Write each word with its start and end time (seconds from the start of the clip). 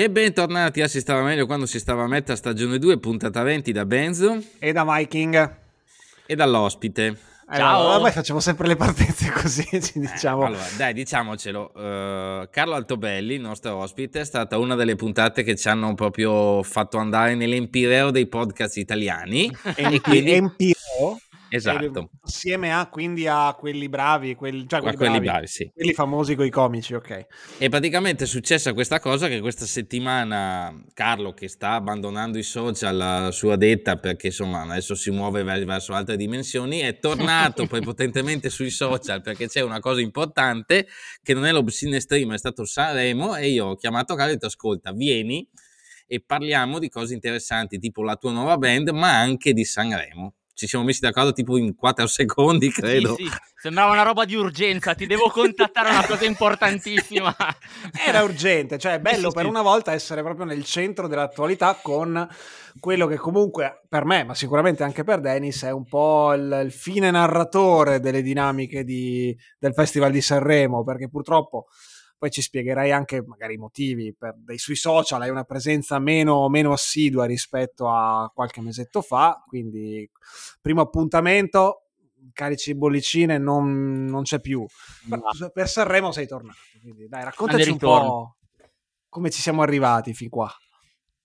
E 0.00 0.08
bentornati 0.08 0.80
a 0.80 0.88
Si 0.88 0.98
stava 0.98 1.20
meglio 1.20 1.44
quando 1.44 1.66
si 1.66 1.78
stava 1.78 2.04
a 2.04 2.06
metà 2.06 2.34
stagione 2.34 2.78
2, 2.78 2.98
puntata 2.98 3.42
20 3.42 3.70
da 3.70 3.84
Benzo 3.84 4.42
e 4.58 4.72
da 4.72 4.82
Viking 4.82 5.56
e 6.24 6.34
dall'ospite. 6.34 7.18
Ciao. 7.52 7.80
Allora, 7.80 7.96
ormai 7.96 8.12
facciamo 8.12 8.40
sempre 8.40 8.66
le 8.66 8.76
partenze 8.76 9.28
così, 9.36 9.68
diciamo. 9.92 10.44
Eh, 10.44 10.46
allora, 10.46 10.64
dai, 10.78 10.94
diciamocelo. 10.94 11.72
Uh, 11.74 12.48
Carlo 12.50 12.76
Altobelli, 12.76 13.34
il 13.34 13.42
nostro 13.42 13.76
ospite, 13.76 14.20
è 14.20 14.24
stata 14.24 14.56
una 14.56 14.74
delle 14.74 14.96
puntate 14.96 15.42
che 15.42 15.54
ci 15.54 15.68
hanno 15.68 15.92
proprio 15.92 16.62
fatto 16.62 16.96
andare 16.96 17.34
nell'empireo 17.34 18.10
dei 18.10 18.26
podcast 18.26 18.78
italiani. 18.78 19.54
e 19.76 20.00
quindi... 20.00 20.32
Empireo? 20.32 21.20
Esatto. 21.52 22.10
Assieme 22.22 22.72
a 22.72 22.88
quindi 22.88 23.26
a 23.26 23.54
quelli 23.58 23.88
bravi, 23.88 24.36
quelli, 24.36 24.68
cioè 24.68 24.80
quelli, 24.80 24.96
quelli 24.96 25.12
bravi, 25.14 25.26
bravi, 25.26 25.46
sì. 25.48 25.70
quelli 25.74 25.92
famosi 25.92 26.36
con 26.36 26.46
i 26.46 26.50
comici, 26.50 26.94
ok. 26.94 27.26
E 27.58 27.68
praticamente 27.68 28.24
è 28.24 28.26
successa 28.26 28.72
questa 28.72 29.00
cosa 29.00 29.26
che 29.26 29.40
questa 29.40 29.66
settimana 29.66 30.72
Carlo, 30.94 31.34
che 31.34 31.48
sta 31.48 31.72
abbandonando 31.72 32.38
i 32.38 32.44
social 32.44 33.00
a 33.00 33.30
sua 33.32 33.56
detta 33.56 33.96
perché 33.96 34.28
insomma 34.28 34.62
adesso 34.62 34.94
si 34.94 35.10
muove 35.10 35.42
verso 35.42 35.92
altre 35.92 36.16
dimensioni, 36.16 36.78
è 36.78 37.00
tornato 37.00 37.66
prepotentemente 37.68 38.48
sui 38.48 38.70
social 38.70 39.20
perché 39.20 39.48
c'è 39.48 39.60
una 39.60 39.80
cosa 39.80 40.00
importante 40.00 40.86
che 41.20 41.34
non 41.34 41.46
è 41.46 41.52
l'Obscene 41.52 41.98
Stream, 41.98 42.32
è 42.32 42.38
stato 42.38 42.64
Sanremo 42.64 43.34
e 43.34 43.48
io 43.48 43.66
ho 43.66 43.74
chiamato 43.74 44.14
Carlo 44.14 44.30
e 44.30 44.34
ho 44.34 44.34
detto 44.34 44.46
ascolta, 44.46 44.92
vieni 44.92 45.48
e 46.06 46.22
parliamo 46.24 46.78
di 46.78 46.88
cose 46.88 47.14
interessanti 47.14 47.78
tipo 47.78 48.02
la 48.02 48.14
tua 48.14 48.30
nuova 48.30 48.56
band 48.56 48.90
ma 48.90 49.18
anche 49.18 49.52
di 49.52 49.64
Sanremo 49.64 50.34
ci 50.60 50.66
siamo 50.66 50.84
messi 50.84 51.00
d'accordo 51.00 51.32
tipo 51.32 51.56
in 51.56 51.74
4 51.74 52.06
secondi, 52.08 52.70
credo. 52.70 53.14
Sì, 53.14 53.24
sì. 53.24 53.30
Sembrava 53.60 53.92
una 53.92 54.02
roba 54.02 54.24
di 54.24 54.34
urgenza, 54.34 54.94
ti 54.94 55.06
devo 55.06 55.28
contattare 55.28 55.90
una 55.90 56.06
cosa 56.06 56.24
importantissima. 56.24 57.34
Era 58.06 58.22
urgente, 58.22 58.78
cioè 58.78 58.94
è 58.94 59.00
bello 59.00 59.28
sì, 59.28 59.36
per 59.36 59.46
una 59.46 59.62
volta 59.62 59.92
essere 59.92 60.22
proprio 60.22 60.46
nel 60.46 60.64
centro 60.64 61.08
dell'attualità 61.08 61.78
con 61.82 62.26
quello 62.78 63.06
che 63.06 63.16
comunque 63.16 63.82
per 63.88 64.04
me, 64.04 64.24
ma 64.24 64.34
sicuramente 64.34 64.82
anche 64.82 65.04
per 65.04 65.20
Dennis, 65.20 65.64
è 65.64 65.70
un 65.70 65.84
po' 65.84 66.32
il, 66.32 66.62
il 66.64 66.72
fine 66.72 67.10
narratore 67.10 68.00
delle 68.00 68.22
dinamiche 68.22 68.84
di, 68.84 69.36
del 69.58 69.74
Festival 69.74 70.10
di 70.10 70.20
Sanremo, 70.22 70.82
perché 70.82 71.08
purtroppo 71.08 71.66
poi 72.20 72.30
ci 72.30 72.42
spiegherai 72.42 72.92
anche 72.92 73.24
magari 73.24 73.54
i 73.54 73.56
motivi 73.56 74.14
per, 74.14 74.34
dei, 74.36 74.58
sui 74.58 74.76
social, 74.76 75.22
hai 75.22 75.30
una 75.30 75.44
presenza 75.44 75.98
meno, 75.98 76.50
meno 76.50 76.72
assidua 76.72 77.24
rispetto 77.24 77.88
a 77.88 78.30
qualche 78.34 78.60
mesetto 78.60 79.00
fa, 79.00 79.42
quindi 79.46 80.06
primo 80.60 80.82
appuntamento, 80.82 81.86
carici 82.34 82.74
bollicine 82.74 83.38
non, 83.38 84.04
non 84.04 84.24
c'è 84.24 84.38
più. 84.38 84.62
No. 85.06 85.50
Per 85.50 85.66
Sanremo 85.66 86.12
sei 86.12 86.26
tornato, 86.26 86.58
quindi 86.82 87.08
dai 87.08 87.24
raccontaci 87.24 87.70
un 87.70 87.78
po' 87.78 88.36
come 89.08 89.30
ci 89.30 89.40
siamo 89.40 89.62
arrivati 89.62 90.12
fin 90.12 90.28
qua. 90.28 90.54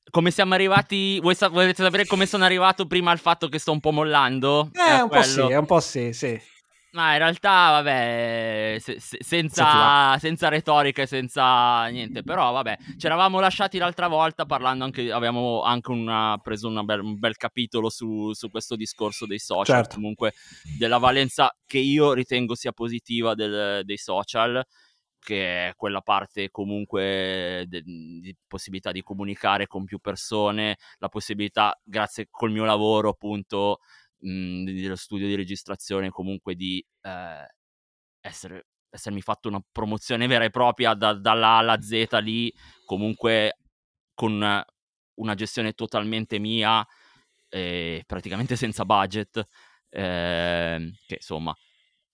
Come 0.09 0.31
siamo 0.31 0.53
arrivati? 0.53 1.19
Vuoi 1.19 1.35
sa- 1.35 1.49
volete 1.49 1.83
sapere 1.83 2.05
come 2.05 2.25
sono 2.25 2.45
arrivato 2.45 2.87
prima 2.87 3.11
al 3.11 3.19
fatto 3.19 3.49
che 3.49 3.59
sto 3.59 3.73
un 3.73 3.81
po' 3.81 3.91
mollando? 3.91 4.69
Eh, 4.71 5.01
un 5.01 5.09
quello? 5.09 5.43
po' 5.43 5.49
sì, 5.49 5.53
un 5.55 5.65
po' 5.65 5.79
sì, 5.81 6.13
sì. 6.13 6.41
Ma 6.95 7.11
in 7.11 7.17
realtà, 7.17 7.71
vabbè, 7.71 8.77
se, 8.79 9.01
se, 9.01 9.17
senza, 9.19 10.17
senza 10.17 10.47
retorica 10.47 11.01
e 11.01 11.05
senza 11.05 11.87
niente, 11.87 12.23
però 12.23 12.53
vabbè, 12.53 12.77
ci 12.97 13.05
eravamo 13.05 13.41
lasciati 13.41 13.77
l'altra 13.77 14.07
volta 14.07 14.45
parlando 14.45 14.85
anche, 14.85 15.11
avevamo 15.11 15.61
anche 15.61 15.91
una, 15.91 16.39
preso 16.41 16.69
bel, 16.85 17.01
un 17.01 17.19
bel 17.19 17.35
capitolo 17.35 17.89
su, 17.89 18.31
su, 18.31 18.49
questo 18.49 18.77
discorso 18.77 19.25
dei 19.25 19.39
social, 19.39 19.75
certo. 19.75 19.95
comunque 19.95 20.35
della 20.77 20.97
valenza 20.97 21.53
che 21.65 21.79
io 21.79 22.13
ritengo 22.13 22.55
sia 22.55 22.71
positiva 22.71 23.35
del, 23.35 23.81
dei 23.83 23.97
social, 23.97 24.65
che 25.19 25.67
è 25.67 25.73
quella 25.75 25.99
parte 25.99 26.49
comunque 26.49 27.65
de, 27.67 27.81
di 27.83 28.33
possibilità 28.47 28.93
di 28.93 29.01
comunicare 29.01 29.67
con 29.67 29.83
più 29.83 29.99
persone, 29.99 30.77
la 30.99 31.09
possibilità, 31.09 31.77
grazie 31.83 32.27
col 32.29 32.51
mio 32.51 32.63
lavoro 32.63 33.09
appunto, 33.09 33.79
mh, 34.25 34.63
dello 34.63 34.95
studio 34.95 35.27
di 35.27 35.35
registrazione, 35.35 36.09
comunque 36.09 36.55
di 36.55 36.83
eh, 37.01 37.47
essere, 38.21 38.67
essermi 38.89 39.21
fatto 39.21 39.47
una 39.47 39.63
promozione 39.71 40.27
vera 40.27 40.45
e 40.45 40.49
propria 40.49 40.93
da, 40.93 41.13
dalla 41.13 41.49
A 41.49 41.57
alla 41.57 41.81
Z 41.81 42.07
lì, 42.21 42.51
comunque 42.85 43.57
con 44.13 44.63
una 45.15 45.35
gestione 45.35 45.73
totalmente 45.73 46.39
mia, 46.39 46.85
eh, 47.49 48.03
praticamente 48.05 48.55
senza 48.55 48.85
budget, 48.85 49.45
eh, 49.89 50.91
che 51.05 51.15
insomma... 51.15 51.55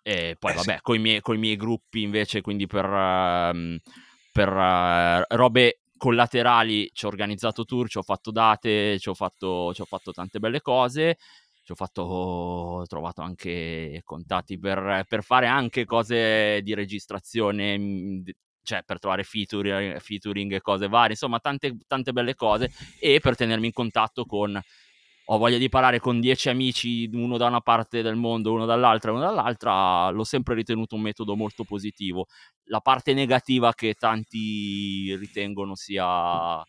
E 0.04 0.36
poi 0.40 0.54
eh, 0.54 0.56
vabbè, 0.56 0.74
sì. 0.78 0.82
con, 0.82 0.96
i 1.36 1.38
miei, 1.38 1.56
gruppi 1.56 2.02
invece, 2.02 2.42
quindi 2.42 2.66
per, 2.66 2.86
uh, 2.86 3.78
per 4.32 4.50
uh, 4.50 5.36
robe 5.36 5.82
collaterali 5.96 6.90
ci 6.92 7.06
ho 7.06 7.08
organizzato 7.08 7.66
tour, 7.66 7.88
ci 7.88 8.00
ho 8.00 8.02
fatto 8.02 8.32
date, 8.32 8.98
ci 8.98 9.10
ho 9.10 9.14
fatto, 9.14 9.72
ci 9.76 9.82
ho 9.82 9.86
fatto 9.86 10.12
tante 10.12 10.40
belle 10.40 10.60
cose 10.60 11.20
ho 11.72 11.76
fatto, 11.76 12.02
ho 12.04 12.86
trovato 12.86 13.22
anche 13.22 14.02
contatti 14.04 14.60
per, 14.60 15.06
per 15.08 15.24
fare 15.24 15.48
anche 15.48 15.86
cose 15.86 16.62
di 16.62 16.74
registrazione, 16.74 17.78
mhmm, 17.78 18.24
cioè 18.64 18.84
per 18.84 19.00
trovare 19.00 19.24
featuring, 19.24 20.00
featuring 20.00 20.54
e 20.54 20.62
cose 20.62 20.88
varie, 20.88 21.12
insomma 21.12 21.40
tante, 21.40 21.78
tante 21.88 22.12
belle 22.14 22.36
cose 22.36 22.72
e 23.00 23.20
per 23.20 23.36
tenermi 23.36 23.68
in 23.68 23.74
contatto 23.74 24.26
con 24.26 24.62
ho 25.26 25.38
voglia 25.38 25.58
di 25.58 25.70
parlare 25.70 26.00
con 26.00 26.20
dieci 26.20 26.50
amici, 26.50 27.10
uno 27.14 27.38
da 27.38 27.48
una 27.48 27.62
parte 27.62 28.02
del 28.02 28.16
mondo, 28.16 28.52
uno 28.52 28.66
dall'altra, 28.66 29.12
uno 29.12 29.22
dall'altra, 29.22 30.10
l'ho 30.10 30.26
sempre 30.26 30.56
ritenuto 30.56 30.96
un 30.96 31.02
metodo 31.02 31.38
molto 31.38 31.64
positivo. 31.64 32.26
La 32.66 32.82
parte 32.82 33.14
negativa 33.14 33.74
che 33.74 33.94
tanti 33.94 35.16
ritengono 35.16 35.76
sia 35.76 36.62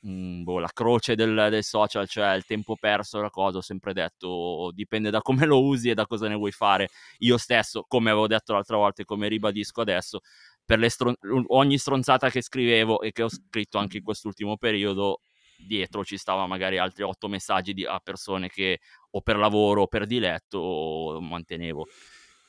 mh, 0.00 0.42
boh, 0.42 0.58
la 0.58 0.70
croce 0.72 1.14
del, 1.14 1.48
del, 1.50 1.64
social, 1.64 2.08
cioè 2.08 2.34
il 2.34 2.44
tempo 2.44 2.76
perso, 2.76 3.20
la 3.20 3.30
cosa, 3.30 3.58
ho 3.58 3.60
sempre 3.62 3.92
detto, 3.92 4.70
dipende 4.74 5.10
da 5.10 5.20
come 5.20 5.46
lo 5.46 5.62
usi 5.62 5.90
e 5.90 5.94
da 5.94 6.06
cosa 6.06 6.28
ne 6.28 6.34
vuoi 6.34 6.52
fare. 6.52 6.88
Io 7.18 7.36
stesso, 7.38 7.84
come 7.86 8.10
avevo 8.10 8.26
detto 8.26 8.52
l'altra 8.52 8.76
volta 8.76 9.02
e 9.02 9.04
come 9.04 9.28
ribadisco 9.28 9.80
adesso, 9.80 10.20
per 10.64 10.88
stron- 10.90 11.16
ogni 11.48 11.78
stronzata 11.78 12.30
che 12.30 12.42
scrivevo 12.42 13.00
e 13.00 13.12
che 13.12 13.22
ho 13.22 13.28
scritto 13.28 13.78
anche 13.78 13.98
in 13.98 14.04
quest'ultimo 14.04 14.56
periodo, 14.56 15.20
dietro 15.56 16.04
ci 16.04 16.16
stava 16.16 16.46
magari 16.46 16.78
altri 16.78 17.02
otto 17.02 17.28
messaggi 17.28 17.74
di, 17.74 17.84
a 17.84 18.00
persone 18.02 18.48
che 18.48 18.80
o 19.10 19.20
per 19.20 19.36
lavoro 19.36 19.82
o 19.82 19.86
per 19.86 20.06
diletto 20.06 21.18
mantenevo. 21.20 21.86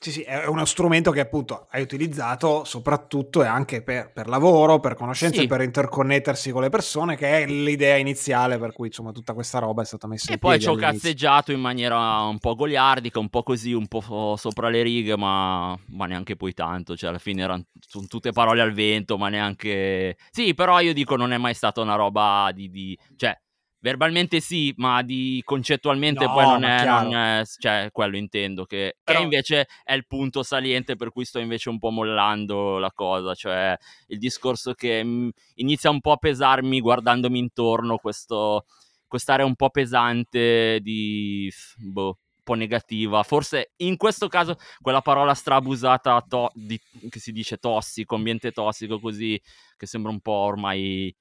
Sì, 0.04 0.12
sì, 0.12 0.22
è 0.22 0.48
uno 0.48 0.66
strumento 0.66 1.12
che 1.12 1.20
appunto 1.20 1.68
hai 1.70 1.84
utilizzato 1.84 2.64
soprattutto 2.64 3.44
e 3.44 3.46
anche 3.46 3.84
per, 3.84 4.12
per 4.12 4.28
lavoro, 4.28 4.80
per 4.80 4.96
conoscenze, 4.96 5.42
sì. 5.42 5.46
per 5.46 5.62
interconnettersi 5.62 6.50
con 6.50 6.64
le 6.64 6.70
persone, 6.70 7.16
che 7.16 7.44
è 7.44 7.46
l'idea 7.46 7.98
iniziale 7.98 8.58
per 8.58 8.74
cui 8.74 8.88
insomma 8.88 9.12
tutta 9.12 9.36
questa 9.36 9.60
roba 9.60 9.84
è 9.84 9.86
stata 9.86 10.08
messa 10.08 10.32
e 10.32 10.34
in 10.34 10.40
piedi. 10.40 10.56
E 10.56 10.58
poi 10.58 10.76
ci 10.76 10.76
ho 10.76 10.90
cazzeggiato 10.90 11.52
in 11.52 11.60
maniera 11.60 12.22
un 12.22 12.40
po' 12.40 12.56
goliardica, 12.56 13.20
un 13.20 13.30
po' 13.30 13.44
così, 13.44 13.74
un 13.74 13.88
po' 13.88 14.36
sopra 14.38 14.70
le 14.70 14.82
righe, 14.82 15.16
ma, 15.16 15.78
ma 15.90 16.08
neanche 16.08 16.36
poi 16.36 16.54
tanto, 16.54 16.96
cioè 16.96 17.10
alla 17.10 17.20
fine 17.20 17.44
erano 17.44 17.66
sono 17.80 18.08
tutte 18.08 18.32
parole 18.32 18.62
al 18.62 18.74
vento, 18.74 19.20
ma 19.20 19.30
neanche... 19.30 20.18
Sì, 20.32 20.56
però 20.56 20.80
io 20.80 20.94
dico 20.94 21.16
non 21.16 21.32
è 21.32 21.38
mai 21.38 21.54
stata 21.54 21.80
una 21.80 21.94
roba 21.94 22.50
di... 22.52 22.72
di... 22.72 22.98
cioè 23.16 23.40
Verbalmente 23.84 24.42
sì, 24.42 24.72
ma 24.78 25.02
di 25.02 25.42
concettualmente 25.44 26.24
no, 26.24 26.34
poi 26.34 26.46
non 26.46 26.64
è, 26.64 26.86
non 26.86 27.16
è, 27.16 27.44
cioè 27.58 27.90
quello 27.92 28.16
intendo, 28.16 28.66
che, 28.66 28.98
Però... 29.04 29.18
che, 29.18 29.24
invece 29.24 29.68
è 29.84 29.94
il 29.94 30.06
punto 30.06 30.44
saliente 30.44 30.96
per 30.96 31.12
cui 31.12 31.26
sto 31.26 31.40
invece 31.40 31.70
un 31.70 31.80
po' 31.80 31.90
mollando 31.90 32.78
la 32.78 32.92
cosa, 32.92 33.34
cioè 33.34 33.76
il 34.10 34.20
discorso 34.20 34.74
che 34.74 35.04
mh, 35.04 35.10
mm, 35.10 35.30
inizia 35.56 35.90
un 35.90 36.00
po' 36.00 36.12
a 36.12 36.18
pesarmi 36.18 36.80
guardandomi 36.80 37.40
intorno, 37.40 37.98
questo, 37.98 38.66
quest'area 39.08 39.48
un 39.48 39.56
po' 39.56 39.72
pesante 39.72 40.80
di, 40.80 41.52
boh, 41.78 42.06
un 42.06 42.44
po' 42.44 42.54
negativa, 42.54 43.24
forse 43.24 43.72
in 43.78 43.98
questo 43.98 44.28
caso 44.28 44.58
quella 44.80 45.02
parola 45.02 45.34
strabusata 45.34 46.24
to- 46.30 46.52
di, 46.54 46.80
che 47.10 47.20
si 47.20 47.32
dice 47.32 47.58
tossico, 47.58 48.14
ambiente 48.14 48.52
tossico 48.52 49.00
così, 49.00 49.42
che 49.76 49.88
sembra 49.88 50.12
un 50.12 50.20
po' 50.20 50.34
ormai, 50.34 51.12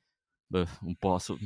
beh, 0.47 0.67
un 0.83 0.95
po'... 0.97 1.19
So- 1.19 1.39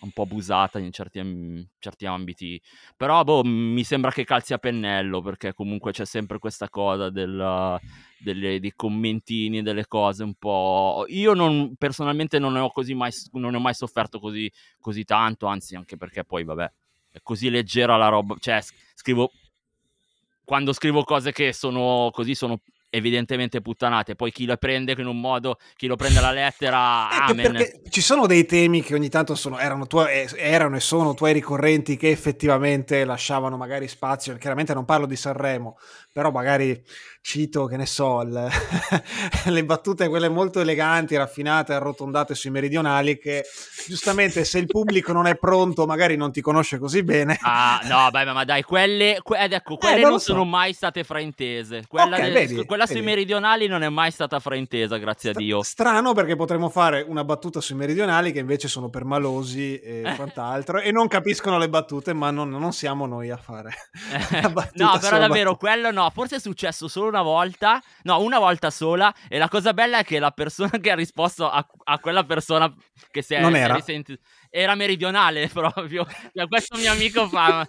un 0.00 0.10
po' 0.10 0.22
abusata 0.22 0.78
in 0.78 0.92
certi, 0.92 1.18
in 1.18 1.64
certi 1.78 2.06
ambiti. 2.06 2.60
Però 2.96 3.22
boh, 3.24 3.42
mi 3.44 3.84
sembra 3.84 4.10
che 4.10 4.24
calzi 4.24 4.52
a 4.52 4.58
pennello 4.58 5.20
perché 5.20 5.54
comunque 5.54 5.92
c'è 5.92 6.04
sempre 6.04 6.38
questa 6.38 6.68
cosa 6.68 7.10
del, 7.10 7.78
delle, 8.18 8.60
dei 8.60 8.72
commentini, 8.74 9.62
delle 9.62 9.86
cose 9.86 10.22
un 10.24 10.34
po'. 10.34 11.04
Io 11.08 11.34
non, 11.34 11.74
personalmente 11.76 12.38
non 12.38 12.52
ne 12.54 12.60
ho, 12.60 12.70
così 12.70 12.94
mai, 12.94 13.10
non 13.32 13.54
ho 13.54 13.60
mai 13.60 13.74
sofferto 13.74 14.18
così, 14.18 14.50
così 14.80 15.04
tanto, 15.04 15.46
anzi, 15.46 15.76
anche 15.76 15.96
perché 15.96 16.24
poi, 16.24 16.44
vabbè, 16.44 16.72
è 17.12 17.18
così 17.22 17.50
leggera 17.50 17.96
la 17.96 18.08
roba. 18.08 18.36
Cioè, 18.38 18.60
scrivo. 18.94 19.30
Quando 20.44 20.74
scrivo 20.74 21.04
cose 21.04 21.32
che 21.32 21.54
sono 21.54 22.10
così, 22.12 22.34
sono 22.34 22.60
evidentemente 22.94 23.60
puttanate. 23.60 24.14
Poi 24.14 24.30
chi 24.30 24.46
le 24.46 24.56
prende 24.56 24.94
in 24.96 25.06
un 25.06 25.20
modo, 25.20 25.58
chi 25.76 25.86
lo 25.86 25.96
prende 25.96 26.20
alla 26.20 26.30
lettera, 26.30 27.08
amen. 27.26 27.58
ci 27.88 28.00
sono 28.00 28.26
dei 28.26 28.46
temi 28.46 28.82
che 28.82 28.94
ogni 28.94 29.08
tanto 29.08 29.34
sono, 29.34 29.58
erano, 29.58 29.86
tuoi, 29.86 30.12
eh, 30.12 30.28
erano, 30.36 30.76
e 30.76 30.80
sono 30.80 31.14
tuoi 31.14 31.32
ricorrenti 31.32 31.96
che 31.96 32.10
effettivamente 32.10 33.04
lasciavano 33.04 33.56
magari 33.56 33.88
spazio. 33.88 34.36
Chiaramente 34.36 34.74
non 34.74 34.84
parlo 34.84 35.06
di 35.06 35.16
Sanremo, 35.16 35.76
però 36.12 36.30
magari 36.30 36.82
cito, 37.24 37.64
che 37.64 37.78
ne 37.78 37.86
so, 37.86 38.20
il, 38.20 38.28
le 39.46 39.64
battute 39.64 40.08
quelle 40.08 40.28
molto 40.28 40.60
eleganti, 40.60 41.16
raffinate, 41.16 41.72
arrotondate 41.72 42.34
sui 42.34 42.50
meridionali 42.50 43.18
che 43.18 43.46
giustamente 43.88 44.44
se 44.44 44.58
il 44.58 44.66
pubblico 44.66 45.10
non 45.12 45.26
è 45.26 45.34
pronto 45.34 45.86
magari 45.86 46.16
non 46.16 46.32
ti 46.32 46.42
conosce 46.42 46.78
così 46.78 47.02
bene. 47.02 47.38
Ah, 47.40 47.80
no, 47.84 48.10
beh, 48.10 48.30
ma 48.30 48.44
dai, 48.44 48.62
quelle, 48.62 49.20
que- 49.22 49.38
ed 49.38 49.54
ecco, 49.54 49.78
quelle 49.78 49.96
eh, 49.96 50.00
non, 50.02 50.10
non 50.10 50.18
so. 50.20 50.32
sono 50.32 50.44
mai 50.44 50.74
state 50.74 51.02
fraintese. 51.02 51.84
Quella, 51.88 52.16
okay, 52.16 52.30
de- 52.30 52.32
vedi, 52.32 52.64
quella 52.66 52.84
vedi. 52.84 52.98
sui 52.98 53.06
meridionali 53.08 53.68
non 53.68 53.82
è 53.82 53.88
mai 53.88 54.10
stata 54.10 54.38
fraintesa, 54.38 54.98
grazie 54.98 55.30
St- 55.30 55.36
a 55.36 55.40
Dio. 55.40 55.62
Strano 55.62 56.12
perché 56.12 56.36
potremmo 56.36 56.68
fare 56.68 57.06
una 57.08 57.24
battuta 57.24 57.62
sui 57.62 57.74
meridionali 57.74 58.32
che 58.32 58.40
invece 58.40 58.68
sono 58.68 58.90
permalosi 58.90 59.78
e 59.78 60.02
eh. 60.04 60.14
quant'altro 60.14 60.78
e 60.78 60.92
non 60.92 61.08
capiscono 61.08 61.56
le 61.56 61.70
battute, 61.70 62.12
ma 62.12 62.30
non, 62.30 62.50
non 62.50 62.74
siamo 62.74 63.06
noi 63.06 63.30
a 63.30 63.38
fare. 63.38 63.72
no, 64.74 64.98
però 65.00 65.18
davvero, 65.18 65.56
quello 65.56 65.90
no, 65.90 66.10
forse 66.12 66.36
è 66.36 66.38
successo 66.38 66.86
solo 66.86 67.12
una 67.14 67.22
volta, 67.22 67.80
no, 68.02 68.20
una 68.20 68.38
volta 68.38 68.70
sola. 68.70 69.14
E 69.28 69.38
la 69.38 69.48
cosa 69.48 69.72
bella 69.72 69.98
è 69.98 70.04
che 70.04 70.18
la 70.18 70.32
persona 70.32 70.70
che 70.80 70.90
ha 70.90 70.94
risposto 70.94 71.48
a, 71.48 71.64
a 71.84 71.98
quella 72.00 72.24
persona 72.24 72.72
che 73.10 73.22
si 73.22 73.34
è, 73.34 73.40
non 73.40 73.54
era. 73.54 73.74
Risenti- 73.74 74.18
era 74.50 74.74
meridionale 74.74 75.48
proprio. 75.52 76.06
Cioè, 76.32 76.46
questo 76.48 76.76
mio 76.76 76.92
amico 76.92 77.28
fa: 77.28 77.66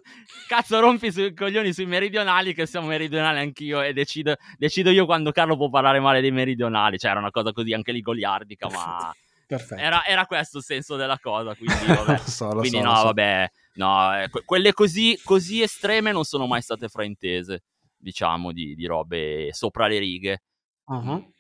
Cazzo, 0.48 0.80
rompi 0.80 1.12
sui 1.12 1.34
coglioni 1.34 1.72
sui 1.74 1.86
meridionali, 1.86 2.54
che 2.54 2.66
siamo 2.66 2.88
meridionali 2.88 3.40
anch'io. 3.40 3.82
E 3.82 3.94
decido, 3.94 4.36
decido 4.58 4.90
io 4.90 5.06
quando 5.06 5.32
Carlo 5.32 5.56
può 5.56 5.70
parlare 5.70 6.00
male 6.00 6.22
dei 6.22 6.32
meridionali. 6.32 6.98
Cioè, 6.98 7.12
era 7.12 7.20
una 7.20 7.32
cosa 7.32 7.52
così 7.52 7.74
anche 7.74 7.92
lì 7.92 8.02
goliardica, 8.02 8.68
ma. 8.70 9.14
Era, 9.78 10.04
era, 10.04 10.26
questo 10.26 10.58
il 10.58 10.64
senso 10.64 10.96
della 10.96 11.20
cosa, 11.22 11.54
quindi, 11.54 11.86
vabbè. 11.86 12.12
lo 12.14 12.18
so, 12.26 12.52
lo 12.52 12.60
quindi 12.62 12.80
so, 12.80 12.84
no, 12.84 12.96
so. 12.96 13.04
vabbè, 13.04 13.50
no, 13.74 14.20
eh, 14.20 14.30
quelle 14.44 14.74
così, 14.74 15.20
così 15.24 15.62
estreme 15.62 16.12
non 16.12 16.24
sono 16.24 16.48
mai 16.48 16.64
state 16.64 16.90
fraintese 16.90 17.62
diciamo, 18.06 18.52
di, 18.52 18.76
di 18.76 18.86
robe 18.86 19.50
sopra 19.52 19.88
le 19.88 19.98
righe. 19.98 20.44
Uh-huh. 20.86 21.34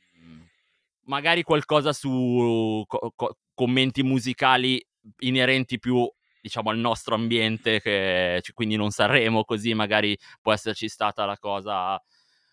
Magari 1.03 1.43
qualcosa 1.43 1.93
su 1.93 2.83
co- 2.87 3.13
co- 3.15 3.37
commenti 3.53 4.01
musicali 4.01 4.83
inerenti 5.19 5.77
più 5.77 6.09
diciamo 6.41 6.71
al 6.71 6.77
nostro 6.77 7.13
ambiente 7.13 7.79
che 7.79 8.41
quindi 8.53 8.75
non 8.75 8.89
Sanremo 8.89 9.43
così 9.43 9.73
magari 9.75 10.17
può 10.41 10.51
esserci 10.51 10.87
stata 10.87 11.25
la 11.25 11.37
cosa 11.37 11.99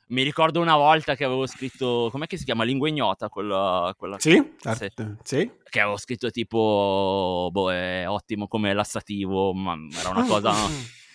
mi 0.08 0.22
ricordo 0.22 0.60
una 0.60 0.76
volta 0.76 1.14
che 1.14 1.24
avevo 1.24 1.46
scritto 1.46 2.08
com'è 2.10 2.26
che 2.26 2.36
si 2.36 2.44
chiama 2.44 2.64
lingua 2.64 2.88
ignota 2.88 3.28
quella, 3.28 3.94
quella 3.96 4.18
sì, 4.18 4.54
certo, 4.60 5.16
sì, 5.22 5.50
che 5.68 5.80
avevo 5.80 5.96
scritto 5.96 6.30
tipo 6.30 7.48
boh 7.50 7.72
è 7.72 8.08
ottimo 8.08 8.48
come 8.48 8.72
lassativo 8.74 9.54
ma 9.54 9.74
era 9.98 10.10
una 10.10 10.24
cosa 10.24 10.52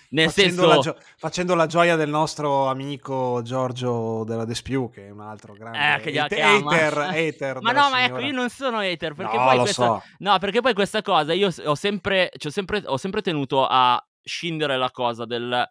nel 0.10 0.30
facendo, 0.30 0.62
senso... 0.62 0.76
la 0.76 0.78
gio- 0.80 0.98
facendo 1.18 1.56
la 1.56 1.66
gioia 1.66 1.96
del 1.96 2.10
nostro 2.10 2.68
amico 2.68 3.42
Giorgio 3.44 4.24
della 4.24 4.46
Despiù, 4.46 4.90
che 4.90 5.08
è 5.08 5.10
un 5.10 5.22
altro 5.22 5.54
grande 5.54 5.78
eh, 5.78 6.12
che 6.12 6.20
hate- 6.20 6.42
hater, 6.42 6.98
hater 6.98 7.62
ma 7.62 7.72
no, 7.72 7.90
ma 7.90 8.04
ecco, 8.04 8.20
io 8.20 8.34
non 8.34 8.50
sono 8.50 8.80
hater, 8.80 9.14
perché 9.14 9.38
no, 9.38 9.44
poi 9.44 9.58
questa... 9.60 9.86
So. 9.86 10.04
No, 10.20 10.38
perché 10.40 10.62
poi 10.62 10.74
questa 10.74 11.02
cosa, 11.02 11.34
io 11.34 11.50
ho 11.66 11.76
sempre, 11.76 12.32
ho 12.44 12.50
sempre, 12.50 12.84
ho 12.86 12.98
sempre 12.98 13.22
tenuto 13.22 13.66
a 13.66 14.02
scindere 14.22 14.78
la 14.78 14.92
cosa 14.92 15.26
del 15.26 15.68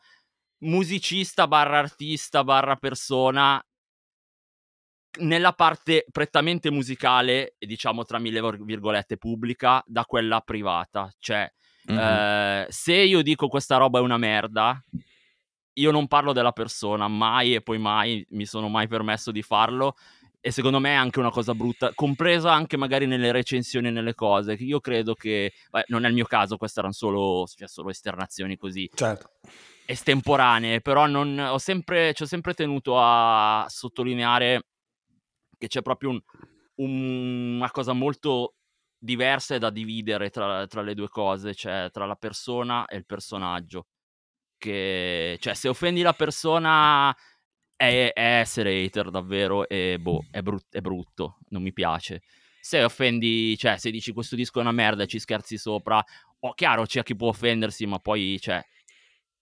musicista 0.58 1.46
barra 1.46 1.78
artista 1.78 2.42
barra 2.42 2.76
persona 2.76 3.62
nella 5.18 5.52
parte 5.52 6.04
prettamente 6.10 6.70
musicale, 6.70 7.54
diciamo 7.58 8.04
tra 8.04 8.18
mille 8.18 8.40
virgolette 8.64 9.16
pubblica, 9.16 9.82
da 9.86 10.04
quella 10.04 10.40
privata. 10.40 11.10
Cioè, 11.18 11.50
Mm-hmm. 11.90 11.98
Eh, 11.98 12.66
se 12.68 12.94
io 12.94 13.22
dico 13.22 13.48
questa 13.48 13.76
roba 13.76 13.98
è 13.98 14.02
una 14.02 14.16
merda, 14.16 14.82
io 15.74 15.90
non 15.90 16.06
parlo 16.06 16.32
della 16.32 16.52
persona, 16.52 17.08
mai 17.08 17.54
e 17.54 17.62
poi 17.62 17.78
mai 17.78 18.26
mi 18.30 18.46
sono 18.46 18.68
mai 18.68 18.88
permesso 18.88 19.30
di 19.30 19.42
farlo. 19.42 19.96
E 20.40 20.52
secondo 20.52 20.78
me 20.78 20.90
è 20.90 20.94
anche 20.94 21.18
una 21.18 21.30
cosa 21.30 21.54
brutta, 21.54 21.92
compresa 21.92 22.52
anche 22.52 22.76
magari 22.76 23.06
nelle 23.06 23.32
recensioni 23.32 23.88
e 23.88 23.90
nelle 23.90 24.14
cose. 24.14 24.52
Io 24.52 24.78
credo 24.78 25.14
che, 25.14 25.52
beh, 25.70 25.86
non 25.88 26.04
è 26.04 26.08
il 26.08 26.14
mio 26.14 26.24
caso, 26.24 26.56
queste 26.56 26.78
erano 26.78 26.94
solo, 26.94 27.46
cioè, 27.48 27.66
solo 27.66 27.90
esternazioni 27.90 28.56
così. 28.56 28.88
Certo. 28.94 29.30
Estemporanee, 29.84 30.80
però 30.80 31.06
non, 31.06 31.36
ho 31.38 31.58
sempre, 31.58 32.14
ci 32.14 32.22
ho 32.22 32.26
sempre 32.26 32.54
tenuto 32.54 32.94
a 32.96 33.66
sottolineare 33.68 34.66
che 35.58 35.66
c'è 35.66 35.82
proprio 35.82 36.10
un, 36.10 36.20
un, 36.76 37.56
una 37.56 37.70
cosa 37.72 37.92
molto 37.92 38.55
diversa 39.06 39.54
e 39.54 39.58
da 39.58 39.70
dividere 39.70 40.28
tra, 40.28 40.66
tra, 40.66 40.82
le 40.82 40.94
due 40.94 41.08
cose, 41.08 41.54
cioè 41.54 41.88
tra 41.90 42.04
la 42.04 42.16
persona 42.16 42.84
e 42.84 42.96
il 42.98 43.06
personaggio. 43.06 43.86
Che, 44.58 45.38
cioè, 45.40 45.54
se 45.54 45.68
offendi 45.68 46.02
la 46.02 46.12
persona 46.12 47.16
è, 47.74 48.10
è 48.12 48.40
essere 48.40 48.84
hater 48.84 49.10
davvero 49.10 49.68
e 49.68 49.98
boh, 49.98 50.26
è, 50.30 50.42
brut- 50.42 50.74
è 50.74 50.80
brutto, 50.80 51.38
non 51.48 51.62
mi 51.62 51.72
piace. 51.72 52.22
Se 52.60 52.82
offendi, 52.82 53.56
cioè, 53.56 53.78
se 53.78 53.90
dici 53.90 54.12
questo 54.12 54.34
disco 54.36 54.58
è 54.58 54.62
una 54.62 54.72
merda 54.72 55.04
e 55.04 55.06
ci 55.06 55.18
scherzi 55.18 55.56
sopra, 55.56 56.04
oh, 56.40 56.52
chiaro 56.54 56.84
c'è 56.84 57.02
chi 57.02 57.14
può 57.16 57.28
offendersi, 57.28 57.86
ma 57.86 57.98
poi, 57.98 58.38
cioè, 58.40 58.62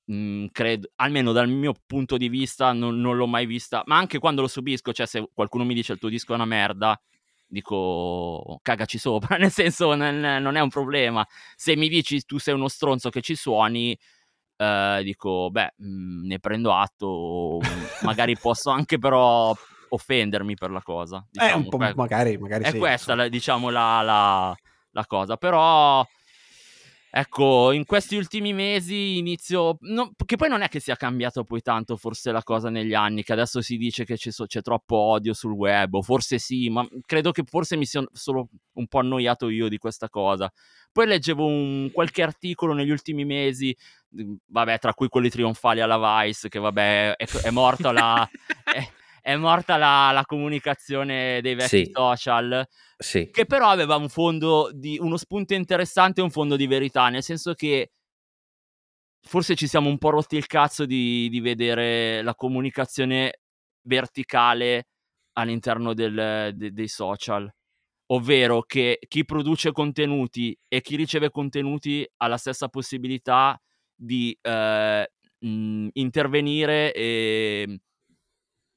mh, 0.04 0.14
mhmm, 0.14 0.46
credo, 0.52 0.90
almeno 0.96 1.32
dal 1.32 1.48
mio 1.48 1.74
punto 1.86 2.16
di 2.16 2.28
vista, 2.28 2.72
non, 2.72 3.00
non, 3.00 3.16
l'ho 3.16 3.26
mai 3.26 3.46
vista. 3.46 3.82
Ma 3.86 3.96
anche 3.96 4.18
quando 4.18 4.42
lo 4.42 4.48
subisco, 4.48 4.92
cioè, 4.92 5.06
se 5.06 5.28
qualcuno 5.32 5.64
mi 5.64 5.74
dice 5.74 5.92
il 5.92 5.98
tuo 5.98 6.08
disco 6.08 6.32
è 6.32 6.34
una 6.34 6.44
merda, 6.44 7.00
dico 7.54 8.58
cagaci 8.62 8.98
sopra, 8.98 9.36
nel 9.38 9.50
senso 9.50 9.94
non, 9.94 10.20
non, 10.20 10.56
è 10.56 10.60
un 10.60 10.68
problema. 10.68 11.26
Se 11.54 11.76
mi 11.76 11.88
dici 11.88 12.22
tu 12.24 12.38
sei 12.38 12.52
uno 12.52 12.68
stronzo 12.68 13.08
che 13.08 13.22
ci 13.22 13.34
suoni, 13.34 13.98
eh, 14.56 15.00
dico 15.02 15.50
beh, 15.50 15.74
mh, 15.76 15.86
mhmm, 15.86 16.26
ne 16.26 16.38
prendo 16.40 16.74
atto, 16.74 17.60
magari 18.02 18.36
posso 18.36 18.70
anche 18.70 18.98
però 18.98 19.54
offendermi 19.88 20.54
per 20.54 20.70
la 20.70 20.82
cosa. 20.82 21.24
Diciamo. 21.30 21.50
Eh, 21.50 21.54
un 21.54 21.62
diciamo, 21.62 21.92
po' 21.92 21.94
magari, 21.96 22.36
magari 22.36 22.64
È 22.64 22.70
sì, 22.70 22.78
questa, 22.78 23.14
la, 23.14 23.28
diciamo, 23.28 23.70
la, 23.70 24.02
la, 24.02 24.54
la 24.90 25.06
cosa, 25.06 25.36
però 25.36 26.04
Ecco, 27.16 27.70
in 27.70 27.84
questi 27.84 28.16
ultimi 28.16 28.52
mesi 28.52 29.18
inizio... 29.18 29.76
No, 29.82 30.10
che 30.26 30.34
poi 30.34 30.48
non 30.48 30.62
è 30.62 30.68
che 30.68 30.80
sia 30.80 30.96
cambiato 30.96 31.44
poi 31.44 31.62
tanto 31.62 31.96
forse 31.96 32.32
la 32.32 32.42
cosa 32.42 32.70
negli 32.70 32.92
anni, 32.92 33.22
che 33.22 33.32
adesso 33.32 33.62
si 33.62 33.76
dice 33.76 34.04
che 34.04 34.16
c'è, 34.16 34.32
c'è 34.32 34.62
troppo 34.62 34.96
odio 34.96 35.32
sul 35.32 35.52
web, 35.52 35.94
o 35.94 36.02
forse 36.02 36.38
sì, 36.38 36.68
ma 36.70 36.84
credo 37.06 37.30
che 37.30 37.44
forse 37.46 37.76
mi 37.76 37.86
sia 37.86 38.04
solo 38.10 38.48
un 38.72 38.88
po' 38.88 38.98
annoiato 38.98 39.48
io 39.48 39.68
di 39.68 39.78
questa 39.78 40.08
cosa. 40.08 40.52
Poi 40.90 41.06
leggevo 41.06 41.46
un, 41.46 41.88
qualche 41.92 42.20
articolo 42.24 42.72
negli 42.72 42.90
ultimi 42.90 43.24
mesi, 43.24 43.72
vabbè, 44.46 44.80
tra 44.80 44.92
cui 44.92 45.06
quelli 45.06 45.30
trionfali 45.30 45.80
alla 45.80 46.24
Vice, 46.24 46.48
che 46.48 46.58
vabbè, 46.58 47.14
è, 47.14 47.26
è 47.44 47.50
morta 47.50 47.92
la... 47.92 48.28
è, 48.64 48.90
è 49.24 49.36
morta 49.36 49.78
la, 49.78 50.10
la, 50.12 50.26
comunicazione 50.26 51.40
dei 51.40 51.54
vecchi 51.54 51.86
sì. 51.86 51.90
social, 51.94 52.62
sì. 52.94 53.30
che 53.30 53.46
però 53.46 53.70
aveva 53.70 53.96
un 53.96 54.10
fondo 54.10 54.70
di 54.70 54.98
uno 55.00 55.16
spunto 55.16 55.54
interessante 55.54 56.20
e 56.20 56.24
un 56.24 56.30
fondo 56.30 56.56
di 56.56 56.66
verità, 56.66 57.08
nel 57.08 57.22
senso 57.22 57.54
che 57.54 57.92
forse 59.22 59.54
ci 59.54 59.66
siamo 59.66 59.88
un 59.88 59.96
po' 59.96 60.10
rotti 60.10 60.36
il 60.36 60.44
cazzo 60.44 60.84
di, 60.84 61.30
di 61.30 61.40
vedere 61.40 62.20
la 62.20 62.34
comunicazione 62.34 63.40
verticale 63.86 64.88
all'interno 65.38 65.94
del, 65.94 66.52
de, 66.54 66.72
dei 66.74 66.88
social. 66.88 67.50
Ovvero 68.08 68.60
che 68.60 68.98
chi 69.08 69.24
produce 69.24 69.72
contenuti 69.72 70.54
e 70.68 70.82
chi 70.82 70.96
riceve 70.96 71.30
contenuti 71.30 72.06
ha 72.18 72.26
la 72.26 72.36
stessa 72.36 72.68
possibilità 72.68 73.58
di 73.94 74.36
eh, 74.42 75.10
mh, 75.38 75.88
intervenire 75.94 76.92
e 76.92 77.80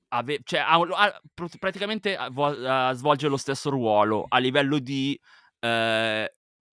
ave- 0.09 0.39
cioè, 0.43 0.59
ha, 0.59 0.75
ha, 0.75 1.21
praticamente 1.59 2.17
vo- 2.31 2.93
svolge 2.93 3.27
lo 3.27 3.37
stesso 3.37 3.69
ruolo 3.69 4.25
a 4.27 4.37
livello 4.37 4.79
di 4.79 5.19
eh, 5.59 6.33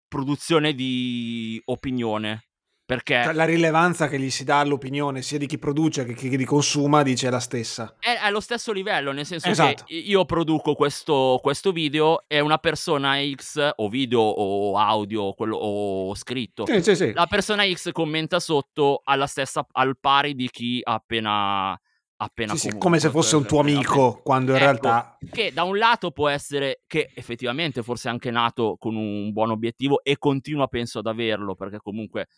produzione 0.09 0.75
di 0.75 1.61
opinione. 1.67 2.45
Perché 2.91 3.23
cioè, 3.23 3.35
la 3.35 3.45
rilevanza 3.45 4.09
che 4.09 4.19
gli 4.19 4.31
si 4.31 4.43
dà 4.43 4.59
all'opinione 4.59 5.23
sia 5.23 5.39
di 5.39 5.47
chi 5.47 5.59
produce 5.59 6.05
che 6.05 6.15
chi 6.15 6.37
li 6.37 6.45
consuma 6.45 7.05
dice 7.05 7.29
è 7.29 7.31
la 7.31 7.39
stessa. 7.39 7.95
È 8.01 8.19
allo 8.21 8.41
stesso 8.41 8.73
livello, 8.73 9.13
nel 9.13 9.25
senso 9.25 9.49
esatto. 9.49 9.85
che 9.87 9.95
io 9.95 10.25
produco 10.25 10.75
questo, 10.75 11.39
questo, 11.41 11.71
video 11.71 12.25
e 12.27 12.41
una 12.41 12.59
persona 12.59 13.15
X, 13.33 13.75
o 13.77 13.89
video 13.89 14.21
o 14.21 14.77
audio 14.77 15.35
quello, 15.35 15.57
o 15.57 16.13
scritto, 16.17 16.67
sì, 16.67 16.83
sì, 16.83 16.97
sì. 16.97 17.13
la 17.13 17.27
persona 17.27 17.63
X 17.65 17.93
commenta 17.93 18.41
sotto 18.41 19.03
alla 19.05 19.29
stessa, 19.29 19.65
al 19.71 19.97
pari 19.97 20.35
di 20.35 20.51
chi 20.51 20.81
ha 20.83 20.95
appena 20.95 21.81
appena 22.23 22.55
sì, 22.55 22.69
sì, 22.71 22.79
come 22.79 22.99
se 22.99 23.09
fosse 23.09 23.37
un 23.37 23.47
tuo 23.47 23.61
amico 23.61 24.09
appena... 24.09 24.23
quando 24.23 24.51
in 24.51 24.57
ecco, 24.57 24.65
realtà 24.65 25.17
che 25.31 25.53
da 25.53 25.63
un 25.63 25.79
lato 25.79 26.11
può 26.11 26.29
essere 26.29 26.83
che 26.87 27.11
effettivamente 27.15 27.83
forse 27.83 28.09
è 28.09 28.13
anche 28.13 28.31
nato 28.31 28.77
con 28.79 28.95
un 28.95 29.33
buon 29.33 29.51
obiettivo 29.51 30.03
e 30.03 30.19
continua 30.19 30.67
penso 30.67 30.99
ad 30.99 31.07
averlo 31.07 31.55
perché 31.55 31.79
comunque 31.79 32.29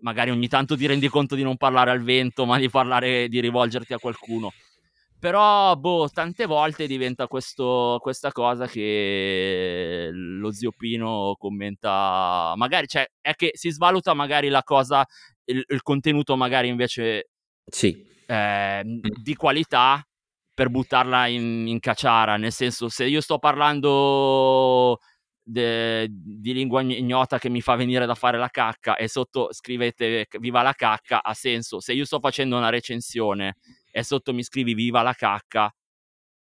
magari 0.00 0.30
ogni 0.30 0.48
tanto 0.48 0.76
ti 0.76 0.86
rendi 0.86 1.08
conto 1.08 1.36
di 1.36 1.42
non 1.42 1.56
parlare 1.56 1.90
al 1.90 2.02
vento 2.02 2.46
ma 2.46 2.58
di 2.58 2.68
parlare 2.68 3.28
di 3.28 3.40
rivolgerti 3.40 3.92
a 3.92 3.98
qualcuno. 3.98 4.52
Però 5.20 5.74
boh 5.74 6.08
tante 6.08 6.46
volte 6.46 6.86
diventa 6.86 7.26
questo, 7.26 7.98
questa 8.00 8.30
cosa 8.30 8.68
che 8.68 10.10
lo 10.12 10.52
zio 10.52 10.70
Pino 10.76 11.34
commenta 11.36 12.54
magari 12.56 12.86
cioè 12.86 13.04
è 13.20 13.34
che 13.34 13.50
si 13.54 13.70
svaluta 13.70 14.14
magari 14.14 14.48
la 14.48 14.62
cosa 14.62 15.04
il, 15.46 15.64
il 15.66 15.82
contenuto 15.82 16.36
magari 16.36 16.68
invece 16.68 17.30
sì 17.68 18.16
eh, 18.28 18.82
di 18.84 19.34
qualità, 19.34 20.06
per 20.52 20.70
buttarla 20.70 21.28
in, 21.28 21.66
in 21.68 21.78
cacciara, 21.80 22.36
nel 22.36 22.52
senso 22.52 22.88
se 22.88 23.04
io 23.06 23.20
sto 23.20 23.38
parlando 23.38 24.98
de, 25.40 26.08
di 26.10 26.52
lingua 26.52 26.82
ignota 26.82 27.38
che 27.38 27.48
mi 27.48 27.60
fa 27.60 27.76
venire 27.76 28.06
da 28.06 28.14
fare 28.14 28.38
la 28.38 28.48
cacca 28.48 28.96
e 28.96 29.08
sotto 29.08 29.52
scrivete 29.52 30.26
viva 30.40 30.62
la 30.62 30.72
cacca 30.74 31.22
ha 31.22 31.32
senso, 31.32 31.80
se 31.80 31.92
io 31.92 32.04
sto 32.04 32.18
facendo 32.20 32.56
una 32.56 32.70
recensione 32.70 33.56
e 33.90 34.02
sotto 34.02 34.34
mi 34.34 34.42
scrivi 34.42 34.74
viva 34.74 35.00
la 35.02 35.14
cacca 35.14 35.72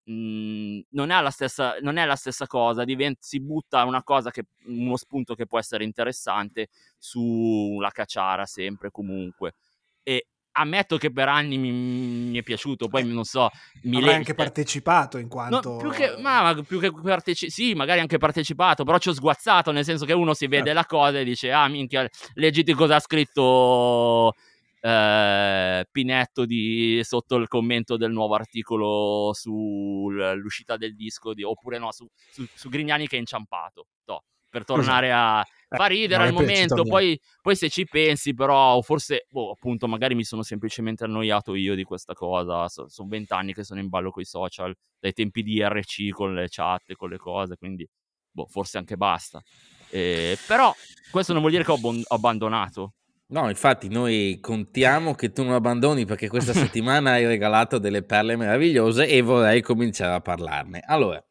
Mhmm, 0.09 0.83
non, 0.91 1.09
è 1.09 1.21
la 1.21 1.29
stessa, 1.31 1.77
non 1.81 1.97
è 1.97 2.05
la 2.05 2.15
stessa 2.15 2.47
cosa, 2.47 2.85
diventa, 2.85 3.19
si 3.21 3.41
butta 3.41 3.83
una 3.83 4.03
cosa 4.03 4.31
che, 4.31 4.45
uno 4.67 4.95
spunto 4.95 5.35
che 5.35 5.45
può 5.45 5.59
essere 5.59 5.83
interessante 5.83 6.69
sulla 6.97 7.89
cacciara 7.91 8.45
sempre 8.45 8.89
comunque. 8.89 9.55
E 10.03 10.27
ammetto 10.57 10.97
che 10.97 11.11
per 11.11 11.29
anni 11.29 11.57
mi, 11.57 11.71
mi 11.71 12.37
è 12.37 12.43
piaciuto, 12.43 12.87
poi 12.87 13.05
non 13.05 13.23
so... 13.23 13.49
Mi 13.83 13.97
Avrai 13.97 14.15
anche 14.15 14.33
partecipato 14.33 15.17
in 15.17 15.27
quanto... 15.27 15.73
No, 15.73 15.77
più 15.77 15.91
che, 15.91 16.15
ma, 16.19 16.59
più 16.65 16.79
che 16.79 16.91
partecipato, 16.91 17.53
sì, 17.53 17.73
magari 17.73 17.99
anche 17.99 18.17
partecipato, 18.17 18.83
però 18.83 18.97
ci 18.97 19.09
ho 19.09 19.13
sguazzato, 19.13 19.71
nel 19.71 19.83
senso 19.83 20.05
che 20.05 20.13
uno 20.13 20.33
si 20.33 20.47
vede 20.47 20.65
certo. 20.65 20.79
la 20.79 20.85
cosa 20.85 21.19
e 21.19 21.23
dice, 21.23 21.51
ah 21.51 21.67
minchia, 21.67 22.07
leggiti 22.33 22.73
cosa 22.73 22.95
ha 22.95 22.99
scritto 22.99 24.33
eh, 24.81 25.85
Pinetto 25.91 26.45
di, 26.45 26.99
sotto 27.03 27.35
il 27.35 27.47
commento 27.47 27.97
del 27.97 28.11
nuovo 28.11 28.35
articolo 28.35 29.31
sull'uscita 29.33 30.77
del 30.77 30.95
disco, 30.95 31.33
di, 31.33 31.43
oppure 31.43 31.77
no, 31.77 31.91
su, 31.91 32.07
su, 32.29 32.45
su, 32.53 32.69
Grignani 32.69 33.07
che 33.07 33.17
è 33.17 33.19
inciampato. 33.19 33.87
No, 34.05 34.23
per 34.49 34.63
tornare 34.63 35.11
a 35.11 35.41
eh, 35.41 35.56
fa 35.67 35.85
ridere 35.87 36.23
al 36.23 36.33
momento, 36.33 36.83
poi, 36.83 37.19
poi, 37.41 37.55
se 37.55 37.69
ci 37.69 37.85
pensi 37.85 38.33
però, 38.33 38.81
forse, 38.81 39.25
boh, 39.29 39.51
appunto, 39.51 39.87
magari 39.87 40.15
mi 40.15 40.23
sono 40.23 40.43
semplicemente 40.43 41.03
annoiato 41.03 41.55
io 41.55 41.75
di 41.75 41.83
questa 41.83 42.13
cosa, 42.13 42.67
so, 42.69 42.87
sono 42.87 43.07
vent'anni 43.09 43.53
che 43.53 43.63
sono 43.63 43.79
in 43.79 43.89
ballo 43.89 44.11
con 44.11 44.21
i 44.21 44.25
social, 44.25 44.73
dai 44.99 45.13
tempi 45.13 45.43
di 45.43 45.61
RC 45.61 46.09
con 46.11 46.33
le 46.33 46.47
chat 46.49 46.93
con 46.93 47.09
le 47.09 47.17
cose, 47.17 47.57
quindi, 47.57 47.87
boh, 48.31 48.47
forse 48.47 48.77
anche 48.77 48.97
basta. 48.97 49.41
Eh, 49.89 50.37
però 50.47 50.73
questo 51.11 51.31
non 51.33 51.41
vuol 51.41 51.53
dire 51.53 51.63
che 51.65 51.71
ho 51.71 51.79
abbandonato, 52.07 52.93
No, 53.29 53.49
infatti 53.49 53.89
noi 53.89 54.37
contiamo 54.39 55.13
che 55.13 55.33
tu 55.33 55.43
non 55.43 55.53
abbandoni 55.53 56.05
perché 56.05 56.29
questa 56.29 56.53
settimana 56.53 57.11
hai 57.11 57.25
regalato 57.25 57.77
delle 57.77 58.03
perle 58.03 58.37
meravigliose 58.37 59.05
e 59.05 59.21
vorrei 59.21 59.61
cominciare 59.61 60.13
a 60.13 60.21
parlarne. 60.21 60.81
Allora, 60.85 61.21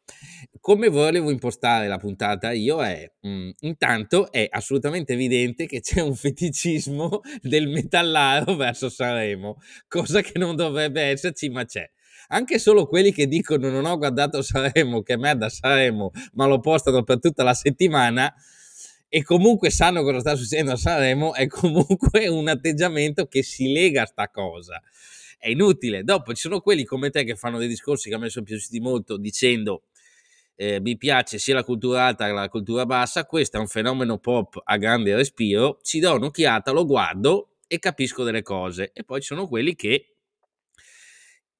come 0.59 0.89
volevo 0.89 1.31
impostare 1.31 1.87
la 1.87 1.97
puntata 1.97 2.51
io 2.51 2.83
è, 2.83 3.11
mh, 3.21 3.29
mm, 3.29 3.49
intanto 3.61 4.31
è 4.31 4.47
assolutamente 4.47 5.13
evidente 5.13 5.65
che 5.65 5.79
c'è 5.81 6.01
un 6.01 6.13
feticismo 6.13 7.21
del 7.41 7.67
metallaro 7.67 8.55
verso 8.55 8.89
Sanremo, 8.89 9.57
cosa 9.87 10.21
che 10.21 10.37
non 10.37 10.55
dovrebbe 10.55 11.01
esserci, 11.01 11.49
ma 11.49 11.65
c'è 11.65 11.89
anche 12.29 12.59
solo 12.59 12.87
quelli 12.87 13.11
che 13.11 13.25
dicono 13.25 13.69
non 13.69 13.85
ho 13.85 13.97
guardato 13.97 14.41
Sanremo, 14.41 15.01
che 15.01 15.17
merda 15.17 15.49
Sanremo, 15.49 16.11
ma 16.33 16.45
lo 16.45 16.59
postano 16.59 17.03
per 17.03 17.19
tutta 17.19 17.43
la 17.43 17.53
settimana, 17.53 18.31
e 19.09 19.23
comunque 19.23 19.69
sanno 19.69 20.03
cosa 20.03 20.19
sta 20.19 20.35
succedendo 20.35 20.73
a 20.73 20.75
Sanremo, 20.75 21.33
è 21.33 21.47
comunque 21.47 22.27
un 22.29 22.47
atteggiamento 22.47 23.27
che 23.27 23.43
si 23.43 23.71
lega 23.71 24.03
a 24.03 24.05
sta 24.05 24.29
cosa. 24.29 24.81
È 25.37 25.49
inutile. 25.49 26.03
Dopo 26.03 26.33
ci 26.33 26.41
sono 26.41 26.61
quelli 26.61 26.83
come 26.83 27.09
te 27.09 27.23
che 27.23 27.35
fanno 27.35 27.57
dei 27.57 27.67
discorsi 27.67 28.09
che 28.09 28.15
a 28.15 28.17
me 28.17 28.29
sono 28.29 28.45
piaciuti 28.45 28.79
molto 28.79 29.17
dicendo 29.17 29.83
eh, 30.59 30.81
mi 30.81 30.97
piace 30.97 31.37
sia 31.37 31.53
la 31.53 31.63
cultura 31.63 32.05
alta 32.05 32.25
che 32.25 32.31
la 32.31 32.49
cultura 32.49 32.87
bassa, 32.87 33.25
questo 33.25 33.57
è 33.57 33.59
un 33.59 33.67
fenomeno 33.67 34.17
pop 34.17 34.59
a 34.63 34.77
grande 34.77 35.15
respiro, 35.15 35.77
ci 35.83 35.99
do 35.99 36.15
un'occhiata, 36.15 36.71
lo 36.71 36.83
guardo 36.83 37.57
e 37.67 37.77
capisco 37.77 38.23
delle 38.23 38.41
cose. 38.41 38.91
E 38.93 39.03
poi 39.03 39.21
ci 39.21 39.27
sono 39.27 39.47
quelli 39.47 39.75
che 39.75 40.13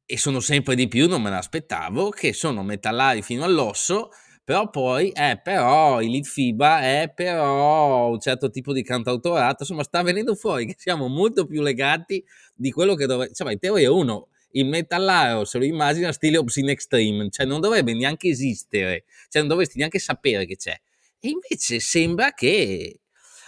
e 0.09 0.17
sono 0.17 0.39
sempre 0.39 0.73
di 0.73 0.87
più, 0.87 1.07
non 1.07 1.21
me 1.21 1.29
l'aspettavo, 1.29 2.09
che 2.09 2.33
sono 2.33 2.63
metallari 2.63 3.21
fino 3.21 3.43
all'osso, 3.43 4.09
però 4.47 4.69
poi, 4.69 5.09
eh, 5.09 5.37
però 5.43 6.01
il 6.01 6.09
lead 6.09 6.23
FIBA 6.23 6.79
è 6.79 7.11
però 7.13 8.07
un 8.11 8.19
certo 8.21 8.49
tipo 8.49 8.71
di 8.71 8.81
cantautorato, 8.81 9.63
insomma 9.63 9.83
sta 9.83 10.01
venendo 10.03 10.35
fuori 10.35 10.65
che 10.67 10.75
siamo 10.77 11.09
molto 11.09 11.45
più 11.45 11.61
legati 11.61 12.23
di 12.55 12.71
quello 12.71 12.95
che 12.95 13.07
dovrebbe, 13.07 13.31
insomma 13.31 13.51
in 13.51 13.59
teoria 13.59 13.91
uno 13.91 14.29
il 14.51 14.65
metallaro 14.65 15.43
se 15.43 15.57
lo 15.57 15.65
immagina 15.65 16.13
stile 16.13 16.37
Obscene 16.37 16.71
Extreme, 16.71 17.29
cioè 17.29 17.45
non 17.45 17.59
dovrebbe 17.59 17.93
neanche 17.93 18.29
esistere, 18.29 19.03
cioè 19.27 19.41
non 19.41 19.49
dovresti 19.49 19.79
neanche 19.79 19.99
sapere 19.99 20.45
che 20.45 20.55
c'è. 20.55 20.79
E 21.19 21.27
invece 21.27 21.81
sembra 21.81 22.31
che... 22.31 23.01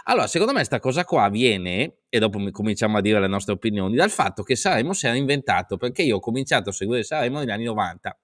Allora, 0.04 0.28
secondo 0.28 0.52
me 0.52 0.66
sta 0.66 0.82
cosa 0.82 1.06
qua 1.06 1.30
viene, 1.30 2.00
e 2.10 2.20
dopo 2.20 2.46
cominciamo 2.52 2.98
a 2.98 3.02
dire 3.02 3.22
le 3.22 3.28
nostre 3.28 3.54
opinioni, 3.54 3.96
dal 3.96 4.12
fatto 4.12 4.44
che 4.44 4.58
Saremo 4.58 4.92
si 4.92 5.06
era 5.06 5.16
inventato, 5.16 5.78
perché 5.78 6.02
io 6.02 6.18
ho 6.18 6.20
cominciato 6.20 6.72
a 6.72 6.74
seguire 6.74 7.04
Saremo 7.04 7.40
negli 7.40 7.52
anni 7.52 7.64
90, 7.64 8.20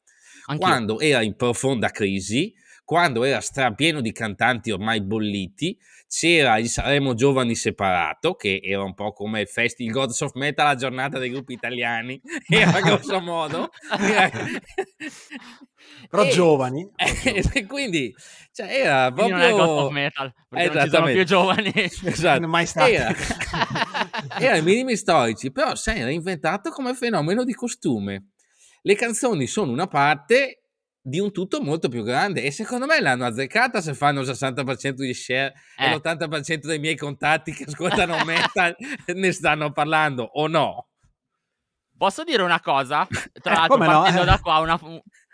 Anch'io. 0.47 0.67
quando 0.67 0.99
era 0.99 1.21
in 1.21 1.37
profonda 1.37 1.89
crisi, 1.89 2.53
quando 2.85 3.23
era 3.23 3.41
strapieno 3.41 3.99
di 3.99 4.11
cantanti 4.11 4.69
ormai 4.69 5.01
bolliti, 5.01 5.75
c'era 6.07 6.59
il 6.59 6.69
Saremo 6.69 7.15
Giovani 7.15 7.55
separato, 7.55 8.35
che 8.35 8.61
era 8.63 8.83
un 8.83 8.93
po' 8.93 9.11
come 9.11 9.41
il 9.41 9.47
Festival 9.47 9.91
Gods 9.91 10.21
of 10.21 10.33
Metal, 10.35 10.67
la 10.67 10.75
giornata 10.75 11.17
dei 11.17 11.31
gruppi 11.31 11.53
italiani, 11.53 12.21
era 12.47 12.79
grosso 12.81 13.19
modo. 13.19 13.71
Però 16.09 16.23
e, 16.23 16.29
giovani. 16.29 16.89
E, 17.55 17.65
quindi 17.65 18.13
cioè, 18.53 18.67
era 18.67 19.11
proprio... 19.11 19.35
Quindi 19.35 19.51
non 19.51 19.61
è 19.61 19.65
God 19.65 19.85
of 19.85 19.91
Metal, 19.91 20.33
perché 20.47 20.73
non 20.73 20.83
ci 20.83 20.89
sono 20.89 21.05
più 21.05 21.25
giovani. 21.25 21.73
Esatto. 21.75 22.47
mai 22.47 22.65
stati. 22.67 22.93
Era, 22.93 23.15
era 24.39 24.57
i 24.57 24.61
minimi 24.61 24.95
storici, 24.95 25.51
però 25.51 25.73
si 25.75 25.89
era 25.89 26.11
inventato 26.11 26.69
come 26.69 26.93
fenomeno 26.93 27.43
di 27.43 27.53
costume. 27.53 28.29
Le 28.83 28.95
canzoni 28.95 29.47
sono 29.47 29.71
una 29.71 29.87
parte 29.87 30.64
di 31.07 31.19
un 31.19 31.31
tutto 31.31 31.61
molto 31.61 31.87
più 31.87 32.01
grande 32.01 32.41
e 32.41 32.49
secondo 32.49 32.87
me 32.87 32.99
l'hanno 32.99 33.25
azzeccata 33.25 33.79
se 33.79 33.93
fanno 33.93 34.21
il 34.21 34.27
60% 34.27 34.93
di 34.93 35.13
share 35.13 35.53
eh. 35.77 35.85
e 35.85 35.95
l'80% 35.95 36.65
dei 36.65 36.79
miei 36.79 36.97
contatti 36.97 37.53
che 37.53 37.65
ascoltano 37.69 38.23
metal 38.25 38.75
ne 39.05 39.31
stanno 39.31 39.71
parlando 39.71 40.23
o 40.23 40.47
no? 40.47 40.87
Posso 41.95 42.23
dire 42.23 42.41
una 42.41 42.59
cosa? 42.59 43.07
Tra 43.39 43.53
eh, 43.53 43.55
l'altro 43.55 43.77
partendo 43.77 44.19
no? 44.21 44.25
da 44.25 44.39
qua, 44.39 44.57
una, 44.57 44.79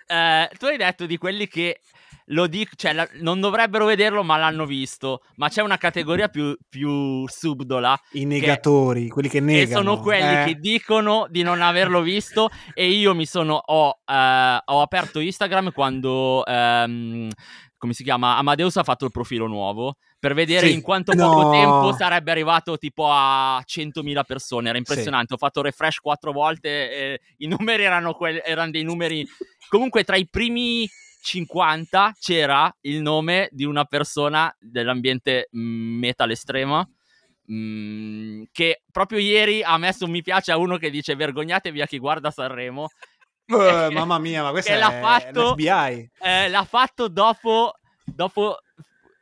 eh, 0.08 0.52
tu 0.60 0.66
hai 0.66 0.76
detto 0.76 1.06
di 1.06 1.18
quelli 1.18 1.48
che 1.48 1.80
lo 2.32 2.48
dico, 2.48 2.72
cioè, 2.76 2.94
la, 2.94 3.08
non 3.20 3.40
dovrebbero 3.40 3.86
vederlo, 3.86 4.24
ma 4.24 4.38
l'hanno 4.38 4.66
visto. 4.66 5.22
Ma 5.36 5.50
c'è 5.50 5.62
una 5.62 5.78
categoria 5.78 6.28
più, 6.28 6.58
più 6.68 7.28
subdola. 7.28 7.98
I 8.14 8.26
negatori, 8.26 9.04
che, 9.04 9.10
quelli 9.10 9.30
che 9.30 9.40
negano. 9.40 9.70
E 9.70 9.74
sono 9.74 10.00
quelli 10.00 10.42
eh. 10.42 10.46
che 10.46 10.56
dicono 10.56 11.28
di 11.30 11.44
non 11.44 11.62
averlo 11.62 12.02
visto. 12.02 12.50
e 12.74 12.90
io 12.90 13.14
mi 13.14 13.26
sono. 13.26 13.56
Ho, 13.56 14.00
eh, 14.06 14.62
ho 14.66 14.82
aperto 14.82 15.20
Instagram 15.20 15.72
quando. 15.72 16.46
Ehm, 16.46 17.30
come 17.78 17.94
si 17.94 18.04
chiama? 18.04 18.38
Amadeus 18.38 18.78
ha 18.78 18.84
fatto 18.84 19.06
il 19.06 19.12
profilo 19.12 19.48
nuovo 19.48 19.96
per 20.20 20.36
vedere 20.36 20.68
sì. 20.68 20.74
in 20.74 20.82
quanto 20.82 21.14
poco 21.16 21.42
no. 21.42 21.52
tempo 21.52 21.94
sarebbe 21.94 22.30
arrivato 22.30 22.78
tipo 22.78 23.08
a 23.10 23.60
100.000 23.66 24.24
persone. 24.24 24.70
Era 24.70 24.78
impressionante. 24.78 25.30
Sì. 25.30 25.34
Ho 25.34 25.38
fatto 25.38 25.64
refresh 25.64 25.98
quattro 25.98 26.32
volte 26.32 27.20
i 27.38 27.48
numeri 27.48 27.84
erano, 27.84 28.14
que- 28.14 28.44
erano 28.44 28.70
dei 28.70 28.84
numeri. 28.84 29.28
Comunque, 29.68 30.04
tra 30.04 30.16
i 30.16 30.28
primi 30.30 30.88
50 31.22 32.16
c'era 32.20 32.76
il 32.82 33.02
nome 33.02 33.48
di 33.52 33.64
una 33.64 33.86
persona 33.86 34.54
dell'ambiente 34.60 35.50
mm, 35.56 36.00
metal 36.00 36.32
estremo 36.32 36.94
mm, 37.52 38.44
che 38.52 38.82
proprio 38.92 39.20
ieri 39.20 39.62
ha 39.62 39.78
messo 39.78 40.06
un 40.06 40.12
mi 40.12 40.24
piace 40.24 40.52
a 40.52 40.58
uno 40.58 40.78
che 40.78 40.90
dice 40.90 41.16
vergognatevi 41.16 41.82
a 41.82 41.86
chi 41.86 42.00
guarda 42.00 42.32
Sanremo. 42.32 42.90
Uh, 43.48 43.92
mamma 43.94 44.18
mia, 44.18 44.42
ma 44.42 44.50
questo 44.50 44.72
è 44.72 44.78
l'ha 44.78 45.00
fatto, 45.00 45.52
l'FBI. 45.52 46.12
Eh, 46.20 46.50
l'ha 46.50 46.64
fatto 46.64 47.08
dopo, 47.08 47.74
dopo 48.04 48.58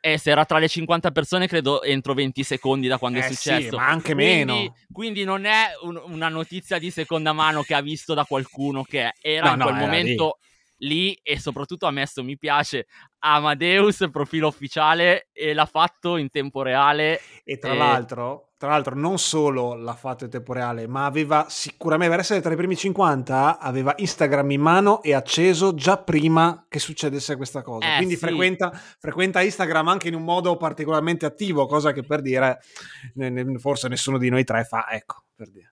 eh, 0.00 0.16
se 0.16 0.30
era 0.30 0.46
tra 0.46 0.58
le 0.58 0.68
50 0.68 1.10
persone, 1.10 1.46
credo 1.46 1.82
entro 1.82 2.14
20 2.14 2.42
secondi 2.42 2.88
da 2.88 2.96
quando 2.96 3.18
eh, 3.18 3.22
è 3.22 3.26
successo. 3.26 3.68
Sì, 3.68 3.76
ma 3.76 3.88
anche 3.88 4.14
quindi, 4.14 4.52
meno. 4.52 4.74
Quindi 4.90 5.24
non 5.24 5.44
è 5.44 5.72
un, 5.82 6.00
una 6.02 6.28
notizia 6.28 6.78
di 6.78 6.90
seconda 6.90 7.34
mano 7.34 7.62
che 7.62 7.74
ha 7.74 7.82
visto 7.82 8.14
da 8.14 8.24
qualcuno 8.24 8.84
che 8.84 9.12
era 9.20 9.50
no, 9.50 9.56
in 9.56 9.60
quel 9.60 9.74
no, 9.74 9.80
momento 9.80 10.38
lì 10.80 11.18
e 11.22 11.38
soprattutto 11.38 11.86
ha 11.86 11.90
messo 11.90 12.22
mi 12.22 12.36
piace 12.36 12.86
Amadeus, 13.20 14.08
profilo 14.10 14.48
ufficiale, 14.48 15.28
e 15.32 15.52
l'ha 15.52 15.66
fatto 15.66 16.16
in 16.16 16.30
tempo 16.30 16.62
reale. 16.62 17.20
E 17.44 17.58
tra, 17.58 17.72
e... 17.72 17.76
L'altro, 17.76 18.52
tra 18.56 18.70
l'altro, 18.70 18.94
non 18.94 19.18
solo 19.18 19.74
l'ha 19.74 19.94
fatto 19.94 20.24
in 20.24 20.30
tempo 20.30 20.52
reale, 20.52 20.86
ma 20.86 21.04
aveva 21.04 21.46
sicuramente, 21.48 22.12
per 22.12 22.22
essere 22.22 22.40
tra 22.40 22.52
i 22.52 22.56
primi 22.56 22.76
50, 22.76 23.58
aveva 23.58 23.94
Instagram 23.96 24.50
in 24.50 24.60
mano 24.60 25.02
e 25.02 25.14
acceso 25.14 25.74
già 25.74 25.98
prima 25.98 26.66
che 26.68 26.78
succedesse 26.78 27.36
questa 27.36 27.62
cosa. 27.62 27.94
Eh, 27.94 27.96
Quindi 27.96 28.14
sì. 28.14 28.20
frequenta, 28.20 28.70
frequenta, 28.98 29.42
Instagram 29.42 29.88
anche 29.88 30.08
in 30.08 30.14
un 30.14 30.24
modo 30.24 30.56
particolarmente 30.56 31.26
attivo, 31.26 31.66
cosa 31.66 31.92
che 31.92 32.02
per 32.02 32.22
dire, 32.22 32.58
forse 33.58 33.88
nessuno 33.88 34.18
di 34.18 34.30
noi 34.30 34.44
tre 34.44 34.64
fa, 34.64 34.88
ecco, 34.90 35.24
per 35.34 35.50
dire. 35.50 35.69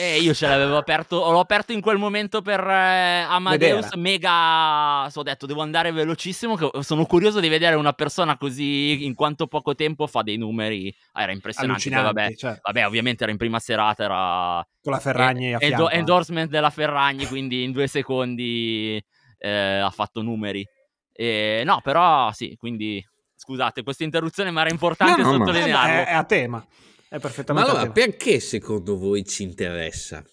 E 0.00 0.18
io 0.18 0.32
ce 0.32 0.46
l'avevo 0.46 0.78
aperto, 0.78 1.30
l'ho 1.30 1.40
aperto 1.40 1.72
in 1.72 1.82
quel 1.82 1.98
momento 1.98 2.40
per 2.40 2.58
eh, 2.58 3.20
Amadeus, 3.28 3.82
Vedere. 3.90 3.96
mega, 4.00 5.06
so, 5.10 5.20
ho 5.20 5.22
detto 5.22 5.44
devo 5.44 5.60
andare 5.60 5.92
velocissimo, 5.92 6.56
sono 6.80 7.04
curioso 7.04 7.38
di 7.38 7.48
vedere 7.48 7.74
una 7.76 7.92
persona 7.92 8.38
così 8.38 9.04
in 9.04 9.14
quanto 9.14 9.46
poco 9.46 9.74
tempo 9.74 10.06
fa 10.06 10.22
dei 10.22 10.38
numeri, 10.38 10.90
ah, 11.12 11.22
era 11.24 11.32
impressionante, 11.32 11.90
vabbè, 11.90 12.34
cioè, 12.34 12.58
vabbè 12.62 12.86
ovviamente 12.86 13.24
era 13.24 13.32
in 13.32 13.36
prima 13.36 13.58
serata, 13.58 14.04
era 14.04 14.66
con 14.82 14.92
la 14.92 14.98
Ferragni 15.00 15.52
a 15.52 15.56
e- 15.56 15.66
fianco. 15.66 15.74
endo- 15.76 15.90
eh. 15.90 15.96
endorsement 15.98 16.48
della 16.50 16.70
Ferragni, 16.70 17.26
quindi 17.26 17.62
in 17.62 17.72
due 17.72 17.86
secondi 17.86 18.98
eh, 19.36 19.50
ha 19.80 19.90
fatto 19.90 20.22
numeri. 20.22 20.66
E, 21.12 21.60
no, 21.66 21.82
però 21.82 22.32
sì, 22.32 22.56
quindi 22.58 23.06
scusate, 23.36 23.82
questa 23.82 24.04
interruzione 24.04 24.50
ma 24.50 24.62
era 24.62 24.70
importante 24.70 25.20
No, 25.20 25.32
no, 25.32 25.38
ma- 25.38 25.44
Eh, 25.44 25.46
sottolinearlo. 25.46 25.94
è, 25.94 26.06
è 26.06 26.14
a 26.14 26.24
tema. 26.24 26.66
È 27.12 27.14
Ma 27.16 27.20
perfettamente 27.20 27.70
a 27.70 27.72
allora, 27.72 27.90
tema. 27.90 27.92
perché 27.92 28.38
secondo 28.38 28.96
voi 28.96 29.24
ci 29.24 29.42
interessa? 29.42 30.24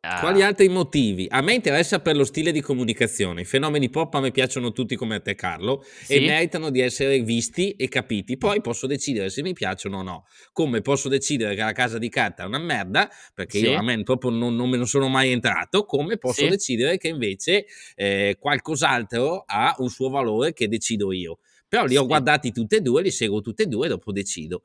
Eh, 0.00 0.18
Quali 0.20 0.40
altri 0.42 0.68
motivi? 0.68 1.26
A 1.28 1.40
me 1.40 1.54
interessa 1.54 1.98
per 1.98 2.14
lo 2.14 2.22
stile 2.24 2.52
di 2.52 2.60
comunicazione. 2.60 3.40
I 3.40 3.44
fenomeni 3.44 3.90
pop 3.90 4.14
a 4.14 4.20
me 4.20 4.30
piacciono 4.30 4.70
tutti 4.70 4.94
come 4.94 5.16
a 5.16 5.20
te, 5.20 5.34
Carlo, 5.34 5.82
e 5.82 6.04
sì? 6.04 6.20
meritano 6.20 6.70
di 6.70 6.80
essere 6.80 7.20
visti 7.22 7.72
e 7.72 7.88
capiti. 7.88 8.36
Poi 8.36 8.60
posso 8.60 8.86
decidere 8.86 9.30
se 9.30 9.42
mi 9.42 9.52
piacciono 9.52 9.98
o 9.98 10.02
no. 10.02 10.26
Come 10.52 10.80
posso 10.82 11.08
decidere 11.08 11.56
che 11.56 11.62
la 11.62 11.72
casa 11.72 11.98
di 11.98 12.08
carta 12.08 12.44
è 12.44 12.46
una 12.46 12.58
merda, 12.58 13.10
perché 13.34 13.58
Sì. 13.58 13.64
io 13.64 13.74
a 13.76 13.82
me 13.82 14.00
proprio 14.04 14.30
non, 14.30 14.54
non 14.54 14.68
me 14.68 14.76
ne 14.76 14.86
sono 14.86 15.08
mai 15.08 15.32
entrato. 15.32 15.84
Come 15.86 16.18
posso 16.18 16.42
Sì. 16.42 16.48
decidere 16.48 16.98
che 16.98 17.08
invece 17.08 17.64
eh, 17.96 18.36
qualcos'altro 18.38 19.42
ha 19.44 19.74
un 19.78 19.88
suo 19.88 20.08
valore 20.10 20.52
che 20.52 20.68
decido 20.68 21.10
io. 21.12 21.38
Però 21.66 21.86
li 21.86 21.96
ho 21.96 22.06
guardati 22.06 22.52
tutti 22.52 22.76
e 22.76 22.80
due, 22.80 23.02
li 23.02 23.10
seguo 23.10 23.40
tutti 23.40 23.62
e 23.62 23.66
due 23.66 23.86
e 23.86 23.88
dopo 23.88 24.12
decido. 24.12 24.62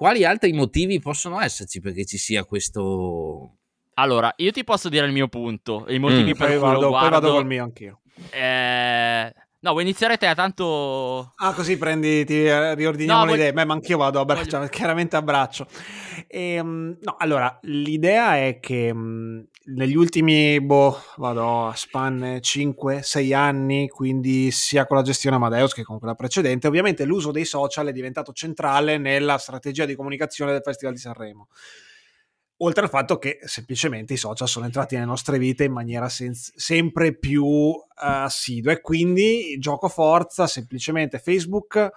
Quali 0.00 0.24
altri 0.24 0.50
motivi 0.54 0.98
possono 0.98 1.38
esserci 1.42 1.78
perché 1.78 2.06
ci 2.06 2.16
sia 2.16 2.44
questo 2.46 3.56
Allora, 3.96 4.32
io 4.38 4.50
ti 4.50 4.64
posso 4.64 4.88
dire 4.88 5.04
il 5.04 5.12
mio 5.12 5.28
punto, 5.28 5.84
i 5.88 5.98
motivi 5.98 6.30
Mm. 6.32 6.36
per 6.38 6.46
Poi 6.46 6.48
cui 6.52 6.58
vado, 6.58 6.80
lo 6.80 6.88
poi 6.88 7.00
vado 7.00 7.10
guardo. 7.10 7.30
col 7.32 7.44
mio 7.46 7.64
anch'io. 7.64 8.00
Eh, 8.30 9.34
No, 9.62 9.72
vuoi 9.72 9.82
iniziare 9.82 10.16
te? 10.16 10.32
Tanto. 10.34 11.32
Ah, 11.36 11.52
così 11.52 11.76
prendi, 11.76 12.24
ti 12.24 12.44
riordiniamo 12.44 13.18
No, 13.20 13.24
le 13.26 13.30
voglio- 13.32 13.42
idee. 13.42 13.52
Beh, 13.52 13.64
ma 13.66 13.74
anch'io 13.74 13.98
vado 13.98 14.18
a 14.20 14.24
braccio, 14.24 14.56
voglio- 14.56 14.70
chiaramente 14.72 15.16
a 15.16 15.22
braccio. 15.22 15.66
Ehm, 16.28 16.96
no, 17.02 17.16
allora, 17.18 17.58
l'idea 17.64 18.38
è 18.38 18.58
che 18.58 18.90
mh, 18.94 19.48
negli 19.74 19.96
ultimi, 19.96 20.58
boh, 20.62 20.98
vado 21.16 21.66
a 21.68 21.74
spanne 21.74 22.40
5-6 22.40 23.34
anni, 23.34 23.88
quindi 23.90 24.50
sia 24.50 24.86
con 24.86 24.96
la 24.96 25.02
gestione 25.02 25.36
Amadeus 25.36 25.74
che 25.74 25.82
con 25.82 25.98
quella 25.98 26.14
precedente, 26.14 26.66
ovviamente 26.66 27.04
l'uso 27.04 27.30
dei 27.30 27.44
social 27.44 27.86
è 27.88 27.92
diventato 27.92 28.32
centrale 28.32 28.96
nella 28.96 29.36
strategia 29.36 29.84
di 29.84 29.94
comunicazione 29.94 30.52
del 30.52 30.62
Festival 30.64 30.94
di 30.94 31.00
Sanremo. 31.00 31.48
Oltre 32.62 32.84
al 32.84 32.90
fatto 32.90 33.18
che 33.18 33.38
semplicemente 33.44 34.12
i 34.12 34.18
social 34.18 34.46
sono 34.46 34.66
entrati 34.66 34.94
nelle 34.94 35.06
nostre 35.06 35.38
vite 35.38 35.64
in 35.64 35.72
maniera 35.72 36.08
senz- 36.10 36.52
sempre 36.56 37.14
più 37.14 37.72
eh, 37.72 37.82
assidua 37.96 38.72
e 38.72 38.80
quindi 38.82 39.56
gioco 39.58 39.88
forza 39.88 40.46
semplicemente 40.46 41.18
Facebook 41.18 41.90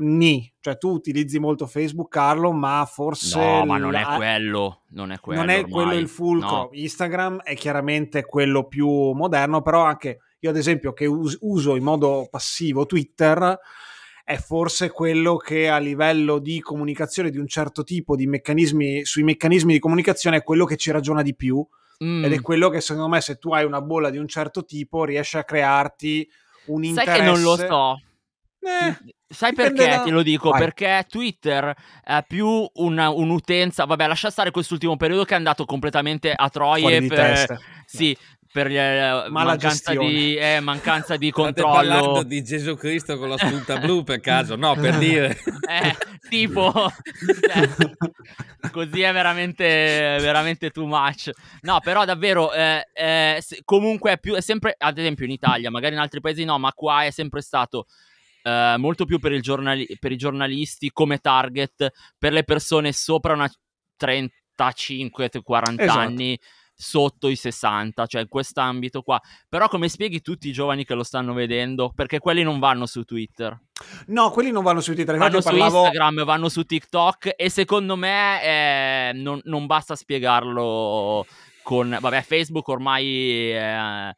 ni, 0.00 0.52
cioè 0.60 0.76
tu 0.78 0.90
utilizzi 0.90 1.38
molto 1.38 1.66
Facebook 1.66 2.10
Carlo 2.10 2.52
ma 2.52 2.86
forse 2.90 3.38
No, 3.38 3.64
ma 3.64 3.78
non 3.78 3.94
è 3.94 4.04
quello. 4.16 4.82
Non 4.90 5.10
è 5.10 5.18
quello. 5.18 5.40
non 5.40 5.48
è 5.50 5.66
quello 5.66 5.94
il 5.94 6.08
fulcro. 6.08 6.50
No. 6.50 6.68
Instagram 6.72 7.40
è 7.42 7.54
chiaramente 7.56 8.24
quello 8.24 8.68
più 8.68 8.88
moderno, 8.88 9.62
però 9.62 9.84
anche 9.84 10.18
io 10.40 10.50
ad 10.50 10.56
esempio 10.56 10.92
che 10.92 11.06
us- 11.06 11.38
uso 11.40 11.76
in 11.76 11.82
modo 11.82 12.28
passivo 12.30 12.86
Twitter 12.86 13.58
è 14.28 14.36
forse 14.36 14.90
quello 14.90 15.36
che 15.38 15.70
a 15.70 15.78
livello 15.78 16.38
di 16.38 16.60
comunicazione 16.60 17.30
di 17.30 17.38
un 17.38 17.46
certo 17.46 17.82
tipo 17.82 18.14
di 18.14 18.26
meccanismi 18.26 19.02
sui 19.06 19.22
meccanismi 19.22 19.72
di 19.72 19.78
comunicazione 19.78 20.36
è 20.36 20.42
quello 20.42 20.66
che 20.66 20.76
ci 20.76 20.90
ragiona 20.90 21.22
di 21.22 21.34
più 21.34 21.66
Mm. 22.04 22.24
ed 22.26 22.32
è 22.34 22.40
quello 22.42 22.68
che 22.68 22.80
secondo 22.82 23.08
me 23.08 23.20
se 23.22 23.38
tu 23.38 23.52
hai 23.52 23.64
una 23.64 23.80
bolla 23.80 24.10
di 24.10 24.18
un 24.18 24.28
certo 24.28 24.64
tipo 24.64 25.04
riesce 25.04 25.38
a 25.38 25.44
crearti 25.44 26.28
un 26.66 26.82
Sai 26.84 26.90
interesse 26.90 27.18
che 27.18 27.24
non 27.24 27.40
lo 27.42 27.56
so. 27.56 28.00
Eh, 28.60 29.14
Sai 29.26 29.52
perché 29.52 29.86
da- 29.88 30.02
te 30.02 30.10
lo 30.10 30.22
dico? 30.22 30.50
Vai. 30.50 30.60
Perché 30.60 31.04
Twitter 31.08 31.74
è 32.04 32.22
più 32.26 32.68
una- 32.74 33.08
un'utenza. 33.10 33.84
Vabbè, 33.84 34.06
lascia 34.06 34.30
stare 34.30 34.50
quest'ultimo 34.52 34.96
periodo 34.96 35.24
che 35.24 35.34
è 35.34 35.36
andato 35.38 35.64
completamente 35.64 36.32
a 36.32 36.48
troie 36.50 37.00
per, 37.06 37.16
testa. 37.16 37.58
sì, 37.84 38.16
per 38.58 38.66
eh, 38.72 39.30
mancanza, 39.30 39.68
gestione. 39.68 40.08
di, 40.08 40.34
eh, 40.34 40.60
mancanza 40.60 41.16
di 41.16 41.30
State 41.30 41.62
parlando 41.62 41.94
controllo. 41.94 42.22
di 42.24 42.42
Gesù 42.42 42.74
Cristo 42.74 43.16
con 43.16 43.28
la 43.28 43.36
spunta 43.36 43.78
blu 43.78 44.02
per 44.02 44.18
caso? 44.18 44.56
No, 44.56 44.74
per 44.74 44.98
dire. 44.98 45.38
Eh, 45.68 45.94
tipo, 46.30 46.72
così 48.72 49.02
è 49.02 49.12
veramente, 49.12 50.16
veramente 50.18 50.70
too 50.70 50.86
much. 50.86 51.30
No, 51.60 51.78
però 51.80 52.06
davvero, 52.06 52.54
eh, 52.54 52.88
eh, 52.94 53.42
comunque 53.66 54.12
è 54.12 54.18
più, 54.18 54.34
è 54.34 54.40
sempre, 54.40 54.74
ad 54.78 54.96
esempio 54.96 55.26
in 55.26 55.32
Italia, 55.32 55.70
magari 55.70 55.94
in 55.94 56.00
altri 56.00 56.22
paesi 56.22 56.44
no, 56.44 56.58
ma 56.58 56.72
qua 56.72 57.04
è 57.04 57.10
sempre 57.10 57.42
stato 57.42 57.84
eh, 58.44 58.76
molto 58.78 59.04
più 59.04 59.18
per, 59.18 59.32
il 59.32 59.42
giornali- 59.42 59.94
per 60.00 60.10
i 60.10 60.16
giornalisti 60.16 60.90
come 60.90 61.18
target, 61.18 61.90
per 62.16 62.32
le 62.32 62.44
persone 62.44 62.92
sopra 62.92 63.34
una 63.34 63.50
35-40 64.02 64.30
Esatto. 65.76 65.98
anni, 65.98 66.40
sotto 66.80 67.26
i 67.26 67.34
60, 67.34 68.06
cioè 68.06 68.22
in 68.22 68.28
quest'ambito 68.28 69.02
qua. 69.02 69.20
Però 69.48 69.68
come 69.68 69.88
spieghi 69.88 70.20
tutti 70.20 70.48
i 70.48 70.52
giovani 70.52 70.84
che 70.84 70.94
lo 70.94 71.02
stanno 71.02 71.32
vedendo? 71.32 71.90
Perché 71.92 72.20
quelli 72.20 72.44
non 72.44 72.60
vanno 72.60 72.86
su 72.86 73.02
Twitter. 73.02 73.58
no 74.06 74.30
quelli 74.30 74.52
non 74.52 74.62
vanno 74.62 74.80
su 74.80 74.94
Twitter 74.94 75.16
Vanno 75.16 75.36
io 75.36 75.40
su 75.40 75.48
parlavo 75.48 75.84
Instagram, 75.84 76.24
vanno 76.24 76.48
su 76.48 76.64
TikTok 76.64 77.34
e 77.36 77.50
secondo 77.50 77.96
me 77.96 78.42
eh, 78.42 79.12
non, 79.14 79.40
non 79.44 79.66
basta 79.66 79.96
spiegarlo 79.96 81.26
con... 81.64 81.98
Vabbè, 82.00 82.22
Facebook 82.22 82.68
ormai... 82.68 83.52
eh, 83.52 84.14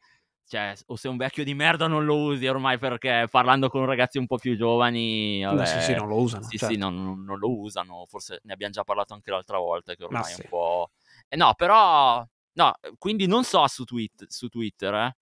cioè, 0.47 0.73
o 0.87 0.95
sei 0.97 1.09
un 1.09 1.17
vecchio 1.17 1.43
di 1.45 1.53
merda 1.55 1.87
non 1.87 2.03
lo 2.05 2.17
usi 2.17 2.45
ormai 2.45 2.77
perché 2.77 3.25
parlando 3.31 3.69
con 3.69 3.85
ragazzi 3.85 4.19
un 4.19 4.27
po' 4.27 4.37
più 4.37 4.55
giovani... 4.55 5.39
No, 5.39 5.55
Vabbè, 5.55 5.65
sì, 5.65 5.81
sì, 5.81 5.93
non 5.95 6.07
lo 6.09 6.17
usano, 6.17 6.43
Sì, 6.43 6.57
certo. 6.57 6.73
sì, 6.73 6.79
non, 6.79 7.03
non- 7.03 7.23
non 7.23 7.39
lo 7.39 7.57
usano. 7.57 8.05
Forse 8.07 8.41
ne 8.43 8.53
abbiamo 8.53 8.73
già 8.73 8.83
parlato 8.83 9.13
anche 9.15 9.31
l'altra 9.31 9.57
volta 9.57 9.95
che 9.95 10.03
ormai 10.03 10.21
Ma 10.21 10.27
è 10.27 10.31
sì. 10.31 10.41
un 10.43 10.49
po'... 10.49 10.91
Eh, 11.27 11.35
no, 11.37 11.53
però... 11.55 12.23
No, 12.53 12.73
quindi 12.97 13.27
non 13.27 13.43
so 13.43 13.65
su, 13.67 13.83
tweet, 13.83 14.25
su 14.27 14.47
Twitter, 14.49 14.93
eh. 14.93 15.15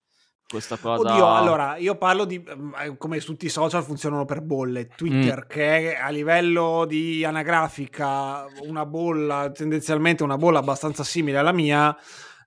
Questa 0.49 0.77
cosa... 0.77 1.11
Oddio, 1.13 1.35
allora 1.35 1.77
io 1.77 1.95
parlo 1.95 2.25
di 2.25 2.43
eh, 2.43 2.97
come 2.97 3.19
tutti 3.19 3.45
i 3.45 3.49
social 3.49 3.83
funzionano 3.83 4.25
per 4.25 4.41
bolle. 4.41 4.85
Mm. 4.85 4.95
Twitter, 4.95 5.45
che 5.45 5.93
è 5.93 5.99
a 6.01 6.09
livello 6.09 6.85
di 6.87 7.23
anagrafica 7.23 8.47
una 8.63 8.83
bolla, 8.83 9.51
tendenzialmente 9.51 10.23
una 10.23 10.37
bolla 10.37 10.57
abbastanza 10.57 11.03
simile 11.03 11.37
alla 11.37 11.51
mia. 11.51 11.95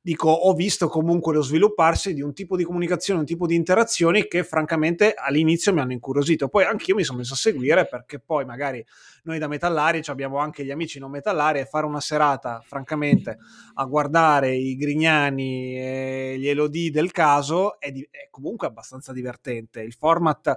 Dico, 0.01 0.31
ho 0.31 0.53
visto 0.53 0.89
comunque 0.89 1.33
lo 1.33 1.43
svilupparsi 1.43 2.13
di 2.13 2.23
un 2.23 2.35
tipo 2.35 2.57
di 2.57 2.65
comunicazione, 2.65 3.21
un 3.21 3.27
tipo 3.27 3.47
di 3.47 3.55
interazioni 3.55 4.27
che 4.27 4.43
francamente 4.43 5.15
all'inizio 5.17 5.73
mi 5.73 5.79
hanno 5.79 5.93
incuriosito. 5.93 6.49
Poi 6.49 6.65
anch'io 6.65 6.97
mi 6.97 7.05
sono 7.05 7.19
messo 7.19 7.35
a 7.35 7.37
seguire 7.37 7.87
perché 7.87 8.19
poi 8.19 8.45
magari 8.45 8.85
noi 9.25 9.39
da 9.39 9.47
metallari 9.47 10.01
abbiamo 10.07 10.39
anche 10.39 10.65
gli 10.65 10.71
amici 10.71 10.99
non 10.99 11.11
metallari 11.11 11.61
e 11.61 11.65
fare 11.65 11.87
una 11.87 12.01
serata, 12.01 12.61
francamente, 12.67 13.39
a 13.75 13.85
guardare 13.85 14.55
i 14.55 14.77
Grignani 14.77 15.79
e 15.79 16.37
gli 16.39 16.49
Elodie 16.49 16.91
del 16.91 17.13
caso 17.13 17.79
è, 17.79 17.93
di- 17.93 18.07
è 18.11 18.29
comunque 18.31 18.67
abbastanza 18.67 19.13
divertente. 19.13 19.81
Il 19.83 19.93
format 19.95 20.57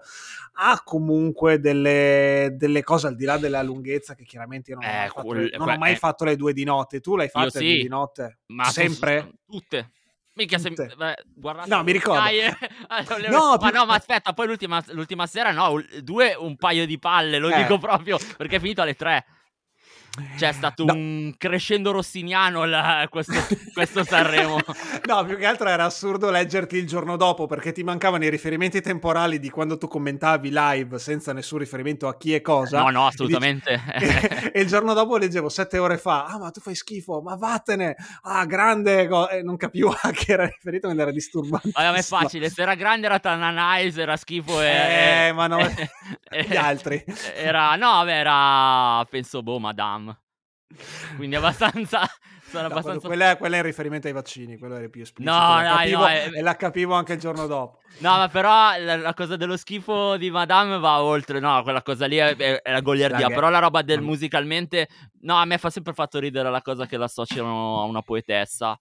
ha 0.54 0.82
comunque 0.84 1.60
delle, 1.60 2.54
delle 2.58 2.84
cose 2.84 3.08
al 3.08 3.16
di 3.16 3.26
là 3.26 3.38
della 3.38 3.62
lunghezza 3.62 4.16
che 4.16 4.24
chiaramente 4.24 4.72
io 4.72 4.78
non, 4.80 4.86
ho, 4.86 4.92
Eh, 4.92 4.96
mai 4.98 5.08
fatto, 5.10 5.22
quel- 5.28 5.50
non 5.54 5.62
ho 5.62 5.66
que- 5.66 5.78
mai 5.78 5.92
eh. 5.92 5.96
fatto 5.98 6.24
le 6.24 6.36
due 6.36 6.54
di 6.54 6.64
notte. 6.64 7.00
Tu 7.02 7.16
l'hai 7.16 7.30
fatta 7.30 7.46
le 7.46 7.52
sì. 7.52 7.66
due 7.74 7.82
di 7.84 7.88
notte? 7.88 8.38
Ma 8.48 8.64
sempre? 8.66 9.32
Tutte. 9.46 9.92
Mica 10.36 10.58
se... 10.60 10.70
Beh, 10.72 11.16
guardate 11.34 11.70
No, 11.70 11.84
mi 11.84 11.92
ricordo. 11.94 12.22
Le- 12.30 13.30
No, 13.30 13.52
ma 13.52 13.70
più- 13.70 13.78
no, 13.78 13.86
ma 13.86 13.96
aspetta, 13.96 14.34
poi 14.34 14.48
l'ultima, 14.48 14.84
l'ultima 14.90 15.26
sera 15.28 15.52
no, 15.52 15.82
due 16.02 16.36
un 16.38 16.56
paio 16.58 16.86
di 16.86 17.00
palle, 17.00 17.40
lo 17.40 17.50
Eh. 17.50 17.56
dico 17.62 17.78
proprio 17.78 18.18
perché 18.38 18.58
è 18.58 18.60
finito 18.60 18.82
alle 18.82 18.96
tre. 18.96 19.26
C'è 20.38 20.52
stato 20.54 20.86
No. 20.86 20.94
un 20.94 21.34
crescendo 21.38 21.92
rossiniano 21.92 22.64
la- 22.66 23.08
questo, 23.10 23.34
questo 23.74 24.04
Sanremo. 24.04 24.60
No, 25.06 25.24
più 25.24 25.38
che 25.38 25.46
altro 25.46 25.68
era 25.70 25.86
assurdo 25.86 26.32
leggerti 26.32 26.78
il 26.78 26.88
giorno 26.88 27.16
dopo 27.16 27.46
perché 27.46 27.72
ti 27.72 27.84
mancavano 27.84 28.24
i 28.24 28.30
riferimenti 28.30 28.82
temporali 28.82 29.40
di 29.40 29.50
quando 29.50 29.78
tu 29.78 29.88
commentavi 29.88 30.50
live 30.52 30.98
senza 31.00 31.32
nessun 31.32 31.60
riferimento 31.60 32.08
a 32.08 32.18
chi 32.18 32.34
e 32.34 32.42
cosa. 32.42 32.82
No, 32.82 32.90
no, 32.90 33.06
assolutamente. 33.08 33.80
E, 34.56 34.62
il 34.62 34.68
giorno 34.68 34.94
dopo 34.94 35.18
leggevo 35.18 35.50
sette 35.50 35.78
ore 35.78 35.98
fa, 35.98 36.26
ah 36.26 36.38
ma 36.40 36.50
tu 36.52 36.60
fai 36.60 36.76
schifo, 36.76 37.22
ma 37.22 37.36
vattene, 37.36 37.96
ah 38.24 38.46
grande, 38.46 39.08
co-" 39.08 39.30
e 39.30 39.42
non 39.44 39.58
capivo 39.58 39.96
a 40.02 40.12
che 40.12 40.32
era 40.32 40.46
riferito, 40.46 40.88
ma 40.94 41.02
era 41.02 41.12
disturbante. 41.12 41.72
Vabbè, 41.74 41.92
ma 41.92 41.98
è 41.98 42.02
facile, 42.04 42.50
se 42.50 42.62
era 42.62 42.76
grande 42.76 43.06
era 43.08 43.20
Tananais, 43.20 43.98
era 43.98 44.16
schifo 44.18 44.62
e... 44.62 45.28
Eh, 45.28 45.32
ma 45.34 45.48
no, 45.48 45.58
gli 46.48 46.56
altri. 46.56 47.04
Era, 47.36 47.76
no, 47.76 47.92
vabbè, 47.92 48.12
era, 48.12 49.06
penso, 49.10 49.44
boh, 49.44 49.60
Madame. 49.60 50.05
Quindi 51.16 51.36
abbastanza 51.36 52.02
sono 52.50 52.68
abbastanza... 52.68 53.08
quella, 53.08 53.38
quella, 53.38 53.56
è 53.56 53.60
in 53.60 53.66
riferimento 53.66 54.08
ai 54.08 54.14
vaccini, 54.14 54.58
quello 54.58 54.76
era 54.76 54.88
più 54.88 55.02
esplicito. 55.02 55.36
No, 55.36 55.62
la 55.62 55.76
capivo, 55.78 56.00
no, 56.00 56.08
è... 56.08 56.30
E 56.34 56.42
la 56.42 56.56
capivo 56.56 56.94
anche 56.94 57.14
il 57.14 57.20
giorno 57.20 57.48
dopo. 57.48 57.80
No, 58.00 58.18
ma 58.18 58.28
però 58.28 58.78
la, 58.80 58.96
la, 58.98 59.14
cosa 59.14 59.36
dello 59.36 59.58
schifo 59.58 60.18
di 60.18 60.30
Madame 60.30 60.78
va 60.80 61.02
oltre. 61.02 61.40
No, 61.40 61.62
quella 61.64 61.82
cosa 61.82 62.06
lì 62.06 62.18
è, 62.18 62.36
è, 62.36 62.62
è 62.62 62.72
la 62.72 62.82
goliardia. 62.82 63.28
Però 63.28 63.50
la 63.50 63.60
roba 63.60 63.82
del 63.82 64.02
musicalmente... 64.02 64.88
No, 65.22 65.36
a 65.36 65.46
me 65.46 65.58
fa 65.58 65.70
sempre 65.70 65.94
fatto 65.94 66.20
ridere 66.20 66.50
la 66.50 66.62
cosa 66.62 66.86
che 66.86 66.98
l'associano 66.98 67.82
a 67.82 67.84
una 67.84 68.02
poetessa. 68.02 68.80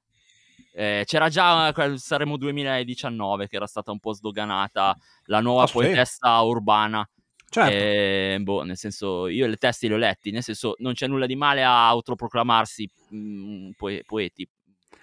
Eh, 0.77 1.05
c'era 1.07 1.29
già 1.29 1.73
saremo 1.97 2.37
2019 2.37 3.47
che 3.47 3.57
era 3.57 3.67
stata 3.67 3.93
un 3.93 4.01
po' 4.01 4.13
sdoganata 4.13 4.97
la 5.27 5.41
nuova 5.41 5.63
oh, 5.63 5.69
poetessa 5.71 6.41
sì. 6.41 6.45
urbana 6.47 7.09
Certo. 7.55 7.73
E, 7.73 8.39
boh, 8.41 8.65
nel 8.65 8.77
senso, 8.77 9.29
io 9.29 9.47
le 9.47 9.55
testi 9.55 9.87
li 9.87 9.95
ho 9.95 9.97
letti, 9.97 10.33
nel 10.33 10.43
senso, 10.43 10.75
non 10.79 10.93
c'è 10.93 11.07
nulla 11.07 11.25
di 11.25 11.37
male 11.37 11.63
a 11.63 11.87
autoproclamarsi 11.87 12.91
mh, 13.11 13.17
mm, 13.17 13.71
poe- 13.77 14.03
poeti. 14.05 14.49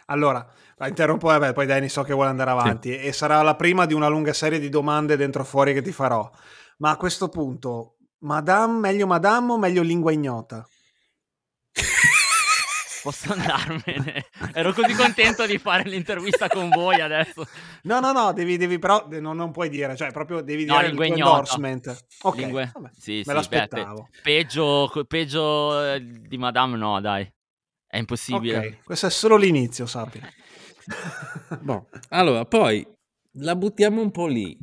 Allora, 0.07 0.45
la 0.75 0.89
interrompo, 0.89 1.27
vabbè, 1.27 1.53
poi 1.53 1.65
Danny 1.65 1.87
so 1.87 2.03
che 2.03 2.11
vuole 2.11 2.27
andare 2.27 2.49
avanti 2.49 2.89
sì. 2.89 2.97
e 2.97 3.13
sarà 3.13 3.41
la 3.41 3.55
prima 3.55 3.85
di 3.85 3.93
una 3.93 4.09
lunga 4.09 4.33
serie 4.33 4.59
di 4.59 4.67
domande 4.67 5.15
dentro 5.15 5.45
fuori 5.45 5.73
che 5.73 5.81
ti 5.81 5.93
farò. 5.93 6.29
Ma 6.79 6.89
a 6.89 6.97
questo 6.97 7.29
punto, 7.29 7.95
Madame, 8.19 8.79
meglio 8.79 9.07
Madame 9.07 9.53
o 9.53 9.57
meglio 9.57 9.81
lingua 9.81 10.11
ignota? 10.11 10.67
posso 13.01 13.33
andarmene. 13.33 14.25
Ero 14.53 14.73
così 14.73 14.93
contento 14.93 15.45
di 15.45 15.57
fare 15.57 15.89
l'intervista 15.89 16.47
con 16.47 16.69
voi 16.69 17.01
adesso. 17.01 17.45
No, 17.83 17.99
no, 17.99 18.11
no, 18.11 18.33
devi, 18.33 18.57
devi 18.57 18.79
però, 18.79 19.07
non, 19.09 19.35
non, 19.35 19.51
puoi 19.51 19.69
dire, 19.69 19.95
cioè 19.95 20.11
proprio 20.11 20.41
devi 20.41 20.65
no, 20.65 20.75
dire 20.75 20.87
il 20.87 20.95
tuo 20.95 21.03
endorsement. 21.03 22.05
Ok, 22.21 22.37
Lingue... 22.37 22.71
vabbè, 22.73 22.89
sì, 22.97 23.17
me 23.17 23.23
sì, 23.23 23.33
l'aspettavo. 23.33 24.07
Beh, 24.11 24.19
peggio, 24.21 24.91
peggio 25.07 25.93
eh, 25.93 26.01
di 26.01 26.37
Madame 26.37 26.77
no, 26.77 27.01
dai. 27.01 27.29
È 27.87 27.97
impossibile. 27.97 28.57
Ok, 28.57 28.83
questo 28.83 29.07
è 29.07 29.09
solo 29.09 29.35
l'inizio, 29.35 29.85
sappi. 29.85 30.21
boh. 31.59 31.89
Allora, 32.09 32.45
poi 32.45 32.87
la 33.33 33.55
buttiamo 33.55 34.01
un 34.01 34.11
po' 34.11 34.27
lì. 34.27 34.57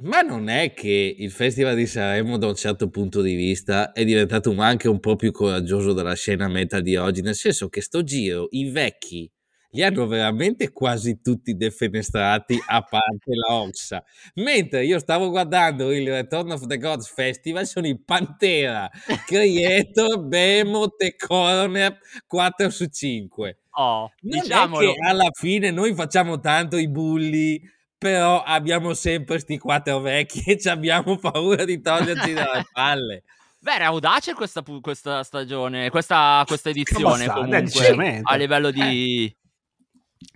Ma 0.00 0.20
non 0.20 0.48
è 0.48 0.74
che 0.74 1.16
il 1.18 1.30
Festival 1.32 1.74
di 1.74 1.86
Sanremo, 1.86 2.38
da 2.38 2.46
un 2.46 2.54
certo 2.54 2.88
punto 2.88 3.20
di 3.20 3.34
vista, 3.34 3.90
è 3.90 4.04
diventato 4.04 4.54
anche 4.56 4.88
un 4.88 5.00
po' 5.00 5.16
più 5.16 5.32
coraggioso 5.32 5.92
della 5.92 6.14
scena 6.14 6.46
metal 6.46 6.82
di 6.82 6.94
oggi, 6.94 7.20
nel 7.20 7.34
senso 7.34 7.68
che 7.68 7.80
sto 7.80 8.04
giro 8.04 8.46
i 8.50 8.70
vecchi 8.70 9.28
li 9.72 9.82
hanno 9.82 10.06
veramente 10.06 10.70
quasi 10.70 11.20
tutti 11.20 11.56
defenestrati 11.56 12.58
a 12.68 12.80
parte 12.82 13.34
la 13.34 13.54
Oxa. 13.56 14.02
Mentre 14.34 14.84
io 14.84 14.98
stavo 14.98 15.30
guardando 15.30 15.92
il 15.92 16.08
Return 16.08 16.52
of 16.52 16.66
the 16.66 16.78
Gods 16.78 17.12
Festival, 17.12 17.66
sono 17.66 17.86
i 17.86 18.00
Pantera, 18.00 18.88
Creator, 19.26 20.22
Behemoth 20.24 21.02
e 21.02 21.16
Coroner 21.16 21.98
4 22.26 22.70
su 22.70 22.86
5. 22.86 23.58
Oh, 23.72 24.10
non 24.22 24.40
diciamolo. 24.40 24.90
è 24.90 24.94
che 24.94 24.98
alla 25.06 25.30
fine 25.32 25.70
noi 25.70 25.92
facciamo 25.94 26.40
tanto 26.40 26.76
i 26.76 26.88
bulli 26.88 27.60
però 27.98 28.42
abbiamo 28.42 28.94
sempre 28.94 29.34
questi 29.34 29.58
quattro 29.58 29.98
vecchi 29.98 30.40
e 30.46 30.70
abbiamo 30.70 31.16
paura 31.18 31.64
di 31.64 31.80
toglierci 31.80 32.32
dalle 32.32 32.64
palle. 32.72 33.24
Beh, 33.60 33.74
era 33.74 33.86
audace 33.86 34.34
questa, 34.34 34.62
questa 34.80 35.24
stagione, 35.24 35.90
questa, 35.90 36.44
questa 36.46 36.70
edizione 36.70 37.26
comunque, 37.26 38.20
a 38.22 38.34
livello 38.36 38.70
di... 38.70 39.24
Eh. 39.24 39.36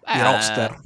Eh, 0.05 0.12
di 0.14 0.20
roster. 0.20 0.81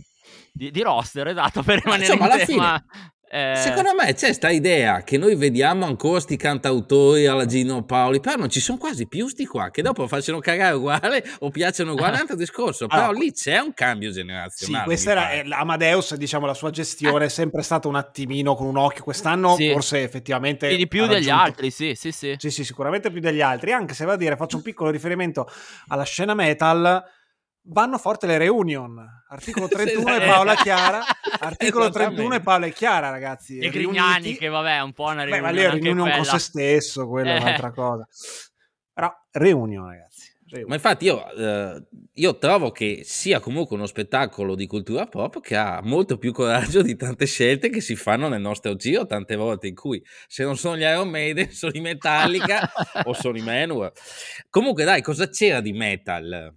Di, 0.52 0.70
di, 0.70 0.82
roster, 0.82 1.28
esatto, 1.28 1.62
per 1.62 1.82
rimanere 1.82 2.12
Insomma, 2.12 2.38
in 2.38 2.46
tema. 2.46 2.84
Fine, 2.90 3.14
eh... 3.28 3.54
Secondo 3.56 3.92
me 3.94 4.14
c'è 4.14 4.32
sta 4.32 4.50
idea 4.50 5.02
che 5.02 5.18
noi 5.18 5.34
vediamo 5.34 5.84
ancora 5.84 6.20
sti 6.20 6.36
cantautori 6.36 7.26
alla 7.26 7.44
Gino 7.44 7.84
Paoli, 7.84 8.20
però 8.20 8.36
non 8.36 8.48
ci 8.48 8.60
sono 8.60 8.78
quasi 8.78 9.08
più 9.08 9.26
sti 9.26 9.46
qua 9.46 9.70
che 9.70 9.82
dopo 9.82 10.06
facciano 10.06 10.38
cagare 10.38 10.76
uguale 10.76 11.24
o 11.40 11.50
piacciono 11.50 11.92
uguale, 11.92 12.14
un 12.14 12.20
altro 12.20 12.36
discorso, 12.36 12.86
però 12.86 13.06
allora, 13.06 13.18
lì 13.18 13.32
c'è 13.32 13.58
un 13.58 13.74
cambio 13.74 14.10
generazionale. 14.10 14.82
Sì, 14.82 14.88
questa 14.88 15.10
era 15.10 15.30
eh, 15.32 15.44
Amadeus, 15.48 16.14
diciamo 16.14 16.46
la 16.46 16.54
sua 16.54 16.70
gestione 16.70 17.24
è 17.24 17.28
sempre 17.28 17.62
stata 17.62 17.88
un 17.88 17.96
attimino 17.96 18.54
con 18.54 18.66
un 18.66 18.76
occhio, 18.76 19.02
quest'anno 19.02 19.56
sì. 19.56 19.70
forse 19.72 20.02
effettivamente... 20.02 20.68
E 20.68 20.76
di 20.76 20.86
più 20.86 21.06
degli 21.06 21.30
altri, 21.30 21.70
sì, 21.70 21.94
sì, 21.96 22.12
sì. 22.12 22.36
Sì, 22.38 22.50
sì, 22.50 22.64
sicuramente 22.64 23.10
più 23.10 23.20
degli 23.20 23.40
altri, 23.40 23.72
anche 23.72 23.94
se 23.94 24.04
va 24.04 24.12
a 24.12 24.16
dire, 24.16 24.36
faccio 24.36 24.56
un 24.56 24.62
piccolo 24.62 24.90
riferimento 24.90 25.50
alla 25.88 26.04
scena 26.04 26.34
metal 26.34 27.04
vanno 27.66 27.98
forte 27.98 28.26
le 28.26 28.38
reunion. 28.38 29.04
Articolo 29.28 29.68
31 29.68 30.16
e 30.16 30.26
Paola 30.26 30.54
Chiara. 30.54 31.02
Articolo 31.40 31.90
31 31.90 32.34
e 32.34 32.40
Paola 32.40 32.66
e 32.66 32.72
Chiara, 32.72 33.10
ragazzi. 33.10 33.58
E 33.58 33.70
Grignani, 33.70 34.36
che 34.36 34.48
vabbè, 34.48 34.76
è 34.76 34.82
un 34.82 34.92
po' 34.92 35.04
una 35.04 35.24
riunione. 35.24 35.36
Beh, 35.36 35.46
ma 35.46 35.50
lì 35.50 35.60
è 35.60 35.70
riunione 35.70 36.14
con 36.16 36.24
se 36.24 36.38
stesso, 36.38 37.08
quella 37.08 37.34
eh. 37.34 37.36
è 37.36 37.40
un'altra 37.40 37.72
cosa. 37.72 38.06
Però, 38.92 39.12
reunion, 39.32 39.86
ragazzi. 39.86 40.34
Ma 40.64 40.74
infatti 40.74 41.06
io, 41.06 41.28
eh, 41.32 41.82
io, 42.14 42.38
trovo 42.38 42.70
che 42.70 43.00
sia 43.02 43.40
comunque 43.40 43.74
uno 43.74 43.86
spettacolo 43.86 44.54
di 44.54 44.68
cultura 44.68 45.06
pop 45.06 45.40
che 45.40 45.56
ha 45.56 45.80
molto 45.82 46.18
più 46.18 46.32
coraggio 46.32 46.82
di 46.82 46.94
tante 46.94 47.26
scelte 47.26 47.68
che 47.68 47.80
si 47.80 47.96
fanno 47.96 48.28
nel 48.28 48.40
nostro 48.40 48.76
giro 48.76 49.06
tante 49.06 49.34
volte 49.34 49.66
in 49.66 49.74
cui 49.74 50.00
se 50.28 50.44
non 50.44 50.56
sono 50.56 50.76
gli 50.76 50.82
Iron 50.82 51.08
Maiden 51.08 51.50
sono 51.50 51.72
i 51.74 51.80
Metallica 51.80 52.70
o 53.04 53.12
sono 53.12 53.36
i 53.36 53.42
Manowar. 53.42 53.90
Comunque 54.48 54.84
dai, 54.84 55.02
cosa 55.02 55.28
c'era 55.28 55.60
di 55.60 55.72
metal? 55.72 56.54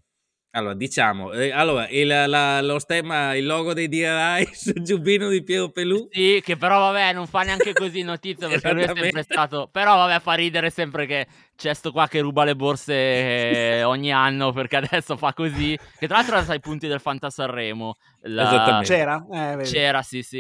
Allora, 0.59 0.73
diciamo, 0.73 1.31
eh, 1.31 1.51
allora, 1.51 1.87
il, 1.87 2.07
la, 2.07 2.61
lo 2.61 2.79
stemma, 2.79 3.33
il 3.35 3.45
logo 3.45 3.73
dei 3.73 3.87
DRI 3.87 4.49
sul 4.53 4.81
giubbino 4.83 5.29
di 5.29 5.41
Piero 5.41 5.69
Pelù. 5.69 6.09
Sì, 6.11 6.41
che 6.43 6.57
però 6.57 6.79
vabbè, 6.91 7.13
non 7.13 7.27
fa 7.27 7.43
neanche 7.43 7.71
così 7.71 8.01
notizia 8.01 8.47
perché 8.49 8.73
lui 8.73 8.83
è 8.83 8.91
sempre 8.93 9.23
stato... 9.23 9.69
Però 9.71 9.95
vabbè, 9.95 10.19
fa 10.19 10.33
ridere 10.33 10.69
sempre 10.69 11.05
che 11.05 11.27
c'è 11.55 11.73
sto 11.73 11.91
qua 11.93 12.07
che 12.07 12.19
ruba 12.19 12.43
le 12.43 12.55
borse 12.55 12.93
eh, 13.79 13.83
ogni 13.83 14.11
anno 14.11 14.51
perché 14.51 14.75
adesso 14.75 15.15
fa 15.15 15.33
così. 15.33 15.77
Che 15.97 16.07
tra 16.07 16.17
l'altro 16.17 16.37
era 16.37 16.53
i 16.53 16.59
punti 16.59 16.87
del 16.87 16.99
Fanta 16.99 17.29
Sanremo. 17.29 17.95
La... 18.23 18.81
C'era? 18.83 19.25
Eh, 19.31 19.63
C'era, 19.63 20.01
sì, 20.01 20.21
sì. 20.21 20.39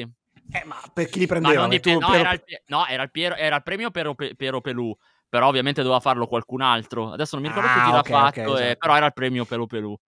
Eh, 0.51 0.63
ma 0.65 0.75
per 0.93 1.07
chi 1.07 1.19
li 1.19 1.27
prendeva? 1.27 1.67
Dip- 1.67 1.85
no, 1.85 1.97
Piero... 1.99 2.13
era 2.13 2.33
il, 2.33 2.41
no, 2.67 2.85
era 2.87 3.03
il, 3.03 3.11
Piero, 3.11 3.35
era 3.35 3.55
il 3.55 3.63
premio 3.63 3.89
Piero, 3.89 4.15
Piero 4.15 4.59
Pelù 4.59 4.95
però 5.29 5.47
ovviamente 5.47 5.83
doveva 5.83 5.99
farlo 5.99 6.27
qualcun 6.27 6.61
altro. 6.61 7.11
Adesso 7.11 7.35
non 7.35 7.45
mi 7.45 7.49
ricordo 7.49 7.69
ah, 7.69 7.73
più 7.73 7.81
chi 7.83 7.89
okay, 7.89 8.11
l'ha 8.11 8.19
fatto, 8.19 8.39
okay, 8.41 8.61
eh, 8.61 8.65
esatto. 8.65 8.77
però 8.79 8.95
era 8.95 9.05
il 9.05 9.13
premio 9.13 9.45
Pelu 9.45 9.67
Pelu. 9.67 9.99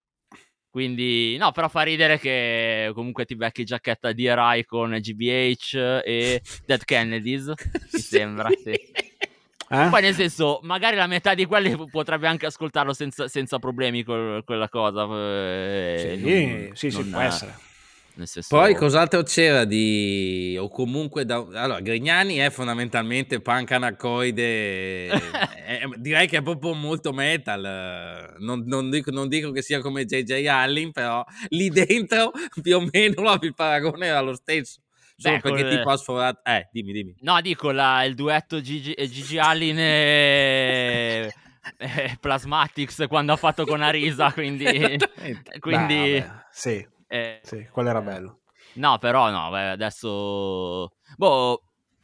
Quindi, 0.72 1.36
no, 1.36 1.52
però 1.52 1.68
fa 1.68 1.82
ridere 1.82 2.18
che 2.18 2.92
comunque 2.94 3.26
ti 3.26 3.36
becchi 3.36 3.66
giacchetta 3.66 4.14
DRI 4.14 4.64
con 4.66 4.92
GBH 4.92 6.02
e 6.06 6.42
Dead 6.66 6.86
Kennedys, 6.86 7.52
mi 7.92 8.00
sembra, 8.00 8.48
sì. 8.50 8.72
Eh? 8.72 9.88
Poi 9.90 10.02
nel 10.02 10.14
senso, 10.14 10.60
magari 10.64 10.96
la 10.96 11.08
metà 11.08 11.34
di 11.34 11.46
quelli 11.46 11.76
potrebbe 11.90 12.28
anche 12.28 12.46
ascoltarlo 12.46 12.94
senza, 12.94 13.28
senza 13.28 13.60
problemi 13.60 14.04
con 14.04 14.42
quella 14.46 14.70
cosa. 14.70 15.04
Eh, 15.04 16.18
sì, 16.18 16.22
non, 16.22 16.70
sì, 16.74 16.90
non, 16.92 17.04
sì, 17.04 17.10
può 17.10 17.20
essere. 17.20 17.56
Senso... 18.16 18.42
Poi 18.50 18.76
cos'altro 18.76 19.24
c'era 19.24 19.64
di... 19.66 20.58
o 20.60 20.70
comunque 20.70 21.26
da... 21.26 21.38
Allora, 21.54 21.80
Grignani 21.80 22.38
è 22.38 22.50
fondamentalmente 22.50 23.40
punk 23.40 23.72
anacoide, 23.72 25.08
è, 25.66 25.82
direi 25.98 26.28
che 26.28 26.38
è 26.38 26.42
proprio 26.42 26.74
molto 26.74 27.14
metal, 27.14 28.36
non, 28.40 28.64
non, 28.66 28.90
dico, 28.90 29.12
non, 29.12 29.28
dico, 29.28 29.52
che 29.52 29.62
sia 29.62 29.80
come 29.80 30.06
JJ 30.06 30.46
Allin, 30.48 30.92
però 30.92 31.24
lì 31.50 31.70
dentro 31.70 32.32
più 32.62 32.78
o 32.78 32.88
meno 32.92 33.38
il 33.42 33.54
paragone 33.56 34.08
era 34.08 34.22
lo 34.22 34.36
stesso. 34.36 34.82
Solo 35.16 35.36
Beh, 35.36 35.42
perché 35.42 35.70
tipo 35.70 35.90
ha 35.90 35.98
sforato... 35.98 36.42
Eh, 36.44 36.68
dimmi, 36.72 36.94
dimmi. 36.94 37.16
No, 37.20 37.40
dico 37.42 37.70
la, 37.72 38.04
il 38.04 38.16
duetto 38.16 38.60
Gigi, 38.60 38.96
Gigi 39.08 39.38
Allin 39.38 39.78
e... 39.78 41.34
Plasmatics 42.20 43.06
quando 43.08 43.32
ha 43.32 43.36
fatto 43.36 43.66
con 43.66 43.84
Arisa, 43.84 44.32
quindi... 44.34 44.66
quindi... 45.60 46.20
Beh, 46.20 46.26
sì 46.52 46.88
eh, 47.12 47.42
sì, 47.44 47.68
quello 47.70 47.90
era 47.90 48.02
bello. 48.02 48.40
No, 48.76 48.98
però 48.98 49.30
no, 49.30 49.50
beh, 49.50 49.72
adesso... 49.72 50.92
Boh, 51.18 51.62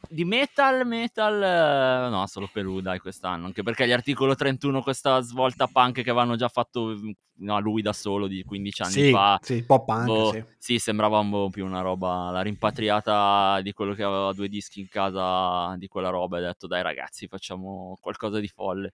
di 0.10 0.26
metal, 0.26 0.86
metal, 0.86 2.10
no, 2.12 2.28
solo 2.28 2.50
Pelù 2.52 2.82
dai 2.82 3.00
quest'anno, 3.00 3.46
anche 3.46 3.64
perché 3.64 3.88
gli 3.88 3.94
articolo 3.94 4.36
31, 4.36 4.82
questa 4.82 5.22
svolta 5.22 5.68
punk 5.68 6.02
che 6.02 6.10
avevano 6.10 6.36
già 6.36 6.50
fatto 6.50 6.94
no, 7.40 7.60
lui 7.60 7.82
da 7.82 7.94
solo 7.94 8.28
di 8.28 8.44
15 8.44 8.82
anni 8.82 8.92
sì, 8.92 9.12
fa. 9.12 9.40
Sì, 9.42 9.64
pop 9.64 9.86
punk, 9.86 10.06
boh, 10.06 10.32
sì. 10.32 10.46
sì. 10.58 10.80
sembrava 10.80 11.20
un 11.20 11.30
po' 11.30 11.50
più 11.50 11.66
una 11.66 11.82
roba, 11.82 12.30
la 12.32 12.42
rimpatriata 12.42 13.62
di 13.62 13.72
quello 13.72 13.94
che 13.94 14.04
aveva 14.04 14.34
due 14.34 14.50
dischi 14.50 14.82
in 14.82 14.90
casa 14.90 15.74
di 15.78 15.88
quella 15.88 16.10
roba 16.10 16.38
e 16.38 16.44
ha 16.44 16.48
detto 16.48 16.68
dai 16.68 16.82
ragazzi 16.82 17.28
facciamo 17.28 17.98
qualcosa 18.02 18.40
di 18.40 18.48
folle. 18.48 18.94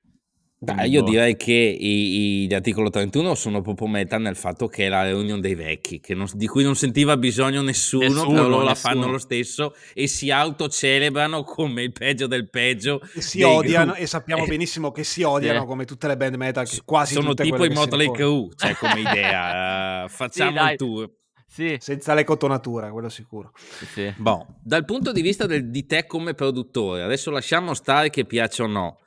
Dai, 0.64 0.90
io 0.90 1.02
direi 1.02 1.36
che 1.36 1.52
i, 1.52 2.44
i, 2.44 2.48
gli 2.48 2.54
articolo 2.54 2.90
31 2.90 3.36
sono 3.36 3.60
proprio 3.60 3.88
meta 3.88 4.18
nel 4.18 4.38
fatto 4.38 4.68
che 4.68 4.86
è 4.86 4.88
la 4.88 5.04
riunione 5.04 5.42
dei 5.42 5.56
vecchi, 5.56 6.02
non, 6.16 6.26
di 6.32 6.48
cui 6.48 6.64
non 6.64 6.76
sentiva 6.76 7.18
bisogno 7.18 7.62
nessuno, 7.62 8.06
nessuno 8.06 8.28
però 8.28 8.48
loro 8.48 8.64
nessuno. 8.64 8.64
la 8.64 8.76
fanno 8.76 9.12
lo 9.12 9.18
stesso 9.18 9.76
e 9.94 10.08
si 10.08 10.32
autocelebrano 10.32 11.44
come 11.44 11.84
il 11.84 11.92
peggio 11.92 12.28
del 12.28 12.50
peggio. 12.50 13.02
E 13.14 13.22
si 13.22 13.42
odiano 13.42 13.88
gruppi. 13.88 14.02
e 14.02 14.08
sappiamo 14.08 14.46
benissimo 14.46 14.92
che 14.92 15.04
si 15.04 15.22
odiano 15.24 15.64
eh. 15.64 15.66
come 15.66 15.84
tutte 15.84 16.08
le 16.08 16.16
band 16.16 16.36
metal, 16.36 16.66
quasi 16.86 17.16
Sono 17.16 17.34
tipo 17.34 17.66
i 17.66 17.70
Motley 17.70 18.10
Crue, 18.10 18.52
cioè 18.56 18.74
come 18.76 19.02
idea, 19.02 20.06
uh, 20.06 20.08
facciamo 20.08 20.66
sì, 20.66 20.72
il 20.72 20.78
tour. 20.78 21.12
Sì. 21.46 21.76
Senza 21.78 22.14
le 22.14 22.24
cotonature, 22.24 22.90
quello 22.90 23.10
sicuro. 23.10 23.52
Sì. 23.94 24.12
Bon, 24.16 24.44
dal 24.64 24.86
punto 24.86 25.12
di 25.12 25.22
vista 25.22 25.46
del, 25.46 25.70
di 25.70 25.86
te 25.86 26.06
come 26.06 26.34
produttore, 26.34 27.04
adesso 27.04 27.30
lasciamo 27.32 27.74
stare 27.74 28.10
che 28.10 28.24
piace 28.24 28.64
o 28.64 28.68
no 28.68 29.00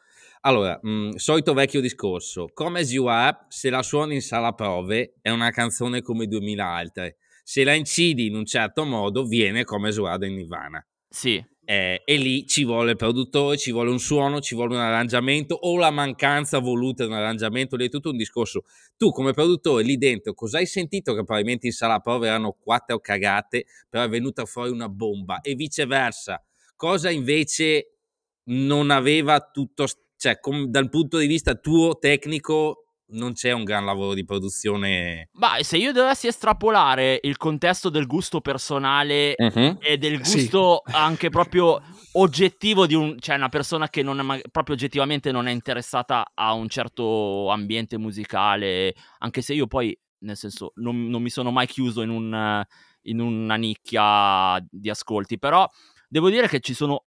Allora, 0.42 0.78
mh, 0.80 0.90
mm, 0.90 1.10
solito 1.14 1.54
vecchio 1.54 1.80
discorso. 1.80 2.48
Come 2.52 2.80
As 2.80 2.92
You 2.92 3.06
Are, 3.06 3.46
se 3.48 3.70
la 3.70 3.82
suoni 3.82 4.14
in 4.14 4.22
sala 4.22 4.52
prove, 4.52 5.14
è 5.20 5.30
una 5.30 5.50
canzone 5.50 6.02
come 6.02 6.26
2000 6.26 6.64
altre. 6.64 7.16
Se 7.42 7.64
la 7.64 7.74
incidi 7.74 8.26
in 8.26 8.34
un 8.34 8.44
certo 8.44 8.84
modo, 8.84 9.24
viene 9.24 9.64
come 9.64 9.88
As 9.88 9.96
You 9.96 10.06
Are 10.06 10.26
in 10.26 10.34
Nirvana. 10.34 10.84
Sì. 11.08 11.42
Eh, 11.68 12.02
e 12.04 12.16
lì 12.16 12.46
ci 12.46 12.64
vuole 12.64 12.92
il 12.92 12.96
produttore, 12.96 13.56
ci 13.56 13.72
vuole 13.72 13.90
un 13.90 13.98
suono, 13.98 14.40
ci 14.40 14.54
vuole 14.54 14.74
un 14.74 14.80
arrangiamento 14.80 15.54
o 15.54 15.76
la 15.76 15.90
mancanza 15.90 16.60
voluta 16.60 17.04
di 17.04 17.10
un 17.10 17.16
arrangiamento, 17.16 17.74
lì 17.74 17.86
è 17.86 17.88
tutto 17.88 18.10
un 18.10 18.16
discorso. 18.16 18.62
Tu 18.96 19.10
come 19.10 19.32
produttore 19.32 19.82
lì 19.82 19.96
dentro 19.96 20.32
cosa 20.32 20.58
hai 20.58 20.66
sentito 20.66 21.12
che 21.12 21.24
probabilmente 21.24 21.66
in 21.66 21.72
sala 21.72 21.98
prove 21.98 22.28
erano 22.28 22.52
quattro 22.52 23.00
cagate, 23.00 23.66
però 23.88 24.04
è 24.04 24.08
venuta 24.08 24.44
fuori 24.44 24.70
una 24.70 24.88
bomba 24.88 25.40
e 25.40 25.56
viceversa. 25.56 26.40
Cosa 26.76 27.10
invece 27.10 27.96
non 28.44 28.90
aveva 28.90 29.40
tutto, 29.40 29.86
cioè 30.16 30.38
com, 30.40 30.66
dal 30.66 30.88
punto 30.88 31.18
di 31.18 31.26
vista 31.26 31.54
tuo 31.54 31.98
tecnico 31.98 32.86
non 33.08 33.34
c'è 33.34 33.52
un 33.52 33.64
gran 33.64 33.84
lavoro 33.84 34.14
di 34.14 34.24
produzione. 34.24 35.28
Ma 35.34 35.62
se 35.62 35.76
io 35.76 35.92
dovessi 35.92 36.26
estrapolare 36.26 37.20
il 37.22 37.36
contesto 37.36 37.88
del 37.88 38.06
gusto 38.06 38.40
personale 38.40 39.34
uh-huh. 39.36 39.78
e 39.80 39.96
del 39.96 40.18
gusto 40.18 40.82
sì. 40.84 40.92
anche 40.94 41.28
proprio 41.28 41.80
oggettivo 42.12 42.86
di 42.86 42.94
un, 42.94 43.16
cioè 43.20 43.36
una 43.36 43.48
persona 43.48 43.88
che 43.88 44.02
non 44.02 44.18
è, 44.32 44.40
proprio 44.50 44.74
oggettivamente 44.74 45.30
non 45.30 45.46
è 45.46 45.52
interessata 45.52 46.32
a 46.34 46.52
un 46.52 46.68
certo 46.68 47.48
ambiente 47.50 47.96
musicale, 47.98 48.94
anche 49.18 49.42
se 49.42 49.54
io 49.54 49.66
poi, 49.66 49.96
nel 50.20 50.36
senso, 50.36 50.72
non, 50.76 51.06
non 51.06 51.22
mi 51.22 51.30
sono 51.30 51.50
mai 51.50 51.66
chiuso 51.66 52.02
in, 52.02 52.10
un, 52.10 52.64
in 53.02 53.20
una 53.20 53.54
nicchia 53.56 54.58
di 54.68 54.90
ascolti, 54.90 55.38
però 55.38 55.68
devo 56.08 56.30
dire 56.30 56.48
che 56.48 56.60
ci 56.60 56.74
sono 56.74 57.05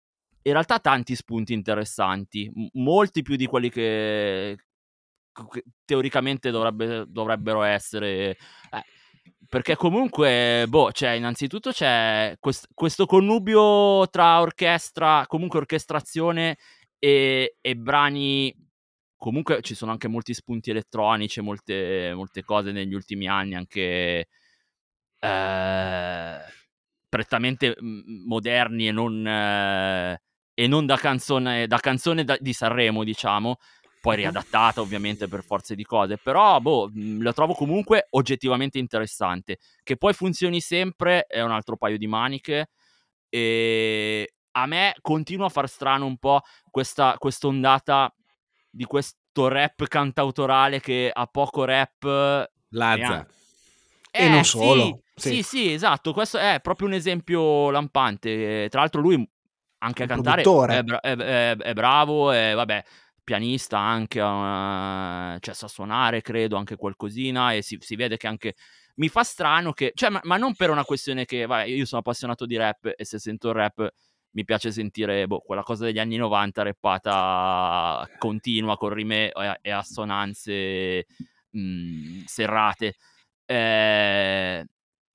in 0.48 0.52
realtà 0.54 0.78
tanti 0.80 1.14
spunti 1.14 1.52
interessanti, 1.52 2.50
m- 2.52 2.66
molti 2.82 3.22
più 3.22 3.36
di 3.36 3.46
quelli 3.46 3.70
che, 3.70 4.56
che 5.32 5.64
teoricamente 5.84 6.50
dovrebbe, 6.50 7.04
dovrebbero 7.08 7.62
essere. 7.62 8.36
Eh, 8.70 8.84
perché 9.48 9.76
comunque, 9.76 10.66
boh, 10.68 10.92
cioè, 10.92 11.10
innanzitutto 11.10 11.70
c'è 11.70 12.36
quest- 12.38 12.68
questo 12.74 13.06
connubio 13.06 14.06
tra 14.08 14.40
orchestra, 14.40 15.24
comunque 15.26 15.60
orchestrazione 15.60 16.58
e, 16.98 17.56
e, 17.60 17.76
brani. 17.76 18.54
Comunque 19.16 19.62
ci 19.62 19.74
sono 19.74 19.90
anche 19.90 20.06
molti 20.08 20.32
spunti 20.34 20.70
elettronici, 20.70 21.40
molte, 21.40 22.12
molte 22.14 22.44
cose 22.44 22.70
negli 22.72 22.94
ultimi 22.94 23.26
anni, 23.26 23.54
anche 23.56 24.28
eh, 25.20 26.38
prettamente 27.08 27.76
moderni 27.80 28.88
e 28.88 28.92
non, 28.92 29.26
eh, 29.26 30.20
e 30.58 30.66
non 30.66 30.86
da 30.86 30.96
canzone, 30.96 31.68
da 31.68 31.78
canzone 31.78 32.24
da, 32.24 32.36
di 32.40 32.52
Sanremo, 32.52 33.04
diciamo. 33.04 33.58
Poi 34.00 34.16
riadattata 34.16 34.80
ovviamente 34.80 35.28
per 35.28 35.44
forze 35.44 35.76
di 35.76 35.84
cose, 35.84 36.18
però 36.18 36.58
boh, 36.58 36.90
lo 36.94 37.32
trovo 37.32 37.54
comunque 37.54 38.08
oggettivamente 38.10 38.78
interessante. 38.78 39.58
Che 39.84 39.96
poi 39.96 40.14
funzioni 40.14 40.60
sempre 40.60 41.26
è 41.28 41.42
un 41.42 41.52
altro 41.52 41.76
paio 41.76 41.96
di 41.96 42.08
maniche. 42.08 42.70
E 43.28 44.34
a 44.52 44.66
me 44.66 44.96
continua 45.00 45.46
a 45.46 45.50
far 45.50 45.68
strano 45.68 46.06
un 46.06 46.16
po' 46.16 46.42
questa 46.68 47.16
ondata 47.42 48.12
di 48.68 48.84
questo 48.84 49.46
rap 49.46 49.86
cantautorale 49.86 50.80
che 50.80 51.08
ha 51.12 51.26
poco 51.26 51.62
rap. 51.62 52.48
Lazza. 52.70 53.24
E, 54.10 54.24
eh, 54.24 54.28
non 54.28 54.44
solo. 54.44 55.02
Sì, 55.14 55.34
sì, 55.34 55.42
sì, 55.42 55.72
esatto. 55.72 56.12
Questo 56.12 56.38
è 56.38 56.58
proprio 56.60 56.88
un 56.88 56.94
esempio 56.94 57.70
lampante. 57.70 58.66
Tra 58.70 58.80
l'altro, 58.80 59.00
lui 59.00 59.24
anche 59.78 60.02
a 60.02 60.06
cantare 60.06 60.42
è, 60.42 60.82
bra- 60.82 61.00
è, 61.00 61.16
è, 61.16 61.56
è, 61.56 61.72
bravo, 61.72 62.30
è 62.30 62.54
vabbè, 62.54 62.84
pianista 63.22 63.78
anche, 63.78 64.20
uh, 64.20 65.38
cioè 65.38 65.54
sa 65.54 65.68
suonare 65.68 66.22
credo 66.22 66.56
anche 66.56 66.76
qualcosina 66.76 67.52
e 67.52 67.62
si, 67.62 67.76
si, 67.80 67.96
vede 67.96 68.16
che 68.16 68.26
anche 68.26 68.54
mi 68.96 69.08
fa 69.08 69.22
strano 69.22 69.72
che, 69.72 69.92
cioè 69.94 70.10
ma, 70.10 70.20
ma 70.24 70.36
non 70.36 70.54
per 70.54 70.70
una 70.70 70.84
questione 70.84 71.24
che, 71.24 71.46
vabbè, 71.46 71.64
io 71.64 71.84
sono 71.84 72.00
appassionato 72.00 72.46
di 72.46 72.56
rap 72.56 72.92
e 72.96 73.04
se 73.04 73.18
sento 73.18 73.48
il 73.48 73.54
rap 73.54 73.92
mi 74.30 74.44
piace 74.44 74.70
sentire 74.70 75.26
boh, 75.26 75.40
quella 75.40 75.62
cosa 75.62 75.84
degli 75.84 75.98
anni 75.98 76.16
90 76.16 76.62
rappata 76.62 78.08
continua 78.18 78.76
con 78.76 78.90
rime 78.90 79.32
e, 79.60 79.70
assonanze 79.70 81.06
mh, 81.50 81.60
mhmm, 81.60 82.24
serrate. 82.24 82.96
Eh, 83.44 84.64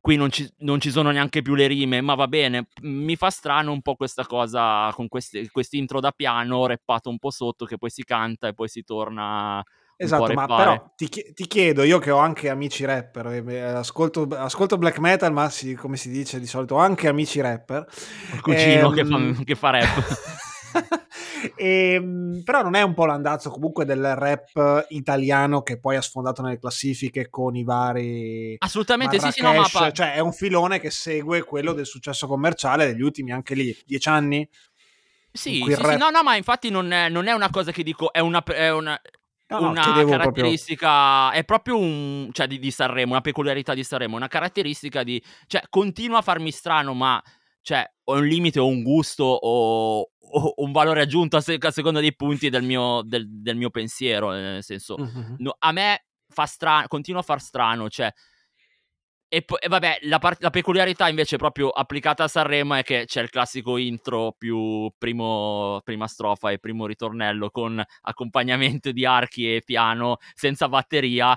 qui 0.04 0.18
non 0.18 0.30
ci, 0.30 0.46
non 0.60 0.82
ci, 0.82 0.92
sono 0.92 1.12
neanche 1.12 1.42
più 1.42 1.56
le 1.56 1.66
rime, 1.66 2.02
ma 2.02 2.13
va 2.13 2.28
bene, 2.28 2.68
mi 2.82 3.16
fa 3.16 3.30
strano 3.30 3.72
un 3.72 3.82
po' 3.82 3.96
questa 3.96 4.26
cosa 4.26 4.92
con 4.94 5.08
questi 5.08 5.78
intro 5.78 6.02
da 6.02 6.12
piano, 6.12 6.66
reppato 6.66 7.10
un 7.10 7.18
po' 7.18 7.32
sotto, 7.32 7.63
che 7.63 7.78
poi 7.78 7.89
si 7.89 8.04
canta 8.04 8.50
e 8.50 8.54
poi 8.54 8.68
si 8.68 8.84
torna... 8.84 9.63
Esatto, 9.96 10.34
ma 10.34 10.46
però 10.46 10.92
ti, 10.98 11.08
ti, 11.08 11.48
chiedo, 11.48 11.84
io 11.84 12.00
che 12.00 12.12
ho 12.12 12.18
anche 12.18 12.50
amici 12.50 12.84
rapper, 12.84 13.28
eh, 13.48 13.62
ascolto, 13.62 14.28
ascolto, 14.32 14.78
black 14.78 15.00
metal, 15.00 15.32
ma 15.32 15.50
si, 15.50 15.74
come 15.74 15.96
si 15.96 16.10
dice 16.10 16.38
di 16.38 16.48
solito, 16.48 16.76
ho 16.76 16.80
anche 16.80 17.08
amici 17.08 17.39
rapper. 17.39 17.88
Il 18.34 18.42
cugino 18.42 18.94
ehm... 18.94 18.96
che, 18.96 19.06
fa, 19.06 19.44
che 19.46 19.56
fa 19.56 19.70
rap. 19.70 20.32
e, 21.56 21.93
ehm, 21.93 22.41
però 22.43 22.62
non 22.62 22.75
è 22.75 22.82
un 22.82 22.93
po' 22.93 23.06
l'andazzo 23.06 23.49
comunque 23.49 23.86
del 23.86 24.15
rap 24.15 24.86
italiano 24.89 25.62
che 25.62 25.79
poi 25.79 25.95
ha 25.95 26.01
sfondato 26.01 26.41
nelle 26.41 26.60
classifiche 26.60 27.29
con 27.29 27.56
i 27.56 27.63
vari 27.63 28.56
assolutamente 28.60 29.17
Marrakesh, 29.17 29.41
sì 29.41 29.45
sì 29.45 29.53
no 29.53 29.62
mappa. 29.62 29.91
cioè 29.91 30.13
è 30.13 30.19
un 30.19 30.34
filone 30.34 30.79
che 30.79 30.89
segue 30.89 31.43
quello 31.43 31.73
del 31.73 31.86
successo 31.86 32.27
commerciale 32.27 32.86
degli 32.86 33.01
ultimi 33.01 33.32
anche 33.32 33.56
lì 33.56 33.75
dieci 33.86 34.10
anni 34.10 34.47
sì, 35.32 35.63
sì, 35.65 35.75
rap... 35.75 35.91
sì, 35.91 35.97
no 35.97 36.10
no 36.10 36.23
ma 36.23 36.36
infatti 36.36 36.69
non 36.69 36.91
è, 36.91 37.10
non 37.10 37.27
è, 37.27 37.32
una 37.34 37.49
cosa 37.49 37.71
che 37.71 37.84
dico 37.84 38.13
è 38.13 38.19
una, 38.19 38.43
è 38.43 38.71
una 38.71 38.99
una 39.49 40.01
no, 40.01 40.06
caratteristica 40.06 41.29
proprio... 41.29 41.39
è 41.39 41.43
proprio 41.43 41.77
un 41.77 42.29
cioè 42.32 42.47
di, 42.47 42.60
di, 42.60 42.71
Sanremo, 42.71 43.12
una 43.12 43.21
peculiarità 43.21 43.73
di 43.73 43.84
Sanremo, 43.84 44.15
una 44.15 44.27
caratteristica 44.27 45.03
di 45.03 45.21
cioè 45.47 45.62
continua 45.69 46.19
a 46.19 46.21
farmi 46.21 46.51
strano, 46.51 46.93
ma 46.93 47.21
cioè 47.62 47.89
ho 48.06 48.15
un 48.15 48.25
limite 48.25 48.60
o 48.60 48.67
un 48.67 48.84
gusto 48.84 49.23
o, 49.23 50.10
un 50.56 50.72
valore 50.72 51.02
aggiunto 51.02 51.38
a, 51.38 51.41
se- 51.41 51.58
a, 51.60 51.72
seconda 51.72 52.00
dei 52.00 52.15
punti 52.15 52.50
del 52.50 52.63
mio, 52.63 53.02
del, 53.04 53.28
del 53.30 53.56
mio 53.56 53.69
pensiero. 53.69 54.34
Eh, 54.34 54.41
nel 54.41 54.63
senso, 54.63 54.98
mm-hmm. 54.98 55.36
no, 55.38 55.56
a 55.58 55.72
me 55.72 56.06
fa 56.28 56.46
strano, 56.46 56.88
continua 56.88 57.22
a 57.22 57.24
far 57.24 57.41
strano, 57.41 57.89
cioè. 57.89 58.12
E, 59.28 59.41
po- 59.41 59.60
e 59.60 59.67
vabbè, 59.67 60.00
la, 60.04 60.19
par- 60.19 60.38
la, 60.41 60.52
peculiarità 60.52 61.10
invece 61.10 61.38
proprio 61.38 61.69
applicata 61.69 62.24
a 62.24 62.28
Sanremo 62.28 62.76
è 62.76 62.84
che 62.84 63.06
c'è 63.08 63.19
il 63.19 63.32
classico 63.32 63.78
intro 63.78 64.36
più 64.38 64.91
primo, 64.96 65.82
prima 65.84 66.08
strofa 66.08 66.52
e 66.52 66.60
primo 66.60 66.86
ritornello 66.86 67.50
con 67.50 67.84
accompagnamento 68.02 68.91
di 68.91 69.08
archi 69.08 69.56
e 69.56 69.63
piano 69.65 70.17
senza 70.36 70.69
batteria 70.69 71.36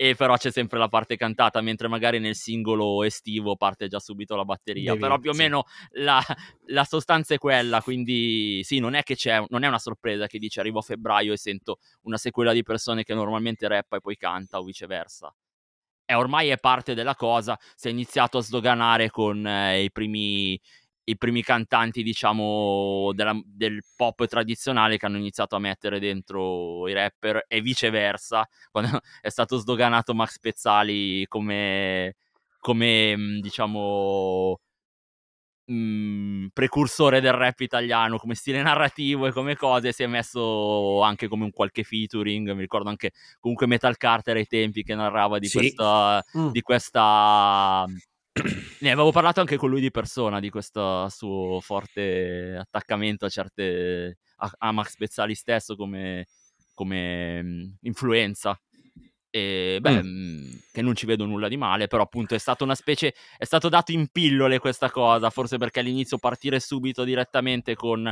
e 0.00 0.14
però 0.14 0.36
c'è 0.36 0.52
sempre 0.52 0.78
la 0.78 0.86
parte 0.86 1.16
cantata, 1.16 1.60
mentre 1.60 1.88
magari 1.88 2.20
nel 2.20 2.36
singolo 2.36 3.02
estivo 3.02 3.56
parte 3.56 3.88
già 3.88 3.98
subito 3.98 4.36
la 4.36 4.44
batteria. 4.44 4.92
Devi, 4.92 5.02
però 5.02 5.18
più 5.18 5.30
o 5.30 5.32
sì. 5.32 5.40
meno 5.40 5.64
la, 5.94 6.24
la, 6.66 6.84
sostanza 6.84 7.34
è 7.34 7.38
quella, 7.38 7.82
quindi 7.82 8.60
sì, 8.62 8.78
non 8.78 8.94
è 8.94 9.02
che 9.02 9.16
c'è, 9.16 9.44
non 9.48 9.64
è 9.64 9.66
una 9.66 9.80
sorpresa 9.80 10.28
che 10.28 10.38
dice 10.38 10.60
arrivo 10.60 10.78
a 10.78 10.82
febbraio 10.82 11.32
e 11.32 11.36
sento 11.36 11.78
una 12.02 12.16
sequela 12.16 12.52
di 12.52 12.62
persone 12.62 13.02
che 13.02 13.12
normalmente 13.12 13.66
rappa 13.66 13.96
e 13.96 14.00
poi 14.00 14.16
canta 14.16 14.60
o 14.60 14.62
viceversa. 14.62 15.34
E 16.04 16.14
ormai 16.14 16.50
è 16.50 16.58
parte 16.58 16.94
della 16.94 17.16
cosa, 17.16 17.58
si 17.74 17.88
è 17.88 17.90
iniziato 17.90 18.38
a 18.38 18.42
sdoganare 18.42 19.10
con 19.10 19.44
eh, 19.44 19.82
i 19.82 19.90
primi 19.90 20.56
i 21.08 21.16
primi 21.16 21.42
cantanti, 21.42 22.02
diciamo, 22.02 23.12
della, 23.14 23.38
del 23.44 23.82
pop 23.96 24.26
tradizionale 24.26 24.98
che 24.98 25.06
hanno 25.06 25.16
iniziato 25.16 25.56
a 25.56 25.58
mettere 25.58 25.98
dentro 25.98 26.86
i 26.86 26.92
rapper 26.92 27.44
e 27.48 27.60
viceversa, 27.60 28.46
quando 28.70 29.00
è 29.20 29.28
stato 29.28 29.56
sdoganato 29.56 30.14
Max 30.14 30.38
Pezzali 30.38 31.26
come, 31.26 32.16
come 32.60 33.16
mm, 33.16 33.38
diciamo, 33.40 34.60
mh, 35.64 35.72
mm, 35.72 36.46
precursore 36.52 37.20
del 37.20 37.32
rap 37.32 37.60
italiano 37.60 38.18
come 38.18 38.34
stile 38.34 38.62
narrativo 38.62 39.26
e 39.26 39.32
come 39.32 39.56
cose 39.56 39.92
si 39.92 40.02
è 40.02 40.06
messo 40.06 41.00
anche 41.02 41.28
come 41.28 41.44
un 41.44 41.52
qualche 41.52 41.84
featuring 41.84 42.52
mi 42.52 42.60
ricordo 42.60 42.88
anche 42.88 43.12
comunque 43.38 43.66
Metal 43.66 43.96
Carter 43.96 44.36
ai 44.36 44.46
tempi 44.46 44.82
che 44.82 44.94
narrava 44.94 45.38
di 45.38 45.46
sì. 45.46 45.58
questa, 45.58 46.24
mm. 46.36 46.48
di 46.50 46.60
questa 46.62 47.86
ne 48.80 48.90
avevo 48.90 49.10
parlato 49.10 49.40
anche 49.40 49.56
con 49.56 49.70
lui 49.70 49.80
di 49.80 49.90
persona, 49.90 50.40
di 50.40 50.50
questo 50.50 51.08
suo 51.08 51.60
forte 51.60 52.56
attaccamento 52.58 53.26
a 53.26 53.28
certe... 53.28 54.18
a, 54.36 54.50
a 54.58 54.72
Max 54.72 54.96
Bezzali 54.96 55.34
stesso 55.34 55.76
come, 55.76 56.26
come 56.74 57.40
um, 57.40 57.76
influenza. 57.82 58.58
E 59.30 59.78
beh, 59.80 60.02
mm. 60.02 60.06
mm. 60.06 60.50
che 60.72 60.80
non 60.82 60.94
ci 60.94 61.04
vedo 61.04 61.26
nulla 61.26 61.48
di 61.48 61.58
male, 61.58 61.86
però 61.86 62.02
appunto 62.02 62.34
è 62.34 62.38
stata 62.38 62.64
una 62.64 62.74
specie, 62.74 63.14
è 63.36 63.44
stato 63.44 63.68
dato 63.68 63.92
in 63.92 64.08
pillole 64.08 64.58
questa 64.58 64.90
cosa, 64.90 65.28
forse 65.28 65.58
perché 65.58 65.80
all'inizio 65.80 66.18
partire 66.18 66.60
subito 66.60 67.04
direttamente 67.04 67.74
con 67.74 68.10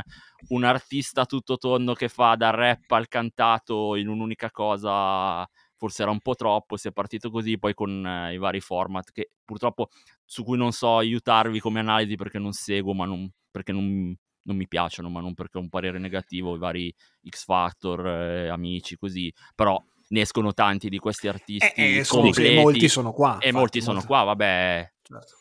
un 0.49 0.63
artista 0.63 1.25
tutto 1.25 1.57
tondo 1.57 1.93
che 1.93 2.07
fa 2.07 2.35
dal 2.35 2.51
rap 2.53 2.91
al 2.91 3.07
cantato 3.07 3.95
in 3.95 4.07
un'unica 4.09 4.51
cosa 4.51 5.47
forse 5.77 6.01
era 6.01 6.11
un 6.11 6.19
po' 6.19 6.35
troppo, 6.35 6.75
si 6.75 6.87
è 6.87 6.91
partito 6.91 7.29
così, 7.29 7.57
poi 7.57 7.73
con 7.73 8.05
eh, 8.05 8.33
i 8.33 8.37
vari 8.37 8.59
format 8.59 9.11
che 9.11 9.31
purtroppo 9.45 9.89
su 10.25 10.43
cui 10.43 10.57
non 10.57 10.71
so 10.71 10.97
aiutarvi 10.97 11.59
come 11.59 11.79
analisi 11.79 12.15
perché 12.15 12.39
non 12.39 12.51
seguo, 12.51 12.93
ma 12.93 13.05
non, 13.05 13.29
perché 13.49 13.71
non, 13.71 14.15
non 14.41 14.55
mi 14.55 14.67
piacciono, 14.67 15.09
ma 15.09 15.21
non 15.21 15.33
perché 15.33 15.57
ho 15.57 15.61
un 15.61 15.69
parere 15.69 15.99
negativo, 15.99 16.55
i 16.55 16.59
vari 16.59 16.93
X 17.29 17.43
Factor, 17.45 18.07
eh, 18.07 18.47
amici, 18.49 18.97
così, 18.97 19.31
però 19.55 19.81
ne 20.09 20.21
escono 20.21 20.53
tanti 20.53 20.89
di 20.89 20.97
questi 20.97 21.27
artisti 21.27 21.73
eh, 21.75 21.99
eh, 21.99 22.05
completi, 22.05 22.55
e 22.55 22.61
molti 22.61 22.87
sono 22.87 23.11
qua. 23.11 23.33
E 23.33 23.33
infatti, 23.33 23.51
molti 23.51 23.81
sono 23.81 23.93
molti. 23.93 24.07
qua, 24.07 24.23
vabbè. 24.23 24.93
Certo. 25.01 25.37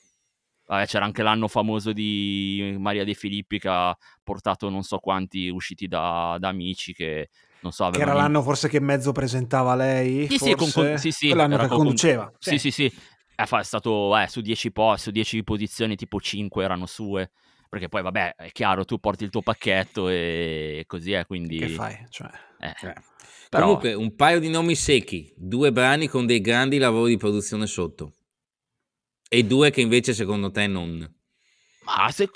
vabbè. 0.67 0.87
C'era 0.87 1.05
anche 1.05 1.23
l'anno 1.23 1.49
famoso 1.49 1.93
di 1.93 2.75
Maria 2.79 3.05
De 3.05 3.15
Filippi 3.15 3.59
che 3.59 3.69
ha 3.69 3.97
portato 4.23 4.69
non 4.69 4.83
so 4.83 4.99
quanti 4.99 5.49
usciti 5.49 5.87
da, 5.87 6.37
da 6.39 6.49
amici 6.49 6.93
che 6.93 7.31
non 7.61 7.73
so. 7.73 7.91
Che 7.91 8.01
era 8.01 8.13
in... 8.13 8.17
l'anno 8.19 8.43
forse 8.43 8.69
che 8.69 8.81
mezzo 8.81 9.13
presentava 9.13 9.75
lei? 9.75 10.27
Sì, 10.29 10.39
sì, 10.39 10.55
con, 10.55 10.71
con, 10.71 10.99
sì, 10.99 11.11
sì 11.11 11.33
l'anno 11.33 11.57
che 11.57 11.69
conduceva. 11.69 12.33
Sì, 12.39 12.59
sì, 12.59 12.71
sì. 12.71 12.89
sì. 12.89 12.99
È 13.35 13.45
stato 13.63 14.17
eh, 14.17 14.29
su 14.29 14.41
10 14.41 14.73
po- 14.73 14.97
su 14.97 15.11
10 15.11 15.45
posizioni, 15.45 15.95
tipo 15.95 16.21
5 16.21 16.65
erano 16.65 16.87
sue 16.87 17.31
perché 17.69 17.89
poi 17.89 18.03
vabbè 18.03 18.35
è 18.37 18.51
chiaro 18.53 18.85
tu 18.85 18.99
porti 18.99 19.25
il 19.25 19.31
tuo 19.31 19.43
pacchetto 19.43 20.09
e 20.09 20.85
così 20.87 21.13
è 21.13 21.27
quindi 21.27 21.59
che 21.59 21.69
fai 21.69 22.07
cioè, 22.09 22.31
eh. 22.61 22.75
Cioè. 22.79 22.95
Però... 23.51 23.65
comunque 23.65 23.95
un 23.95 24.15
paio 24.15 24.41
di 24.41 24.49
nomi 24.49 24.75
secchi 24.75 25.33
due 25.37 25.73
brani 25.73 26.09
con 26.09 26.27
dei 26.27 26.41
grandi 26.41 26.79
lavori 26.79 27.13
di 27.13 27.17
produzione 27.17 27.67
sotto 27.67 28.15
e 29.29 29.45
due 29.45 29.71
che 29.71 29.81
invece 29.81 30.15
secondo 30.15 30.51
te 30.51 30.67
non 30.67 31.15
ma, 31.83 32.11
se... 32.11 32.31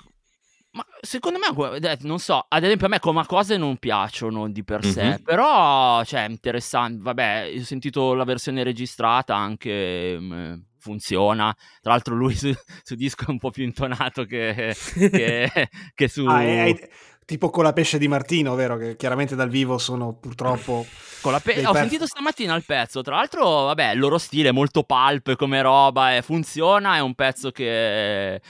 ma 0.72 0.84
secondo 1.00 1.38
me 1.38 1.96
non 2.02 2.18
so 2.18 2.44
ad 2.48 2.62
esempio 2.62 2.86
a 2.86 2.90
me 2.90 2.98
come 3.00 3.24
cose 3.26 3.56
non 3.56 3.76
piacciono 3.78 4.48
di 4.48 4.62
per 4.62 4.84
sé 4.84 5.04
mm-hmm. 5.04 5.22
però 5.24 6.04
cioè 6.04 6.26
interessante 6.28 7.02
vabbè 7.02 7.52
ho 7.56 7.62
sentito 7.62 8.14
la 8.14 8.24
versione 8.24 8.62
registrata 8.62 9.34
anche 9.34 10.16
mm, 10.18 10.54
funziona. 10.80 11.54
Tra 11.80 11.92
l'altro 11.92 12.16
lui 12.16 12.34
su, 12.34 12.52
su, 12.82 12.94
disco 12.96 13.26
è 13.26 13.30
un 13.30 13.38
po' 13.38 13.50
più 13.50 13.62
intonato 13.62 14.24
che, 14.24 14.74
che, 14.94 15.68
che 15.94 16.08
su... 16.08 16.26
Ah, 16.26 16.42
è, 16.42 16.88
tipo 17.30 17.48
con 17.48 17.62
la 17.62 17.72
pesce 17.72 17.96
di 17.96 18.08
Martino, 18.08 18.56
vero? 18.56 18.76
Che 18.76 18.96
chiaramente 18.96 19.36
dal 19.36 19.48
vivo 19.48 19.78
sono 19.78 20.14
purtroppo... 20.14 20.84
Con 21.20 21.30
la 21.30 21.38
pe- 21.38 21.64
ho 21.64 21.72
sentito 21.74 22.04
stamattina 22.04 22.56
il 22.56 22.64
pezzo, 22.64 23.02
tra 23.02 23.14
l'altro, 23.14 23.66
vabbè, 23.66 23.92
il 23.92 24.00
loro 24.00 24.18
stile 24.18 24.48
è 24.48 24.52
molto 24.52 24.82
pulp 24.82 25.36
come 25.36 25.62
roba, 25.62 26.16
e 26.16 26.22
funziona, 26.22 26.96
è 26.96 26.98
un 26.98 27.14
pezzo 27.14 27.52
che... 27.52 28.40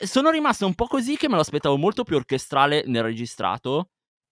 Sono 0.00 0.28
rimasto 0.28 0.66
un 0.66 0.74
po' 0.74 0.86
così 0.86 1.16
che 1.16 1.28
me 1.28 1.36
lo 1.36 1.40
aspettavo 1.40 1.78
molto 1.78 2.04
più 2.04 2.16
orchestrale 2.16 2.82
nel 2.86 3.04
registrato 3.04 3.88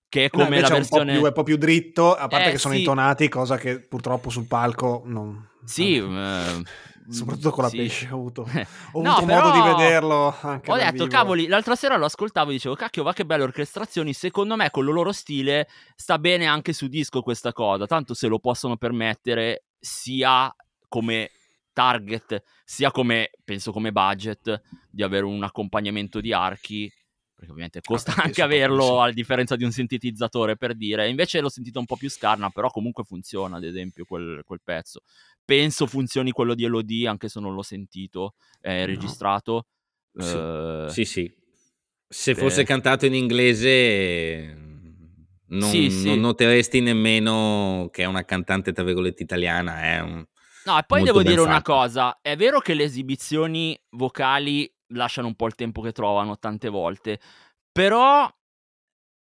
che 0.06 0.26
è 0.26 0.30
come 0.30 0.60
no, 0.60 0.68
la 0.68 0.68
versione... 0.68 1.12
È 1.12 1.16
un, 1.16 1.22
po 1.22 1.22
più, 1.22 1.24
è 1.24 1.28
un 1.28 1.32
po' 1.32 1.42
più 1.42 1.56
dritto, 1.56 2.14
a 2.14 2.28
parte 2.28 2.48
eh, 2.48 2.50
che 2.52 2.58
sono 2.58 2.74
sì. 2.74 2.80
intonati, 2.80 3.28
cosa 3.30 3.56
che 3.56 3.80
purtroppo 3.80 4.28
sul 4.28 4.46
palco 4.46 5.02
non... 5.06 5.48
Sì, 5.64 5.96
eh, 5.96 6.62
soprattutto 7.08 7.50
con 7.50 7.64
la 7.64 7.70
sì. 7.70 7.76
pesce 7.76 8.08
ho 8.10 8.16
avuto, 8.16 8.42
ho 8.92 9.02
no, 9.02 9.16
avuto 9.16 9.32
modo 9.32 9.50
di 9.50 9.60
vederlo 9.60 10.34
anche 10.40 10.70
ho 10.70 10.76
detto 10.76 10.92
vivo. 10.92 11.06
cavoli 11.06 11.46
l'altra 11.46 11.74
sera 11.74 11.96
lo 11.96 12.06
ascoltavo 12.06 12.50
e 12.50 12.54
dicevo 12.54 12.74
cacchio 12.74 13.02
va 13.02 13.12
che 13.12 13.24
belle 13.24 13.42
orchestrazioni 13.42 14.12
secondo 14.12 14.56
me 14.56 14.70
con 14.70 14.86
il 14.86 14.92
loro 14.92 15.12
stile 15.12 15.68
sta 15.94 16.18
bene 16.18 16.46
anche 16.46 16.72
su 16.72 16.86
disco 16.86 17.20
questa 17.20 17.52
cosa 17.52 17.86
tanto 17.86 18.14
se 18.14 18.26
lo 18.26 18.38
possono 18.38 18.76
permettere 18.76 19.64
sia 19.78 20.54
come 20.88 21.30
target 21.72 22.42
sia 22.64 22.90
come 22.90 23.30
penso 23.44 23.72
come 23.72 23.92
budget 23.92 24.62
di 24.90 25.02
avere 25.02 25.24
un 25.24 25.42
accompagnamento 25.42 26.20
di 26.20 26.32
archi 26.32 26.90
perché 27.44 27.50
ovviamente 27.50 27.80
costa 27.80 28.14
ah, 28.16 28.22
anche 28.24 28.42
averlo 28.42 29.00
a 29.00 29.12
differenza 29.12 29.56
di 29.56 29.64
un 29.64 29.70
sintetizzatore 29.70 30.56
per 30.56 30.74
dire 30.74 31.08
invece 31.08 31.40
l'ho 31.40 31.48
sentito 31.48 31.78
un 31.78 31.84
po' 31.84 31.96
più 31.96 32.10
scarna 32.10 32.50
però 32.50 32.70
comunque 32.70 33.04
funziona 33.04 33.56
ad 33.56 33.64
esempio 33.64 34.04
quel, 34.04 34.42
quel 34.44 34.60
pezzo 34.62 35.02
penso 35.44 35.86
funzioni 35.86 36.30
quello 36.30 36.54
di 36.54 36.64
Elodie, 36.64 37.08
anche 37.08 37.28
se 37.28 37.40
non 37.40 37.54
l'ho 37.54 37.62
sentito, 37.62 38.34
è 38.60 38.80
no. 38.80 38.86
registrato. 38.86 39.66
Sì. 40.12 40.36
Uh, 40.36 40.88
sì, 40.88 41.04
sì. 41.04 41.32
Se 42.08 42.34
fosse 42.34 42.62
eh. 42.62 42.64
cantato 42.64 43.06
in 43.06 43.14
inglese 43.14 44.56
non, 45.48 45.68
sì, 45.68 45.90
sì. 45.90 46.06
non, 46.06 46.20
noteresti 46.20 46.80
nemmeno 46.80 47.88
che 47.92 48.02
è 48.02 48.06
una 48.06 48.24
cantante, 48.24 48.72
tra 48.72 48.84
virgolette, 48.84 49.22
italiana. 49.22 49.82
È 49.82 50.00
un, 50.00 50.24
no, 50.64 50.78
e 50.78 50.84
poi 50.86 51.02
devo 51.02 51.22
dire 51.22 51.36
fatto. 51.36 51.48
una 51.48 51.62
cosa, 51.62 52.18
è 52.22 52.36
vero 52.36 52.60
che 52.60 52.74
le 52.74 52.84
esibizioni 52.84 53.78
vocali 53.90 54.72
lasciano 54.94 55.26
un 55.28 55.34
po' 55.34 55.46
il 55.46 55.54
tempo 55.54 55.80
che 55.80 55.92
trovano 55.92 56.38
tante 56.38 56.68
volte, 56.68 57.20
però 57.70 58.28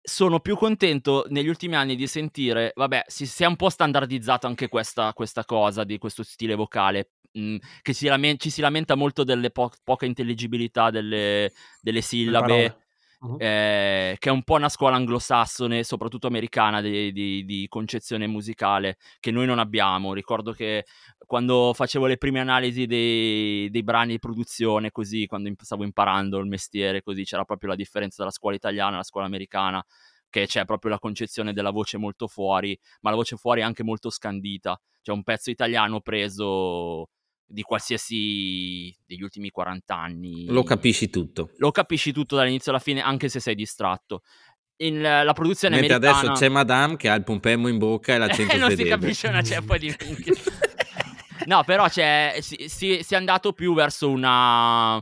sono 0.04 0.40
più 0.40 0.56
contento 0.56 1.26
negli 1.30 1.48
ultimi 1.48 1.76
anni 1.76 1.96
di 1.96 2.08
sentire, 2.08 2.72
vabbè, 2.76 3.04
si, 3.08 3.26
si 3.26 3.44
è 3.44 3.46
un 3.46 3.56
po' 3.56 3.70
standardizzato 3.70 4.48
anche 4.48 4.68
questa, 4.68 5.14
questa 5.14 5.46
cosa 5.46 5.84
di 5.84 5.98
questo 5.98 6.24
stile 6.24 6.56
vocale, 6.56 7.12
mh, 7.34 7.42
mm, 7.42 7.56
che 7.82 7.94
si 7.94 8.08
lame- 8.08 8.38
ci 8.38 8.50
si 8.50 8.62
lamenta 8.62 8.96
molto 8.96 9.24
delle 9.24 9.52
po- 9.52 9.72
poca 9.84 10.06
intelligibilità 10.06 10.90
delle, 10.90 11.52
delle 11.80 12.02
sillabe. 12.02 12.81
Uh-huh. 13.24 13.38
Eh, 13.38 14.16
che 14.18 14.30
è 14.30 14.32
un 14.32 14.42
po' 14.42 14.56
una 14.56 14.68
scuola 14.68 14.96
anglosassone, 14.96 15.84
soprattutto 15.84 16.26
americana, 16.26 16.82
di, 16.82 17.12
di, 17.12 17.46
di, 17.46 17.68
concezione 17.68 18.26
musicale 18.26 18.98
che 19.20 19.30
noi 19.30 19.46
non 19.46 19.60
abbiamo. 19.60 20.16
Ricordo 20.16 20.54
che 20.54 20.86
quando 21.28 21.72
facevo 21.76 22.08
le 22.08 22.18
prime 22.18 22.40
analisi 22.40 22.88
dei, 22.88 23.70
dei 23.70 23.84
brani 23.84 24.14
di 24.14 24.20
produzione, 24.20 24.90
così, 24.90 25.28
quando 25.28 25.52
stavo 25.62 25.84
imparando 25.84 26.40
il 26.40 26.48
mestiere, 26.48 27.04
così 27.04 27.24
c'era 27.24 27.44
proprio 27.46 27.70
la 27.70 27.76
differenza 27.76 28.16
tra 28.18 28.26
la 28.26 28.32
scuola 28.32 28.56
italiana 28.56 28.94
e 28.94 28.98
la 28.98 29.04
scuola 29.04 29.28
americana 29.28 29.86
che 30.32 30.48
c'è 30.48 30.66
proprio 30.66 30.92
la 30.92 31.00
concezione 31.00 31.54
della 31.54 31.72
voce 31.72 31.98
molto 31.98 32.28
fuori, 32.28 32.78
ma 33.02 33.12
la 33.12 33.18
voce 33.18 33.36
fuori 33.36 33.62
è 33.62 33.64
anche 33.64 33.84
molto 33.84 34.10
scandita. 34.10 34.80
C'è 35.02 35.12
un 35.12 35.24
pezzo 35.24 35.52
italiano 35.52 36.02
preso 36.02 37.10
di 37.52 37.62
qualsiasi 37.62 38.96
degli 39.06 39.22
ultimi 39.22 39.50
40 39.50 39.96
anni. 39.96 40.46
Lo 40.48 40.64
capisci 40.64 41.10
tutto. 41.10 41.52
Lo 41.58 41.72
capisci 41.72 42.12
tutto 42.12 42.36
dall'inizio 42.36 42.72
alla 42.72 42.80
fine, 42.80 43.02
anche 43.02 43.30
se 43.30 43.40
sei 43.40 43.56
distratto. 43.56 44.22
In, 44.78 45.02
la 45.02 45.34
produzione 45.34 45.76
Mentre 45.76 45.96
americana... 45.96 46.20
adesso 46.20 46.40
c'è 46.40 46.50
Madame 46.50 46.98
che 46.98 47.08
ha 47.10 47.14
il 47.14 47.24
pompelmo 47.24 47.68
in 47.68 47.78
bocca 47.78 48.16
e 48.16 48.18
l'accento 48.18 48.54
eh, 48.56 48.58
non 48.58 48.76
si 48.76 48.84
capisce 48.84 49.28
una 49.28 49.44
ceppa 49.44 49.78
di 49.78 49.94
No, 51.46 51.64
però 51.64 51.88
c'è, 51.88 52.38
si, 52.40 52.66
si, 52.68 53.04
si, 53.04 53.14
è 53.14 53.18
andato 53.18 53.54
più 53.54 53.74
verso 53.74 54.10
una... 54.10 55.02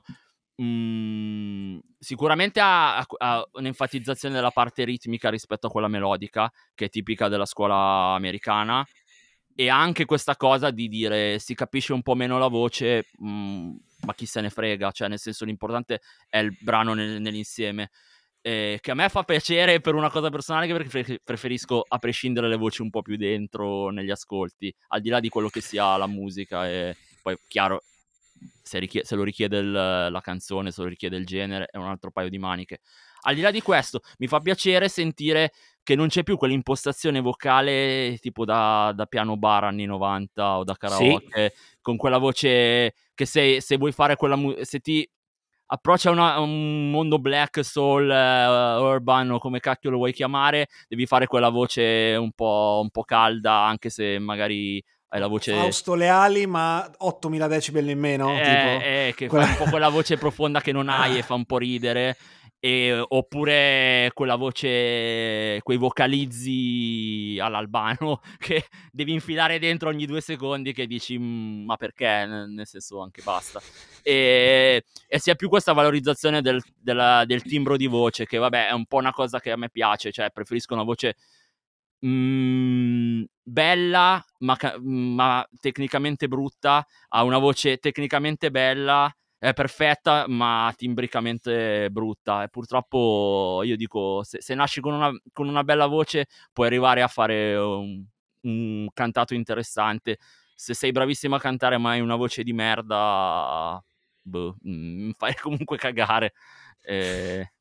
Mm, 0.61 1.79
sicuramente 1.97 2.59
a, 2.59 2.97
a, 2.97 3.05
a, 3.17 3.47
un'enfatizzazione 3.53 4.35
della 4.35 4.51
parte 4.51 4.83
ritmica 4.83 5.29
rispetto 5.29 5.67
a 5.67 5.69
quella 5.69 5.87
melodica, 5.87 6.51
che 6.75 6.85
è 6.85 6.89
tipica 6.89 7.29
della 7.29 7.45
scuola 7.45 8.13
americana, 8.15 8.85
e 9.59 9.67
anche 9.67 10.05
questa 10.05 10.37
cosa 10.37 10.71
di 10.71 10.87
dire 10.87 11.37
si 11.37 11.53
capisce 11.53 11.91
un 11.91 12.01
po' 12.01 12.15
meno 12.15 12.37
la 12.37 12.47
voce, 12.47 13.07
mh, 13.17 13.29
mm, 13.29 13.75
ma 14.05 14.13
chi 14.13 14.25
se 14.25 14.39
ne 14.39 14.49
frega, 14.49 14.89
cioè 14.91 15.09
nel 15.09 15.19
senso 15.19 15.43
l'importante 15.43 15.99
è 16.29 16.37
il 16.37 16.55
brano 16.61 16.93
nel, 16.93 17.19
nell'insieme. 17.19 17.89
Eh, 18.39 18.79
che 18.81 18.91
a 18.91 18.93
me 18.93 19.09
fa 19.09 19.23
piacere 19.23 19.81
per 19.81 19.95
una 19.95 20.09
cosa 20.09 20.29
personale 20.29 20.65
perché 20.71 21.19
preferisco 21.21 21.83
a 21.85 21.97
prescindere 21.97 22.47
le 22.47 22.55
voci 22.55 22.81
un 22.81 22.89
po' 22.89 23.01
più 23.01 23.17
dentro 23.17 23.89
negli 23.89 24.11
ascolti, 24.11 24.73
al 24.87 25.01
di 25.01 25.09
là 25.09 25.19
di 25.19 25.27
quello 25.27 25.49
che 25.49 25.59
sia 25.59 25.97
la 25.97 26.07
musica 26.07 26.65
e 26.65 26.95
poi 27.21 27.37
chiaro 27.45 27.83
se, 28.63 28.79
richie- 28.79 29.03
se 29.03 29.15
lo 29.15 29.23
richiede 29.23 29.57
il, 29.57 29.71
la 29.71 30.21
canzone, 30.23 30.71
se 30.71 30.83
lo 30.83 30.87
richiede 30.87 31.17
il 31.17 31.25
genere 31.25 31.65
è 31.69 31.75
un 31.75 31.87
altro 31.87 32.11
paio 32.11 32.29
di 32.29 32.37
maniche. 32.37 32.79
Al 33.23 33.35
di 33.35 33.41
là 33.41 33.51
di 33.51 33.61
questo, 33.61 33.99
mi 34.19 34.27
fa 34.27 34.39
piacere 34.39 34.87
sentire 34.87 35.51
che 35.89 35.95
non 35.95 36.07
c'è 36.07 36.21
più 36.21 36.37
quell'impostazione 36.37 37.19
vocale 37.19 38.15
tipo 38.19 38.45
da, 38.45 38.93
da 38.95 39.07
piano 39.07 39.37
bar 39.37 39.63
anni 39.63 39.85
90 39.85 40.57
o 40.59 40.63
da 40.63 40.75
karaoke, 40.75 41.51
sì. 41.55 41.77
con 41.81 41.97
quella 41.97 42.19
voce 42.19 42.93
che 43.15 43.25
se, 43.25 43.59
se 43.59 43.75
vuoi 43.77 43.91
fare 43.91 44.15
quella 44.15 44.35
musica, 44.35 44.65
se 44.65 44.81
ti 44.81 45.09
approccia 45.65 46.11
una, 46.11 46.37
un 46.37 46.91
mondo 46.91 47.17
black 47.17 47.65
soul 47.65 48.07
uh, 48.07 48.83
urban 48.83 49.31
o 49.31 49.39
come 49.39 49.59
cacchio 49.59 49.89
lo 49.89 49.97
vuoi 49.97 50.13
chiamare, 50.13 50.67
devi 50.87 51.07
fare 51.07 51.25
quella 51.25 51.49
voce 51.49 52.15
un 52.19 52.33
po', 52.33 52.81
un 52.83 52.91
po 52.91 53.01
calda, 53.01 53.65
anche 53.65 53.89
se 53.89 54.19
magari 54.19 54.79
hai 55.07 55.19
la 55.19 55.25
voce... 55.25 55.55
Fausto 55.55 55.95
Leali, 55.95 56.45
ma 56.45 56.87
8000 56.97 57.47
decibel 57.47 57.89
in 57.89 57.97
meno. 57.97 58.31
Eh, 58.31 58.43
tipo. 58.43 58.85
Eh, 58.85 59.13
che 59.15 59.27
quella... 59.27 59.45
fa 59.45 59.51
un 59.53 59.57
po' 59.57 59.71
quella 59.71 59.89
voce 59.89 60.17
profonda 60.17 60.61
che 60.61 60.71
non 60.71 60.87
hai 60.87 61.17
e 61.17 61.23
fa 61.23 61.33
un 61.33 61.45
po' 61.45 61.57
ridere. 61.57 62.15
E, 62.61 63.05
oppure 63.07 64.11
quella 64.13 64.35
voce, 64.35 65.61
quei 65.63 65.77
vocalizzi 65.77 67.37
all'albano 67.39 68.19
che 68.37 68.65
devi 68.91 69.13
infilare 69.13 69.59
dentro 69.59 69.87
ogni 69.87 70.05
due 70.05 70.19
secondi 70.19 70.73
che 70.73 70.85
dici 70.85 71.17
mm, 71.17 71.63
ma 71.63 71.77
perché? 71.77 72.25
Nel 72.25 72.67
senso 72.67 73.01
anche 73.01 73.21
basta. 73.23 73.61
E, 74.03 74.83
e 75.07 75.19
sia 75.19 75.35
più 75.35 75.47
questa 75.47 75.71
valorizzazione 75.71 76.41
del, 76.41 76.61
della, 76.77 77.23
del, 77.25 77.43
timbro 77.43 77.77
di 77.77 77.87
voce 77.87 78.25
che 78.25 78.37
vabbè 78.37 78.67
è 78.67 78.73
un 78.73 78.85
po' 78.85 78.97
una 78.97 79.13
cosa 79.13 79.39
che 79.39 79.51
a 79.51 79.57
me 79.57 79.69
piace, 79.69 80.11
cioè 80.11 80.29
preferisco 80.29 80.73
una 80.73 80.83
voce 80.83 81.15
mm, 82.05 83.23
bella 83.41 84.23
ma, 84.39 84.57
ma 84.81 85.47
tecnicamente 85.61 86.27
brutta 86.27 86.85
a 87.09 87.23
una 87.23 87.37
voce 87.37 87.77
tecnicamente 87.77 88.51
bella 88.51 89.13
è 89.39 89.53
perfetta 89.53 90.25
ma 90.27 90.71
timbricamente 90.75 91.89
brutta 91.89 92.43
e 92.43 92.49
purtroppo 92.49 93.61
io 93.63 93.77
dico 93.77 94.21
se, 94.23 94.41
se 94.41 94.53
nasci 94.53 94.81
con 94.81 94.93
una, 94.93 95.09
con 95.31 95.47
una, 95.47 95.63
bella 95.63 95.85
voce 95.85 96.27
puoi 96.51 96.67
arrivare 96.67 97.01
a 97.01 97.07
fare 97.07 97.55
un, 97.55 98.03
un, 98.41 98.87
cantato 98.93 99.33
interessante 99.33 100.17
se 100.53 100.73
sei 100.73 100.91
bravissimo 100.91 101.35
a 101.35 101.39
cantare 101.39 101.77
ma 101.77 101.91
hai 101.91 102.01
una 102.01 102.17
voce 102.17 102.43
di 102.43 102.51
merda 102.51 103.81
boh, 104.21 104.57
mi 104.63 105.07
mm, 105.07 105.11
fai 105.17 105.33
comunque 105.35 105.77
cagare 105.77 106.33
eh, 106.83 107.51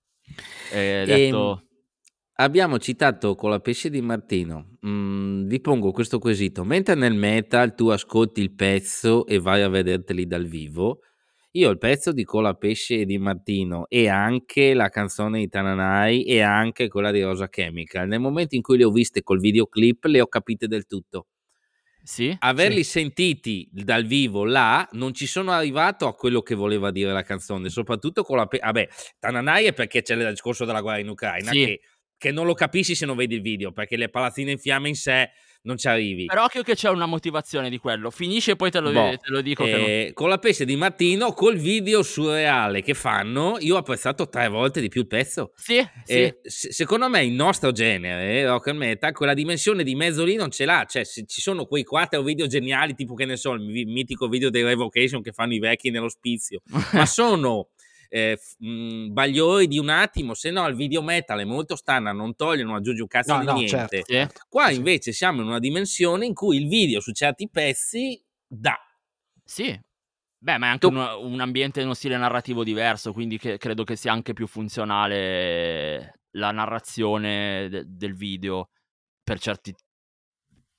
E 0.72 1.04
detto... 1.06 1.50
Ehm, 1.50 1.66
abbiamo 2.40 2.78
citato 2.78 3.34
con 3.34 3.50
la 3.50 3.60
pesce 3.60 3.90
di 3.90 4.00
Martino. 4.00 4.78
Mm, 4.86 5.46
vi 5.46 5.60
pongo 5.60 5.92
questo 5.92 6.18
quesito. 6.18 6.64
Mentre 6.64 6.94
nel 6.94 7.14
metal 7.14 7.74
tu 7.74 7.88
ascolti 7.88 8.40
il 8.40 8.52
pezzo 8.52 9.26
e 9.26 9.38
vai 9.38 9.62
a 9.62 9.68
vederteli 9.68 10.26
dal 10.26 10.46
vivo, 10.46 11.00
io 11.58 11.70
il 11.70 11.78
pezzo 11.78 12.12
di 12.12 12.22
Cola 12.22 12.54
Pesce 12.54 13.04
di 13.04 13.18
Martino 13.18 13.86
e 13.88 14.08
anche 14.08 14.74
la 14.74 14.88
canzone 14.88 15.40
di 15.40 15.48
Tananai 15.48 16.24
e 16.24 16.40
anche 16.40 16.86
quella 16.86 17.10
di 17.10 17.20
Rosa 17.20 17.48
Chemical, 17.48 18.06
nel 18.06 18.20
momento 18.20 18.54
in 18.54 18.62
cui 18.62 18.78
le 18.78 18.84
ho 18.84 18.90
viste 18.90 19.22
col 19.22 19.40
videoclip 19.40 20.04
le 20.04 20.20
ho 20.20 20.28
capite 20.28 20.68
del 20.68 20.86
tutto. 20.86 21.26
Sì? 22.00 22.34
Averli 22.38 22.84
Sì. 22.84 22.90
sentiti 22.90 23.68
dal 23.70 24.04
vivo 24.04 24.44
là, 24.44 24.88
non 24.92 25.12
ci 25.12 25.26
sono 25.26 25.50
arrivato 25.50 26.06
a 26.06 26.14
quello 26.14 26.42
che 26.42 26.54
voleva 26.54 26.90
dire 26.92 27.12
la 27.12 27.22
canzone, 27.22 27.68
soprattutto 27.68 28.22
con 28.22 28.36
la... 28.36 28.46
Pe- 28.46 28.60
vabbè, 28.62 28.88
Tananai 29.18 29.66
è 29.66 29.72
perché 29.74 30.02
c'è 30.02 30.14
il 30.14 30.28
discorso 30.30 30.64
della 30.64 30.80
guerra 30.80 31.00
in 31.00 31.08
Ucraina, 31.08 31.50
Sì. 31.50 31.64
che, 31.64 31.80
che 32.16 32.30
non 32.30 32.46
lo 32.46 32.54
capisci 32.54 32.94
se 32.94 33.04
non 33.04 33.16
vedi 33.16 33.34
il 33.34 33.42
video, 33.42 33.72
perché 33.72 33.96
le 33.96 34.08
palazzine 34.08 34.52
in 34.52 34.58
fiamme 34.58 34.88
in 34.88 34.94
sé 34.94 35.30
non 35.68 35.76
ci 35.76 35.86
arrivi. 35.86 36.24
Però 36.24 36.44
occhio 36.44 36.62
che 36.62 36.74
c'è 36.74 36.88
una 36.88 37.04
motivazione 37.04 37.68
di 37.68 37.76
quello. 37.76 38.10
Finisce 38.10 38.52
e 38.52 38.56
poi 38.56 38.70
te 38.70 38.80
lo, 38.80 38.90
Boh, 38.90 39.10
te 39.18 39.30
lo 39.30 39.42
dico 39.42 39.64
che 39.64 39.70
non... 39.70 39.80
eh, 39.86 40.10
con 40.14 40.30
la 40.30 40.38
pesce 40.38 40.64
di 40.64 40.76
Martino, 40.76 41.32
col 41.34 41.58
video 41.58 42.02
surreale 42.02 42.80
che 42.80 42.94
fanno, 42.94 43.58
io 43.60 43.74
ho 43.74 43.78
apprezzato 43.78 44.30
tre 44.30 44.48
volte 44.48 44.80
di 44.80 44.88
più 44.88 45.02
il 45.02 45.06
pezzo. 45.06 45.52
Sì, 45.56 45.86
sì. 46.04 46.12
Eh, 46.14 46.40
se- 46.42 46.72
secondo 46.72 47.10
me 47.10 47.22
il 47.22 47.32
nostro 47.32 47.70
genere, 47.70 48.46
rock 48.46 48.68
and 48.68 48.78
metal, 48.78 49.12
quella 49.12 49.34
dimensione 49.34 49.84
di 49.84 49.94
mezzo 49.94 50.24
lì 50.24 50.36
non 50.36 50.50
ce 50.50 50.64
l'ha. 50.64 50.86
Cioè, 50.88 51.04
se 51.04 51.24
ci 51.26 51.42
sono 51.42 51.66
quei 51.66 51.84
quattro 51.84 52.22
video 52.22 52.46
geniali, 52.46 52.94
tipo 52.94 53.12
che 53.12 53.26
ne 53.26 53.36
so, 53.36 53.52
il 53.52 53.60
mi- 53.60 53.84
mitico 53.84 54.26
video 54.26 54.48
dei 54.48 54.62
Revocation 54.62 55.20
che 55.20 55.32
fanno 55.32 55.52
i 55.52 55.58
vecchi 55.58 55.90
nell'ospizio, 55.90 56.62
ma 56.94 57.04
sono 57.04 57.68
eh, 58.08 58.38
mh, 58.58 59.12
bagliori 59.12 59.66
di 59.68 59.78
un 59.78 59.88
attimo. 59.90 60.34
Se 60.34 60.50
no, 60.50 60.66
il 60.66 60.74
video 60.74 61.02
metal 61.02 61.38
è 61.40 61.44
molto 61.44 61.76
standard, 61.76 62.16
non 62.16 62.34
toglie, 62.34 62.62
non 62.64 62.74
aggiunge 62.76 63.02
un 63.02 63.08
cazzo 63.08 63.34
No, 63.34 63.40
di 63.40 63.46
no, 63.46 63.52
niente. 63.54 64.02
certo. 64.04 64.40
Qua 64.48 64.68
Sì. 64.68 64.76
invece 64.76 65.12
siamo 65.12 65.40
in 65.42 65.48
una 65.48 65.58
dimensione 65.58 66.26
in 66.26 66.34
cui 66.34 66.56
il 66.56 66.68
video 66.68 67.00
su 67.00 67.12
certi 67.12 67.48
pezzi 67.50 68.22
dà. 68.46 68.76
Sì. 69.44 69.78
Beh, 70.40 70.56
ma 70.58 70.66
è 70.66 70.70
anche 70.70 70.88
Tu- 70.88 70.94
un, 70.94 71.32
un 71.32 71.40
ambiente 71.40 71.80
e 71.80 71.84
uno 71.84 71.94
stile 71.94 72.16
narrativo 72.16 72.62
diverso, 72.64 73.12
quindi 73.12 73.38
che- 73.38 73.58
credo 73.58 73.82
che 73.84 73.96
sia 73.96 74.12
anche 74.12 74.32
più 74.34 74.46
funzionale 74.46 76.20
la 76.32 76.50
narrazione 76.52 77.68
de- 77.68 77.84
del 77.86 78.14
video 78.14 78.70
per 79.24 79.40
certi, 79.40 79.74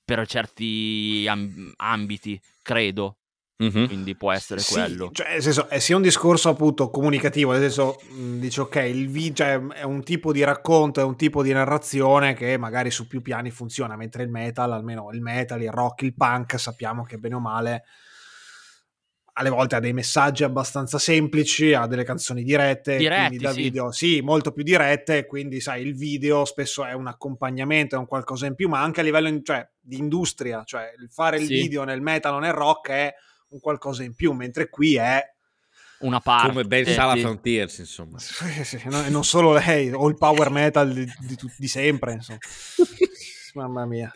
per 0.04 0.26
certi 0.26 1.26
am- 1.28 1.72
ambiti, 1.76 2.40
credo. 2.62 3.18
Mhm. 3.60 3.86
Quindi 3.86 4.16
può 4.16 4.32
essere 4.32 4.60
Sì, 4.60 4.72
quello. 4.72 5.10
cioè, 5.12 5.32
nel 5.32 5.42
senso, 5.42 5.68
è 5.68 5.78
sia 5.80 5.94
un 5.94 6.00
discorso 6.02 6.48
appunto 6.48 6.88
comunicativo, 6.88 7.52
nel 7.52 7.60
senso, 7.60 8.00
mh, 8.08 8.38
dice 8.38 8.62
ok, 8.62 8.76
il 8.76 9.08
video 9.10 9.34
cioè, 9.34 9.58
è 9.80 9.82
un 9.82 10.02
tipo 10.02 10.32
di 10.32 10.42
racconto, 10.42 11.00
è 11.00 11.04
un 11.04 11.14
tipo 11.16 11.42
di 11.42 11.52
narrazione 11.52 12.32
che 12.32 12.56
magari 12.56 12.90
su 12.90 13.06
più 13.06 13.20
piani 13.20 13.50
funziona, 13.50 13.96
mentre 13.96 14.22
il 14.22 14.30
metal, 14.30 14.72
almeno 14.72 15.10
il 15.12 15.20
metal, 15.20 15.60
il 15.60 15.70
rock, 15.70 16.02
il 16.02 16.14
punk, 16.14 16.58
sappiamo 16.58 17.02
che 17.04 17.18
bene 17.18 17.34
o 17.34 17.40
male 17.40 17.84
alle 19.34 19.48
volte 19.48 19.76
ha 19.76 19.80
dei 19.80 19.92
messaggi 19.94 20.42
abbastanza 20.44 20.98
semplici, 20.98 21.72
ha 21.72 21.86
delle 21.86 22.04
canzoni 22.04 22.42
dirette, 22.42 22.96
Diretti, 22.96 23.20
quindi 23.26 23.44
da 23.44 23.52
sì. 23.52 23.62
video, 23.62 23.90
sì, 23.92 24.20
molto 24.20 24.52
più 24.52 24.62
dirette, 24.62 25.24
quindi 25.24 25.60
sai, 25.60 25.82
il 25.86 25.94
video 25.94 26.44
spesso 26.44 26.84
è 26.84 26.92
un 26.92 27.06
accompagnamento, 27.06 27.94
è 27.94 27.98
un 27.98 28.06
qualcosa 28.06 28.46
in 28.46 28.54
più, 28.54 28.68
ma 28.68 28.82
anche 28.82 29.00
a 29.00 29.02
livello 29.02 29.28
in- 29.28 29.42
cioè, 29.44 29.66
di 29.80 29.96
industria, 29.96 30.62
cioè 30.64 30.92
il 30.98 31.08
fare 31.10 31.38
il 31.38 31.46
Sì. 31.46 31.54
video 31.54 31.84
nel 31.84 32.02
metal 32.02 32.34
o 32.34 32.38
nel 32.38 32.52
rock 32.52 32.90
è 32.90 33.14
un 33.50 33.60
qualcosa 33.60 34.02
in 34.02 34.14
più, 34.14 34.32
mentre 34.32 34.68
qui 34.68 34.96
è 34.96 35.22
Una 36.00 36.20
parte. 36.20 36.48
Come 36.48 36.64
Ben 36.64 36.84
sì. 36.84 36.92
Sala 36.92 37.16
Frontiers, 37.16 37.78
insomma. 37.78 38.18
sì, 38.20 38.64
sì, 38.64 38.80
no- 38.84 39.04
e 39.04 39.10
non 39.10 39.24
solo 39.24 39.52
lei, 39.52 39.92
o 39.92 40.08
il 40.08 40.16
power 40.16 40.50
metal 40.50 40.92
di, 40.92 41.04
di 41.04 41.36
di 41.58 41.68
sempre, 41.68 42.12
insomma. 42.14 42.38
Mamma 43.54 43.84
mia. 43.84 44.12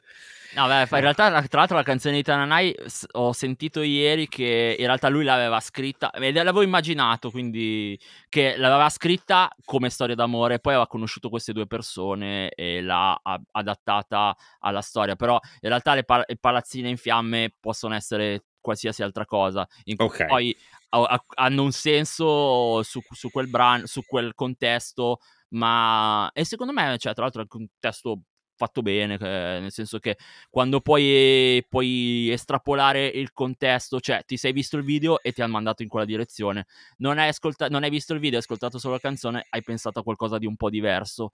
No, 0.55 0.69
beh, 0.69 0.83
in 0.83 1.01
realtà, 1.01 1.29
la- 1.29 1.43
tra 1.43 1.59
l'altro, 1.59 1.77
la 1.77 1.83
canzone 1.83 2.15
di 2.15 2.23
Tananai 2.23 2.73
ho 3.13 3.33
sentito 3.33 3.83
ieri 3.83 4.29
che 4.29 4.77
in 4.79 4.87
realtà 4.87 5.09
lui 5.09 5.25
l'aveva 5.25 5.59
scritta, 5.59 6.13
e 6.13 6.33
l'avevo 6.33 6.63
immaginato, 6.63 7.31
quindi 7.33 7.99
che 8.29 8.57
l'aveva 8.57 8.89
scritta 8.89 9.51
come 9.65 9.91
storia 9.91 10.15
d'amore, 10.15 10.61
poi 10.61 10.75
aveva 10.75 10.87
conosciuto 10.87 11.29
queste 11.29 11.53
due 11.53 11.67
persone 11.67 12.51
e 12.51 12.81
l'ha 12.81 13.21
adattata 13.51 14.37
alla 14.61 14.81
storia. 14.81 15.17
Però 15.17 15.39
in 15.61 15.69
realtà 15.69 15.95
le, 15.95 16.05
pa- 16.05 16.25
le 16.25 16.37
palazzine 16.39 16.89
in 16.89 16.99
fiamme 16.99 17.53
possono 17.59 17.95
essere 17.95 18.45
qualsiasi 18.65 19.03
altra 19.03 19.27
cosa. 19.27 19.69
In 19.85 19.97
cui 19.97 20.07
Ok. 20.07 20.25
Poi 20.25 20.57
ha- 20.91 21.03
ha- 21.03 21.25
hanno 21.35 21.63
un 21.63 21.73
senso 21.73 22.83
su, 22.83 23.01
su 23.11 23.31
quel 23.31 23.49
brano, 23.49 23.87
su 23.87 24.03
quel 24.07 24.35
contesto, 24.35 25.19
ma 25.51 26.31
e 26.33 26.45
secondo 26.45 26.73
me, 26.73 26.97
cioè, 26.99 27.13
tra 27.13 27.23
l'altro, 27.25 27.43
è 27.43 27.47
un 27.49 27.59
contesto 27.69 28.23
fatto 28.57 28.83
bene, 28.83 29.19
che- 29.19 29.25
nel 29.27 29.73
senso 29.73 29.99
che 29.99 30.17
quando 30.49 30.81
puoi, 30.81 31.65
puoi 31.69 32.31
estrapolare 32.31 33.07
il 33.07 33.33
contesto, 33.33 34.01
cioè 34.01 34.23
ti 34.25 34.37
sei 34.37 34.53
visto 34.53 34.77
il 34.77 34.85
video 34.85 35.21
e 35.23 35.33
ti 35.33 35.43
hanno 35.43 35.53
mandato 35.53 35.83
in 35.83 35.89
quella 35.89 36.07
direzione, 36.07 36.67
non 36.99 37.19
hai, 37.19 37.29
ascolta- 37.29 37.69
non 37.69 37.83
hai 37.83 37.91
visto 37.91 38.13
il 38.15 38.21
video, 38.21 38.37
hai 38.37 38.43
ascoltato 38.43 38.79
solo 38.79 38.95
la 38.95 39.01
canzone, 39.01 39.45
hai 39.51 39.63
pensato 39.63 39.99
a 39.99 40.03
qualcosa 40.05 40.39
di 40.39 40.47
un 40.47 40.57
po' 40.57 40.71
diverso. 40.71 41.33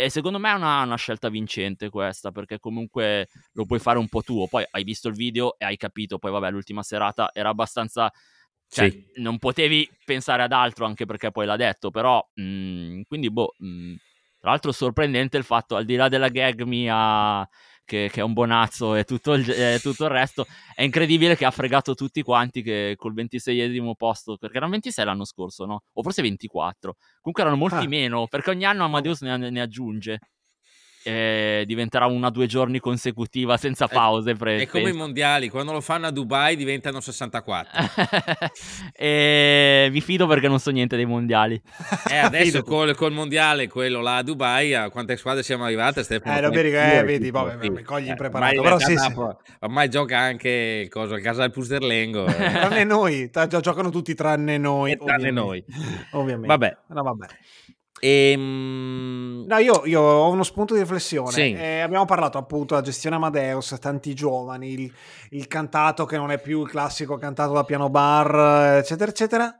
E 0.00 0.10
secondo 0.10 0.38
me 0.38 0.52
è 0.52 0.54
una, 0.54 0.82
una 0.82 0.94
scelta 0.94 1.28
vincente 1.28 1.90
questa, 1.90 2.30
perché 2.30 2.60
comunque 2.60 3.26
lo 3.54 3.64
puoi 3.66 3.80
fare 3.80 3.98
un 3.98 4.06
po' 4.08 4.22
tuo. 4.22 4.46
Poi 4.46 4.64
hai 4.70 4.84
visto 4.84 5.08
il 5.08 5.14
video 5.14 5.58
e 5.58 5.64
hai 5.64 5.76
capito, 5.76 6.18
poi 6.18 6.30
vabbè, 6.30 6.50
l'ultima 6.52 6.84
serata 6.84 7.30
era 7.32 7.48
abbastanza... 7.48 8.08
Cioè, 8.68 8.90
Sì. 8.90 9.04
non 9.16 9.38
potevi 9.38 9.90
pensare 10.04 10.42
ad 10.44 10.52
altro 10.52 10.84
anche 10.86 11.04
perché 11.04 11.32
poi 11.32 11.46
l'ha 11.46 11.56
detto, 11.56 11.90
però... 11.90 12.24
mm, 12.40 13.00
quindi, 13.08 13.28
boh... 13.28 13.56
mm, 13.64 13.94
tra 14.38 14.50
l'altro 14.50 14.70
sorprendente 14.70 15.36
il 15.36 15.42
fatto, 15.42 15.74
al 15.74 15.84
di 15.84 15.96
là 15.96 16.08
della 16.08 16.28
gag 16.28 16.62
mia 16.62 17.48
che, 17.88 18.10
che 18.12 18.20
è 18.20 18.22
un 18.22 18.34
bonazzo 18.34 18.94
e 18.94 19.04
tutto 19.04 19.32
il, 19.32 19.50
e 19.50 19.78
tutto 19.80 20.04
il 20.04 20.10
resto, 20.10 20.46
è 20.74 20.82
incredibile 20.82 21.34
che 21.36 21.46
ha 21.46 21.50
fregato 21.50 21.94
tutti 21.94 22.20
quanti 22.22 22.60
che 22.62 22.94
col 22.96 23.14
26esimo 23.14 23.94
posto, 23.96 24.36
perché 24.36 24.58
erano 24.58 24.72
26 24.72 25.04
l'anno 25.06 25.24
scorso, 25.24 25.64
no? 25.64 25.80
O 25.94 26.02
forse 26.02 26.20
24. 26.22 26.96
Comunque 27.20 27.42
erano 27.42 27.56
molti 27.56 27.84
Ah. 27.84 27.88
meno, 27.88 28.26
perché 28.28 28.50
ogni 28.50 28.64
anno 28.66 28.84
Amadeus 28.84 29.22
ne, 29.22 29.36
ne 29.50 29.60
aggiunge. 29.60 30.18
E 31.08 31.64
diventerà 31.66 32.06
una 32.06 32.26
o 32.26 32.30
due 32.30 32.46
giorni 32.46 32.78
consecutiva 32.80 33.56
senza 33.56 33.86
È- 33.86 33.92
pause. 33.92 34.34
pre- 34.34 34.58
È 34.62 34.66
come 34.66 34.90
i 34.90 34.92
mondiali, 34.92 35.48
quando 35.48 35.72
lo 35.72 35.80
fanno 35.80 36.06
a 36.06 36.10
Dubai 36.10 36.56
diventano 36.56 37.00
64. 37.00 37.78
e 38.94 39.88
mi 39.90 40.00
fido 40.00 40.26
perché 40.26 40.48
non 40.48 40.58
so 40.60 40.70
niente 40.70 40.96
dei 40.96 41.06
mondiali. 41.06 41.60
E 42.10 42.16
adesso 42.16 42.62
col, 42.64 42.94
col 42.94 43.12
mondiale, 43.12 43.68
quello 43.68 44.00
là 44.00 44.16
a 44.18 44.22
Dubai, 44.22 44.74
a 44.74 44.90
quante 44.90 45.16
squadre 45.16 45.42
siamo 45.42 45.64
arrivate? 45.64 46.02
Stefano? 46.02 46.36
Eh, 46.36 46.40
lo 46.40 46.48
Come- 46.48 46.62
vedi 46.62 46.70
che- 46.74 46.98
eh, 46.98 47.04
vedi, 47.04 47.30
vabbè, 47.30 47.68
mi 47.68 47.82
cogli 47.82 48.06
Eh, 48.06 48.10
impreparato, 48.10 48.60
ormai 48.60 48.62
però 48.64 48.78
sì, 48.78 48.96
sì. 48.96 49.14
Ormai 49.60 49.88
gioca 49.90 50.18
anche 50.18 50.80
il 50.84 50.88
coso, 50.88 51.14
il 51.14 51.22
Casal 51.22 51.50
Pusterlengo. 51.50 52.26
eh. 52.26 52.32
tranne 52.50 52.84
noi, 52.84 53.30
giocano 53.60 53.90
tutti 53.90 54.14
tranne 54.14 54.58
noi. 54.58 54.92
E 54.92 54.96
tranne 54.96 55.30
ovviamente. 55.30 55.64
Ovviamente. 56.12 56.46
Vabbè. 56.48 56.76
No, 56.88 57.02
vabbè. 57.02 57.26
Ehm, 58.00 59.44
No, 59.48 59.56
io, 59.58 59.82
io 59.86 60.00
ho 60.00 60.30
uno 60.30 60.42
spunto 60.42 60.74
di 60.74 60.80
riflessione. 60.80 61.30
Sì. 61.30 61.52
Eh, 61.52 61.80
abbiamo 61.80 62.04
parlato 62.04 62.36
appunto 62.38 62.74
della 62.74 62.86
gestione 62.86 63.16
Amadeus, 63.16 63.76
tanti 63.80 64.14
giovani, 64.14 64.72
il, 64.72 64.92
il 65.30 65.46
cantato 65.46 66.04
che 66.04 66.16
non 66.18 66.30
è 66.30 66.38
più 66.38 66.62
il 66.62 66.68
classico 66.68 67.16
cantato 67.16 67.52
da 67.54 67.64
piano 67.64 67.88
bar, 67.88 68.76
eccetera, 68.76 69.10
eccetera. 69.10 69.58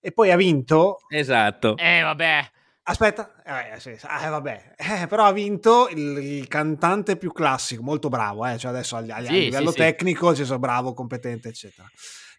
E 0.00 0.12
poi 0.12 0.30
ha 0.30 0.36
vinto. 0.36 0.98
Esatto. 1.08 1.76
Eh, 1.78 2.02
vabbè. 2.02 2.50
Aspetta, 2.84 3.32
eh, 3.44 3.78
sì, 3.78 3.94
sì, 3.96 4.06
eh, 4.06 4.28
vabbè, 4.28 4.74
Eh, 4.76 5.06
però 5.06 5.24
ha 5.26 5.32
vinto 5.32 5.88
il, 5.88 6.18
il 6.18 6.48
cantante 6.48 7.16
più 7.16 7.30
classico, 7.32 7.80
molto 7.80 8.08
bravo, 8.08 8.44
eh, 8.44 8.58
cioè 8.58 8.72
adesso 8.72 8.96
a, 8.96 9.04
a- 9.08 9.16
a 9.18 9.22
Sì, 9.22 9.38
livello 9.38 9.68
sì, 9.70 9.76
sì. 9.76 9.82
tecnico, 9.84 10.34
ci 10.34 10.44
sono 10.44 10.58
bravo, 10.58 10.92
competente, 10.92 11.48
eccetera. 11.48 11.88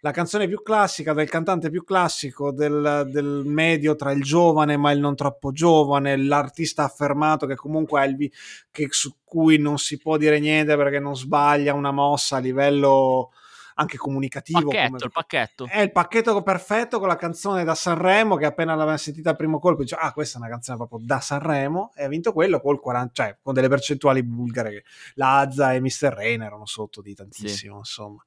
La 0.06 0.12
canzone 0.12 0.49
più 0.49 0.62
classica 0.62 1.14
del 1.14 1.30
cantante 1.30 1.70
più 1.70 1.86
classico, 1.86 2.51
del, 2.51 3.08
del 3.10 3.43
medio 3.45 3.95
tra 3.95 4.12
il 4.12 4.22
giovane 4.22 4.76
ma 4.76 4.91
il 4.91 4.99
non 4.99 5.16
troppo 5.16 5.54
giovane, 5.54 6.18
l'artista 6.18 6.84
affermato 6.84 7.45
che 7.45 7.56
comunque 7.56 8.01
ha 8.01 8.04
il 8.04 8.30
che 8.70 8.88
su 8.89 9.16
cui 9.24 9.58
non 9.58 9.78
si 9.78 9.97
può 9.97 10.18
dire 10.18 10.41
niente 10.41 10.76
perché 10.76 10.99
non 10.99 11.16
sbaglia 11.16 11.74
una 11.74 11.91
mossa 11.91 12.36
a 12.36 12.39
livello 12.39 13.32
anche 13.76 13.97
comunicativo. 13.97 14.69
Pacchetto, 14.69 14.86
come- 14.86 15.03
il 15.03 15.11
pacchetto. 15.11 15.67
è 15.69 15.82
il 15.82 15.91
pacchetto 15.91 16.41
perfetto 16.41 16.99
con 16.99 17.07
la 17.07 17.15
canzone 17.15 17.63
da 17.63 17.76
Sanremo 17.76 18.36
che 18.36 18.45
appena 18.45 18.76
l'aveva 18.76 18.97
sentita 18.97 19.32
al 19.32 19.36
primo 19.36 19.59
colpo 19.59 19.82
dice 19.84 19.95
ah 19.95 20.11
questa 20.13 20.38
è 20.38 20.41
una 20.41 20.49
canzone 20.49 20.78
proprio 20.78 20.99
da 21.01 21.19
Sanremo 21.19 21.91
e 21.95 22.03
ha 22.03 22.07
vinto 22.07 22.34
quello 22.34 22.59
col 22.59 22.80
40 22.80 23.11
cioè 23.13 23.38
con 23.41 23.53
delle 23.53 23.69
percentuali 23.69 24.24
bulgare 24.24 24.69
che 24.69 24.84
Lazza 25.15 25.74
e 25.74 25.80
Mr. 25.80 26.13
Rain 26.13 26.41
erano 26.41 26.65
sotto 26.65 27.01
di 27.01 27.13
tantissimo 27.13 27.78
insomma 27.78 28.24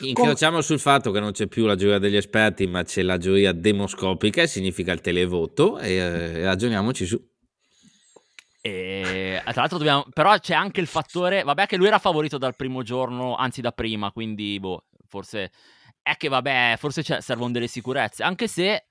Incrociamo 0.00 0.60
sul 0.60 0.78
fatto 0.78 1.10
che 1.10 1.20
non 1.20 1.32
c'è 1.32 1.46
più 1.46 1.66
la 1.66 1.76
giuria 1.76 1.98
degli 1.98 2.16
esperti, 2.16 2.66
ma 2.66 2.82
c'è 2.82 3.02
la 3.02 3.18
giuria 3.18 3.52
demoscopica, 3.52 4.46
significa 4.46 4.92
il 4.92 5.00
televoto, 5.00 5.78
e 5.78 5.94
eh, 5.94 6.42
ragioniamoci 6.44 7.06
su. 7.06 7.30
E, 8.62 9.42
tra 9.44 9.60
l'altro 9.60 9.76
dobbiamo... 9.76 10.06
Però 10.10 10.38
c'è 10.38 10.54
anche 10.54 10.80
il 10.80 10.86
fattore... 10.86 11.42
Vabbè 11.42 11.66
che 11.66 11.76
lui 11.76 11.88
era 11.88 11.98
favorito 11.98 12.38
dal 12.38 12.56
primo 12.56 12.82
giorno, 12.82 13.34
anzi 13.34 13.60
da 13.60 13.72
prima, 13.72 14.10
quindi 14.12 14.58
boh, 14.58 14.84
forse... 15.08 15.50
È 16.00 16.16
che 16.16 16.28
vabbè, 16.28 16.76
forse 16.78 17.02
c'è- 17.02 17.20
servono 17.20 17.52
delle 17.52 17.66
sicurezze, 17.66 18.22
anche 18.22 18.48
se... 18.48 18.86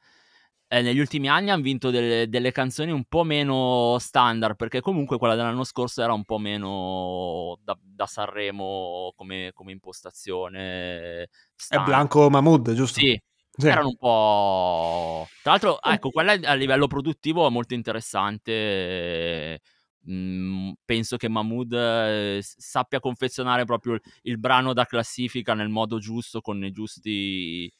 eh, 0.67 0.81
negli 0.81 0.99
ultimi 0.99 1.27
anni 1.27 1.49
hanno 1.49 1.61
vinto 1.61 1.89
delle, 1.89 2.29
delle, 2.29 2.51
canzoni 2.51 2.91
un 2.91 3.03
po' 3.03 3.23
meno 3.23 3.97
standard, 3.99 4.55
perché 4.55 4.79
comunque 4.79 5.17
quella 5.17 5.35
dell'anno 5.35 5.65
scorso 5.65 6.01
era 6.01 6.13
un 6.13 6.23
po' 6.23 6.37
meno 6.37 7.57
da, 7.61 7.77
da 7.81 8.05
Sanremo 8.05 9.11
come, 9.17 9.51
come 9.53 9.73
impostazione. 9.73 11.29
Standard. 11.53 11.89
È 11.89 11.93
Blanco 11.93 12.29
Mahmood, 12.29 12.73
giusto? 12.73 12.99
Sì, 13.01 13.21
sì. 13.57 13.67
Erano 13.67 13.89
un 13.89 13.97
po'. 13.97 15.27
Tra 15.41 15.51
l'altro, 15.51 15.81
ecco, 15.81 16.09
quella 16.09 16.33
a 16.33 16.53
livello 16.53 16.87
produttivo 16.87 17.47
è 17.47 17.49
molto 17.49 17.73
interessante. 17.73 19.61
Mm, 20.09 20.71
penso 20.83 21.17
che 21.17 21.29
Mahmood 21.29 21.73
eh, 21.73 22.39
sappia 22.41 22.99
confezionare 22.99 23.65
proprio 23.65 23.93
il, 23.93 24.01
il, 24.23 24.39
brano 24.39 24.73
da 24.73 24.85
classifica 24.85 25.53
nel 25.53 25.69
modo 25.69 25.99
giusto, 25.99 26.41
con 26.41 26.63
i 26.63 26.71
giusti 26.71 27.71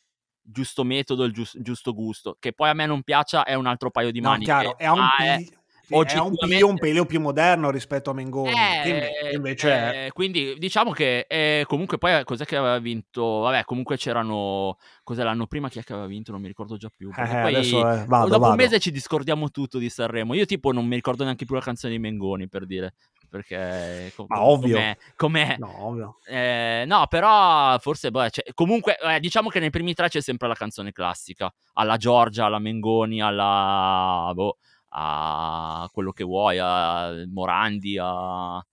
giusto 0.44 0.84
metodo 0.84 1.24
il 1.24 1.34
giusto, 1.34 1.62
giusto 1.62 1.94
gusto. 1.94 2.36
Che 2.40 2.54
poi 2.54 2.70
a 2.70 2.74
me 2.74 2.86
non 2.86 3.04
piaccia 3.04 3.44
è 3.44 3.54
un 3.54 3.66
altro 3.66 3.90
paio 3.92 4.12
di 4.12 4.20
no, 4.20 4.30
mani. 4.30 4.44
Chiaro, 4.44 4.78
è 4.78 4.88
un, 4.88 5.00
è, 5.18 5.44
è 5.92 6.20
un 6.20 6.36
piglio 6.36 6.68
un 6.68 6.78
pelo 6.78 7.06
più 7.06 7.20
moderno 7.20 7.70
rispetto 7.70 8.10
a 8.10 8.14
Mengoni. 8.14 8.52
Eh, 8.52 9.32
invece 9.34 10.06
eh, 10.06 10.12
quindi 10.12 10.56
diciamo 10.58 10.92
che 10.92 11.26
eh, 11.28 11.64
comunque 11.68 11.98
poi 11.98 12.24
cos'è 12.24 12.46
che 12.46 12.56
aveva 12.56 12.80
vinto? 12.80 13.40
Vabbè, 13.40 13.66
comunque 13.66 13.98
c'erano. 13.98 14.78
Cos'è 15.04 15.24
l'anno 15.24 15.48
prima 15.48 15.70
chi 15.70 15.80
è 15.80 15.84
che 15.84 15.94
aveva 15.94 16.08
vinto? 16.08 16.32
Non 16.32 16.42
mi 16.42 16.48
ricordo 16.48 16.78
già 16.78 16.90
più. 16.96 17.10
Eh, 17.10 17.14
poi, 17.14 17.56
adesso 17.56 17.80
vado, 17.80 18.28
dopo 18.28 18.40
vado. 18.40 18.50
un 18.52 18.56
mese 18.56 18.80
ci 18.80 18.92
discordiamo 18.92 19.50
tutto 19.50 19.78
di 19.78 19.90
Sanremo. 19.90 20.34
Io, 20.34 20.46
tipo, 20.46 20.72
non 20.72 20.86
mi 20.86 20.96
ricordo 20.96 21.24
neanche 21.24 21.46
più 21.46 21.56
la 21.56 21.62
canzone 21.62 21.94
di 21.94 22.00
Mengoni 22.00 22.48
per 22.48 22.66
dire 22.66 22.94
perché 23.32 24.12
com- 24.14 24.26
Ma 24.28 24.44
ovvio. 24.44 24.76
Com'è, 24.76 24.98
com'è. 25.16 25.56
No, 25.58 25.86
ovvio. 25.86 26.18
Eh, 26.28 26.84
no, 26.86 27.08
però 27.08 27.80
forse 27.80 28.12
boh, 28.12 28.30
cioè, 28.30 28.54
comunque 28.54 28.98
eh, 29.00 29.22
diciamo 29.22 29.48
che 29.48 29.62
nei 29.62 29.70
primi 29.70 29.94
tre 29.94 30.10
c'è 30.10 30.22
sempre 30.22 30.50
la 30.50 30.54
canzone 30.54 30.92
classica, 30.92 31.52
alla 31.74 31.96
Giorgia, 31.96 32.46
alla 32.46 32.60
Mengoni, 32.60 33.22
alla 33.22 34.32
boh, 34.36 34.58
a 34.94 35.90
quello 35.92 36.12
che 36.12 36.24
vuoi, 36.24 36.58
a 36.60 37.12
Morandi, 37.32 37.98
a... 37.98 38.56
a... 38.56 38.64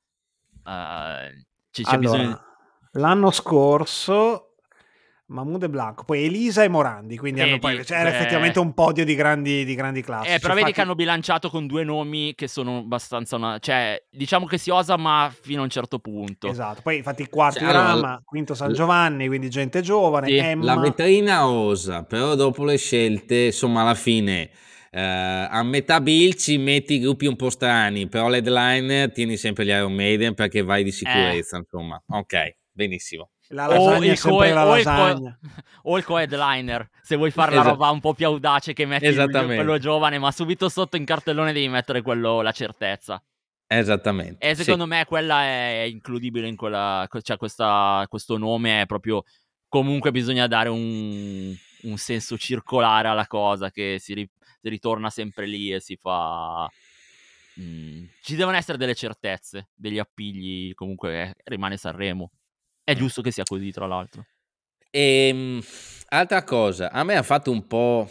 C'è, 1.70 1.82
c'è 1.82 1.94
allora, 1.94 1.98
bisogno... 1.98 2.42
L'anno 2.92 3.30
scorso 3.30 4.54
Mahmoud 5.26 5.62
e 5.62 5.68
Blanco, 5.68 6.04
poi 6.04 6.24
Elisa 6.24 6.64
e 6.64 6.68
Morandi, 6.68 7.18
quindi 7.18 7.40
vedi, 7.40 7.58
poi, 7.58 7.84
cioè, 7.84 7.98
era 7.98 8.08
effettivamente 8.08 8.58
un 8.58 8.72
podio 8.72 9.04
di 9.04 9.14
grandi, 9.14 9.64
di 9.64 9.74
grandi 9.74 10.02
classi. 10.02 10.32
Eh, 10.32 10.38
però 10.38 10.54
vedi 10.54 10.72
che 10.72 10.80
hanno 10.80 10.94
bilanciato 10.94 11.50
con 11.50 11.66
due 11.66 11.84
nomi 11.84 12.34
che 12.34 12.48
sono 12.48 12.78
abbastanza 12.78 13.36
una... 13.36 13.58
cioè, 13.58 14.02
diciamo 14.10 14.46
che 14.46 14.56
si 14.56 14.70
osa 14.70 14.96
ma 14.96 15.30
fino 15.38 15.60
a 15.60 15.64
un 15.64 15.70
certo 15.70 15.98
punto. 15.98 16.48
Esatto, 16.48 16.80
poi 16.82 16.96
infatti 16.96 17.28
quarti 17.28 17.58
cioè, 17.58 17.70
Rama, 17.70 17.90
allora, 17.90 18.22
quinto 18.24 18.54
San 18.54 18.72
Giovanni, 18.72 19.26
quindi 19.28 19.50
gente 19.50 19.82
giovane, 19.82 20.28
sì. 20.28 20.36
Emma... 20.36 20.64
La 20.64 20.80
vetrina 20.80 21.46
osa, 21.46 22.04
però 22.04 22.34
dopo 22.34 22.64
le 22.64 22.76
scelte, 22.76 23.36
insomma, 23.46 23.82
alla 23.82 23.94
fine... 23.94 24.50
Uh, 24.90 25.48
a 25.50 25.62
metà 25.64 26.00
bill 26.00 26.34
ci 26.34 26.56
metti 26.56 26.94
i 26.94 27.00
gruppi 27.00 27.26
un 27.26 27.36
po' 27.36 27.50
strani, 27.50 28.08
però 28.08 28.28
l'headline 28.28 29.10
tieni 29.12 29.36
sempre 29.36 29.64
gli 29.64 29.68
Iron 29.68 29.92
Maiden 29.92 30.34
perché 30.34 30.62
vai 30.62 30.82
di 30.82 30.92
sicurezza, 30.92 31.56
eh. 31.56 31.60
insomma. 31.60 32.02
Ok, 32.06 32.56
benissimo. 32.70 33.30
La 33.48 33.66
lasagna 33.66 33.96
o 33.96 34.12
il, 34.12 34.20
co- 34.20 34.42
la 34.42 34.64
lasagna. 34.64 35.38
o 35.84 35.96
il 35.96 36.04
co-headliner, 36.04 36.88
se 37.00 37.16
vuoi 37.16 37.30
fare 37.30 37.52
esatto. 37.52 37.66
la 37.66 37.72
roba 37.72 37.90
un 37.90 38.00
po' 38.00 38.12
più 38.12 38.26
audace 38.26 38.74
che 38.74 38.84
metti 38.84 39.14
quello 39.14 39.78
giovane, 39.78 40.18
ma 40.18 40.30
subito 40.30 40.68
sotto 40.68 40.96
in 40.96 41.04
cartellone 41.04 41.52
devi 41.52 41.68
mettere 41.68 42.02
quello, 42.02 42.42
la 42.42 42.52
certezza. 42.52 43.22
Esattamente. 43.66 44.46
E 44.46 44.54
secondo 44.54 44.84
sì. 44.84 44.90
me 44.90 45.04
quella 45.06 45.42
è 45.42 45.86
includibile 45.90 46.48
in 46.48 46.56
quella, 46.56 47.06
cioè 47.22 47.36
questa, 47.36 48.04
questo 48.08 48.38
nome 48.38 48.82
è 48.82 48.86
proprio, 48.86 49.22
comunque 49.68 50.10
bisogna 50.10 50.46
dare 50.46 50.70
un, 50.70 51.54
un 51.82 51.96
senso 51.96 52.38
circolare 52.38 53.08
alla 53.08 53.26
cosa 53.26 53.70
che 53.70 53.96
si, 53.98 54.14
ri, 54.14 54.30
si 54.60 54.68
ritorna 54.68 55.10
sempre 55.10 55.46
lì 55.46 55.72
e 55.72 55.80
si 55.80 55.96
fa... 55.96 56.68
Mm. 57.60 58.04
Ci 58.22 58.36
devono 58.36 58.56
essere 58.56 58.78
delle 58.78 58.94
certezze, 58.94 59.68
degli 59.74 59.98
appigli, 59.98 60.74
comunque 60.74 61.22
eh, 61.22 61.34
rimane 61.44 61.76
Sanremo. 61.76 62.30
È 62.84 62.94
giusto 62.94 63.20
che 63.20 63.32
sia 63.32 63.44
così, 63.44 63.70
tra 63.72 63.86
l'altro. 63.86 64.24
E, 64.90 65.28
ehm, 65.28 65.62
altra 66.08 66.42
cosa, 66.44 66.90
a 66.90 67.04
me 67.04 67.16
ha 67.16 67.22
fatto 67.22 67.50
un 67.50 67.66
po'. 67.66 68.08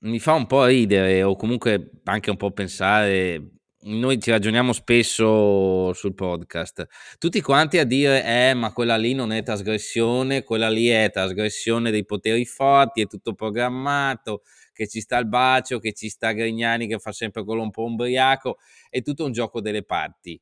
Mi 0.00 0.18
fa 0.18 0.32
un 0.32 0.46
po' 0.46 0.64
ridere, 0.64 1.22
o 1.22 1.36
comunque 1.36 1.90
anche 2.04 2.30
un 2.30 2.36
po' 2.36 2.50
pensare. 2.50 3.50
Noi 3.86 4.20
ci 4.20 4.30
ragioniamo 4.30 4.72
spesso 4.72 5.92
sul 5.92 6.14
podcast, 6.14 6.86
tutti 7.18 7.40
quanti 7.40 7.78
a 7.78 7.84
dire: 7.84 8.24
Eh, 8.24 8.54
ma 8.54 8.72
quella 8.72 8.96
lì 8.96 9.14
non 9.14 9.32
è 9.32 9.42
trasgressione, 9.42 10.42
quella 10.42 10.68
lì 10.68 10.88
è 10.88 11.10
trasgressione 11.12 11.90
dei 11.90 12.04
poteri 12.04 12.44
forti, 12.44 13.02
è 13.02 13.06
tutto 13.06 13.34
programmato, 13.34 14.42
che 14.76 14.86
ci 14.86 15.00
sta 15.00 15.16
il 15.16 15.26
bacio, 15.26 15.78
che 15.78 15.94
ci 15.94 16.10
sta 16.10 16.32
Grignani 16.32 16.86
che 16.86 16.98
fa 16.98 17.10
sempre 17.10 17.42
quello 17.44 17.62
un 17.62 17.70
po' 17.70 17.84
ubriaco, 17.84 18.58
è 18.90 19.00
tutto 19.00 19.24
un 19.24 19.32
gioco 19.32 19.62
delle 19.62 19.82
parti. 19.82 20.38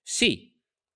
Sì, 0.00 0.52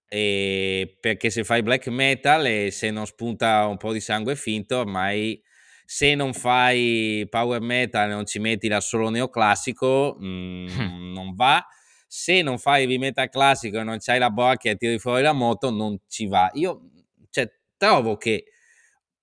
perché 0.08 1.30
se 1.30 1.42
fai 1.42 1.62
black 1.62 1.88
metal 1.88 2.46
e 2.46 2.70
se 2.70 2.90
non 2.92 3.04
spunta 3.04 3.66
un 3.66 3.76
po' 3.78 3.92
di 3.92 4.00
sangue 4.00 4.36
finto, 4.36 4.78
ormai 4.78 5.42
se 5.84 6.14
non 6.14 6.32
fai 6.34 7.26
power 7.28 7.60
metal 7.60 8.10
e 8.10 8.12
non 8.12 8.26
ci 8.26 8.38
metti 8.38 8.68
da 8.68 8.80
solo 8.80 9.08
neoclassico, 9.08 10.16
mm, 10.22 10.66
non 11.14 11.34
va. 11.34 11.66
Se 12.06 12.42
non 12.42 12.58
fai 12.58 12.82
heavy 12.82 12.98
metal 12.98 13.28
classico 13.28 13.80
e 13.80 13.82
non 13.82 13.98
c'hai 13.98 14.18
la 14.18 14.30
borchia 14.30 14.70
e 14.70 14.76
tiri 14.76 14.98
fuori 14.98 15.22
la 15.22 15.32
moto, 15.32 15.70
non 15.70 15.98
ci 16.06 16.26
va. 16.26 16.48
Io 16.54 16.90
cioè, 17.30 17.50
trovo 17.76 18.16
che 18.16 18.44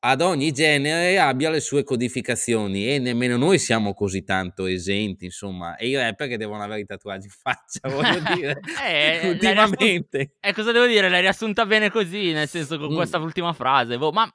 ad 0.07 0.21
ogni 0.21 0.51
genere 0.51 1.17
abbia 1.17 1.49
le 1.49 1.59
sue 1.59 1.83
codificazioni 1.83 2.93
e 2.93 2.99
nemmeno 2.99 3.37
noi 3.37 3.57
siamo 3.57 3.95
così 3.95 4.23
tanto 4.23 4.67
esenti, 4.67 5.25
insomma, 5.25 5.75
e 5.77 5.87
i 5.87 5.95
rapper 5.95 6.27
che 6.27 6.37
devono 6.37 6.61
avere 6.61 6.81
i 6.81 6.85
tatuaggi 6.85 7.25
in 7.25 7.31
faccia, 7.31 7.79
voglio 7.89 8.35
dire, 8.35 8.59
eh, 8.85 9.29
ultimamente. 9.29 10.19
E 10.39 10.49
eh, 10.49 10.53
cosa 10.53 10.71
devo 10.71 10.85
dire? 10.85 11.09
L'hai 11.09 11.21
riassunta 11.21 11.65
bene 11.65 11.89
così, 11.89 12.33
nel 12.33 12.47
senso 12.47 12.77
con 12.77 12.91
mm. 12.91 12.95
questa 12.95 13.17
ultima 13.17 13.51
frase, 13.53 13.97
boh, 13.97 14.11
ma 14.11 14.31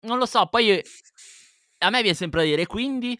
non 0.00 0.18
lo 0.18 0.26
so, 0.26 0.48
poi 0.48 0.82
a 1.78 1.90
me 1.90 2.00
viene 2.00 2.16
sempre 2.16 2.42
a 2.42 2.44
dire, 2.44 2.66
quindi, 2.66 3.16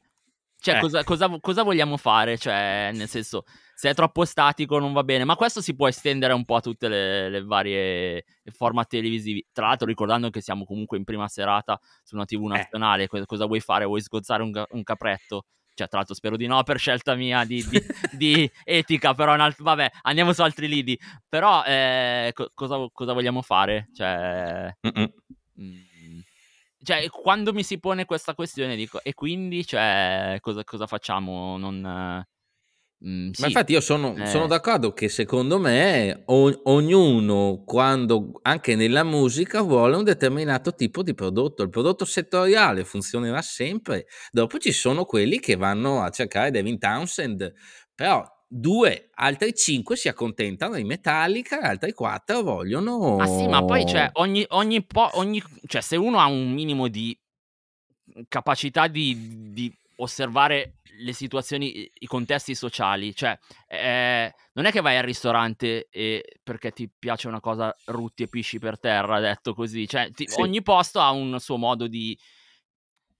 cioè, 0.58 0.78
eh. 0.78 0.80
cosa, 0.80 1.04
cosa, 1.04 1.38
cosa 1.38 1.62
vogliamo 1.62 1.96
fare? 1.96 2.36
Cioè, 2.36 2.90
nel 2.92 3.08
senso, 3.08 3.44
se 3.74 3.90
è 3.90 3.94
troppo 3.94 4.24
statico 4.24 4.78
non 4.78 4.92
va 4.92 5.02
bene, 5.02 5.24
ma 5.24 5.36
questo 5.36 5.60
si 5.60 5.74
può 5.74 5.88
estendere 5.88 6.32
un 6.32 6.44
po' 6.44 6.56
a 6.56 6.60
tutte 6.60 6.88
le, 6.88 7.28
le 7.28 7.42
varie 7.42 8.24
format 8.52 8.88
televisivi. 8.88 9.44
Tra 9.52 9.66
l'altro 9.66 9.86
ricordando 9.86 10.30
che 10.30 10.40
siamo 10.40 10.64
comunque 10.64 10.96
in 10.96 11.04
prima 11.04 11.28
serata 11.28 11.78
su 12.02 12.14
una 12.14 12.24
tv 12.24 12.44
eh. 12.44 12.56
nazionale, 12.56 13.08
eh. 13.10 13.26
cosa 13.26 13.46
vuoi 13.46 13.60
fare? 13.60 13.84
Vuoi 13.84 14.00
sgozzare 14.00 14.42
un, 14.42 14.64
un 14.70 14.82
capretto? 14.82 15.46
Cioè, 15.74 15.88
tra 15.88 15.98
l'altro 15.98 16.14
spero 16.14 16.36
di 16.36 16.46
no 16.46 16.62
per 16.62 16.78
scelta 16.78 17.16
mia 17.16 17.44
di, 17.44 17.66
di, 17.68 17.82
di 18.16 18.50
etica, 18.62 19.12
però 19.12 19.32
alt- 19.32 19.60
vabbè, 19.60 19.90
andiamo 20.02 20.32
su 20.32 20.42
altri 20.42 20.68
lidi. 20.68 20.98
Però 21.28 21.64
eh, 21.64 22.30
co- 22.32 22.50
cosa, 22.54 22.76
cosa, 22.92 23.12
vogliamo 23.12 23.42
fare? 23.42 23.88
Cioè... 23.92 24.72
Mm, 25.60 26.20
cioè, 26.82 27.08
quando 27.08 27.52
mi 27.52 27.62
si 27.62 27.80
pone 27.80 28.04
questa 28.04 28.34
questione 28.34 28.76
dico, 28.76 29.02
e 29.02 29.14
quindi, 29.14 29.64
cioè, 29.64 30.36
cosa, 30.40 30.62
cosa 30.64 30.86
facciamo? 30.86 31.56
Non 31.56 32.24
Mm, 33.06 33.32
sì. 33.32 33.42
Ma 33.42 33.48
infatti 33.48 33.72
io 33.72 33.82
sono, 33.82 34.16
eh. 34.16 34.26
sono, 34.26 34.46
d'accordo 34.46 34.94
che 34.94 35.10
secondo 35.10 35.58
me 35.58 36.22
o, 36.24 36.60
ognuno 36.64 37.62
quando 37.66 38.40
anche 38.40 38.74
nella 38.76 39.04
musica 39.04 39.60
vuole 39.60 39.96
un 39.96 40.04
determinato 40.04 40.74
tipo 40.74 41.02
di 41.02 41.12
prodotto, 41.12 41.62
il 41.62 41.68
prodotto 41.68 42.06
settoriale 42.06 42.84
funzionerà 42.84 43.42
sempre, 43.42 44.06
dopo 44.30 44.58
ci 44.58 44.72
sono 44.72 45.04
quelli 45.04 45.38
che 45.38 45.56
vanno 45.56 46.02
a 46.02 46.08
cercare 46.08 46.50
Devin 46.50 46.78
Townsend, 46.78 47.52
però 47.94 48.24
due, 48.48 49.10
altri 49.14 49.52
cinque 49.54 49.96
si 49.96 50.08
accontentano 50.08 50.76
di 50.76 50.84
Metallica, 50.84 51.60
altri 51.60 51.92
quattro 51.92 52.40
vogliono... 52.42 53.16
Ma 53.16 53.26
sì, 53.26 53.46
ma 53.46 53.62
poi 53.64 53.84
cioè, 53.86 54.08
ogni, 54.14 54.44
ogni 54.48 54.82
po', 54.82 55.10
ogni, 55.14 55.42
cioè 55.66 55.82
se 55.82 55.96
uno 55.96 56.18
ha 56.20 56.26
un 56.26 56.52
minimo 56.52 56.88
di 56.88 57.18
capacità 58.28 58.86
di, 58.86 59.52
di 59.52 59.74
osservare 59.96 60.76
le 60.98 61.12
situazioni, 61.12 61.90
i 61.92 62.06
contesti 62.06 62.54
sociali, 62.54 63.14
cioè 63.14 63.36
eh, 63.66 64.32
non 64.52 64.64
è 64.64 64.70
che 64.70 64.80
vai 64.80 64.96
al 64.96 65.02
ristorante 65.02 65.88
e 65.90 66.24
perché 66.42 66.70
ti 66.70 66.88
piace 66.96 67.28
una 67.28 67.40
cosa 67.40 67.74
rutti 67.86 68.22
e 68.22 68.28
pisci 68.28 68.58
per 68.58 68.78
terra, 68.78 69.20
detto 69.20 69.54
così, 69.54 69.88
cioè 69.88 70.10
ti, 70.12 70.26
sì. 70.28 70.40
ogni 70.40 70.62
posto 70.62 71.00
ha 71.00 71.10
un 71.10 71.38
suo 71.40 71.56
modo 71.56 71.88
di, 71.88 72.16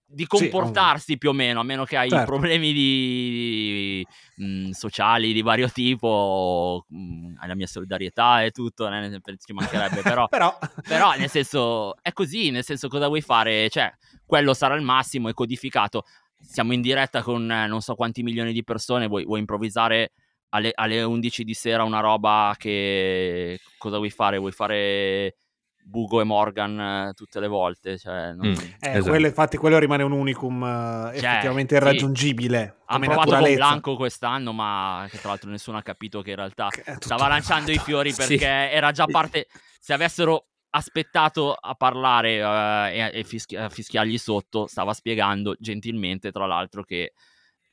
di 0.07 0.27
comportarsi 0.27 1.13
sì, 1.13 1.19
più 1.19 1.31
o 1.31 1.33
meno, 1.33 1.61
a 1.61 1.65
meno 1.65 1.85
che 1.85 1.97
hai 1.97 2.09
certo. 2.09 2.27
problemi 2.27 2.73
di, 2.73 4.07
mh, 4.37 4.45
mhmm, 4.45 4.71
sociali 4.71 5.33
di 5.33 5.43
vario 5.43 5.69
tipo, 5.69 6.85
mh, 6.89 7.35
hai 7.39 7.49
la 7.49 7.57
mia 7.57 7.67
solidarietà 7.67 8.45
e 8.45 8.51
tutto, 8.51 8.89
eh, 8.89 9.21
ci 9.45 9.53
mancherebbe, 9.53 10.03
però, 10.03 10.29
però... 10.29 10.57
però 10.87 11.15
nel 11.17 11.31
senso 11.31 11.97
è 12.03 12.13
così, 12.13 12.51
nel 12.51 12.65
senso 12.65 12.89
cosa 12.89 13.09
vuoi 13.09 13.23
fare, 13.23 13.69
cioè 13.69 13.93
quello 14.25 14.55
sarà 14.55 14.75
il 14.75 14.83
massimo, 14.83 15.29
è 15.29 15.35
codificato 15.35 16.05
siamo 16.45 16.73
in 16.73 16.81
diretta 16.81 17.23
con 17.23 17.51
eh, 17.51 17.67
non 17.67 17.81
so 17.81 17.95
quanti 17.95 18.23
milioni 18.23 18.53
di 18.53 18.63
persone, 18.63 19.09
vuoi, 19.09 19.25
vuoi 19.25 19.41
improvvisare 19.41 20.13
alle, 20.51 20.71
alle, 20.75 21.03
11 21.03 21.45
di 21.45 21.55
sera 21.55 21.83
una 21.83 22.01
roba 22.01 22.55
che 22.57 23.59
cosa 23.79 23.97
vuoi 23.97 24.11
fare? 24.11 24.39
Vuoi 24.39 24.53
fare 24.53 25.37
Bugo 25.85 26.21
e 26.21 26.25
Morgan 26.25 26.81
eh, 26.81 27.13
tutte 27.15 27.41
le 27.41 27.49
volte. 27.49 27.99
Cioè, 27.99 28.33
non... 28.33 28.49
mm, 28.49 28.53
eh, 28.53 28.91
esatto. 28.91 29.11
quello, 29.11 29.27
infatti, 29.27 29.57
quello 29.57 29.79
rimane 29.79 30.03
un 30.03 30.13
unicum 30.13 30.63
uh, 30.63 31.07
cioè, 31.09 31.17
effettivamente 31.17 31.75
irraggiungibile. 31.75 32.75
Sì. 32.77 32.83
Hanno 32.87 33.05
provato 33.07 33.37
con 33.37 33.55
Blanco 33.55 33.97
quest'anno, 33.97 34.53
ma 34.53 35.07
che 35.11 35.19
tra 35.19 35.31
l'altro 35.31 35.51
nessuno 35.51 35.77
ha 35.77 35.83
capito 35.83 36.23
che 36.23 36.31
in 36.31 36.37
realtà 36.37 36.69
stava 36.99 37.29
lanciando 37.29 37.71
i 37.71 37.79
fiori 37.79 38.13
perché 38.17 38.39
sì. 38.39 38.45
era 38.45 38.93
già 38.93 39.07
parte. 39.07 39.47
Se 39.81 39.93
avessero 39.93 40.47
aspettato 40.77 41.53
a 41.53 41.75
parlare 41.75 42.43
uh, 42.43 42.93
e, 42.93 43.11
e 43.13 43.25
fischi- 43.25 43.57
a 43.57 43.69
fischiargli 43.69 44.19
sotto, 44.19 44.67
stava 44.67 44.93
spiegando 44.93 45.55
gentilmente, 45.59 46.33
tra 46.33 46.47
l'altro, 46.47 46.83
che 46.83 47.13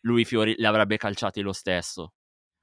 lui 0.01 0.23
fiori 0.23 0.53
li 0.57 0.65
avrebbe 0.65 0.97
calciati 0.97 1.41
lo 1.41 1.53
stesso. 1.53 2.13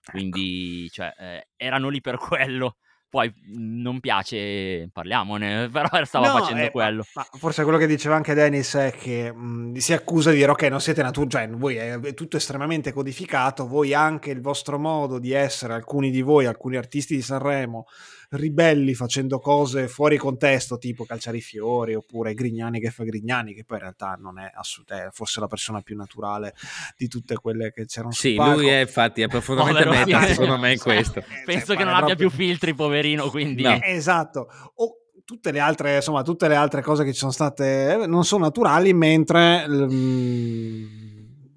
Quindi, 0.04 0.84
ecco. 0.84 0.94
cioè, 0.94 1.14
eh, 1.18 1.48
erano 1.56 1.88
lì 1.88 2.00
per 2.00 2.16
quello 2.16 2.76
poi 3.08 3.32
mhmm, 3.34 3.80
non 3.80 4.00
piace, 4.00 4.88
parliamone, 4.92 5.68
però 5.72 5.88
stava 6.04 6.32
no, 6.32 6.38
facendo 6.38 6.64
eh, 6.64 6.70
quello. 6.70 7.04
Ma, 7.14 7.26
ma, 7.32 7.38
forse 7.38 7.62
quello 7.62 7.78
che 7.78 7.86
diceva 7.86 8.16
anche 8.16 8.34
Dennis 8.34 8.74
è 8.74 8.92
che 8.92 9.32
mh, 9.32 9.38
mhmm, 9.38 9.74
si 9.76 9.92
accusa 9.92 10.30
di 10.30 10.36
dire 10.36 10.50
ok, 10.50 10.62
non 10.64 10.80
siete 10.80 11.02
naturali, 11.02 11.30
cioè 11.30 11.48
voi 11.48 11.76
è, 11.76 11.98
è, 11.98 12.14
tutto 12.14 12.36
estremamente 12.36 12.92
codificato, 12.92 13.66
voi 13.66 13.94
anche 13.94 14.30
il 14.30 14.40
vostro 14.40 14.78
modo 14.78 15.18
di 15.18 15.32
essere, 15.32 15.72
alcuni 15.72 16.10
di 16.10 16.20
voi, 16.20 16.46
alcuni 16.46 16.76
artisti 16.76 17.14
di 17.14 17.22
Sanremo, 17.22 17.86
ribelli 18.30 18.94
facendo 18.94 19.38
cose 19.38 19.88
fuori 19.88 20.16
contesto, 20.18 20.78
tipo 20.78 21.04
calciare 21.04 21.38
i 21.38 21.40
fiori 21.40 21.94
oppure 21.94 22.34
Grignani 22.34 22.80
che 22.80 22.90
fa 22.90 23.04
Grignani, 23.04 23.54
che 23.54 23.64
poi 23.64 23.78
in 23.78 23.82
realtà 23.84 24.18
non 24.20 24.38
è 24.38 24.50
assolutamente 24.54 25.10
forse 25.12 25.40
la 25.40 25.46
persona 25.46 25.80
più 25.80 25.96
naturale 25.96 26.54
di 26.96 27.08
tutte 27.08 27.36
quelle 27.36 27.72
che 27.72 27.86
c'erano 27.86 28.12
sì, 28.12 28.32
Sì, 28.32 28.36
lui 28.36 28.66
è 28.66 28.80
infatti 28.80 29.22
è 29.22 29.28
profondamente 29.28 29.88
meta, 29.88 30.26
secondo 30.26 30.58
me 30.58 30.72
in 30.72 30.78
questo. 30.78 31.22
Penso 31.44 31.66
cioè, 31.66 31.76
che 31.76 31.84
non 31.84 31.94
abbia 31.94 32.14
proprio... 32.14 32.28
più 32.28 32.38
filtri, 32.38 32.74
poverino, 32.74 33.30
quindi... 33.30 33.62
No. 33.62 33.80
Eh, 33.80 33.94
esatto. 33.94 34.48
O 34.74 34.96
tutte 35.24 35.50
le 35.52 35.60
altre, 35.60 35.96
insomma, 35.96 36.22
tutte 36.22 36.48
le 36.48 36.54
altre 36.54 36.80
cose 36.82 37.04
che 37.04 37.12
ci 37.12 37.18
sono 37.18 37.32
state 37.32 38.04
non 38.06 38.24
sono 38.24 38.44
naturali, 38.44 38.94
mentre 38.94 39.66
mm, 39.68 40.84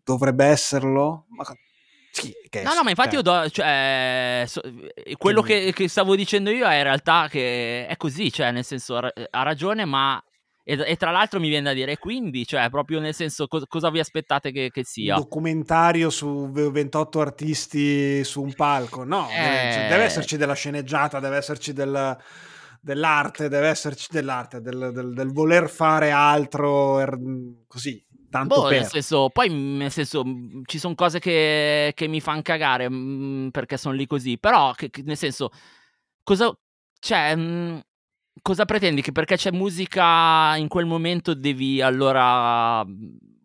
dovrebbe 0.03 0.45
esserlo. 0.45 1.25
Ma 1.29 1.45
sì, 2.11 2.35
no, 2.63 2.73
no, 2.73 2.83
ma 2.83 2.89
infatti 2.89 3.15
io 3.15 3.21
do, 3.21 3.49
cioè, 3.49 4.43
so, 4.45 4.61
eh, 4.61 5.15
quello 5.17 5.41
che, 5.41 5.71
che, 5.73 5.87
stavo 5.87 6.15
dicendo 6.15 6.49
io 6.49 6.67
è 6.67 6.75
in 6.75 6.83
realtà 6.83 7.27
che 7.29 7.87
è 7.87 7.95
così, 7.95 8.31
cioè, 8.31 8.51
nel 8.51 8.65
senso, 8.65 8.97
ha 8.97 9.43
ragione, 9.43 9.85
ma... 9.85 10.21
E, 10.63 10.79
e 10.85 10.95
tra 10.95 11.09
l'altro 11.09 11.39
mi 11.39 11.49
viene 11.49 11.63
da 11.63 11.73
dire, 11.73 11.97
quindi, 11.97 12.45
cioè, 12.45 12.69
proprio 12.69 12.99
nel 12.99 13.15
senso, 13.15 13.47
co- 13.47 13.65
cosa 13.67 13.89
vi 13.89 13.99
aspettate 13.99 14.51
che, 14.51 14.69
che, 14.71 14.83
sia? 14.83 15.15
Un 15.15 15.21
documentario 15.21 16.11
su 16.11 16.51
28 16.51 17.19
artisti 17.19 18.23
su 18.23 18.43
un 18.43 18.53
palco, 18.53 19.03
no, 19.03 19.27
eh... 19.29 19.41
deve, 19.41 19.73
cioè, 19.73 19.87
deve, 19.89 20.03
esserci 20.03 20.37
della 20.37 20.53
sceneggiata, 20.53 21.19
deve 21.19 21.37
esserci 21.37 21.73
del 21.73 22.15
dell'arte, 22.81 23.47
deve 23.47 23.67
esserci 23.67 24.07
dell'arte, 24.09 24.59
del, 24.59 24.91
del, 24.93 25.13
del 25.13 25.31
voler 25.31 25.69
fare 25.69 26.09
altro, 26.09 26.99
er, 26.99 27.17
così, 27.67 28.03
Tanto 28.31 28.61
boh, 28.61 28.67
per... 28.69 28.79
nel 28.79 28.87
senso, 28.87 29.29
poi 29.29 29.49
nel 29.49 29.91
senso, 29.91 30.23
mhmm, 30.23 30.61
ci 30.65 30.79
sono 30.79 30.95
cose 30.95 31.19
che, 31.19 31.91
che 31.93 32.07
mi 32.07 32.21
fanno 32.21 32.41
cagare 32.41 32.89
mh, 32.89 32.95
mhmm, 32.95 33.49
perché 33.49 33.75
sono 33.75 33.93
lì 33.93 34.07
così, 34.07 34.37
però 34.37 34.71
che, 34.71 34.89
che, 34.89 35.01
nel 35.03 35.17
senso, 35.17 35.51
cosa, 36.23 36.57
cioè, 36.99 37.35
mh, 37.35 37.41
mhmm, 37.41 37.79
cosa 38.41 38.63
pretendi? 38.63 39.01
Che 39.01 39.11
perché 39.11 39.35
c'è 39.35 39.51
musica 39.51 40.55
in 40.55 40.69
quel 40.69 40.85
momento 40.85 41.33
devi 41.33 41.81
allora 41.81 42.85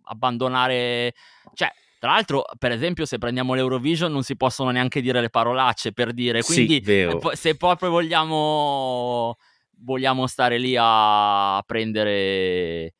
abbandonare, 0.04 1.14
cioè, 1.54 1.68
tra 1.98 2.12
l'altro, 2.12 2.44
per 2.56 2.70
esempio, 2.70 3.06
se 3.06 3.18
prendiamo 3.18 3.54
l'Eurovision 3.54 4.12
non 4.12 4.22
si 4.22 4.36
possono 4.36 4.70
neanche 4.70 5.00
dire 5.00 5.20
le 5.20 5.30
parolacce 5.30 5.92
per 5.92 6.12
dire, 6.12 6.44
quindi 6.44 6.80
sì, 6.84 7.02
se 7.32 7.56
proprio 7.56 7.90
vogliamo, 7.90 9.36
vogliamo 9.78 10.28
stare 10.28 10.58
lì 10.58 10.76
a 10.78 11.60
prendere... 11.66 12.94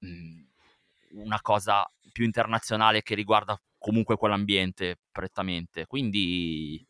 Mh, 0.00 0.38
una 1.12 1.40
cosa 1.40 1.88
più 2.12 2.24
internazionale 2.24 3.02
che 3.02 3.14
riguarda 3.14 3.60
comunque 3.78 4.16
quell'ambiente 4.16 4.98
prettamente. 5.10 5.86
Quindi 5.86 6.86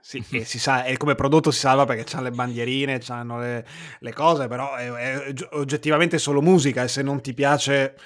sì, 0.00 0.22
si 0.44 0.58
sa, 0.58 0.84
e 0.84 0.96
come 0.96 1.14
prodotto 1.14 1.50
si 1.50 1.60
salva 1.60 1.84
perché 1.84 2.04
c'hanno 2.04 2.24
le 2.24 2.30
bandierine, 2.30 2.98
c'hanno 2.98 3.38
le, 3.38 3.66
le 3.98 4.12
cose, 4.12 4.48
però 4.48 4.74
è, 4.74 4.90
è, 4.90 5.34
oggettivamente 5.52 6.18
solo 6.18 6.40
musica 6.40 6.82
e 6.82 6.88
se 6.88 7.02
non 7.02 7.20
ti 7.20 7.34
piace 7.34 7.96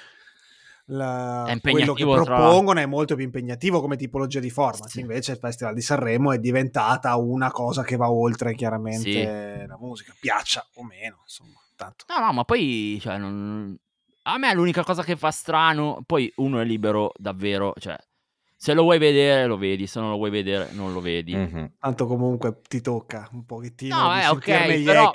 la, 0.87 1.51
quello 1.61 1.93
che 1.93 2.03
propongono 2.03 2.79
è 2.79 2.85
molto 2.85 3.15
più 3.15 3.23
impegnativo 3.23 3.81
come 3.81 3.95
tipologia 3.95 4.39
di 4.39 4.49
format. 4.49 4.89
Sì. 4.89 4.99
Invece 4.99 5.31
il 5.31 5.37
Festival 5.39 5.73
di 5.73 5.81
Sanremo 5.81 6.31
è 6.31 6.37
diventata 6.37 7.15
una 7.15 7.49
cosa 7.51 7.83
che 7.83 7.95
va 7.95 8.11
oltre 8.11 8.53
chiaramente 8.53 9.59
sì. 9.61 9.67
la 9.67 9.77
musica, 9.79 10.13
piaccia 10.19 10.65
o 10.75 10.83
meno, 10.83 11.19
insomma. 11.23 11.59
Tanto. 11.75 12.05
No, 12.07 12.25
no, 12.25 12.31
ma 12.31 12.45
poi 12.45 12.97
cioè, 13.01 13.17
non, 13.17 13.77
a 14.27 14.37
me 14.37 14.53
l'unica 14.53 14.83
cosa 14.83 15.03
che 15.03 15.15
fa 15.15 15.31
strano, 15.31 16.03
poi 16.05 16.31
uno 16.37 16.59
è 16.59 16.65
libero 16.65 17.11
davvero, 17.17 17.73
cioè 17.77 17.97
se 18.57 18.73
lo 18.73 18.83
vuoi 18.83 18.97
vedere 18.97 19.45
lo 19.45 19.57
vedi, 19.57 19.85
se 19.85 19.99
non 19.99 20.09
lo 20.09 20.15
vuoi 20.15 20.31
vedere 20.31 20.69
non 20.71 20.93
lo 20.93 21.01
vedi. 21.01 21.35
Mm-hmm. 21.35 21.65
Tanto 21.79 22.07
comunque 22.07 22.61
ti 22.67 22.81
tocca 22.81 23.29
un 23.33 23.45
pochettino 23.45 23.95
no, 23.95 24.19
eh, 24.19 24.27
ok, 24.27 24.83
però, 24.83 25.11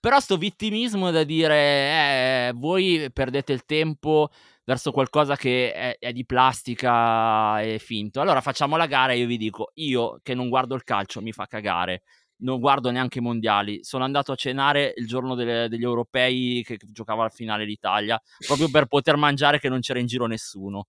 però 0.00 0.20
sto 0.20 0.36
vittimismo 0.38 1.10
da 1.10 1.24
dire 1.24 1.56
eh, 1.56 2.52
voi 2.54 3.10
perdete 3.12 3.52
il 3.52 3.64
tempo 3.66 4.30
verso 4.64 4.92
qualcosa 4.92 5.36
che 5.36 5.72
è, 5.72 5.96
è, 5.98 6.12
di 6.12 6.24
plastica 6.24 7.60
e 7.60 7.78
finto. 7.78 8.20
Allora 8.20 8.40
facciamo 8.40 8.76
la 8.76 8.86
gara 8.86 9.12
e 9.12 9.18
io 9.18 9.26
vi 9.26 9.36
dico, 9.36 9.72
io 9.74 10.20
che 10.22 10.34
non 10.34 10.48
guardo 10.48 10.74
il 10.74 10.84
calcio 10.84 11.20
mi 11.20 11.32
fa 11.32 11.46
cagare 11.46 12.02
non 12.38 12.60
guardo 12.60 12.90
neanche 12.90 13.18
i 13.18 13.22
mondiali. 13.22 13.82
Sono 13.82 14.04
andato 14.04 14.32
a 14.32 14.36
cenare 14.36 14.92
il 14.96 15.06
giorno 15.06 15.34
delle, 15.34 15.68
degli 15.68 15.82
europei 15.82 16.62
che 16.64 16.78
giocava 16.90 17.24
al 17.24 17.32
finale 17.32 17.64
l'Italia, 17.64 18.20
proprio 18.46 18.68
per 18.70 18.86
poter 18.86 19.16
mangiare 19.16 19.58
che 19.58 19.68
non 19.68 19.80
c'era 19.80 19.98
in 19.98 20.06
giro 20.06 20.26
nessuno. 20.26 20.86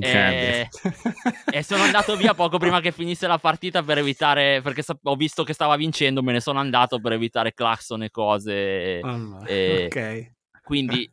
E, 0.00 0.68
e, 1.50 1.62
sono 1.64 1.82
andato 1.82 2.16
via 2.16 2.32
poco 2.34 2.58
prima 2.58 2.80
che 2.80 2.92
finisse 2.92 3.26
la 3.26 3.38
partita 3.38 3.82
per 3.82 3.98
evitare, 3.98 4.60
perché 4.62 4.84
ho 5.02 5.16
visto 5.16 5.42
che 5.42 5.52
stava 5.52 5.74
vincendo, 5.76 6.22
me 6.22 6.32
ne 6.32 6.40
sono 6.40 6.60
andato 6.60 7.00
per 7.00 7.12
evitare 7.12 7.54
clacson 7.54 8.04
e 8.04 8.10
cose. 8.10 9.00
Oh, 9.02 9.44
e, 9.46 9.86
ok. 9.86 10.32
Quindi 10.62 11.12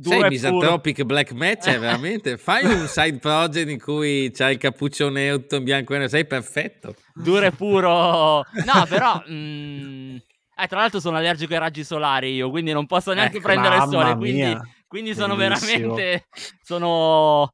sei 0.00 0.28
Misanthropic 0.28 1.02
Black 1.04 1.32
Match, 1.32 1.68
è 1.68 1.78
veramente. 1.78 2.36
Fai 2.38 2.64
un 2.64 2.86
side 2.86 3.18
project 3.18 3.68
in 3.70 3.80
cui 3.80 4.30
c'hai 4.32 4.52
il 4.52 4.58
cappuccio 4.58 5.08
neutro 5.08 5.58
in 5.58 5.64
bianco 5.64 5.94
e 5.94 5.98
nero, 5.98 6.10
sei 6.10 6.26
perfetto. 6.26 6.94
Duro 7.14 7.46
e 7.46 7.52
puro. 7.52 8.44
No, 8.64 8.86
però. 8.88 9.22
Mm, 9.30 10.16
eh, 10.58 10.66
tra 10.66 10.80
l'altro 10.80 11.00
sono 11.00 11.16
allergico 11.16 11.54
ai 11.54 11.58
raggi 11.58 11.84
solari 11.84 12.34
io, 12.34 12.50
quindi 12.50 12.72
non 12.72 12.86
posso 12.86 13.12
neanche 13.12 13.38
ecco, 13.38 13.46
prendere 13.46 13.76
il 13.76 13.82
sole. 13.88 14.16
Quindi, 14.16 14.58
quindi 14.86 15.14
sono 15.14 15.34
veramente. 15.34 16.26
Sono, 16.62 17.52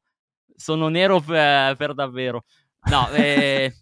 sono 0.55 0.87
nero 0.89 1.19
per, 1.21 1.75
per 1.75 1.93
davvero. 1.93 2.43
No, 2.89 3.09
eh, 3.11 3.73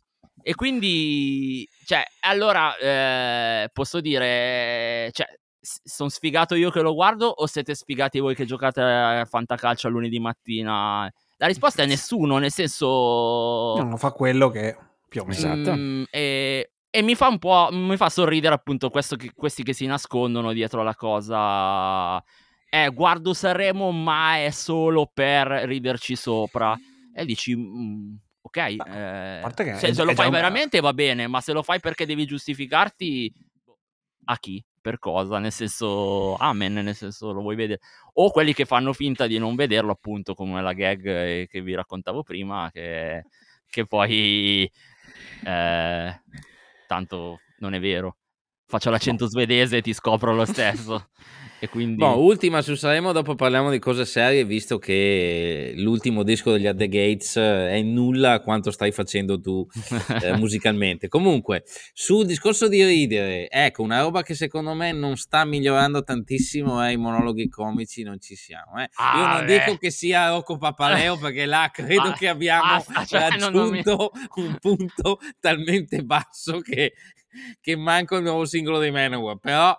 e 0.41 0.55
quindi. 0.55 1.67
Cioè, 1.85 2.03
allora 2.21 2.77
eh, 2.77 3.69
posso 3.73 4.01
dire. 4.01 5.09
Cioè, 5.13 5.27
sono 5.61 6.09
sfigato 6.09 6.55
io 6.55 6.71
che 6.71 6.81
lo 6.81 6.93
guardo 6.93 7.27
o 7.27 7.45
siete 7.45 7.75
sfigati 7.75 8.19
voi 8.19 8.33
che 8.33 8.45
giocate 8.45 8.81
a 8.81 9.25
fantacalcio 9.25 9.87
a 9.87 9.89
lunedì 9.91 10.19
mattina? 10.19 11.11
La 11.37 11.47
risposta 11.47 11.83
è 11.83 11.85
nessuno, 11.85 12.37
nel 12.37 12.51
senso... 12.51 13.75
Non 13.77 13.97
fa 13.97 14.11
quello 14.11 14.49
che 14.49 14.75
più 15.07 15.21
o 15.21 15.25
meno... 15.25 15.37
Esatto. 15.37 15.75
Mm, 15.75 16.03
e, 16.09 16.71
e, 16.89 17.01
mi 17.01 17.15
fa 17.15 17.27
un 17.27 17.37
po'... 17.37 17.69
mi 17.71 17.97
fa 17.97 18.09
sorridere 18.09 18.55
appunto 18.55 18.89
che, 18.89 19.31
questi 19.35 19.63
che 19.63 19.73
si 19.73 19.85
nascondono 19.85 20.51
dietro 20.53 20.83
la 20.83 20.95
cosa... 20.95 22.23
Eh, 22.73 22.89
guardo 22.89 23.33
Sanremo 23.33 23.91
ma 23.91 24.37
è 24.37 24.49
solo 24.49 25.09
per 25.11 25.47
riderci 25.47 26.15
sopra. 26.15 26.77
E 27.13 27.25
dici... 27.25 27.55
Mm, 27.55 28.15
ok, 28.41 28.57
eh, 28.57 29.41
se, 29.77 29.93
se, 29.93 30.03
lo 30.03 30.13
fai 30.13 30.29
veramente 30.29 30.79
va 30.79 30.93
bene, 30.93 31.27
ma 31.27 31.41
se 31.41 31.53
lo 31.53 31.61
fai 31.61 31.79
perché 31.79 32.05
devi 32.05 32.25
giustificarti, 32.25 33.33
a 34.25 34.37
chi? 34.37 34.63
Per 34.81 34.99
cosa, 34.99 35.39
nel 35.39 35.51
senso 35.51 36.35
amen, 36.35 36.73
nel 36.73 36.95
senso 36.95 37.31
lo 37.31 37.41
vuoi 37.41 37.55
vedere. 37.55 37.79
O 38.13 38.31
quelli 38.31 38.53
che 38.53 38.65
fanno 38.65 38.93
finta 38.93 39.27
di 39.27 39.37
non 39.37 39.55
vederlo, 39.55 39.91
appunto, 39.91 40.33
come 40.33 40.61
la 40.61 40.73
gag 40.73 41.05
eh, 41.05 41.47
che 41.49 41.61
vi 41.61 41.75
raccontavo 41.75 42.23
prima, 42.23 42.69
che, 42.71 43.23
che 43.69 43.85
poi 43.85 44.69
eh, 45.45 46.21
tanto 46.87 47.39
non 47.59 47.73
è 47.73 47.79
vero. 47.79 48.17
Faccio 48.65 48.89
l'accento 48.89 49.27
svedese 49.27 49.77
e 49.77 49.81
ti 49.81 49.93
scopro 49.93 50.33
lo 50.33 50.45
stesso. 50.45 51.09
E 51.63 51.69
quindi... 51.69 51.97
Boh, 51.97 52.17
ultima 52.19 52.63
su 52.63 52.73
Sanremo, 52.73 53.11
dopo 53.11 53.35
parliamo 53.35 53.69
di 53.69 53.77
cose 53.77 54.03
serie, 54.03 54.45
visto 54.45 54.79
che 54.79 55.73
l'ultimo 55.75 56.23
disco 56.23 56.51
degli 56.51 56.65
At 56.65 56.75
The 56.75 56.87
Gates 56.87 57.37
è 57.37 57.79
nulla 57.83 58.39
quanto 58.39 58.71
stai 58.71 58.91
facendo 58.91 59.39
tu 59.39 59.63
eh, 60.23 60.35
musicalmente. 60.37 61.07
Comunque, 61.07 61.63
sul 61.93 62.25
discorso 62.25 62.67
di 62.67 62.83
ridere, 62.83 63.47
ecco, 63.47 63.83
una 63.83 64.01
roba 64.01 64.23
che 64.23 64.33
secondo 64.33 64.73
me 64.73 64.91
non 64.91 65.17
sta 65.17 65.45
migliorando 65.45 66.01
tantissimo 66.01 66.81
è 66.81 66.89
i 66.89 66.97
monologhi 66.97 67.47
comici, 67.47 68.01
non 68.01 68.19
ci 68.19 68.35
siamo. 68.35 68.81
Eh. 68.81 68.89
Ah, 68.95 69.19
Io 69.19 69.27
non 69.27 69.45
beh. 69.45 69.59
dico 69.59 69.77
che 69.77 69.91
sia 69.91 70.29
Rocco 70.29 70.57
Papaleo, 70.57 71.19
perché 71.19 71.45
là 71.45 71.69
credo 71.71 72.09
ah, 72.09 72.13
che 72.13 72.27
abbiamo 72.27 72.83
ah, 72.87 73.05
cioè, 73.05 73.29
raggiunto 73.29 74.09
mi... 74.15 74.43
un 74.43 74.57
punto 74.59 75.19
talmente 75.39 76.01
basso 76.01 76.57
che, 76.59 76.93
che 77.61 77.75
manca 77.75 78.15
il 78.15 78.23
nuovo 78.23 78.45
singolo 78.45 78.79
dei 78.79 78.89
Manowar, 78.89 79.37
però 79.37 79.77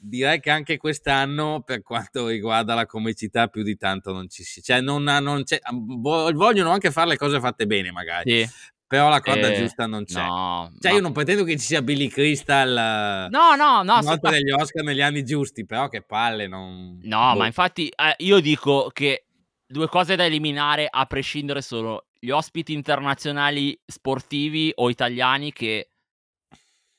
direi 0.00 0.40
che 0.40 0.50
anche 0.50 0.76
quest'anno, 0.76 1.62
per 1.64 1.82
quanto 1.82 2.28
riguarda 2.28 2.74
la 2.74 2.86
comicità, 2.86 3.48
più 3.48 3.62
di 3.62 3.76
tanto 3.76 4.12
non 4.12 4.28
ci 4.28 4.44
si. 4.44 4.62
Cioè, 4.62 4.80
non, 4.80 5.02
non 5.02 5.42
c'è, 5.42 5.58
vogliono 5.72 6.70
anche 6.70 6.90
fare 6.90 7.08
le 7.08 7.16
cose 7.16 7.40
fatte 7.40 7.66
bene, 7.66 7.90
magari. 7.90 8.44
Sì. 8.44 8.50
Però 8.86 9.10
la 9.10 9.20
corda 9.20 9.48
eh, 9.48 9.58
giusta 9.58 9.86
non 9.86 10.04
c'è. 10.04 10.18
No, 10.18 10.72
cioè, 10.80 10.92
io 10.92 11.00
non 11.02 11.12
pretendo 11.12 11.44
che 11.44 11.58
ci 11.58 11.66
sia 11.66 11.82
Billy 11.82 12.08
Crystal. 12.08 13.28
No, 13.28 13.54
no, 13.54 13.82
no. 13.82 14.00
Notte 14.00 14.30
degli 14.30 14.50
Oscar 14.50 14.82
negli 14.82 15.02
anni 15.02 15.24
giusti, 15.24 15.66
però 15.66 15.88
che 15.88 16.00
palle. 16.00 16.46
Non... 16.46 16.98
No, 17.02 17.32
boh. 17.32 17.38
ma 17.38 17.44
infatti, 17.44 17.88
eh, 17.88 18.14
io 18.18 18.40
dico 18.40 18.88
che 18.90 19.26
due 19.66 19.88
cose 19.88 20.16
da 20.16 20.24
eliminare 20.24 20.88
a 20.90 21.04
prescindere 21.04 21.60
sono 21.60 22.06
gli 22.18 22.30
ospiti 22.30 22.72
internazionali 22.72 23.78
sportivi 23.84 24.72
o 24.76 24.88
italiani 24.88 25.52
che 25.52 25.90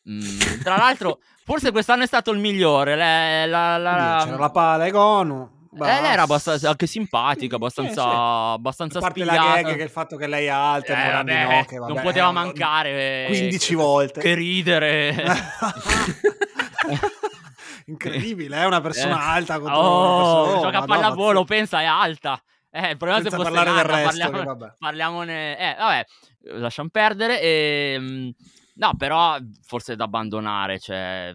Mm, 0.10 0.62
tra 0.64 0.78
l'altro, 0.78 1.20
forse 1.50 1.72
quest'anno 1.72 2.04
è 2.04 2.06
stato 2.06 2.30
il 2.30 2.38
migliore. 2.38 2.96
La, 2.96 3.48
la, 3.48 3.78
la... 3.78 4.22
C'era 4.24 4.38
la 4.38 4.52
pala 4.52 4.86
e 4.86 4.92
Gonu. 4.92 5.58
Eh, 5.74 6.02
lei 6.02 6.12
era 6.12 6.22
abbastanza 6.24 6.70
anche 6.70 6.86
simpatica, 6.86 7.56
abbastanza, 7.58 8.04
sì, 8.04 8.08
sì. 8.08 8.16
abbastanza 8.16 8.98
A 9.00 9.02
parte 9.02 9.22
spigliata. 9.22 9.48
la 9.48 9.62
gag 9.62 9.76
che 9.76 9.84
il 9.84 9.90
fatto 9.90 10.16
che 10.16 10.28
lei 10.28 10.46
è 10.46 10.50
alta 10.50 10.94
e 10.94 11.08
eh, 11.08 11.12
vabbè, 11.12 11.44
no, 11.44 11.66
che, 11.66 11.78
vabbè, 11.78 11.94
non 11.94 12.04
poteva 12.04 12.32
mancare. 12.32 13.26
15 13.30 13.76
volte. 13.76 14.20
Che 14.20 14.34
ridere. 14.36 15.16
Incredibile, 17.86 18.58
è 18.58 18.66
una 18.66 18.82
persona 18.82 19.16
eh. 19.16 19.38
alta 19.38 19.58
contro 19.60 19.80
oh, 19.80 20.18
persona... 20.18 20.58
Oh, 20.58 20.62
gioca 20.62 20.78
a 20.78 20.86
pallavolo, 20.86 21.44
pensa, 21.46 21.82
è 21.82 21.86
alta. 21.86 22.40
Eh, 22.70 22.92
il 22.92 22.98
problema 22.98 23.22
Senza 23.24 23.36
è 23.36 23.40
se 23.40 23.44
parlare 23.44 23.72
nata, 23.72 23.82
del 23.82 23.92
resto, 23.92 24.30
parliamo, 24.30 24.76
parliamone... 24.78 25.58
Eh, 25.58 25.76
vabbè, 25.80 26.06
lasciamo 26.60 26.90
perdere 26.92 27.42
e... 27.42 28.34
No, 28.80 28.96
però 28.98 29.38
forse 29.62 29.94
è 29.94 29.96
da 29.96 30.06
abbandonare, 30.06 30.80
cioè 30.80 31.34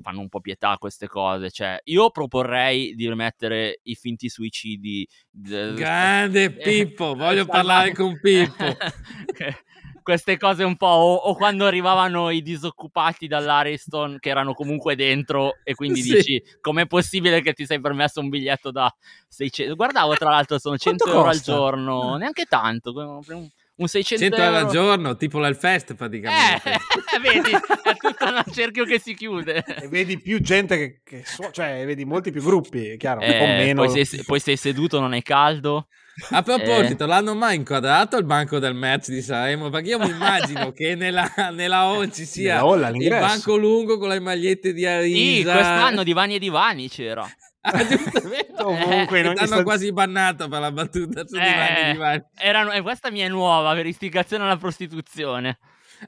fanno 0.00 0.20
un 0.20 0.28
po' 0.28 0.40
pietà 0.40 0.76
queste 0.78 1.06
cose. 1.06 1.50
Cioè, 1.50 1.78
io 1.84 2.10
proporrei 2.10 2.94
di 2.94 3.08
rimettere 3.08 3.80
i 3.82 3.94
finti 3.94 4.30
suicidi. 4.30 5.06
Grande 5.30 6.50
Pippo, 6.56 7.14
voglio 7.14 7.44
parlare 7.44 7.92
con 7.92 8.18
Pippo. 8.18 8.64
queste 10.02 10.38
cose 10.38 10.62
un 10.62 10.76
po', 10.76 10.86
o, 10.86 11.14
o, 11.16 11.34
quando 11.34 11.66
arrivavano 11.66 12.30
i 12.30 12.40
disoccupati 12.40 13.26
dall'Ariston 13.26 14.18
che 14.20 14.28
erano 14.28 14.54
comunque 14.54 14.94
dentro 14.94 15.56
e 15.64 15.74
quindi 15.74 16.00
sì. 16.00 16.14
dici 16.14 16.42
com'è 16.60 16.86
possibile 16.86 17.42
che 17.42 17.52
ti 17.52 17.66
sei 17.66 17.80
permesso 17.80 18.20
un 18.20 18.28
biglietto 18.28 18.70
da 18.70 18.88
600 19.26 19.74
guardavo 19.74 20.14
tra 20.14 20.30
l'altro 20.30 20.60
sono 20.60 20.76
100 20.76 21.06
euro 21.06 21.24
al 21.24 21.40
giorno 21.40 22.14
neanche 22.18 22.44
tanto 22.44 22.92
un 22.92 23.48
600 23.84 24.24
100 24.24 24.36
euro 24.36 24.56
al 24.56 24.70
giorno, 24.72 25.16
tipo 25.16 25.38
l'Elfest 25.38 25.94
praticamente. 25.94 26.70
Eh, 26.70 27.20
vedi, 27.20 27.50
è 27.50 27.96
tutto 27.96 28.24
un 28.24 28.42
cerchio 28.52 28.84
che 28.84 28.98
si 28.98 29.14
chiude. 29.14 29.62
E 29.64 29.88
vedi 29.88 30.18
più 30.18 30.40
gente 30.40 30.76
che, 30.78 31.00
che 31.04 31.22
su- 31.26 31.50
cioè 31.50 31.84
vedi 31.84 32.06
molti 32.06 32.30
più 32.30 32.42
gruppi, 32.42 32.88
è 32.88 32.96
chiaro, 32.96 33.20
eh, 33.20 33.32
un 33.32 33.38
po' 33.38 33.44
meno. 33.44 33.84
Poi 33.84 34.04
sei, 34.04 34.24
poi 34.24 34.40
sei 34.40 34.56
seduto, 34.56 34.98
non 34.98 35.12
hai 35.12 35.22
caldo. 35.22 35.88
A 36.30 36.42
proposito, 36.42 37.04
eh. 37.04 37.06
l'hanno 37.06 37.34
mai 37.34 37.56
inquadrato 37.56 38.16
il 38.16 38.24
banco 38.24 38.58
del 38.58 38.72
match 38.72 39.08
di 39.08 39.20
Sanremo? 39.20 39.68
Perché 39.68 39.90
io 39.90 39.98
mi 39.98 40.08
immagino 40.08 40.72
che 40.72 40.94
nella, 40.94 41.30
nella 41.52 41.88
O 41.88 42.08
ci 42.08 42.24
sia 42.24 42.64
Olla, 42.64 42.88
il 42.88 43.08
banco 43.10 43.56
lungo 43.56 43.98
con 43.98 44.08
le 44.08 44.20
magliette 44.20 44.72
di 44.72 44.86
Arisa. 44.86 45.50
Sì, 45.50 45.56
quest'anno 45.58 46.02
Divani 46.02 46.36
e 46.36 46.38
Divani 46.38 46.88
c'era. 46.88 47.28
Ah, 47.68 48.62
Comunque, 48.62 49.22
non 49.22 49.34
hanno 49.36 49.46
sta... 49.46 49.62
quasi 49.62 49.92
bannato 49.92 50.48
per 50.48 50.60
la 50.60 50.70
battuta 50.70 51.26
su 51.26 51.36
eh, 51.36 51.40
divani, 51.40 51.92
divani. 51.92 52.24
Erano, 52.36 52.70
e 52.72 52.80
questa 52.80 53.10
mia 53.10 53.26
è 53.26 53.28
nuova 53.28 53.74
per 53.74 53.86
istigazione 53.86 54.44
alla 54.44 54.56
prostituzione. 54.56 55.58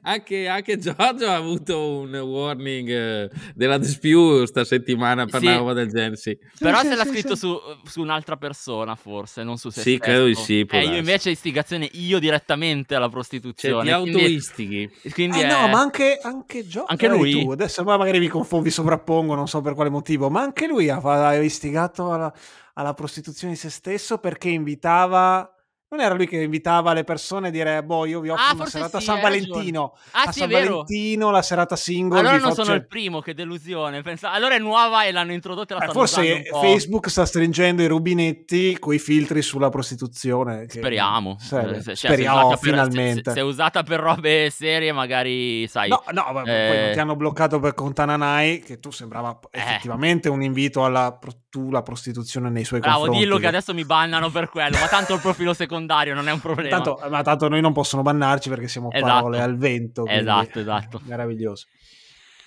Anche, 0.03 0.47
anche, 0.47 0.77
Giorgio 0.77 1.27
ha 1.27 1.35
avuto 1.35 1.99
un 1.99 2.15
warning 2.15 2.89
eh, 2.89 3.29
della 3.55 3.77
Dispiu 3.77 4.45
sta 4.45 4.63
settimana 4.63 5.25
per 5.25 5.39
sì. 5.39 5.47
una 5.47 5.57
roba 5.57 5.73
del 5.73 5.89
genere. 5.89 6.15
Sì. 6.15 6.37
Però 6.57 6.81
se 6.81 6.95
l'ha 6.95 7.05
scritto 7.05 7.35
su, 7.35 7.57
su, 7.83 8.01
un'altra 8.01 8.37
persona, 8.37 8.95
forse, 8.95 9.43
non 9.43 9.57
su 9.57 9.69
se 9.69 9.81
Sì, 9.81 9.95
stesso. 9.95 9.99
credo 9.99 10.25
di 10.25 10.35
sì. 10.35 10.67
Eh, 10.69 10.85
io 10.85 10.95
invece 10.95 11.31
istigazione 11.31 11.89
io 11.93 12.19
direttamente 12.19 12.95
alla 12.95 13.09
prostituzione. 13.09 13.89
Cioè, 13.89 14.03
ti 14.03 14.15
autoistighi. 14.15 14.89
Quindi 15.11 15.41
eh, 15.41 15.45
è... 15.45 15.47
no, 15.47 15.67
ma 15.67 15.79
anche, 15.79 16.19
anche 16.21 16.67
Giorgio. 16.67 16.85
Anche 16.89 17.07
lui. 17.07 17.31
Tu. 17.31 17.51
Adesso 17.51 17.83
magari 17.83 18.19
mi 18.19 18.27
confondo, 18.27 18.65
vi 18.65 18.71
sovrappongo, 18.71 19.35
non 19.35 19.47
so 19.47 19.61
per 19.61 19.73
quale 19.73 19.89
motivo, 19.89 20.29
ma 20.29 20.41
anche 20.41 20.67
lui 20.67 20.89
ha, 20.89 20.97
ha 20.97 21.35
istigato 21.35 22.11
alla, 22.11 22.33
alla 22.73 22.93
prostituzione 22.93 23.53
di 23.53 23.59
se 23.59 23.69
stesso 23.69 24.17
perché 24.17 24.49
invitava 24.49 25.53
non 25.91 26.01
era 26.01 26.13
lui 26.13 26.27
che 26.27 26.39
invitava 26.39 26.93
le 26.93 27.03
persone 27.03 27.47
a 27.47 27.51
dire, 27.51 27.83
boh, 27.83 28.05
io 28.05 28.19
vi 28.19 28.29
offro 28.29 28.45
ah, 28.45 28.53
una 28.53 28.65
serata 28.67 28.99
sì, 28.99 29.09
a 29.09 29.13
San 29.13 29.21
Valentino. 29.21 29.95
Ah, 30.11 30.23
a 30.25 30.31
sì, 30.31 30.39
San 30.41 30.49
Valentino, 30.49 31.31
la 31.31 31.41
serata 31.41 31.75
single. 31.75 32.19
Allora 32.19 32.37
non 32.37 32.49
faccio... 32.49 32.63
sono 32.63 32.75
il 32.75 32.85
primo, 32.85 33.21
che 33.21 33.33
delusione. 33.33 34.03
Pensa... 34.03 34.31
Allora 34.31 34.53
è 34.53 34.59
nuova 34.59 35.05
e 35.05 35.11
l'hanno 35.11 35.31
introdotta 35.33 35.75
e 35.75 35.79
la 35.79 35.85
eh, 35.85 35.91
Forse 35.91 36.43
Facebook 36.43 37.09
sta 37.09 37.25
stringendo 37.25 37.81
i 37.81 37.87
rubinetti 37.87 38.77
con 38.77 38.93
i 38.93 38.99
filtri 38.99 39.41
sulla 39.41 39.69
prostituzione. 39.69 40.67
Che... 40.67 40.77
Speriamo. 40.77 41.37
Se, 41.39 41.81
cioè, 41.81 41.95
speriamo, 41.95 42.51
se 42.51 42.57
finalmente. 42.57 43.21
Per, 43.23 43.33
se, 43.33 43.39
se, 43.39 43.39
è 43.39 43.43
usata 43.43 43.81
per 43.81 43.99
robe 43.99 44.51
serie, 44.51 44.91
magari, 44.91 45.67
sai... 45.67 45.89
No, 45.89 46.03
no, 46.11 46.43
eh... 46.43 46.67
poi 46.67 46.81
non 46.81 46.91
ti 46.93 46.99
hanno 46.99 47.15
bloccato 47.15 47.59
per 47.59 47.73
Contananai, 47.73 48.59
che 48.59 48.79
tu 48.79 48.91
sembrava 48.91 49.39
eh. 49.49 49.57
effettivamente 49.57 50.29
un 50.29 50.43
invito 50.43 50.85
alla 50.85 51.17
tu 51.49 51.71
la 51.71 51.81
prostituzione 51.81 52.49
nei 52.49 52.63
suoi 52.63 52.79
Bravo, 52.79 52.99
confronti. 52.99 53.19
Bravo, 53.19 53.35
dillo 53.35 53.41
che 53.41 53.55
adesso 53.55 53.73
mi 53.73 53.85
bannano 53.85 54.29
per 54.29 54.49
quello, 54.49 54.77
ma 54.77 54.87
tanto 54.87 55.13
il 55.15 55.19
profilo 55.19 55.53
secondario 55.53 56.13
non 56.13 56.27
è 56.27 56.31
un 56.31 56.39
problema. 56.39 56.79
Tanto, 56.81 56.99
ma 57.09 57.21
tanto 57.23 57.47
noi 57.47 57.61
non 57.61 57.73
possono 57.73 58.01
bannarci 58.01 58.49
perché 58.49 58.67
siamo 58.67 58.91
esatto. 58.91 59.11
parole 59.11 59.41
al 59.41 59.57
vento. 59.57 60.05
Esatto, 60.05 60.59
esatto. 60.59 61.01
Meraviglioso. 61.05 61.67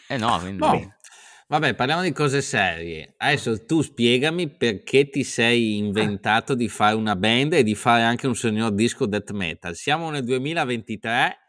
Eh 0.09 0.17
no, 0.17 0.39
quindi... 0.39 0.59
No. 0.59 0.95
Vabbè, 1.49 1.75
parliamo 1.75 2.01
di 2.01 2.13
cose 2.13 2.41
serie. 2.41 3.13
Adesso 3.19 3.67
tu 3.67 3.83
spiegami 3.83 4.49
perché 4.49 5.11
ti 5.11 5.23
sei 5.23 5.77
inventato 5.77 6.55
di 6.55 6.67
fare 6.67 6.95
una 6.95 7.15
band 7.15 7.53
e 7.53 7.63
di 7.63 7.75
fare 7.75 8.03
anche 8.05 8.27
un 8.27 8.35
signor 8.35 8.73
disco 8.73 9.05
death 9.05 9.33
metal. 9.33 9.75
Siamo 9.75 10.09
nel 10.09 10.25
2023 10.25 11.42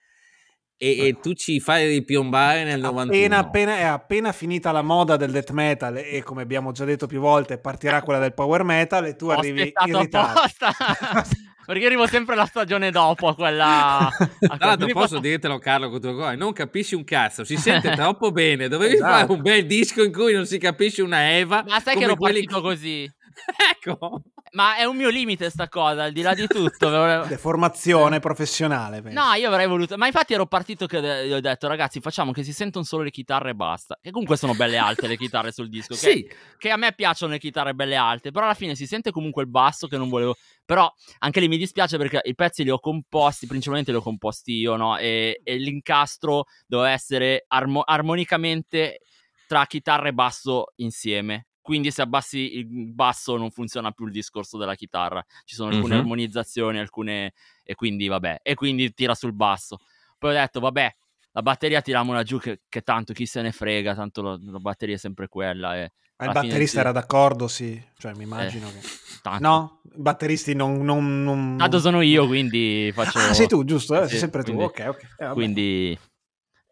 e, 0.78 1.08
e, 1.08 1.20
tu 1.22 1.34
ci 1.34 1.60
fai 1.60 1.88
ripiombare 1.88 2.64
nel 2.64 2.80
91. 2.80 3.14
Appena, 3.14 3.38
appena, 3.38 3.78
è 3.78 3.84
appena 3.84 4.32
finita 4.32 4.72
la 4.72 4.82
moda 4.82 5.16
del 5.16 5.32
death 5.32 5.52
metal 5.52 5.98
e 5.98 6.22
come 6.24 6.42
abbiamo 6.42 6.72
già 6.72 6.84
detto 6.86 7.08
più 7.08 7.20
volte 7.20 7.58
partirà 7.58 8.02
quella 8.02 8.20
del 8.20 8.34
power 8.34 8.64
metal 8.64 9.06
e 9.06 9.16
tu 9.16 9.28
Ho 9.28 9.32
arrivi 9.32 9.74
in 9.86 10.00
ritardo. 10.00 10.42
Perché 11.66 11.86
arrivo 11.86 12.06
sempre 12.08 12.36
la 12.36 12.46
stagione 12.46 12.92
dopo 12.92 13.30
a 13.30 13.36
quella. 13.36 14.10
Tra 14.40 14.58
l'altro, 14.60 14.88
posso 14.88 15.20
dirtelo, 15.22 15.60
Carlo, 15.60 15.90
con 15.90 16.02
tuo 16.02 16.14
cuore, 16.14 16.36
non 16.36 16.52
capisci 16.52 16.94
un 16.94 17.06
cazzo, 17.06 17.46
si 17.46 17.56
sente 17.56 17.92
troppo 17.96 18.32
bene. 18.32 18.68
Dovevi 18.68 18.96
esatto. 18.96 19.12
fare 19.12 19.32
un 19.32 19.42
bel 19.42 19.66
disco 19.66 20.04
in 20.04 20.12
cui 20.12 20.34
non 20.34 20.46
si 20.46 20.58
capisce 20.58 21.02
una 21.02 21.32
Eva. 21.32 21.64
Ma 21.66 21.80
sai 21.80 21.96
che 21.96 22.04
ero 22.04 22.18
quelli... 22.18 22.44
partito 22.44 22.62
così? 22.62 23.10
ecco. 23.72 24.22
Ma 24.52 24.76
è 24.76 24.84
un 24.84 24.96
mio 24.96 25.10
limite 25.10 25.50
sta 25.50 25.68
cosa, 25.68 26.04
al 26.04 26.12
di 26.12 26.22
là 26.22 26.34
di 26.34 26.46
tutto. 26.48 26.90
Deformazione 27.26 28.20
professionale. 28.20 29.02
Penso. 29.02 29.20
No, 29.20 29.34
io 29.34 29.48
avrei 29.48 29.68
voluto. 29.68 29.98
Ma 29.98 30.06
infatti 30.06 30.34
ero 30.34 30.46
partito 30.46 30.86
che 30.86 31.28
gli 31.28 31.32
ho 31.32 31.40
detto, 31.40 31.68
ragazzi, 31.68 32.00
facciamo 32.00 32.32
che 32.32 32.44
si 32.44 32.54
sentono 32.54 32.84
solo 32.86 33.04
le 33.04 33.10
chitarre 33.10 33.52
e 33.52 33.56
basta. 33.56 33.98
Che 34.00 34.12
comunque 34.12 34.38
sono 34.38 34.54
belle 34.54 34.78
alte 34.78 35.08
le 35.08 35.18
chitarre 35.18 35.52
sul 35.52 35.70
disco. 35.70 35.96
sì. 35.96 36.24
Che, 36.24 36.36
che, 36.58 36.70
a 36.70 36.78
me 36.78 36.94
piacciono 36.94 37.32
le 37.32 37.40
chitarre 37.40 37.74
belle 37.74 37.96
alte. 37.96 38.32
Però 38.32 38.46
alla 38.46 38.54
fine 38.54 38.76
si 38.76 38.86
sente 38.86 39.12
comunque 39.12 39.42
il 39.42 39.50
basso 39.50 39.88
che 39.88 39.98
non 39.98 40.10
volevo. 40.10 40.36
Però 40.66 40.92
anche 41.20 41.40
lì 41.40 41.48
mi 41.48 41.58
dispiace 41.58 41.98
perché 41.98 42.22
i 42.24 42.36
pezzi 42.36 42.64
li 42.64 42.70
ho 42.70 42.80
composti, 42.80 43.48
principalmente 43.48 43.92
li 43.92 43.98
ho 43.98 44.02
composti 44.02 44.54
io, 44.54 44.76
no? 44.76 44.98
E, 44.98 45.42
e 45.44 45.56
l'incastro 45.58 46.46
doveva 46.68 46.92
essere 46.92 47.46
armo- 47.48 47.82
armonicamente 47.82 49.00
tra 49.48 49.66
chitarra 49.66 50.08
e 50.08 50.14
basso 50.14 50.74
insieme 50.78 51.48
quindi 51.64 51.92
se 51.92 52.02
abbassi 52.02 52.58
il 52.58 52.68
basso 52.68 53.38
non 53.38 53.50
funziona 53.50 53.92
più 53.92 54.06
il 54.06 54.12
discorso 54.12 54.58
della 54.58 54.76
chitarra, 54.76 55.26
ci 55.46 55.56
sono 55.56 55.70
alcune 55.70 55.94
mm-hmm. 55.94 56.04
armonizzazioni, 56.04 56.78
alcune... 56.78 57.34
e 57.64 57.74
quindi 57.74 58.08
vabbè, 58.08 58.42
e 58.44 58.54
quindi 58.54 58.94
tira 58.94 59.16
sul 59.16 59.34
basso. 59.34 59.80
Poi 60.20 60.32
ho 60.32 60.34
detto, 60.34 60.60
vabbè, 60.60 60.96
la 61.32 61.42
batteria 61.42 61.82
tiriamola 61.82 62.22
giù 62.24 62.38
che, 62.38 62.62
che 62.68 62.82
tanto 62.82 63.14
chi 63.14 63.26
se 63.26 63.42
ne 63.42 63.54
frega, 63.54 63.96
tanto 63.96 64.22
la, 64.22 64.38
la 64.42 64.60
batteria 64.60 64.96
è 64.96 65.00
sempre 65.00 65.30
quella. 65.30 65.78
E 65.78 65.92
Ma 66.18 66.26
il 66.26 66.32
batterista 66.34 66.82
era 66.82 66.92
d'accordo, 66.92 67.48
sì, 67.48 67.82
cioè 67.98 68.14
mi 68.14 68.24
immagino 68.24 68.68
eh, 68.68 68.72
che... 68.74 68.80
Tanto. 69.22 69.48
No, 69.48 69.82
i 69.96 70.02
batteristi 70.02 70.54
non... 70.54 70.84
non, 70.84 71.24
non... 71.24 71.56
Tanto 71.58 71.80
sono 71.80 72.02
io, 72.02 72.28
quindi 72.28 72.92
faccio... 72.94 73.20
Ah, 73.20 73.34
sei 73.34 73.48
tu, 73.48 73.64
giusto? 73.64 73.96
Eh? 73.96 74.04
Sì, 74.04 74.10
sei 74.10 74.20
sempre 74.20 74.44
quindi, 74.44 74.62
tu, 74.62 74.68
ok, 74.68 74.86
ok. 74.90 75.16
Eh, 75.18 75.30
quindi 75.30 75.98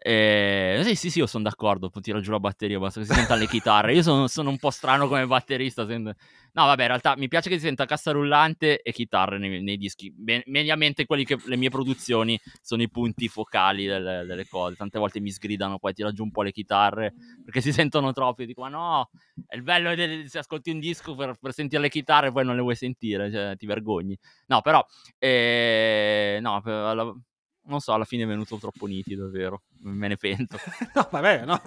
eh, 0.03 0.81
sì, 0.83 0.95
sì, 0.95 1.09
sì, 1.11 1.19
io 1.19 1.27
sono 1.27 1.43
d'accordo. 1.43 1.91
Tiro 2.01 2.21
giù 2.21 2.31
la 2.31 2.39
batteria, 2.39 2.79
basta 2.79 2.99
che 2.99 3.05
si 3.05 3.13
senta 3.13 3.35
le 3.35 3.45
chitarre. 3.45 3.93
Io 3.93 4.01
sono, 4.01 4.25
sono, 4.27 4.49
un 4.49 4.57
po' 4.57 4.71
strano 4.71 5.07
come 5.07 5.27
batterista. 5.27 5.85
Sento... 5.85 6.15
No, 6.53 6.65
vabbè, 6.65 6.81
in 6.81 6.87
realtà 6.87 7.15
mi 7.17 7.27
piace 7.27 7.49
che 7.49 7.59
si 7.59 7.65
senta 7.65 7.85
cassa 7.85 8.09
rullante 8.11 8.81
e 8.81 8.91
chitarre 8.93 9.37
nei, 9.37 9.61
nei 9.61 9.77
dischi. 9.77 10.11
Ben, 10.11 10.41
mediamente 10.45 11.05
quelli 11.05 11.23
che 11.23 11.37
le 11.45 11.55
mie 11.55 11.69
produzioni 11.69 12.39
sono 12.63 12.81
i 12.81 12.89
punti 12.89 13.27
focali 13.27 13.85
delle, 13.85 14.25
delle, 14.25 14.47
cose. 14.47 14.75
Tante 14.75 14.97
volte 14.97 15.19
mi 15.19 15.29
sgridano, 15.29 15.77
poi 15.77 15.93
tiro 15.93 16.11
giù 16.11 16.23
un 16.23 16.31
po' 16.31 16.41
le 16.41 16.51
chitarre 16.51 17.13
perché 17.45 17.61
si 17.61 17.71
sentono 17.71 18.11
troppo. 18.11 18.41
Io 18.41 18.47
dico, 18.47 18.61
ma 18.61 18.69
no, 18.69 19.11
è 19.45 19.55
il 19.55 19.61
bello 19.61 19.93
del, 19.93 20.27
se 20.27 20.39
ascolti 20.39 20.71
un 20.71 20.79
disco 20.79 21.13
per, 21.13 21.35
per, 21.39 21.53
sentire 21.53 21.79
le 21.79 21.89
chitarre 21.89 22.29
e 22.29 22.31
poi 22.31 22.43
non 22.43 22.55
le 22.55 22.61
vuoi 22.63 22.75
sentire, 22.75 23.31
cioè, 23.31 23.55
ti 23.55 23.67
vergogni. 23.67 24.17
No, 24.47 24.61
però, 24.61 24.83
eh, 25.19 26.39
no, 26.41 26.59
per, 26.63 27.15
non 27.63 27.79
so, 27.79 27.93
alla 27.93 28.05
fine 28.05 28.23
è 28.23 28.27
venuto 28.27 28.57
troppo 28.57 28.85
nitido, 28.85 29.27
è 29.27 29.29
vero. 29.29 29.63
Me 29.81 30.07
ne 30.07 30.17
pento. 30.17 30.57
no, 30.93 31.07
vabbè, 31.09 31.45
no, 31.45 31.45
no 31.45 31.61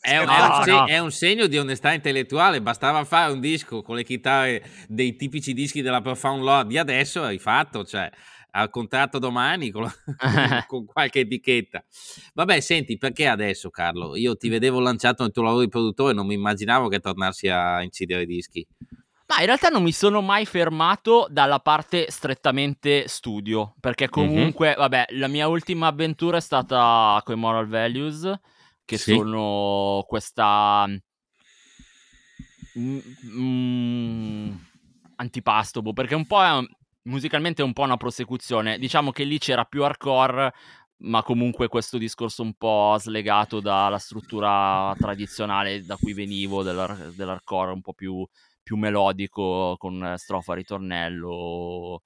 è, 0.00 0.18
un, 0.18 0.24
no, 0.24 0.64
no. 0.64 0.86
è, 0.86 0.98
un, 0.98 1.10
segno 1.10 1.46
di 1.46 1.58
onestà 1.58 1.92
intellettuale. 1.92 2.62
Bastava 2.62 3.04
fare 3.04 3.32
un 3.32 3.40
disco 3.40 3.82
con 3.82 3.96
le 3.96 4.04
chitarre 4.04 4.62
dei 4.88 5.16
tipici 5.16 5.52
dischi 5.52 5.82
della 5.82 6.00
Profound 6.00 6.42
Lord 6.42 6.68
di 6.68 6.78
adesso, 6.78 7.22
hai 7.22 7.38
fatto, 7.38 7.84
cioè 7.84 8.10
al 8.52 8.70
contratto 8.70 9.18
domani 9.18 9.70
con, 9.70 9.88
con, 10.66 10.84
qualche 10.86 11.20
etichetta. 11.20 11.84
Vabbè, 12.34 12.60
senti, 12.60 12.96
perché 12.96 13.26
adesso, 13.26 13.70
Carlo? 13.70 14.16
Io 14.16 14.36
ti 14.36 14.48
vedevo 14.48 14.80
lanciato 14.80 15.22
nel 15.22 15.32
tuo 15.32 15.42
lavoro 15.42 15.62
di 15.62 15.68
produttore, 15.68 16.14
non 16.14 16.26
mi 16.26 16.34
immaginavo 16.34 16.88
che 16.88 17.00
tornassi 17.00 17.48
a 17.48 17.82
incidere 17.82 18.26
dischi. 18.26 18.66
Ma 19.30 19.38
in 19.38 19.46
realtà 19.46 19.68
non 19.68 19.84
mi 19.84 19.92
sono 19.92 20.22
mai 20.22 20.44
fermato 20.44 21.28
dalla 21.30 21.60
parte 21.60 22.10
strettamente 22.10 23.06
studio, 23.06 23.76
perché 23.78 24.08
comunque, 24.08 24.70
mm-hmm. 24.70 24.76
vabbè, 24.76 25.04
la 25.10 25.28
mia 25.28 25.46
ultima 25.46 25.86
avventura 25.86 26.38
è 26.38 26.40
stata 26.40 27.20
con 27.24 27.36
i 27.36 27.38
Moral 27.38 27.68
Values, 27.68 28.28
che 28.84 28.98
sì. 28.98 29.14
sono 29.14 30.04
questa... 30.08 30.84
Mm, 32.76 32.98
mm, 33.36 34.50
antipasto, 35.14 35.80
boh, 35.80 35.92
perché 35.92 36.16
un 36.16 36.26
po' 36.26 36.42
è, 36.42 36.60
musicalmente 37.02 37.62
è 37.62 37.64
un 37.64 37.72
po' 37.72 37.82
una 37.82 37.96
prosecuzione. 37.96 38.80
Diciamo 38.80 39.12
che 39.12 39.22
lì 39.22 39.38
c'era 39.38 39.64
più 39.64 39.84
hardcore, 39.84 40.52
ma 41.02 41.22
comunque 41.22 41.68
questo 41.68 41.98
discorso 41.98 42.42
un 42.42 42.54
po' 42.54 42.96
slegato 42.98 43.60
dalla 43.60 43.98
struttura 43.98 44.92
tradizionale 44.98 45.84
da 45.84 45.96
cui 45.96 46.14
venivo, 46.14 46.64
dell'hardcore 46.64 47.70
un 47.70 47.80
po' 47.80 47.92
più 47.92 48.26
più 48.70 48.76
melodico 48.76 49.74
con 49.78 50.14
strofa 50.16 50.54
ritornello 50.54 52.02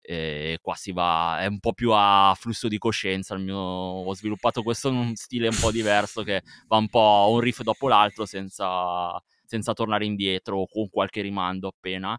e 0.00 0.58
qua 0.62 0.74
si 0.74 0.92
va 0.92 1.40
è 1.40 1.46
un 1.46 1.58
po' 1.58 1.74
più 1.74 1.90
a 1.92 2.34
flusso 2.38 2.68
di 2.68 2.78
coscienza 2.78 3.36
mio, 3.36 3.56
ho 3.56 4.14
sviluppato 4.14 4.62
questo 4.62 4.88
in 4.88 4.96
un 4.96 5.14
stile 5.14 5.48
un 5.48 5.58
po' 5.60 5.70
diverso 5.70 6.22
che 6.22 6.42
va 6.68 6.78
un 6.78 6.88
po' 6.88 7.28
un 7.32 7.40
riff 7.40 7.60
dopo 7.62 7.88
l'altro 7.88 8.24
senza, 8.24 9.20
senza 9.44 9.74
tornare 9.74 10.06
indietro 10.06 10.60
o 10.60 10.66
con 10.66 10.88
qualche 10.88 11.20
rimando 11.20 11.68
appena. 11.68 12.18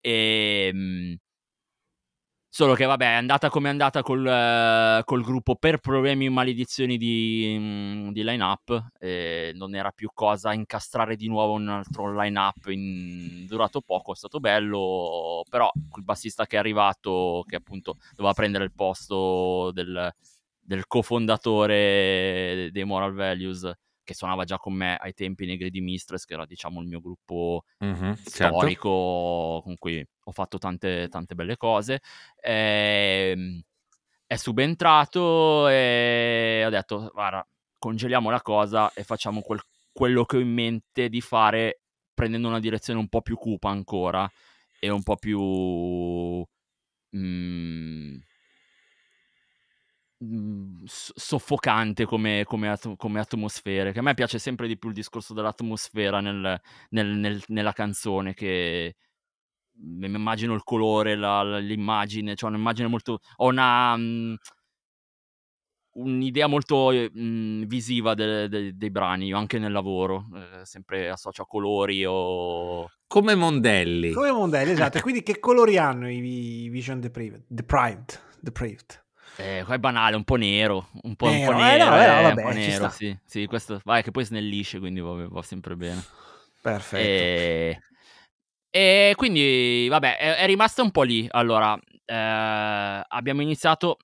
E 0.00 0.70
ehm, 0.72 1.16
Solo 2.56 2.74
che 2.74 2.84
vabbè, 2.84 3.04
è 3.04 3.14
andata 3.14 3.48
come 3.48 3.66
è 3.66 3.70
andata 3.72 4.02
col, 4.02 4.24
uh, 4.24 5.02
col 5.02 5.24
gruppo 5.24 5.56
per 5.56 5.78
problemi 5.78 6.26
e 6.26 6.28
maledizioni 6.28 6.96
di, 6.96 7.56
um, 7.58 8.12
di 8.12 8.22
line-up. 8.22 8.90
E 9.00 9.50
non 9.56 9.74
era 9.74 9.90
più 9.90 10.10
cosa 10.14 10.52
incastrare 10.52 11.16
di 11.16 11.26
nuovo 11.26 11.54
un 11.54 11.66
altro 11.66 12.16
line-up 12.16 12.66
in... 12.68 13.44
durato 13.48 13.80
poco, 13.80 14.12
è 14.12 14.14
stato 14.14 14.38
bello. 14.38 15.42
Però 15.50 15.68
il 15.96 16.04
bassista 16.04 16.46
che 16.46 16.54
è 16.54 16.60
arrivato, 16.60 17.42
che 17.44 17.56
appunto 17.56 17.96
doveva 18.14 18.34
prendere 18.34 18.62
il 18.62 18.72
posto 18.72 19.72
del, 19.72 20.14
del 20.60 20.86
cofondatore 20.86 22.68
dei 22.70 22.84
Moral 22.84 23.14
Values, 23.14 23.68
che 24.04 24.14
suonava 24.14 24.44
già 24.44 24.58
con 24.58 24.74
me 24.74 24.96
ai 24.96 25.14
tempi 25.14 25.46
nei 25.46 25.56
Grady 25.56 25.80
Mistress, 25.80 26.24
che 26.24 26.34
era 26.34 26.46
diciamo 26.46 26.80
il 26.80 26.86
mio 26.86 27.00
gruppo 27.00 27.64
mm-hmm, 27.84 28.12
storico 28.12 28.90
certo. 28.90 29.60
con 29.62 29.76
cui 29.78 30.06
ho 30.24 30.32
fatto 30.32 30.58
tante, 30.58 31.08
tante 31.08 31.34
belle 31.34 31.56
cose. 31.56 32.00
E, 32.40 33.32
ehm, 33.34 33.62
è 34.26 34.36
subentrato 34.36 35.68
e 35.68 36.62
ho 36.66 36.70
detto, 36.70 37.10
guarda, 37.12 37.46
congeliamo 37.78 38.30
la 38.30 38.42
cosa 38.42 38.92
e 38.92 39.04
facciamo 39.04 39.40
quel, 39.40 39.60
quello 39.92 40.24
che 40.24 40.36
ho 40.36 40.40
in 40.40 40.52
mente 40.52 41.08
di 41.08 41.20
fare 41.20 41.80
prendendo 42.14 42.48
una 42.48 42.60
direzione 42.60 43.00
un 43.00 43.08
po' 43.08 43.22
più 43.22 43.36
cupa 43.36 43.70
ancora 43.70 44.30
e 44.78 44.88
un 44.90 45.02
po' 45.02 45.16
più... 45.16 46.44
Mm, 47.16 48.16
soffocante 50.84 52.04
come, 52.04 52.44
come, 52.44 52.68
at- 52.68 52.96
come, 52.96 53.20
atmosfere. 53.20 53.92
Che 53.92 53.98
a 53.98 54.02
me 54.02 54.14
piace 54.14 54.38
sempre 54.38 54.66
di 54.66 54.78
più 54.78 54.88
il 54.88 54.94
discorso 54.94 55.34
dell'atmosfera 55.34 56.20
nel, 56.20 56.60
nel, 56.90 57.06
nel, 57.06 57.42
nella 57.48 57.72
canzone. 57.72 58.34
Che 58.34 58.94
mi 59.76 60.06
immagino 60.06 60.54
il 60.54 60.62
colore, 60.62 61.16
la, 61.16 61.58
l'immagine, 61.58 62.34
cioè 62.34 62.50
un'immagine 62.50 62.88
molto. 62.88 63.20
Ho 63.36 63.48
una. 63.48 63.96
Mh, 63.96 64.36
un'idea 65.94 66.46
molto 66.46 66.90
mh, 66.90 67.64
visiva 67.66 68.14
de, 68.14 68.48
de, 68.48 68.76
dei 68.76 68.90
brani, 68.90 69.32
anche 69.32 69.58
nel 69.58 69.72
lavoro, 69.72 70.26
eh, 70.34 70.64
sempre 70.64 71.08
associo 71.08 71.42
a 71.42 71.46
colori 71.46 72.04
o... 72.04 72.90
Come 73.06 73.34
Mondelli. 73.34 74.12
Come 74.12 74.32
Mondelli, 74.32 74.72
esatto. 74.72 74.98
e 74.98 75.00
quindi 75.02 75.22
che 75.22 75.38
colori 75.38 75.76
hanno 75.76 76.10
i, 76.10 76.64
i 76.64 76.68
Vision 76.68 77.00
Depraved? 77.00 77.44
Deprived. 77.46 78.20
Depraved. 78.40 79.03
Eh, 79.36 79.62
qua 79.64 79.74
è 79.74 79.78
banale, 79.78 80.14
un 80.14 80.24
po' 80.24 80.36
nero, 80.36 80.90
un 81.02 81.16
po', 81.16 81.28
nero, 81.28 81.50
un 81.50 81.56
po 81.56 81.62
nero, 81.62 81.84
eh, 81.84 81.88
no, 81.88 82.02
eh, 82.02 82.22
vabbè, 82.22 82.42
un 82.42 82.48
po' 82.48 82.54
nero, 82.54 82.88
sì, 82.88 83.18
sì, 83.24 83.46
questo, 83.46 83.80
vai, 83.84 84.02
che 84.02 84.12
poi 84.12 84.24
snellisce, 84.24 84.78
quindi 84.78 85.00
va, 85.00 85.26
va 85.28 85.42
sempre 85.42 85.74
bene. 85.74 86.02
Perfetto. 86.60 87.02
E, 87.02 87.80
e 88.70 89.12
quindi, 89.16 89.86
vabbè, 89.88 90.16
è, 90.16 90.36
è, 90.36 90.46
rimasta 90.46 90.82
un 90.82 90.90
po' 90.90 91.02
lì. 91.02 91.26
Allora, 91.30 91.78
eh, 92.04 93.04
abbiamo 93.08 93.42
iniziato, 93.42 93.98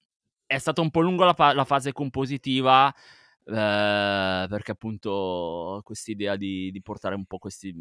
è 0.47 0.59
stata 0.59 0.81
un 0.81 0.91
po' 0.91 1.01
lunga 1.01 1.33
la, 1.37 1.53
la 1.53 1.65
fase 1.65 1.93
compositiva, 1.93 2.93
eh, 3.47 4.47
perché 4.49 4.73
appunto 4.73 5.81
quest'idea 5.85 6.37
di, 6.37 6.71
di 6.71 6.83
portare 6.83 7.15
un 7.15 7.25
po' 7.25 7.39
questi 7.39 7.75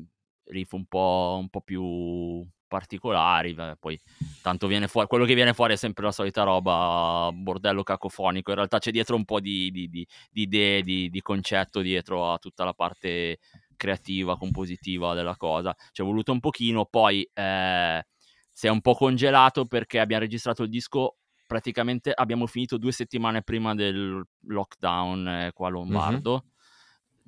riff 0.45 0.71
un 0.73 0.85
po', 0.85 1.37
un 1.39 1.49
po 1.49 1.61
più 1.61 2.47
particolari, 2.70 3.53
poi 3.78 3.99
tanto 4.41 4.67
viene 4.67 4.88
fuori, 4.88 5.07
quello 5.07 5.26
che 5.26 5.34
viene 5.34 5.53
fuori 5.53 5.74
è 5.74 5.76
sempre 5.76 6.05
la 6.05 6.13
solita 6.13 6.43
roba, 6.43 7.30
bordello 7.34 7.84
cacofonico, 7.84 8.51
in 8.51 8.55
realtà 8.55 8.80
c'è 8.80 8.91
dietro 8.91 9.17
un 9.17 9.26
po' 9.26 9.41
di, 9.41 9.70
di, 9.72 9.89
di, 9.89 10.07
di 10.32 10.41
idee, 10.43 10.82
di, 10.82 11.09
di, 11.09 11.22
concetto 11.22 11.82
dietro 11.82 12.32
a 12.32 12.38
tutta 12.38 12.63
la 12.63 12.74
parte 12.74 13.39
creativa, 13.76 14.38
compositiva 14.38 15.13
della 15.13 15.36
cosa, 15.36 15.76
ci 15.91 16.01
è 16.01 16.05
voluto 16.05 16.32
un 16.32 16.39
pochino, 16.39 16.86
poi 16.86 17.30
eh, 17.34 18.05
si 18.49 18.67
è 18.67 18.70
un 18.70 18.80
po' 18.80 18.93
congelato 18.93 19.65
perché 19.65 19.99
abbiamo 19.99 20.24
registrato 20.24 20.63
il 20.63 20.70
disco 20.70 21.17
praticamente 21.45 22.11
abbiamo 22.13 22.45
finito 22.45 22.78
due 22.78 22.91
settimane 22.91 23.41
prima 23.41 23.74
del 23.74 24.24
lockdown 24.41 25.28
eh, 25.28 25.51
qua 25.51 25.67
a 25.67 25.72
Lombardo. 25.72 26.32
Mm-hmm 26.32 26.57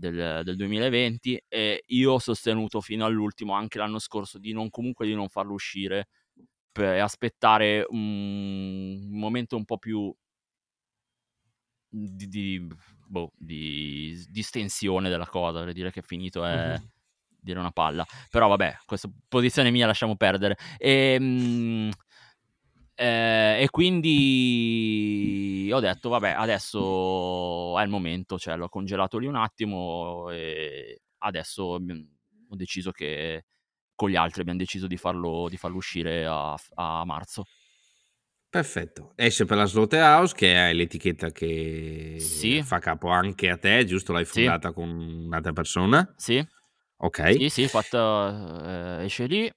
del, 0.02 0.42
del 0.44 0.56
2020 0.56 1.44
e 1.48 1.84
io 1.86 2.14
ho 2.14 2.20
sostenuto 2.20 2.82
fino 2.82 3.06
all'ultimo, 3.06 3.54
anche 3.54 3.78
l'anno 3.78 4.00
scorso, 4.00 4.40
di 4.40 4.52
non 4.52 4.70
comunque 4.70 5.06
di 5.06 5.14
non 5.14 5.30
farlo 5.30 5.54
uscire 5.54 6.08
per 6.72 7.00
aspettare 7.00 7.86
un, 7.88 9.08
un 9.12 9.20
momento 9.20 9.56
un 9.56 9.66
po' 9.66 9.78
più 9.78 10.14
di, 11.88 12.28
di, 12.28 12.68
boh, 13.06 13.32
di, 13.38 14.26
di 14.28 14.42
stensione 14.42 15.10
della 15.10 15.28
cosa, 15.28 15.64
per 15.64 15.74
dire 15.74 15.92
che 15.92 16.00
è 16.00 16.04
finito 16.04 16.44
è 16.46 16.56
mm-hmm. 16.56 16.84
dire 17.40 17.60
una 17.60 17.72
palla. 17.72 18.06
Però 18.30 18.48
vabbè, 18.48 18.78
questa 18.86 19.10
posizione 19.28 19.70
mia 19.70 19.86
lasciamo 19.86 20.16
perdere. 20.16 20.58
E, 20.78 21.20
mh, 21.20 21.90
eh, 23.02 23.64
e 23.64 23.70
quindi 23.72 25.68
ho 25.74 25.80
detto, 25.80 26.10
vabbè, 26.10 26.36
adesso 26.38 27.80
è 27.80 27.84
il 27.84 27.90
momento, 27.90 28.38
cioè 28.38 28.56
l'ho 28.56 28.70
congelato 28.70 29.18
lì 29.18 29.26
un 29.26 29.38
attimo 29.38 30.30
e 30.30 31.02
adesso 31.18 31.64
ho 31.64 32.56
deciso 32.56 32.92
che 32.92 33.46
con 33.96 34.12
gli 34.12 34.16
altri 34.16 34.42
abbiamo 34.42 34.60
deciso 34.60 34.86
di 34.86 34.98
farlo, 34.98 35.48
di 35.50 35.58
farlo 35.58 35.78
uscire 35.78 36.28
a, 36.28 36.56
a 36.76 37.04
marzo. 37.04 37.48
Perfetto, 38.48 39.14
esce 39.16 39.46
per 39.46 39.58
la 39.58 39.66
Slaughterhouse 39.66 40.36
che 40.36 40.70
è 40.70 40.72
l'etichetta 40.72 41.32
che 41.32 42.18
sì. 42.20 42.62
fa 42.62 42.78
capo 42.78 43.10
anche 43.10 43.50
a 43.50 43.58
te, 43.58 43.84
giusto? 43.86 44.14
L'hai 44.14 44.26
fondata 44.26 44.68
sì. 44.68 44.74
con 44.76 44.90
un'altra 44.90 45.54
persona? 45.54 46.14
Sì. 46.18 46.46
Ok. 46.98 47.34
Sì, 47.34 47.50
sì, 47.50 47.68
fatta, 47.68 49.00
eh, 49.00 49.06
esce 49.06 49.26
lì, 49.26 49.52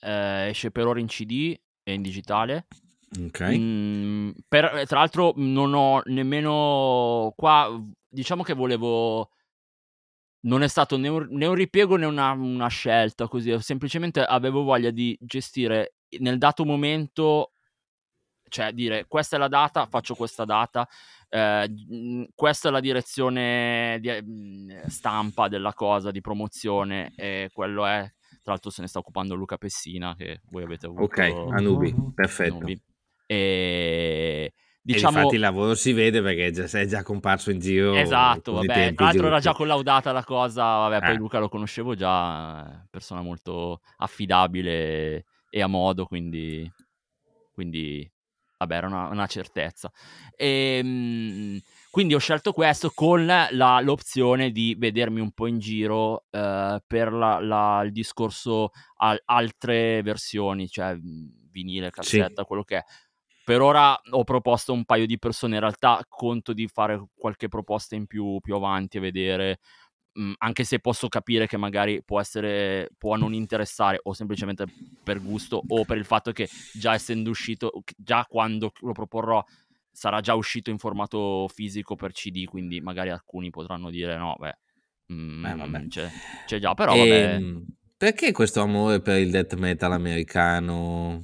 eh, 0.00 0.48
esce 0.48 0.70
per 0.70 0.86
ora 0.86 0.98
in 0.98 1.08
CD 1.08 1.54
e 1.82 1.92
in 1.92 2.00
digitale. 2.00 2.66
Ok. 3.24 3.40
Mm, 3.42 4.30
per, 4.48 4.84
tra 4.86 4.98
l'altro 4.98 5.32
non 5.36 5.74
ho 5.74 6.02
nemmeno 6.06 7.32
qua, 7.36 7.70
diciamo 8.08 8.42
che 8.42 8.54
volevo... 8.54 9.30
Non 10.46 10.62
è 10.62 10.68
stato 10.68 10.96
né 10.96 11.08
un, 11.08 11.26
né 11.30 11.46
un 11.46 11.54
ripiego 11.54 11.96
né 11.96 12.06
una, 12.06 12.30
una 12.30 12.68
scelta 12.68 13.26
così, 13.26 13.58
semplicemente 13.60 14.22
avevo 14.22 14.62
voglia 14.62 14.90
di 14.90 15.16
gestire 15.20 15.96
nel 16.20 16.38
dato 16.38 16.64
momento 16.64 17.50
cioè 18.48 18.72
dire 18.72 19.06
questa 19.08 19.36
è 19.36 19.38
la 19.38 19.48
data, 19.48 19.86
faccio 19.86 20.14
questa 20.14 20.44
data, 20.44 20.88
eh, 21.28 22.28
questa 22.34 22.68
è 22.68 22.72
la 22.72 22.80
direzione 22.80 23.98
di 24.00 24.08
mhmm, 24.08 24.86
stampa 24.86 25.48
della 25.48 25.74
cosa, 25.74 26.10
di 26.10 26.20
promozione, 26.20 27.12
e 27.16 27.50
quello 27.52 27.86
è, 27.86 28.08
tra 28.42 28.52
l'altro 28.52 28.70
se 28.70 28.82
ne 28.82 28.88
sta 28.88 28.98
occupando 28.98 29.34
Luca 29.34 29.56
Pessina, 29.56 30.14
che 30.16 30.40
voi 30.50 30.62
avete 30.62 30.86
avuto. 30.86 31.02
Ok, 31.02 31.18
Anubi, 31.18 31.94
perfetto. 32.14 32.56
Anubi. 32.56 32.80
E 33.26 34.52
diciamo... 34.80 35.16
E 35.16 35.20
infatti 35.20 35.34
il 35.34 35.40
lavoro 35.40 35.74
si 35.74 35.92
vede 35.92 36.22
perché 36.22 36.50
già, 36.52 36.66
sei 36.66 36.86
già 36.86 37.02
comparso 37.02 37.50
in 37.50 37.58
giro. 37.58 37.94
Esatto, 37.94 38.52
vabbè. 38.52 38.94
Tra 38.94 39.06
l'altro 39.06 39.26
era 39.26 39.40
già 39.40 39.52
collaudata 39.52 40.12
la 40.12 40.24
cosa, 40.24 40.62
vabbè, 40.62 41.00
poi 41.00 41.14
eh. 41.14 41.16
Luca 41.16 41.38
lo 41.38 41.48
conoscevo 41.48 41.94
già, 41.94 42.86
persona 42.88 43.22
molto 43.22 43.80
affidabile 43.96 45.24
e 45.50 45.62
a 45.62 45.66
modo, 45.66 46.06
quindi, 46.06 46.70
quindi 47.52 48.08
vabbè, 48.58 48.74
era 48.76 48.86
una, 48.86 49.08
una 49.08 49.26
certezza. 49.26 49.90
E, 50.36 50.78
ehm, 50.78 51.60
quindi 51.90 52.14
ho 52.14 52.18
scelto 52.18 52.52
questo 52.52 52.92
con 52.94 53.24
la, 53.24 53.80
l'opzione 53.80 54.50
di 54.50 54.76
vedermi 54.78 55.18
un 55.18 55.32
po' 55.32 55.46
in 55.46 55.58
giro 55.58 56.26
eh, 56.30 56.82
per 56.86 57.10
la, 57.10 57.40
la, 57.40 57.82
il 57.84 57.92
discorso 57.92 58.70
al, 58.96 59.18
altre 59.24 60.02
versioni, 60.02 60.68
cioè 60.68 60.94
vinile, 61.50 61.90
cassetta, 61.90 62.42
sì. 62.42 62.46
quello 62.46 62.64
che 62.64 62.76
è. 62.76 62.84
Per 63.46 63.60
ora 63.60 63.96
ho 64.10 64.24
proposto 64.24 64.72
un 64.72 64.84
paio 64.84 65.06
di 65.06 65.20
persone, 65.20 65.54
in 65.54 65.60
realtà 65.60 66.04
conto 66.08 66.52
di 66.52 66.66
fare 66.66 67.00
qualche 67.14 67.46
proposta 67.46 67.94
in 67.94 68.06
più 68.06 68.40
più 68.40 68.56
avanti 68.56 68.98
a 68.98 69.00
vedere 69.00 69.60
mh, 70.14 70.32
anche 70.38 70.64
se 70.64 70.80
posso 70.80 71.06
capire 71.06 71.46
che 71.46 71.56
magari 71.56 72.02
può 72.02 72.18
essere, 72.18 72.90
può 72.98 73.14
non 73.14 73.34
interessare 73.34 74.00
o 74.02 74.14
semplicemente 74.14 74.64
per 75.00 75.22
gusto 75.22 75.62
o 75.64 75.84
per 75.84 75.96
il 75.96 76.04
fatto 76.04 76.32
che 76.32 76.48
già 76.72 76.94
essendo 76.94 77.30
uscito, 77.30 77.70
già 77.96 78.26
quando 78.28 78.72
lo 78.80 78.90
proporrò 78.90 79.40
sarà 79.92 80.20
già 80.20 80.34
uscito 80.34 80.70
in 80.70 80.78
formato 80.78 81.46
fisico 81.46 81.94
per 81.94 82.10
CD, 82.10 82.46
quindi 82.46 82.80
magari 82.80 83.10
alcuni 83.10 83.50
potranno 83.50 83.90
dire 83.90 84.16
no, 84.16 84.34
beh, 84.40 85.14
mh, 85.14 85.46
eh, 85.46 85.54
vabbè. 85.54 85.86
C'è, 85.86 86.08
c'è, 86.46 86.58
già, 86.58 86.74
però 86.74 86.94
e, 86.94 86.98
vabbè. 86.98 87.34
Ehm, 87.34 87.64
perché 87.96 88.32
questo 88.32 88.60
amore 88.60 89.00
per 89.00 89.20
il 89.20 89.30
death 89.30 89.54
metal 89.54 89.92
americano? 89.92 91.22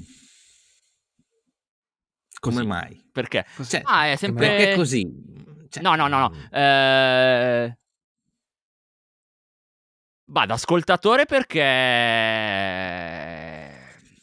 Come 2.43 2.65
mai? 2.65 3.01
Perché? 3.13 3.47
Cioè, 3.65 3.83
ah, 3.85 4.11
è 4.11 4.17
sempre... 4.17 4.49
Perché 4.49 4.75
così? 4.75 5.09
Cioè, 5.69 5.81
no, 5.81 5.95
no, 5.95 6.09
no, 6.09 6.19
no. 6.19 6.33
Eh, 6.51 7.77
Bah, 10.25 10.47
da 10.47 10.55
ascoltatore 10.55 11.27
perché 11.27 11.61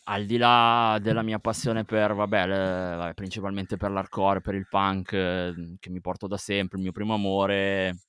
al 0.06 0.26
di 0.26 0.38
là 0.38 0.98
della 1.00 1.22
mia 1.22 1.38
passione 1.38 1.86
per, 1.86 2.16
vabbè, 2.16 2.48
le, 2.48 3.14
principalmente 3.14 3.78
per 3.78 3.92
l'hardcore, 3.92 4.42
per 4.42 4.56
il 4.56 4.68
punk, 4.68 5.14
eh, 5.14 5.76
che 5.80 5.90
mi 5.92 6.02
porto 6.02 6.26
da 6.26 6.38
sempre, 6.38 6.78
il 6.78 6.84
mio 6.84 6.92
primo 6.92 7.14
amore, 7.14 8.00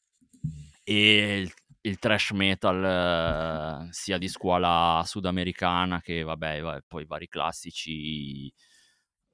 e 0.82 1.40
il, 1.40 1.52
il 1.82 1.98
trash 1.98 2.30
metal, 2.30 3.86
eh, 3.86 3.92
sia 3.92 4.16
di 4.16 4.28
scuola 4.28 5.02
sudamericana 5.04 6.00
che, 6.00 6.22
vabbè, 6.22 6.82
poi 6.88 7.04
vari 7.04 7.28
classici 7.28 8.50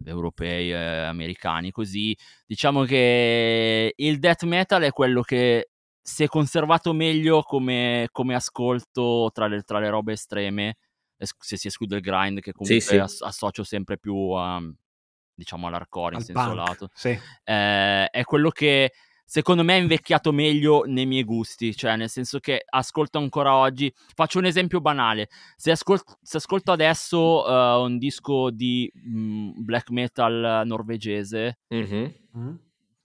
europei 0.05 0.71
e 0.71 0.77
americani, 0.77 1.71
così. 1.71 2.17
Diciamo 2.45 2.85
che 2.85 3.93
il 3.97 4.19
death 4.19 4.45
metal 4.45 4.83
è 4.83 4.91
quello 4.91 5.23
che 5.23 5.71
si 6.01 6.23
è 6.23 6.27
conservato 6.27 6.93
meglio 6.93 7.43
come, 7.43 8.09
come 8.13 8.35
ascolto 8.35 9.31
tra 9.33 9.47
le, 9.47 9.63
tra 9.63 9.81
le, 9.81 9.91
robe 9.91 10.13
estreme, 10.13 10.77
se 11.17 11.57
si 11.57 11.67
esclude 11.67 11.97
il 11.97 12.03
grind, 12.03 12.41
che 12.41 12.53
comunque 12.53 12.81
sì, 12.81 12.95
sì. 12.95 12.97
As- 12.97 13.23
associo 13.23 13.65
sempre 13.65 13.99
più 13.99 14.31
a, 14.31 14.63
diciamo, 15.35 15.67
all'hardcore 15.67 16.15
in 16.15 16.21
Al 16.21 16.25
senso 16.25 16.43
punk, 16.43 16.55
lato. 16.55 16.89
Sì. 16.95 17.19
Eh, 17.45 18.07
è 18.07 18.23
quello 18.25 18.51
che 18.51 18.93
secondo 19.27 19.65
me 19.65 19.77
è 19.77 19.81
invecchiato 19.81 20.33
meglio 20.33 20.85
nei 20.87 21.05
miei 21.05 21.25
gusti, 21.25 21.75
cioè 21.77 21.97
nel 21.97 22.09
senso 22.09 22.39
che 22.39 22.65
ascolto 22.67 23.19
ancora 23.19 23.55
oggi. 23.57 23.93
Faccio 24.15 24.39
un 24.39 24.47
esempio 24.47 24.81
banale: 24.81 25.29
se, 25.57 25.73
ascol- 25.73 26.01
se 26.23 26.37
ascolto 26.39 26.73
adesso 26.73 27.45
uh, 27.45 27.83
un 27.83 27.99
disco 27.99 28.51
di 28.51 28.91
mh, 28.95 29.19
mm, 29.19 29.51
black 29.57 29.91
metal 29.91 30.63
norvegese, 30.65 31.59
mm-hmm. 31.75 32.07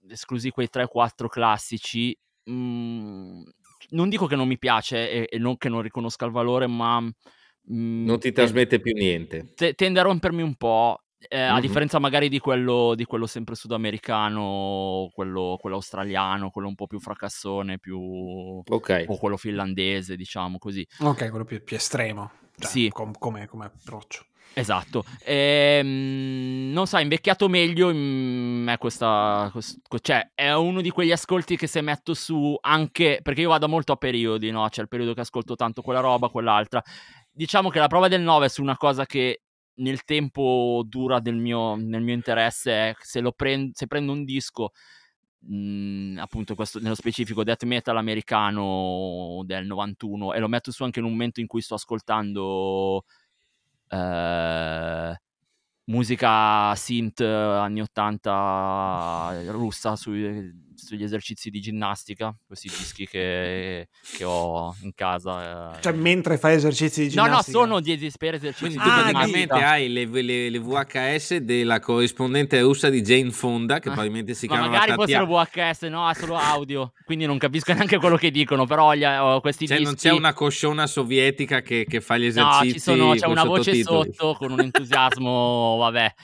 esclusi 0.08 0.50
quei 0.50 0.68
3-4 0.72 1.26
classici, 1.28 2.16
mhmm, 2.44 3.42
non 3.90 4.08
dico 4.08 4.26
che 4.26 4.36
non 4.36 4.46
mi 4.46 4.58
piace 4.58 5.10
e, 5.10 5.28
e, 5.28 5.38
non 5.38 5.56
che 5.56 5.68
non 5.68 5.82
riconosca 5.82 6.24
il 6.24 6.32
valore, 6.32 6.66
ma... 6.66 7.04
Non 7.64 8.18
ti 8.18 8.32
trasmette 8.32 8.80
più 8.80 8.92
niente. 8.92 9.52
Te, 9.54 9.74
tende 9.74 10.00
a 10.00 10.02
rompermi 10.02 10.42
un 10.42 10.56
po'. 10.56 11.01
Eh, 11.28 11.38
mm-hmm. 11.38 11.54
A 11.54 11.60
differenza 11.60 11.98
magari 11.98 12.28
di 12.28 12.38
quello, 12.38 12.94
di 12.94 13.04
quello 13.04 13.26
sempre 13.26 13.54
sudamericano, 13.54 15.10
quello, 15.14 15.56
quello, 15.60 15.76
australiano, 15.76 16.50
quello 16.50 16.68
un 16.68 16.74
po' 16.74 16.86
più 16.86 17.00
fracassone, 17.00 17.78
più... 17.78 18.62
Okay. 18.66 19.04
O 19.08 19.16
quello 19.18 19.36
finlandese, 19.36 20.16
diciamo 20.16 20.58
così. 20.58 20.86
Ok, 21.00 21.30
quello 21.30 21.44
più, 21.44 21.62
più 21.62 21.76
estremo. 21.76 22.30
Cioè, 22.56 22.70
sì. 22.70 22.88
Com- 22.90 23.16
come, 23.18 23.46
come 23.46 23.66
approccio. 23.66 24.26
Esatto, 24.54 25.04
ehm, 25.24 26.70
non 26.72 26.86
so, 26.86 26.98
invecchiato 26.98 27.48
meglio 27.48 27.88
in 27.88 28.62
me 28.64 28.76
questa, 28.76 29.48
quest- 29.50 29.80
cioè 30.00 30.32
è 30.34 30.52
uno 30.52 30.82
di 30.82 30.90
quegli 30.90 31.10
ascolti 31.10 31.56
che 31.56 31.66
se 31.66 31.80
metto 31.80 32.12
su 32.12 32.54
anche, 32.60 33.20
perché 33.22 33.40
io 33.40 33.48
vado 33.48 33.66
molto 33.66 33.92
a 33.92 33.96
periodi, 33.96 34.50
no? 34.50 34.68
C'è 34.68 34.82
il 34.82 34.88
periodo 34.88 35.14
che 35.14 35.22
ascolto 35.22 35.56
tanto 35.56 35.80
quella 35.80 36.00
roba, 36.00 36.28
quell'altra. 36.28 36.82
Diciamo 37.30 37.70
che 37.70 37.78
la 37.78 37.86
prova 37.86 38.08
del 38.08 38.20
9 38.20 38.50
su 38.50 38.60
una 38.60 38.76
cosa 38.76 39.06
che 39.06 39.40
nel 39.82 40.04
tempo 40.04 40.82
dura 40.86 41.20
del 41.20 41.36
mio, 41.36 41.74
nel 41.76 42.02
mio 42.02 42.14
interesse 42.14 42.94
se, 43.00 43.22
prend- 43.34 43.74
se 43.74 43.86
prendo 43.86 44.12
un 44.12 44.24
disco, 44.24 44.72
mhmm, 45.40 46.18
appunto 46.18 46.54
questo, 46.54 46.80
nello 46.80 46.94
specifico 46.94 47.44
death 47.44 47.64
metal 47.64 47.96
americano 47.96 49.42
del 49.44 49.66
91 49.66 50.34
e 50.34 50.38
lo 50.38 50.48
metto 50.48 50.70
su 50.72 50.84
anche 50.84 51.00
in 51.00 51.04
un 51.04 51.12
momento 51.12 51.40
in 51.40 51.46
cui 51.46 51.60
sto 51.60 51.74
ascoltando 51.74 53.04
eh, 53.88 55.20
musica 55.84 56.74
synth 56.74 57.20
anni 57.20 57.80
80 57.80 59.42
russa 59.48 59.96
sui, 59.96 60.71
sugli 60.74 61.02
esercizi 61.02 61.50
di 61.50 61.60
ginnastica, 61.60 62.34
questi 62.46 62.68
dischi 62.68 63.06
che, 63.06 63.88
che 64.16 64.24
ho 64.24 64.74
in 64.82 64.92
casa. 64.94 65.76
Eh. 65.76 65.82
Cioè, 65.82 65.92
mentre 65.92 66.38
fai 66.38 66.54
esercizi 66.54 67.02
di 67.02 67.08
ginnastica? 67.10 67.58
No, 67.58 67.64
no, 67.64 67.66
sono 67.66 67.80
di, 67.80 67.96
di 67.96 68.12
per 68.16 68.34
esercizi 68.34 68.76
Quindi, 68.76 68.78
ah, 68.78 69.00
praticamente 69.00 69.54
hai 69.54 69.88
le, 69.88 70.04
le, 70.06 70.50
le, 70.50 70.58
VHS 70.58 71.36
della 71.36 71.80
corrispondente 71.80 72.60
russa 72.60 72.88
di 72.88 73.02
Jane 73.02 73.30
Fonda, 73.30 73.78
che 73.78 73.88
ah, 73.88 73.92
probabilmente 73.92 74.34
si 74.34 74.46
chiama. 74.46 74.68
Magari 74.68 74.92
fossero 74.92 75.26
VHS, 75.26 75.82
no, 75.82 76.06
ha 76.06 76.14
solo 76.14 76.36
audio, 76.36 76.92
quindi 77.04 77.26
non 77.26 77.38
capisco 77.38 77.72
neanche 77.72 77.98
quello 77.98 78.16
che 78.16 78.30
dicono, 78.30 78.66
però 78.66 78.94
gli, 78.94 79.04
ho 79.04 79.40
questi 79.40 79.66
cioè, 79.66 79.78
dischi... 79.78 79.92
non 79.92 80.00
c'è 80.00 80.10
una 80.10 80.32
cosciona 80.32 80.86
sovietica 80.86 81.62
che, 81.62 81.86
che 81.88 82.00
fa 82.00 82.16
gli 82.16 82.26
esercizi. 82.26 82.66
No, 82.66 82.72
ci 82.72 82.78
sono, 82.78 83.14
c'è 83.14 83.26
una 83.26 83.44
voce 83.44 83.82
sotto 83.82 84.34
con 84.38 84.52
un 84.52 84.60
entusiasmo, 84.60 85.76
vabbè, 85.78 86.14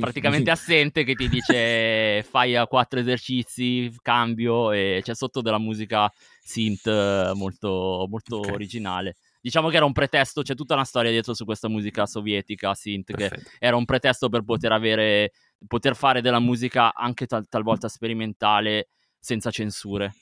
praticamente 0.00 0.50
assente 0.50 1.04
che 1.04 1.14
ti 1.14 1.28
dice 1.28 2.22
fai 2.22 2.54
quattro 2.68 3.00
esercizi 3.00 3.77
cambio 4.02 4.72
e 4.72 5.00
c'è 5.02 5.14
sotto 5.14 5.40
della 5.40 5.58
musica 5.58 6.12
synth 6.40 7.32
molto, 7.34 8.06
molto 8.08 8.38
okay. 8.38 8.52
originale. 8.52 9.16
Diciamo 9.40 9.68
che 9.68 9.76
era 9.76 9.84
un 9.84 9.92
pretesto, 9.92 10.42
c'è 10.42 10.54
tutta 10.54 10.74
una 10.74 10.84
storia 10.84 11.10
dietro 11.10 11.32
su 11.32 11.44
questa 11.44 11.68
musica 11.68 12.06
sovietica 12.06 12.74
synth 12.74 13.16
Perfetto. 13.16 13.42
che 13.42 13.56
era 13.58 13.76
un 13.76 13.84
pretesto 13.84 14.28
per 14.28 14.42
poter 14.42 14.72
avere, 14.72 15.32
poter 15.66 15.94
fare 15.94 16.20
della 16.20 16.40
musica 16.40 16.92
anche 16.94 17.26
tal- 17.26 17.48
talvolta 17.48 17.88
sperimentale 17.88 18.88
senza 19.18 19.50
censure. 19.50 20.12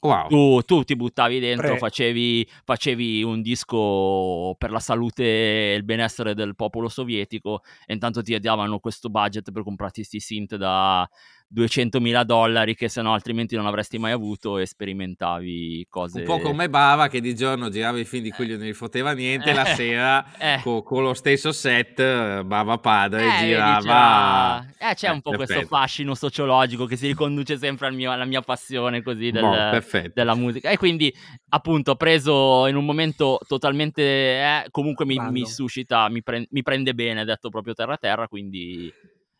Wow. 0.00 0.28
Tu, 0.28 0.60
tu, 0.62 0.84
ti 0.84 0.94
buttavi 0.94 1.40
dentro, 1.40 1.76
facevi, 1.76 2.46
facevi, 2.64 3.22
un 3.22 3.42
disco 3.42 4.54
per 4.58 4.70
la 4.70 4.78
salute 4.78 5.24
e 5.24 5.74
il 5.74 5.84
benessere 5.84 6.34
del 6.34 6.54
popolo 6.54 6.88
sovietico 6.88 7.62
e 7.86 7.94
intanto 7.94 8.22
ti 8.22 8.38
davano 8.38 8.78
questo 8.78 9.08
budget 9.08 9.50
per 9.50 9.62
comprarti 9.62 10.00
questi 10.00 10.20
synth 10.20 10.56
da 10.56 11.08
200.000 11.54 12.24
dollari 12.24 12.74
che 12.74 12.88
se 12.88 13.02
no 13.02 13.12
altrimenti 13.12 13.54
non 13.54 13.66
avresti 13.66 13.98
mai 13.98 14.12
avuto 14.12 14.58
e 14.58 14.66
sperimentavi 14.66 15.86
cose... 15.88 16.20
Un 16.20 16.26
po' 16.26 16.40
come 16.40 16.68
Bava 16.68 17.06
che 17.08 17.20
di 17.20 17.36
giorno 17.36 17.68
girava 17.68 17.98
i 17.98 18.04
film 18.04 18.24
di 18.24 18.30
cui 18.30 18.48
non 18.48 18.66
gli 18.66 18.72
foteva 18.72 19.12
niente, 19.12 19.52
la 19.52 19.64
sera 19.76 20.36
eh. 20.38 20.60
con, 20.62 20.82
con, 20.82 21.04
lo 21.04 21.14
stesso 21.14 21.52
set 21.52 22.42
Bava 22.42 22.78
padre 22.78 23.26
eh, 23.26 23.44
girava... 23.44 24.66
Eh, 24.76 24.94
c'è 24.94 25.08
un 25.08 25.20
po' 25.20 25.30
perfetto. 25.30 25.52
questo 25.52 25.74
fascino 25.74 26.14
sociologico 26.14 26.84
che 26.84 26.96
si 26.96 27.06
riconduce 27.06 27.56
sempre 27.58 27.86
al 27.86 27.94
mio, 27.94 28.10
alla 28.10 28.24
mia 28.24 28.42
passione 28.42 29.02
così 29.02 29.30
del, 29.30 29.44
no, 29.44 30.10
della 30.12 30.34
musica. 30.34 30.70
E 30.70 30.76
quindi 30.76 31.14
appunto 31.50 31.94
preso 31.94 32.66
in 32.66 32.74
un 32.74 32.84
momento 32.84 33.38
totalmente... 33.46 34.02
Eh, 34.02 34.66
comunque 34.70 35.04
mi, 35.04 35.16
mi 35.30 35.46
suscita, 35.46 36.08
mi, 36.08 36.22
pre- 36.22 36.48
mi 36.50 36.62
prende 36.62 36.92
bene, 36.92 37.24
detto 37.24 37.50
proprio 37.50 37.72
terra 37.74 37.96
terra, 37.96 38.26
quindi 38.26 38.92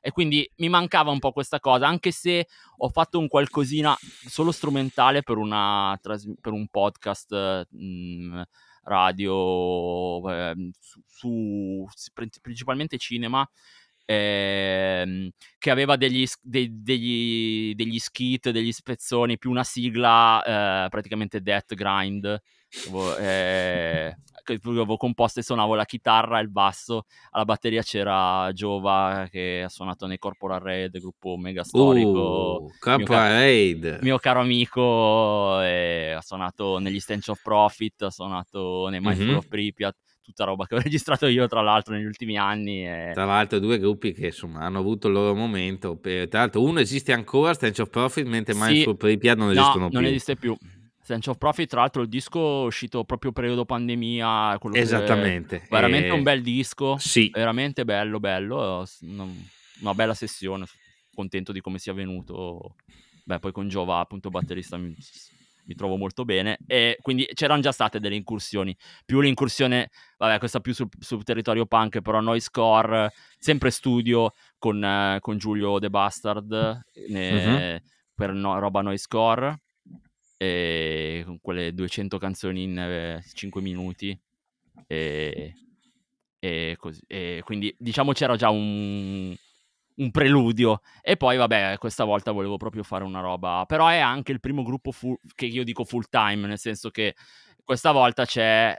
e 0.07 0.13
quindi 0.13 0.49
mi 0.59 0.69
mancava 0.69 1.11
un 1.11 1.19
po' 1.19 1.33
questa 1.33 1.59
cosa, 1.59 1.89
anche 1.89 2.13
se 2.13 2.47
ho 2.77 2.89
fatto 2.91 3.19
un 3.19 3.27
qualcosina 3.27 3.93
solo 4.29 4.53
strumentale 4.53 5.25
per, 5.25 5.37
una, 5.37 5.99
per 6.01 6.53
un 6.53 6.69
podcast 6.69 7.67
mh, 7.71 7.77
mhmm, 7.77 8.43
radio 8.85 10.31
eh, 10.31 10.71
su, 10.79 11.85
su, 11.93 12.13
principalmente 12.41 12.99
cinema. 12.99 13.45
Eh, 14.05 15.33
che 15.59 15.71
aveva 15.73 15.97
degli, 15.97 16.25
de, 16.41 16.69
degli, 16.71 17.75
degli 17.75 17.99
skit, 17.99 18.51
degli 18.51 18.71
spezzoni, 18.71 19.39
più 19.39 19.51
una 19.51 19.65
sigla 19.65 20.85
eh, 20.85 20.89
praticamente 20.89 21.41
death 21.41 21.75
grind. 21.75 22.41
Eh, 23.19 24.17
che 24.47 24.61
avevo 24.63 24.97
composto 24.97 25.41
e 25.41 25.43
suonavo 25.43 25.75
la 25.75 25.85
chitarra 25.85 26.39
e 26.39 26.43
il 26.43 26.51
basso. 26.51 27.05
Alla 27.31 27.45
batteria 27.45 27.83
c'era 27.83 28.51
Giova 28.53 29.27
che 29.31 29.63
ha 29.65 29.69
suonato 29.69 30.07
nei 30.07 30.19
Corporal 30.19 30.61
Raid, 30.61 30.99
gruppo 30.99 31.37
mega 31.37 31.65
storico. 31.65 32.63
Uh, 32.63 32.71
Corporal 32.79 33.33
Raid. 33.33 33.99
Mio 34.03 34.19
caro 34.19 34.41
amico, 34.41 35.57
ha 35.57 36.21
suonato 36.21 36.79
negli 36.79 37.01
Stench 37.01 37.29
of 37.29 37.43
Profit, 37.43 38.03
ha 38.03 38.11
suonato 38.11 38.89
nei 38.89 39.01
Mindful 39.01 39.27
mm-hmm. 39.27 39.37
of 39.37 39.49
Pripyat 39.49 39.97
tutta 40.27 40.43
roba 40.43 40.67
che 40.67 40.75
ho 40.75 40.79
registrato 40.83 41.27
io, 41.27 41.47
tra 41.47 41.61
l'altro, 41.61 41.95
negli 41.95 42.05
ultimi 42.05 42.37
anni. 42.37 42.87
E... 42.87 43.11
Tra 43.15 43.25
l'altro, 43.25 43.59
due 43.59 43.79
gruppi 43.79 44.13
che 44.13 44.27
insomma 44.27 44.61
hanno 44.61 44.79
avuto 44.79 45.07
il 45.07 45.13
loro 45.13 45.35
momento. 45.35 45.99
Tra 46.01 46.27
l'altro, 46.31 46.63
uno 46.63 46.81
esiste 46.81 47.13
ancora, 47.13 47.55
Stench 47.55 47.81
of 47.81 47.91
Profit, 47.91 48.27
mentre 48.27 48.55
sì. 48.55 48.61
Mindful 48.61 48.97
Pripyat 48.97 49.37
non 49.37 49.51
esistono 49.51 49.85
no, 49.85 49.89
più. 49.89 49.99
Non 49.99 50.09
esiste 50.09 50.37
più. 50.37 50.57
Stench 51.07 51.29
of 51.29 51.39
Profit, 51.39 51.69
tra 51.69 51.83
l'altro, 51.83 52.03
il 52.03 52.09
disco 52.09 52.65
è 52.65 52.67
uscito 52.67 53.05
proprio 53.05 53.31
periodo 53.31 53.65
pandemia. 53.65 54.59
Esattamente. 54.73 55.65
veramente 55.71 56.09
e... 56.09 56.11
un 56.11 56.25
bel 56.25 56.43
disco. 56.43 56.97
Sì. 56.99 57.31
Veramente 57.33 57.85
bello, 57.85 58.19
bello. 58.19 58.85
Una, 59.03 59.95
bella 59.95 60.15
sessione. 60.15 60.65
Contento 61.15 61.53
di 61.53 61.61
come 61.61 61.79
sia 61.79 61.93
venuto. 61.93 62.75
Beh, 63.23 63.39
poi 63.39 63.53
con 63.53 63.69
Giova, 63.69 64.01
appunto, 64.01 64.31
batterista, 64.31 64.79
mi, 64.79 64.97
mi 65.67 65.75
trovo 65.77 65.95
molto 65.95 66.25
bene. 66.25 66.59
E 66.67 66.99
quindi 67.01 67.25
c'erano 67.35 67.61
già 67.61 67.71
state 67.71 68.01
delle 68.01 68.17
incursioni. 68.17 68.77
Più 69.05 69.21
l'incursione, 69.21 69.91
vabbè, 70.19 70.41
questa 70.41 70.59
più 70.59 70.75
sul, 70.75 70.89
sul 70.99 71.23
territorio 71.23 71.67
punk, 71.67 72.01
però 72.01 72.19
Noise 72.19 72.49
Core, 72.51 73.13
sempre 73.39 73.71
studio 73.71 74.33
con, 74.59 74.83
eh, 74.83 75.19
con 75.21 75.39
Giulio 75.39 75.79
The 75.79 75.89
Bastard 75.89 76.81
ne, 77.11 77.77
uh-huh. 77.77 77.89
per 78.13 78.33
no, 78.33 78.59
roba 78.59 78.81
Noise 78.81 79.07
Core. 79.09 79.61
E 80.37 81.23
con 81.25 81.41
quelle 81.41 81.73
200 81.73 82.19
canzoni 82.19 82.63
in 82.65 82.79
eh, 82.79 83.25
5 83.35 83.61
minuti. 83.61 84.19
E, 84.87 85.55
e, 86.39 86.77
così, 86.79 87.01
e 87.07 87.41
quindi 87.45 87.75
diciamo 87.79 88.13
c'era 88.13 88.37
già 88.37 88.51
un, 88.51 89.35
un 89.97 90.11
preludio. 90.11 90.81
E 91.03 91.17
poi, 91.17 91.37
vabbè, 91.37 91.77
questa 91.79 92.05
volta 92.05 92.33
volevo 92.33 92.57
proprio 92.57 92.83
fare 92.83 93.05
una 93.05 93.21
roba. 93.21 93.65
Però 93.67 93.87
è 93.89 93.99
anche 93.99 94.33
il 94.33 94.41
primo 94.41 94.63
gruppo 94.63 94.93
full, 94.93 95.17
che 95.35 95.47
io 95.47 95.65
dico 95.65 95.85
full 95.85 96.05
time, 96.11 96.47
nel 96.47 96.59
senso 96.59 96.91
che 96.91 97.15
questa 97.65 97.93
volta 97.93 98.25
c'è 98.25 98.77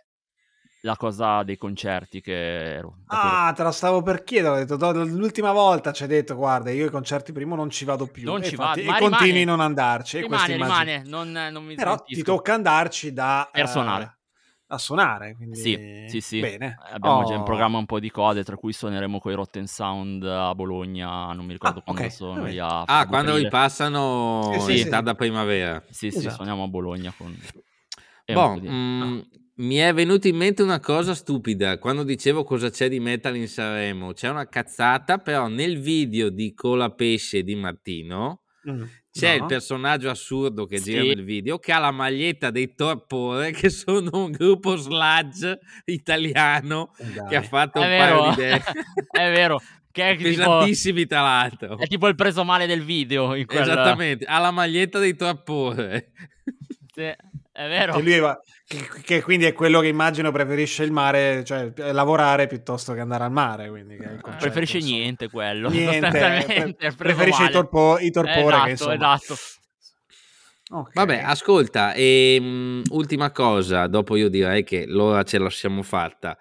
la 0.82 0.96
cosa 0.96 1.44
dei 1.44 1.58
concerti 1.58 2.22
che 2.22 2.76
ero. 2.76 3.00
Ah, 3.08 3.52
te 3.56 3.64
la 3.64 3.72
stavo 3.72 4.02
per 4.02 4.24
chiedere. 4.24 4.62
Ho 4.62 4.66
detto, 4.66 4.92
l'ultima 5.04 5.52
volta 5.52 5.92
ci 5.92 6.04
hai 6.04 6.10
detto, 6.10 6.36
guarda, 6.36 6.72
io 6.72 6.86
i 6.86 6.90
concerti 6.90 7.32
primo 7.32 7.56
non 7.56 7.70
ci 7.70 7.86
vado 7.86 8.08
più. 8.08 8.26
Non 8.26 8.42
e 8.42 8.46
ci 8.46 8.56
vado. 8.56 8.80
E 8.80 8.86
continui 9.00 9.42
a 9.42 9.46
non 9.46 9.60
andarci. 9.60 10.20
Rimane, 10.22 10.56
rimane. 10.56 11.04
Non, 11.06 11.32
non 11.32 11.64
mi 11.64 11.76
Però 11.76 11.98
ti 11.98 12.22
tocca 12.22 12.54
andarci 12.54 13.14
da... 13.14 13.50
Per 13.52 13.68
suonare. 13.68 14.04
Uh, 14.04 14.16
a 14.68 14.78
suonare. 14.78 15.36
Quindi... 15.36 15.58
Sì, 15.58 16.06
sì, 16.08 16.22
sì. 16.22 16.40
Bene. 16.40 16.78
Abbiamo 16.92 17.20
oh. 17.20 17.24
già 17.24 17.36
in 17.36 17.44
programma 17.44 17.78
un 17.78 17.86
po' 17.86 18.00
di 18.00 18.12
cose, 18.12 18.44
tra 18.44 18.56
cui 18.56 18.74
suoneremo 18.74 19.20
con 19.20 19.32
i 19.32 19.36
Rotten 19.36 19.68
Sound 19.68 20.24
a 20.24 20.54
Bologna, 20.54 21.32
non 21.34 21.46
mi 21.46 21.54
ricordo 21.54 21.80
ah, 21.80 21.84
quando 21.84 22.02
okay. 22.02 22.14
sono. 22.14 22.46
Lì 22.46 22.60
a 22.60 22.84
ah, 22.84 23.08
quando 23.08 23.36
ripassano 23.36 24.54
sì, 24.60 24.60
sì, 24.60 24.80
in 24.82 24.90
tarda 24.90 25.16
primavera. 25.16 25.82
Sì, 25.90 26.12
sì, 26.12 26.18
esatto. 26.20 26.36
suoniamo 26.36 26.64
a 26.64 26.68
Bologna 26.68 27.14
con... 27.16 27.36
Bon, 28.30 28.60
mm, 28.62 29.20
mi 29.58 29.76
è 29.76 29.94
venuta 29.94 30.28
in 30.28 30.36
mente 30.36 30.64
una 30.64 30.80
cosa 30.80 31.14
stupida 31.14 31.78
quando 31.78 32.04
dicevo 32.04 32.44
cosa 32.44 32.70
c'è 32.70 32.90
di 32.90 33.00
metal 33.00 33.36
in 33.36 33.48
Sanremo. 33.48 34.14
C'è 34.14 34.30
una 34.30 34.48
cazzata, 34.48 35.18
però 35.18 35.48
nel 35.48 35.80
video 35.80 36.30
di 36.30 36.54
Cola 36.54 36.92
Pesce 36.92 37.44
di 37.44 37.56
Martino 37.56 38.42
mm 38.70 38.84
c'è 39.18 39.38
no. 39.38 39.44
il 39.44 39.46
personaggio 39.48 40.10
assurdo 40.10 40.66
che 40.66 40.78
sì. 40.78 40.92
gira 40.92 41.02
nel 41.02 41.24
video 41.24 41.58
che 41.58 41.72
ha 41.72 41.80
la 41.80 41.92
maglietta 41.92 42.52
dei 42.52 42.76
Torpore 42.76 43.52
che 43.52 43.70
sono 43.70 44.10
un 44.14 44.32
gruppo 44.32 44.76
sludge 44.76 45.60
italiano 45.86 46.94
Dai. 46.98 47.28
che 47.28 47.36
ha 47.36 47.42
fatto 47.42 47.82
è 47.82 47.84
un 47.84 47.90
vero. 47.90 48.20
paio 48.20 48.30
di 48.30 48.42
idee 48.42 48.64
è 49.10 49.32
vero 49.32 49.62
che 49.92 50.10
è 50.12 50.16
pesantissimi 50.16 51.02
tipo, 51.02 51.16
tra 51.16 51.24
l'altro 51.24 51.80
è 51.80 51.88
tipo 51.88 52.08
il 52.08 52.16
preso 52.16 52.44
male 52.44 52.68
del 52.68 52.84
video 52.84 53.34
in 53.34 53.48
quel... 53.48 53.62
esattamente 53.62 54.26
ha 54.26 54.38
la 54.38 54.52
maglietta 54.52 55.00
dei 55.00 55.16
Torpore 55.16 56.12
sì 56.98 57.36
è 57.58 57.68
vero. 57.68 57.94
Che, 57.96 58.02
lui 58.04 58.20
va, 58.20 58.40
che, 58.68 58.88
che, 59.02 59.24
quindi 59.24 59.46
è 59.46 59.54
quello 59.54 59.80
che 59.80 59.88
immagino 59.88 60.32
preferisce 60.32 60.84
il 60.84 60.92
mare, 60.92 61.44
cioè 61.44 61.72
lavorare 61.92 62.46
piuttosto 62.46 62.94
che 62.94 63.00
andare 63.00 63.24
al 63.24 63.32
mare. 63.32 63.68
Quindi, 63.68 63.98
concetto, 63.98 64.36
preferisce 64.38 64.78
insomma. 64.78 64.96
niente 64.96 65.30
quello. 65.30 65.70
Niente, 65.70 66.76
pre- 66.78 66.94
preferisce 66.96 67.46
i, 67.46 67.50
torpo, 67.50 67.98
i 67.98 68.12
torpore. 68.12 68.42
Esatto, 68.42 68.64
che, 68.64 68.70
insomma... 68.70 68.94
esatto. 68.94 69.36
Okay. 70.70 70.92
Vabbè, 70.94 71.22
ascolta, 71.24 71.94
e, 71.94 72.38
um, 72.40 72.84
ultima 72.90 73.32
cosa, 73.32 73.88
dopo 73.88 74.16
io 74.16 74.30
direi 74.30 74.64
che 74.64 74.86
l'ora 74.86 75.24
ce 75.24 75.40
la 75.40 75.50
siamo 75.50 75.82
fatta. 75.82 76.38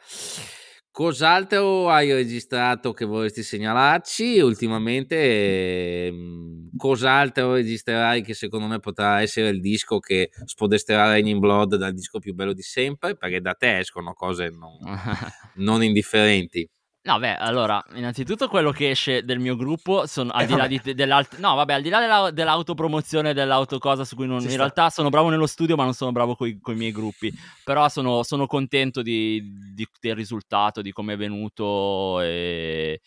Cos'altro 0.97 1.91
hai 1.91 2.11
registrato 2.11 2.95
che 2.95 3.05
vorresti 3.05 3.43
segnalarci 3.43 4.39
ultimamente? 4.41 6.07
Ehm, 6.07 6.71
cos'altro 6.75 7.53
registrerai 7.53 8.23
che 8.23 8.33
secondo 8.33 8.67
me 8.67 8.79
potrà 8.81 9.21
essere 9.21 9.51
il 9.51 9.61
disco 9.61 9.99
che 9.99 10.31
spodesterà 10.47 11.09
Raining 11.09 11.39
Blood 11.39 11.77
dal 11.77 11.93
disco 11.93 12.19
più 12.19 12.33
bello 12.33 12.55
di 12.55 12.63
sempre? 12.63 13.15
Perché 13.15 13.43
da 13.43 13.53
te 13.53 13.77
escono 13.81 14.15
cose 14.15 14.49
non, 14.49 14.79
non 15.57 15.83
indifferenti. 15.83 16.67
No, 17.07 17.21
beh, 17.21 17.37
allora, 17.37 17.81
innanzitutto 17.95 18.49
quello 18.49 18.73
che 18.73 18.91
esce 18.91 19.25
del 19.25 19.39
mio 19.39 19.55
gruppo 19.55 20.07
sono 20.09 20.33
al 20.33 20.43
eh, 20.43 20.47
di 20.47 20.55
là 20.57 20.67
di, 20.67 20.81
dell'alt- 20.93 21.39
no, 21.39 21.55
vabbè, 21.55 21.75
al 21.75 21.83
di 21.83 21.89
là 21.89 22.01
della, 22.01 22.31
dell'autopromozione 22.33 23.33
dell'autocosa 23.33 24.05
su 24.05 24.17
cui 24.17 24.27
non, 24.27 24.41
in 24.41 24.49
sta. 24.49 24.57
realtà 24.57 24.91
sono 24.91 25.09
bravo 25.09 25.29
nello 25.29 25.47
studio, 25.47 25.77
ma 25.77 25.85
non 25.85 25.95
sono 25.95 26.11
bravo 26.11 26.35
con 26.35 26.49
i 26.49 26.75
miei 26.75 26.91
gruppi. 26.91 27.33
Però 27.63 27.89
sono, 27.89 28.25
sono 28.25 28.49
contento 28.49 29.03
di, 29.03 29.41
di, 29.73 29.87
del 30.01 30.17
risultato, 30.17 30.83
di 30.83 30.91
come 30.91 31.13
è 31.13 31.17
venuto 31.17 32.21
e 32.23 33.01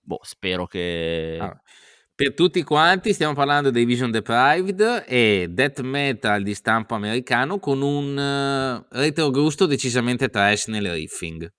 boh, 0.00 0.20
spero 0.22 0.66
che 0.66 1.38
ah. 1.40 1.60
Per 2.14 2.34
tutti 2.34 2.62
quanti 2.62 3.12
stiamo 3.12 3.34
parlando 3.34 3.70
dei 3.70 3.84
Vision 3.84 4.12
Deprived 4.12 5.04
e 5.08 5.48
death 5.50 5.80
metal 5.80 6.44
di 6.44 6.54
stampo 6.54 6.94
americano 6.94 7.58
con 7.58 7.82
un 7.82 8.16
uh, 8.16 8.96
retrogusto 8.96 9.66
decisamente 9.66 10.28
trash 10.28 10.68
nel 10.68 10.92
riffing. 10.92 11.50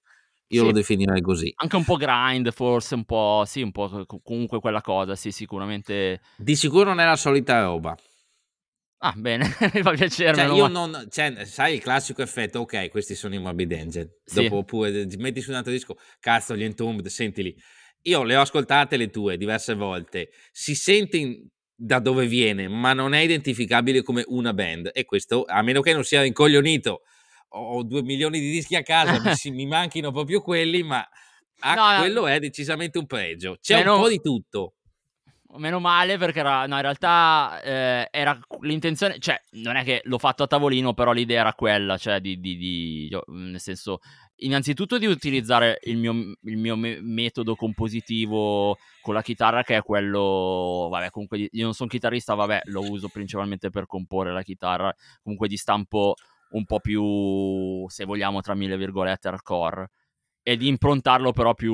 Io 0.48 0.60
sì. 0.60 0.66
lo 0.66 0.72
definirei 0.72 1.22
così. 1.22 1.52
Anche 1.56 1.76
un 1.76 1.84
po' 1.84 1.96
grind, 1.96 2.52
forse 2.52 2.96
un 2.96 3.06
po', 3.06 3.44
sì, 3.46 3.62
un 3.62 3.72
po' 3.72 4.06
comunque 4.24 4.60
quella 4.60 4.82
cosa, 4.82 5.16
sì, 5.16 5.32
sicuramente. 5.32 6.22
Di 6.38 6.56
sicuro 6.56 6.86
non 6.86 7.00
è 7.00 7.06
la 7.06 7.16
solita 7.16 7.64
roba. 7.64 7.98
Ah, 9.06 9.14
bene, 9.18 9.46
mi 9.74 9.82
fa 9.82 9.92
piacere. 9.92 10.36
Cioè, 10.36 10.56
io 10.56 10.70
ma... 10.70 10.86
non, 10.86 11.08
cioè, 11.10 11.44
sai 11.46 11.76
il 11.76 11.82
classico 11.82 12.22
effetto, 12.22 12.60
ok, 12.60 12.90
questi 12.90 13.16
sono 13.16 13.36
i 13.36 13.40
Morbid 13.40 13.72
Angel. 13.74 14.10
Sì. 14.24 14.44
Dopo 14.44 14.64
pure 14.64 15.08
metti 15.18 15.42
su 15.42 15.50
un 15.50 15.58
altro 15.58 15.72
disco, 15.72 15.98
cazzo, 16.20 16.56
gli 16.56 16.64
Entombed, 16.64 17.08
sentili. 17.08 17.54
Io 18.04 18.24
le 18.24 18.36
ho 18.36 18.42
ascoltate 18.42 18.96
le 18.96 19.10
tue 19.10 19.38
diverse 19.38 19.74
volte. 19.74 20.30
Si 20.52 20.76
sente 20.76 21.18
in, 21.18 21.48
da 21.76 22.00
dove 22.00 22.28
viene, 22.28 22.70
ma 22.70 22.94
non 22.94 23.14
è 23.14 23.20
identificabile 23.20 24.04
come 24.04 24.24
una 24.28 24.54
band. 24.54 24.92
E 24.94 25.04
questo, 25.04 25.44
a 25.46 25.62
meno 25.62 25.82
che 25.82 25.94
non 25.94 26.04
sia 26.06 26.24
incoglionito 26.24 27.02
ho 27.56 27.84
due 27.84 28.02
milioni 28.02 28.40
di 28.40 28.52
dischi 28.52 28.76
a 28.76 28.84
casa, 28.84 29.22
mi, 29.22 29.52
mi, 29.52 29.66
manchino 29.66 30.12
proprio 30.12 30.42
quelli, 30.42 30.84
ma 30.84 31.08
ah, 31.60 31.74
no, 31.74 32.00
quello 32.00 32.28
è 32.28 32.40
decisamente 32.40 32.98
un 32.98 33.06
pregio. 33.06 33.58
C'è 33.62 33.78
meno, 33.78 33.96
un 33.96 34.02
po' 34.02 34.10
di 34.10 34.22
tutto. 34.22 34.74
Meno 35.56 35.80
male 35.80 36.18
perché 36.18 36.40
era, 36.40 36.66
no, 36.66 36.76
in 36.76 36.82
realtà 36.82 37.62
eh, 37.62 38.08
era 38.10 38.40
l'intenzione, 38.62 39.20
cioè 39.20 39.40
non 39.52 39.76
è 39.76 39.84
che 39.84 40.02
l'ho 40.06 40.18
fatto 40.18 40.42
a 40.42 40.48
tavolino, 40.48 40.96
però 40.96 41.12
l'idea 41.12 41.42
era 41.42 41.54
quella, 41.54 41.96
cioè 41.98 42.20
di, 42.20 42.40
di, 42.40 42.58
di 42.58 43.18
nel 43.28 43.60
senso, 43.60 44.00
innanzitutto 44.38 44.98
di 44.98 45.06
utilizzare 45.06 45.78
il 45.84 45.98
mio, 45.98 46.12
il 46.42 46.58
mio 46.58 46.76
me- 46.76 47.00
metodo 47.02 47.56
compositivo 47.56 48.78
con 49.02 49.14
la 49.14 49.22
chitarra 49.22 49.62
che 49.62 49.78
è 49.78 49.84
quello, 49.84 50.88
vabbè 50.90 51.12
comunque 51.12 51.48
io 51.52 51.64
non 51.64 51.76
sono 51.76 51.90
chitarrista, 51.90 52.34
vabbè 52.34 52.62
lo 52.66 52.90
uso 52.90 53.10
principalmente 53.10 53.70
per 53.70 53.86
comporre 53.86 54.34
la 54.34 54.42
chitarra, 54.42 54.92
comunque 55.22 55.48
di 55.48 55.58
stampo 55.58 56.16
un 56.54 56.66
po' 56.66 56.80
più, 56.80 57.88
se 57.90 58.06
vogliamo, 58.06 58.42
tra 58.42 58.56
mille 58.56 58.78
virgolette, 58.78 59.28
hardcore 59.28 59.90
e 60.44 60.58
di 60.58 60.68
improntarlo 60.68 61.32
però 61.32 61.54
più 61.54 61.74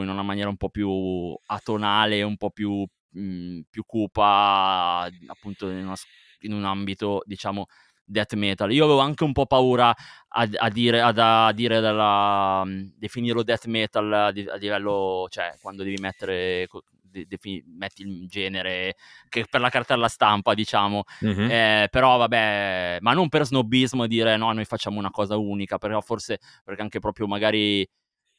in 0.00 0.08
una 0.08 0.22
maniera 0.22 0.48
un 0.48 0.56
po' 0.56 0.70
più 0.70 1.36
atonale, 1.46 2.22
un 2.22 2.36
po' 2.36 2.50
più, 2.50 2.84
mh, 3.10 3.20
mhmm, 3.20 3.62
più 3.70 3.84
cupa, 3.86 5.08
appunto 5.26 5.70
in, 5.70 5.86
una, 5.86 5.94
in, 6.40 6.52
un 6.52 6.64
ambito, 6.64 7.22
diciamo, 7.24 7.66
death 8.04 8.34
metal. 8.34 8.72
Io 8.72 8.84
avevo 8.84 8.98
anche 9.00 9.22
un 9.24 9.32
po' 9.32 9.46
paura 9.46 9.90
a, 9.90 10.48
a 10.56 10.68
dire, 10.68 11.00
ad, 11.00 11.18
a 11.18 11.52
dire 11.52 11.80
della, 11.80 12.64
mhmm, 12.64 12.94
definirlo 12.96 13.42
death 13.44 13.66
metal 13.66 14.12
a, 14.12 14.26
a 14.26 14.56
livello, 14.56 15.26
cioè, 15.30 15.56
quando 15.60 15.84
devi 15.84 15.98
mettere 16.00 16.66
de- 17.10 17.26
defini- 17.26 17.62
metti 17.66 18.02
il 18.02 18.28
genere 18.28 18.96
che 19.28 19.46
per 19.48 19.60
la 19.60 19.70
cartella 19.70 20.08
stampa, 20.08 20.54
diciamo. 20.54 21.04
Mm-hmm. 21.24 21.50
Eh, 21.50 21.88
però 21.90 22.16
vabbè, 22.18 22.98
ma 23.00 23.12
non 23.12 23.28
per 23.28 23.44
snobismo 23.46 24.06
dire 24.06 24.36
no, 24.36 24.52
noi 24.52 24.64
facciamo 24.64 24.98
una 24.98 25.10
cosa 25.10 25.36
unica, 25.36 25.78
però 25.78 26.00
forse 26.00 26.38
perché 26.64 26.82
anche 26.82 26.98
proprio 26.98 27.26
magari 27.26 27.86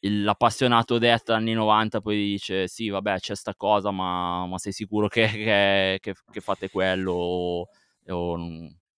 l'appassionato 0.01 0.97
death 0.97 1.29
anni 1.29 1.51
90 1.51 1.99
poi 1.99 2.15
dice 2.15 2.69
sì 2.69 2.87
vabbè 2.87 3.19
c'è 3.19 3.35
sta 3.35 3.53
cosa 3.53 3.91
ma, 3.91 4.47
ma 4.47 4.57
sei 4.57 4.71
sicuro 4.71 5.09
che, 5.09 5.27
che, 5.27 5.97
che, 5.99 6.13
che 6.31 6.39
fate 6.39 6.69
quello 6.69 7.11
o, 7.11 7.67
o, 8.07 8.37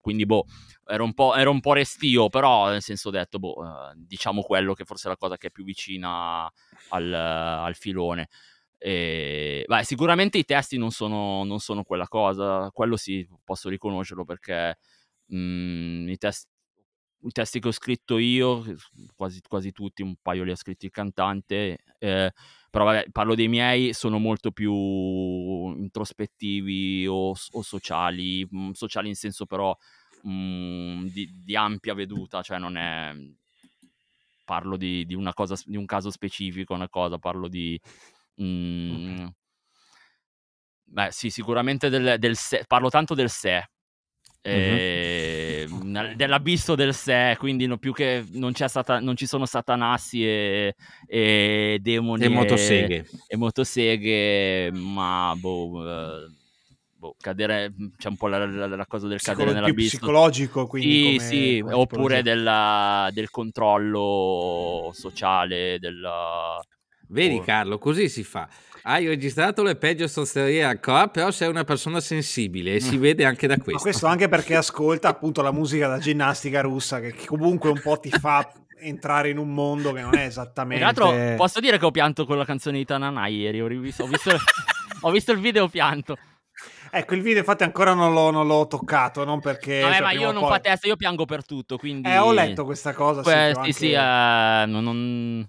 quindi 0.01 0.25
boh, 0.25 0.45
ero 0.87 1.03
un 1.03 1.13
po', 1.13 1.35
ero 1.35 1.51
un 1.51 1.59
po 1.59 1.73
restio, 1.73 2.27
però 2.27 2.69
nel 2.69 2.81
senso 2.81 3.09
ho 3.09 3.11
detto, 3.11 3.37
boh, 3.37 3.63
eh, 3.63 3.93
diciamo 3.95 4.41
quello 4.41 4.73
che 4.73 4.83
forse 4.83 5.07
è 5.07 5.11
la 5.11 5.17
cosa 5.17 5.37
che 5.37 5.47
è 5.47 5.51
più 5.51 5.63
vicina 5.63 6.51
al, 6.89 7.13
al 7.13 7.75
filone. 7.75 8.27
E, 8.83 9.63
beh, 9.67 9.83
sicuramente 9.83 10.39
i 10.39 10.43
testi 10.43 10.79
non 10.79 10.89
sono, 10.89 11.43
non 11.43 11.59
sono, 11.59 11.83
quella 11.83 12.07
cosa, 12.07 12.71
quello 12.71 12.97
sì, 12.97 13.27
posso 13.43 13.69
riconoscerlo 13.69 14.25
perché 14.25 14.79
mh, 15.27 15.37
mhmm, 15.37 16.09
i, 16.09 16.17
test, 16.17 16.47
i, 17.21 17.31
testi 17.31 17.59
che 17.59 17.67
ho 17.67 17.71
scritto 17.71 18.17
io, 18.17 18.63
quasi, 19.15 19.39
quasi, 19.47 19.71
tutti, 19.71 20.01
un 20.01 20.15
paio 20.19 20.43
li 20.43 20.49
ha 20.49 20.55
scritti 20.55 20.85
il 20.85 20.91
cantante, 20.91 21.77
eh, 21.99 22.33
però 22.71 22.85
vabbè, 22.85 23.11
parlo 23.11 23.35
dei 23.35 23.47
miei, 23.47 23.93
sono 23.93 24.17
molto 24.17 24.49
più 24.49 24.73
introspettivi 24.73 27.05
o, 27.05 27.35
o 27.51 27.61
sociali, 27.61 28.47
mh, 28.49 28.71
sociali 28.71 29.09
in 29.09 29.15
senso 29.15 29.45
però 29.45 29.77
mh, 30.23 31.05
di, 31.05 31.31
di, 31.45 31.55
ampia 31.55 31.93
veduta, 31.93 32.41
cioè 32.41 32.57
non 32.57 32.77
è... 32.77 33.13
Parlo 34.43 34.75
di, 34.75 35.05
di, 35.05 35.13
una 35.13 35.33
cosa, 35.33 35.55
di 35.65 35.77
un 35.77 35.85
caso 35.85 36.09
specifico, 36.09 36.73
una 36.73 36.89
cosa, 36.89 37.19
parlo 37.19 37.47
di 37.47 37.79
Mm, 38.41 39.27
beh, 40.83 41.11
sì, 41.11 41.29
sicuramente 41.29 41.89
del, 41.89 42.17
del 42.17 42.35
sé, 42.35 42.63
parlo 42.67 42.89
tanto 42.89 43.13
del 43.13 43.29
sé, 43.29 43.69
eh, 44.41 45.67
uh-huh. 45.69 46.15
dell'abisso 46.15 46.73
del 46.75 46.93
sé, 46.93 47.35
quindi 47.37 47.67
no, 47.67 47.77
più 47.77 47.93
che 47.93 48.25
non, 48.31 48.53
stata, 48.53 48.99
non, 48.99 49.15
ci 49.15 49.27
sono 49.27 49.45
satanassi 49.45 50.25
e, 50.25 50.75
e 51.05 51.77
demoni 51.81 52.23
e 52.23 52.29
motoseghe. 52.29 52.95
E, 52.95 53.05
e 53.27 53.37
motoseghe, 53.37 54.71
ma 54.71 55.33
boh, 55.37 55.87
eh, 55.87 56.31
boh, 56.97 57.15
cadere, 57.19 57.71
c'è 57.97 58.09
un 58.09 58.17
po' 58.17 58.27
la, 58.27 58.45
la, 58.45 58.67
la 58.67 58.85
cosa 58.87 59.07
del 59.07 59.17
Psicolo- 59.17 59.37
cadere 59.37 59.59
nell'abisso. 59.59 59.97
psicologico, 59.97 60.65
quindi. 60.65 61.19
Sì, 61.19 61.59
sì, 61.59 61.63
oppure 61.63 62.23
della, 62.23 63.09
del 63.13 63.29
controllo 63.29 64.89
sociale, 64.93 65.77
della 65.79 66.59
Vedi 67.11 67.37
oh. 67.37 67.41
Carlo, 67.41 67.77
così 67.77 68.07
si 68.09 68.23
fa. 68.23 68.47
Hai 68.83 69.05
registrato 69.05 69.61
le 69.61 69.75
peggio 69.75 70.07
stronzerie 70.07 70.63
ancora, 70.63 71.07
però 71.07 71.29
sei 71.29 71.49
una 71.49 71.63
persona 71.63 71.99
sensibile 71.99 72.75
e 72.75 72.79
si 72.79 72.97
mm. 72.97 73.01
vede 73.01 73.25
anche 73.25 73.47
da 73.47 73.55
questo. 73.55 73.73
Ma 73.73 73.79
questo 73.79 74.07
anche 74.07 74.27
perché 74.27 74.55
ascolta 74.55 75.09
appunto 75.09 75.41
la 75.41 75.51
musica 75.51 75.87
da 75.87 75.99
ginnastica 75.99 76.61
russa 76.61 76.99
che 76.99 77.13
comunque 77.25 77.69
un 77.69 77.79
po' 77.79 77.99
ti 77.99 78.09
fa 78.09 78.49
entrare 78.79 79.29
in 79.29 79.37
un 79.37 79.53
mondo 79.53 79.91
che 79.91 80.01
non 80.01 80.15
è 80.15 80.25
esattamente... 80.25 80.83
Tra 80.83 81.05
l'altro 81.05 81.35
posso 81.35 81.59
dire 81.59 81.77
che 81.77 81.85
ho 81.85 81.91
pianto 81.91 82.25
con 82.25 82.37
la 82.37 82.45
canzone 82.45 82.77
di 82.79 82.85
Tanana 82.85 83.27
ieri, 83.27 83.61
ho, 83.61 83.67
rivisto, 83.67 84.03
ho, 84.03 84.07
visto, 84.07 84.31
ho 85.01 85.11
visto 85.11 85.31
il 85.31 85.39
video 85.39 85.63
e 85.63 85.65
ho 85.65 85.69
pianto. 85.69 86.17
Ecco, 86.89 87.13
il 87.13 87.21
video 87.21 87.39
infatti 87.39 87.63
ancora 87.63 87.93
non 87.93 88.13
l'ho, 88.13 88.31
non 88.31 88.47
l'ho 88.47 88.65
toccato, 88.67 89.23
non 89.23 89.39
perché... 89.39 89.81
Vabbè, 89.81 89.93
cioè, 89.93 90.01
ma 90.01 90.11
io 90.11 90.31
non 90.31 90.41
poi... 90.41 90.51
fa 90.51 90.59
testa, 90.59 90.87
io 90.87 90.95
piango 90.95 91.25
per 91.25 91.45
tutto, 91.45 91.77
quindi... 91.77 92.09
Eh, 92.09 92.17
ho 92.17 92.31
letto 92.31 92.65
questa 92.65 92.93
cosa, 92.93 93.21
que- 93.21 93.31
sì, 93.31 93.59
anche... 93.59 93.71
sì, 93.71 93.93
uh, 93.93 94.69
non 94.69 95.47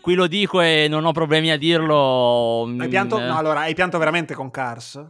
qui 0.00 0.14
lo 0.14 0.26
dico 0.26 0.60
e 0.60 0.86
non 0.88 1.04
ho 1.04 1.12
problemi 1.12 1.50
a 1.50 1.56
dirlo. 1.56 2.64
Hai 2.78 2.88
pianto, 2.88 3.18
mm, 3.18 3.24
no, 3.24 3.36
allora, 3.36 3.60
hai 3.60 3.74
pianto 3.74 3.98
veramente 3.98 4.34
con 4.34 4.50
Cars? 4.50 5.04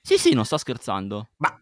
Sì, 0.00 0.18
sì, 0.18 0.34
non 0.34 0.44
sto 0.44 0.58
scherzando. 0.58 1.30
Ma, 1.38 1.58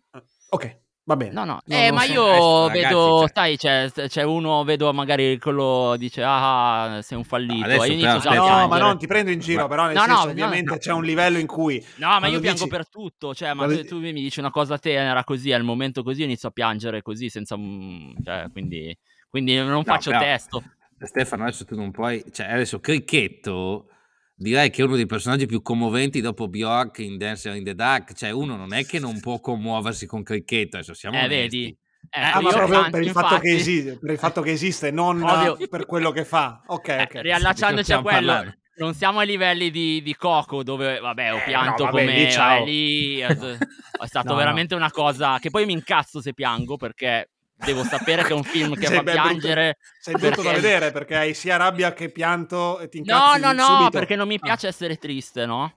ok, 0.48 0.80
va 1.05 1.16
bene. 1.16 1.32
No, 1.32 1.44
no, 1.44 1.60
no 1.64 1.76
eh, 1.76 1.93
ma 1.93 2.02
io 2.02 2.68
eh, 2.68 2.72
vedo, 2.72 3.20
ragazzi, 3.20 3.32
sai, 3.34 3.56
c'è, 3.56 4.09
c'è, 4.09 4.22
uno, 4.22 4.64
vedo 4.64 4.93
magari 4.93 5.39
quello 5.39 5.94
dice, 5.97 6.22
ah, 6.24 6.98
sei 7.02 7.18
un 7.18 7.22
fallito. 7.22 7.66
No, 7.66 7.74
adesso, 7.82 8.28
però, 8.28 8.60
no 8.60 8.66
ma 8.66 8.78
non 8.78 8.98
ti 8.98 9.06
prendo 9.06 9.30
in 9.30 9.39
giro, 9.39 9.68
però 9.68 9.86
nel 9.86 9.94
no, 9.94 10.05
senso, 10.05 10.24
no, 10.24 10.30
ovviamente 10.30 10.78
c'è 10.78 10.93
un 10.93 11.05
livello 11.05 11.39
in 11.39 11.47
cui... 11.47 11.84
No, 11.97 12.18
ma 12.18 12.26
io 12.26 12.40
piango 12.40 12.66
per 12.66 12.89
tutto, 12.89 13.32
cioè, 13.32 13.55
ma 13.55 13.68
tu, 13.68 13.84
tu, 13.84 13.98
mi 14.01 14.12
dici 14.12 14.40
una 14.40 14.51
cosa 14.51 14.76
tenera 14.76 15.22
così, 15.22 15.52
al 15.52 15.62
momento 15.62 16.02
così, 16.02 16.24
inizio 16.24 16.48
a 16.48 16.52
piangere 16.52 17.01
così, 17.01 17.28
senza... 17.28 17.55
Cioè, 17.55 18.47
quindi, 18.51 18.97
quindi 19.28 19.55
non 19.55 19.84
faccio 19.84 20.10
però... 20.10 20.22
testo. 20.22 20.62
Stefano, 21.07 21.45
adesso 21.45 21.65
tu 21.65 21.74
non 21.74 21.91
puoi, 21.91 22.23
cioè 22.31 22.47
adesso 22.47 22.81
Cricchetto 22.81 23.89
direi 24.35 24.70
che 24.70 24.83
è 24.83 24.85
uno 24.85 24.97
dei 24.97 25.07
personaggi 25.07 25.47
più 25.47 25.62
commoventi 25.62 26.20
dopo 26.20 26.49
Bjork 26.49 26.99
in 26.99 27.16
Dancer 27.16 27.55
in 27.55 27.65
the 27.65 27.74
Dark, 27.74 28.12
cioè 28.15 28.31
uno 28.31 28.57
non 28.57 28.74
è 28.74 28.85
che 28.85 28.99
non 28.99 29.20
può 29.20 29.41
commuoversi 29.41 30.07
con 30.07 30.23
Cricchetto, 30.23 30.77
adesso 30.77 30.95
siamo 30.95 31.16
eh, 31.16 31.24
onesti. 31.24 31.59
Vedi? 31.59 31.77
Eh, 32.11 32.20
ah, 32.20 32.41
ma 32.41 32.51
proprio 32.51 32.91
per 32.91 33.03
il, 33.03 33.11
fatto 33.11 33.39
che 33.39 33.55
esiste, 33.55 33.99
per 33.99 34.11
il 34.11 34.19
fatto 34.19 34.43
che 34.43 34.51
esiste, 34.51 34.91
non 34.91 35.23
Ovvio. 35.23 35.69
per 35.69 35.87
quello 35.87 36.11
che 36.11 36.24
fa. 36.24 36.62
Ok, 36.66 36.89
eh, 36.89 37.03
ok. 37.03 37.15
riallacciandoci 37.23 37.93
a 37.93 38.03
quello, 38.03 38.33
parlando. 38.33 38.55
non 38.77 38.95
siamo 38.95 39.20
ai 39.20 39.27
livelli 39.27 39.70
di, 39.70 40.03
di 40.03 40.15
Coco, 40.15 40.62
dove 40.62 40.99
vabbè, 40.99 41.33
ho 41.33 41.39
eh, 41.39 41.45
pianto 41.45 41.85
no, 41.85 41.91
vabbè, 41.91 42.05
come 42.05 42.65
lì, 42.65 42.70
lì 42.70 43.19
è, 43.19 43.29
è 43.31 44.07
stato 44.07 44.33
no, 44.33 44.35
veramente 44.35 44.74
no. 44.74 44.81
una 44.81 44.91
cosa 44.91 45.39
che 45.39 45.51
poi 45.51 45.65
mi 45.65 45.73
incazzo 45.73 46.20
se 46.20 46.35
piango 46.35 46.77
perché 46.77 47.31
devo 47.64 47.84
sapere 47.84 48.22
che 48.22 48.30
è 48.30 48.34
un 48.34 48.44
film 48.44 48.74
che 48.78 48.86
fa 48.86 49.02
piangere. 49.02 49.76
Brutto, 49.78 50.01
sei 50.01 50.14
brutto 50.14 50.43
perché... 50.43 50.43
da 50.43 50.52
vedere 50.52 50.90
perché 50.93 51.16
hai 51.16 51.34
sia 51.34 51.56
rabbia 51.56 51.93
che 51.93 52.10
pianto 52.10 52.78
e 52.80 52.89
ti 52.89 52.98
incazzi 52.98 53.40
No, 53.40 53.47
no, 53.47 53.52
no, 53.52 53.64
subito. 53.64 53.90
perché 53.90 54.16
non 54.16 54.28
mi 54.28 54.36
ah. 54.36 54.40
piace 54.40 54.66
ah. 54.66 54.70
essere 54.70 54.97
triste, 54.97 55.47
no? 55.47 55.76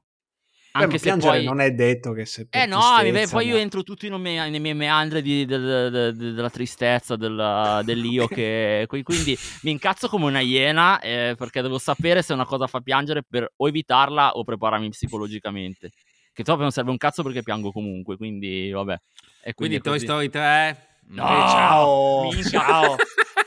Anche 0.77 0.97
Beh, 0.97 0.97
se 0.97 1.17
poi 1.17 1.43
non 1.45 1.61
è 1.61 1.71
detto 1.71 2.11
che 2.11 2.25
se 2.25 2.47
Eh 2.49 2.65
no, 2.65 2.81
tristezza, 2.99 3.31
poi 3.31 3.47
io 3.47 3.55
entro 3.55 3.81
tutti 3.81 4.09
nei 4.09 4.19
miei, 4.19 4.51
nei 4.51 4.59
miei 4.59 4.75
meandri 4.75 5.21
di, 5.21 5.45
de, 5.45 5.57
de, 5.57 5.89
de, 5.89 6.11
della 6.33 6.49
tristezza, 6.49 7.15
della, 7.15 7.81
dell'io 7.85 8.27
che 8.27 8.85
quindi 8.85 9.37
mi 9.61 9.71
incazzo 9.71 10.09
come 10.09 10.25
una 10.25 10.41
iena 10.41 10.99
eh, 10.99 11.35
perché 11.37 11.61
devo 11.61 11.77
sapere 11.77 12.21
se 12.21 12.33
una 12.33 12.45
cosa 12.45 12.67
fa 12.67 12.81
piangere 12.81 13.23
per 13.23 13.49
o 13.55 13.67
evitarla 13.69 14.31
o 14.31 14.43
prepararmi 14.43 14.89
psicologicamente. 14.89 15.91
Che 16.33 16.43
dopo 16.43 16.61
non 16.61 16.71
serve 16.71 16.91
un 16.91 16.97
cazzo 16.97 17.23
perché 17.23 17.41
piango 17.41 17.71
comunque, 17.71 18.17
quindi 18.17 18.69
vabbè. 18.69 18.97
E 19.43 19.53
quindi, 19.53 19.79
quindi 19.79 19.79
Toy 19.79 19.99
Story 19.99 20.29
3 20.29 20.94
No, 21.07 21.23
eh, 21.23 21.49
ciao, 21.49 22.31
ciao. 22.49 22.95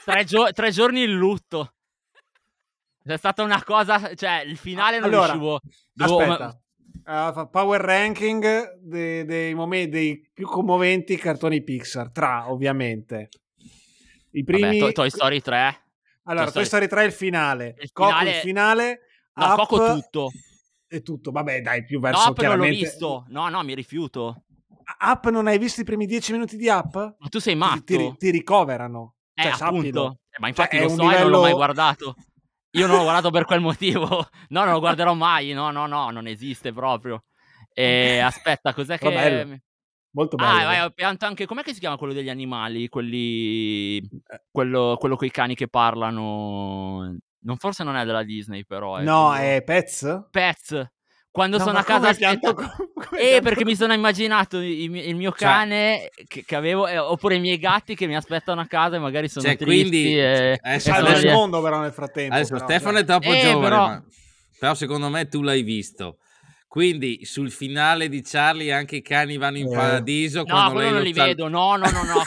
tre, 0.04 0.24
gio- 0.24 0.52
tre, 0.52 0.70
giorni 0.70 1.02
in 1.02 1.12
lutto. 1.12 1.74
È 3.02 3.16
stata 3.16 3.42
una 3.42 3.62
cosa, 3.64 4.14
cioè 4.14 4.42
il 4.46 4.56
finale 4.56 4.98
non 4.98 5.08
allora, 5.08 5.32
riuscivo. 5.32 5.60
Dovevo... 5.92 6.32
Aspetta. 6.32 6.60
Uh, 7.08 7.48
power 7.48 7.80
ranking 7.80 8.76
dei, 8.80 9.24
dei, 9.24 9.54
momenti 9.54 9.88
dei 9.88 10.30
più 10.34 10.46
commoventi 10.46 11.16
cartoni 11.16 11.62
Pixar, 11.62 12.10
tra 12.10 12.50
ovviamente. 12.52 13.30
I 14.32 14.44
primi 14.44 14.78
Vabbè, 14.78 14.78
to- 14.78 14.92
Toy 14.92 15.10
Story 15.10 15.40
3. 15.40 15.82
Allora, 16.24 16.50
Toy 16.50 16.66
Story 16.66 16.86
3 16.86 17.02
è 17.02 17.06
il 17.06 17.12
finale. 17.12 17.74
Il 17.80 17.92
Coco 17.92 18.10
finale... 18.10 18.30
il 18.30 18.36
finale. 18.36 19.00
No, 19.34 19.44
Up... 19.46 19.56
Coco 19.56 19.94
tutto. 19.94 20.30
È 20.86 21.02
tutto, 21.02 21.30
vabbè, 21.30 21.62
dai, 21.62 21.84
più 21.84 21.98
verso 21.98 22.28
no, 22.28 22.32
chiaramente. 22.34 22.74
l'ho 22.74 22.82
visto. 22.82 23.24
No, 23.28 23.48
no, 23.48 23.62
mi 23.62 23.74
rifiuto. 23.74 24.44
Up 25.00 25.28
non 25.28 25.46
hai 25.46 25.58
visto 25.58 25.80
i 25.80 25.84
primi 25.84 26.06
dieci 26.06 26.32
minuti 26.32 26.56
di 26.56 26.68
Up? 26.68 27.16
Ma 27.18 27.28
tu 27.28 27.38
sei 27.38 27.54
matto. 27.54 27.82
Ti, 27.84 27.96
ti, 27.96 28.14
ti 28.18 28.30
ricoverano. 28.30 29.14
Eh, 29.34 29.52
cioè, 29.52 29.68
appunto. 29.68 30.20
Eh, 30.30 30.38
ma 30.40 30.48
infatti 30.48 30.76
cioè, 30.76 30.86
lo 30.86 30.90
so 30.90 31.02
livello... 31.02 31.22
non 31.22 31.30
l'ho 31.30 31.40
mai 31.40 31.52
guardato. 31.52 32.14
Io 32.72 32.86
non 32.86 32.96
l'ho 32.96 33.02
guardato 33.02 33.30
per 33.30 33.44
quel 33.44 33.60
motivo. 33.60 34.26
No, 34.50 34.64
non 34.64 34.72
lo 34.72 34.78
guarderò 34.80 35.14
mai. 35.14 35.52
No, 35.52 35.70
no, 35.70 35.86
no, 35.86 36.10
non 36.10 36.26
esiste 36.26 36.72
proprio. 36.72 37.24
E 37.72 38.18
aspetta, 38.24 38.72
cos'è 38.72 38.98
che... 38.98 39.08
Bello. 39.10 39.56
Molto 40.12 40.36
bello. 40.36 40.68
Ah, 40.68 40.84
ho 40.86 40.90
pianto 40.90 41.26
anche... 41.26 41.46
Com'è 41.46 41.62
che 41.62 41.74
si 41.74 41.80
chiama 41.80 41.98
quello 41.98 42.14
degli 42.14 42.30
animali? 42.30 42.88
Quelli... 42.88 43.98
Eh. 43.98 44.42
Quello, 44.50 44.96
quello 44.98 45.16
con 45.16 45.26
i 45.26 45.30
cani 45.30 45.54
che 45.54 45.68
parlano... 45.68 47.14
Non, 47.40 47.56
forse 47.58 47.84
non 47.84 47.94
è 47.94 48.04
della 48.04 48.24
Disney, 48.24 48.64
però. 48.64 48.96
È 48.96 49.02
no, 49.02 49.28
quello... 49.28 49.42
è 49.44 49.62
Pets? 49.62 50.26
Pets. 50.30 50.90
Quando 51.38 51.58
no, 51.58 51.62
sono 51.62 51.78
a 51.78 51.84
casa 51.84 52.12
come 52.42 52.66
eh, 53.16 53.40
perché 53.40 53.64
mi 53.64 53.76
sono 53.76 53.92
immaginato 53.92 54.58
il, 54.58 54.92
il 54.92 55.14
mio 55.14 55.30
cioè 55.30 55.38
cane 55.38 56.10
cioè... 56.12 56.26
che, 56.26 56.44
che, 56.44 56.56
avevo, 56.56 56.88
eh, 56.88 56.98
oppure 56.98 57.36
i 57.36 57.38
miei 57.38 57.58
gatti 57.58 57.94
che 57.94 58.08
mi 58.08 58.16
aspettano 58.16 58.60
a 58.60 58.66
casa 58.66 58.96
e 58.96 58.98
magari 58.98 59.28
sono 59.28 59.46
cioè, 59.46 59.56
tristi. 59.56 59.88
Quindi, 59.88 60.18
e, 60.18 60.58
eh, 60.60 60.78
salva 60.80 61.16
il 61.16 61.30
mondo 61.30 61.62
però 61.62 61.78
nel 61.78 61.92
frattempo. 61.92 62.34
Adesso 62.34 62.54
però, 62.54 62.64
Stefano 62.64 62.92
cioè. 62.94 63.02
è 63.02 63.06
troppo 63.06 63.32
eh, 63.32 63.40
giovane, 63.40 63.60
però... 63.60 63.86
Ma... 63.86 64.04
però 64.58 64.74
secondo 64.74 65.08
me 65.10 65.28
tu 65.28 65.42
l'hai 65.42 65.62
visto. 65.62 66.16
Quindi 66.66 67.20
sul 67.24 67.52
finale 67.52 68.08
di 68.08 68.20
Charlie 68.22 68.72
anche 68.72 68.96
i 68.96 69.02
cani 69.02 69.36
vanno 69.36 69.58
in 69.58 69.72
eh. 69.72 69.76
paradiso. 69.76 70.42
No, 70.44 70.72
quello 70.72 70.90
non 70.90 71.02
li 71.02 71.12
tal... 71.12 71.28
vedo. 71.28 71.46
No, 71.46 71.76
no, 71.76 71.88
no, 71.88 72.02
no. 72.02 72.22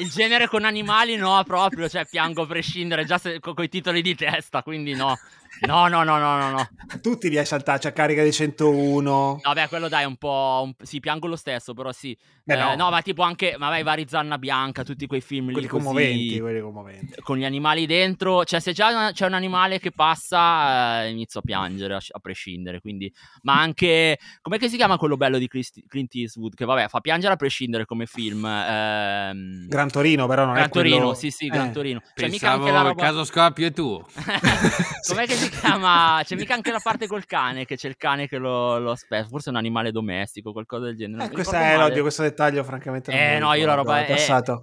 Il 0.00 0.10
genere 0.10 0.46
con 0.46 0.64
animali 0.64 1.16
no, 1.16 1.42
proprio. 1.44 1.88
Cioè, 1.88 2.06
piango 2.06 2.42
a 2.42 2.46
prescindere 2.46 3.04
già 3.04 3.18
se, 3.18 3.40
con 3.40 3.54
i 3.58 3.68
titoli 3.68 4.00
di 4.00 4.14
testa. 4.14 4.62
Quindi 4.62 4.94
no. 4.94 5.18
No, 5.60 5.88
no, 5.88 6.02
no, 6.02 6.18
no, 6.18 6.38
no, 6.38 6.50
no. 6.50 6.68
Tutti 7.00 7.28
li 7.28 7.38
hai 7.38 7.46
saltati 7.46 7.86
a 7.86 7.92
carica 7.92 8.22
di 8.22 8.32
101. 8.32 9.40
Vabbè, 9.42 9.68
quello 9.68 9.88
dai, 9.88 10.04
un 10.04 10.16
po'. 10.16 10.62
Un... 10.64 10.74
Sì, 10.82 11.00
piango 11.00 11.26
lo 11.26 11.36
stesso, 11.36 11.74
però 11.74 11.92
sì. 11.92 12.16
Beh, 12.42 12.56
no. 12.56 12.72
Eh, 12.72 12.76
no. 12.76 12.90
ma 12.90 13.00
tipo 13.00 13.22
anche, 13.22 13.56
ma 13.58 13.68
vai, 13.70 13.82
vari 13.82 14.06
Zanna 14.06 14.36
Bianca, 14.36 14.82
tutti 14.82 15.06
quei 15.06 15.22
film 15.22 15.46
quelli 15.46 15.62
lì 15.62 15.66
commoventi, 15.66 16.26
così, 16.26 16.40
quelli 16.40 16.60
commoventi. 16.60 17.14
Con 17.22 17.38
gli 17.38 17.44
animali 17.44 17.86
dentro. 17.86 18.44
Cioè, 18.44 18.60
se 18.60 18.72
già 18.72 19.12
c'è 19.12 19.26
un 19.26 19.32
animale 19.32 19.78
che 19.78 19.92
passa, 19.92 21.04
eh, 21.04 21.10
inizio 21.10 21.40
a 21.40 21.42
piangere, 21.42 21.94
a, 21.94 22.00
a, 22.10 22.18
prescindere. 22.18 22.80
Quindi, 22.80 23.12
ma 23.42 23.58
anche. 23.58 24.18
Com'è 24.42 24.58
che 24.58 24.68
si 24.68 24.76
chiama 24.76 24.98
quello 24.98 25.16
bello 25.16 25.38
di 25.38 25.48
Clint 25.48 26.14
Eastwood? 26.14 26.54
Che 26.54 26.64
vabbè, 26.64 26.88
fa 26.88 27.00
piangere 27.00 27.32
a 27.32 27.36
prescindere 27.36 27.86
come 27.86 28.06
film. 28.06 28.44
Ehm... 28.44 29.66
Gran 29.68 29.90
Torino, 29.90 30.26
però 30.26 30.44
non 30.44 30.54
Gran 30.54 30.66
è 30.66 30.68
quello... 30.68 30.88
Torino, 30.90 31.14
sì, 31.14 31.30
sì, 31.30 31.46
Gran 31.46 31.68
eh. 31.68 31.72
Torino. 31.72 32.00
Cioè, 32.00 32.28
Pensavo 32.28 32.32
mica 32.32 32.50
anche 32.52 32.70
la 32.70 32.88
roba... 32.88 33.02
caso 33.02 33.24
Scorpio 33.24 33.66
e 33.66 33.70
tu. 33.70 34.04
Com'è 35.08 35.26
che 35.26 35.34
si 35.34 35.43
si 35.52 35.60
chiama, 35.60 36.20
c'è 36.24 36.36
mica 36.36 36.54
anche 36.54 36.70
la 36.70 36.80
parte 36.82 37.06
col 37.06 37.26
cane, 37.26 37.64
che 37.64 37.76
c'è 37.76 37.88
il 37.88 37.96
cane 37.96 38.28
che 38.28 38.38
lo, 38.38 38.78
lo 38.78 38.92
aspetta, 38.92 39.26
forse 39.28 39.48
è 39.48 39.52
un 39.52 39.58
animale 39.58 39.90
domestico, 39.92 40.52
qualcosa 40.52 40.86
del 40.86 40.96
genere. 40.96 41.24
Eh, 41.24 41.30
questo 41.30 41.54
è 41.54 41.76
l'odio, 41.76 42.02
questo 42.02 42.22
dettaglio 42.22 42.64
francamente 42.64 43.10
non 43.10 43.20
Eh 43.20 43.38
no, 43.38 43.52
io 43.54 43.66
la 43.66 43.74
roba 43.74 44.04
è, 44.04 44.16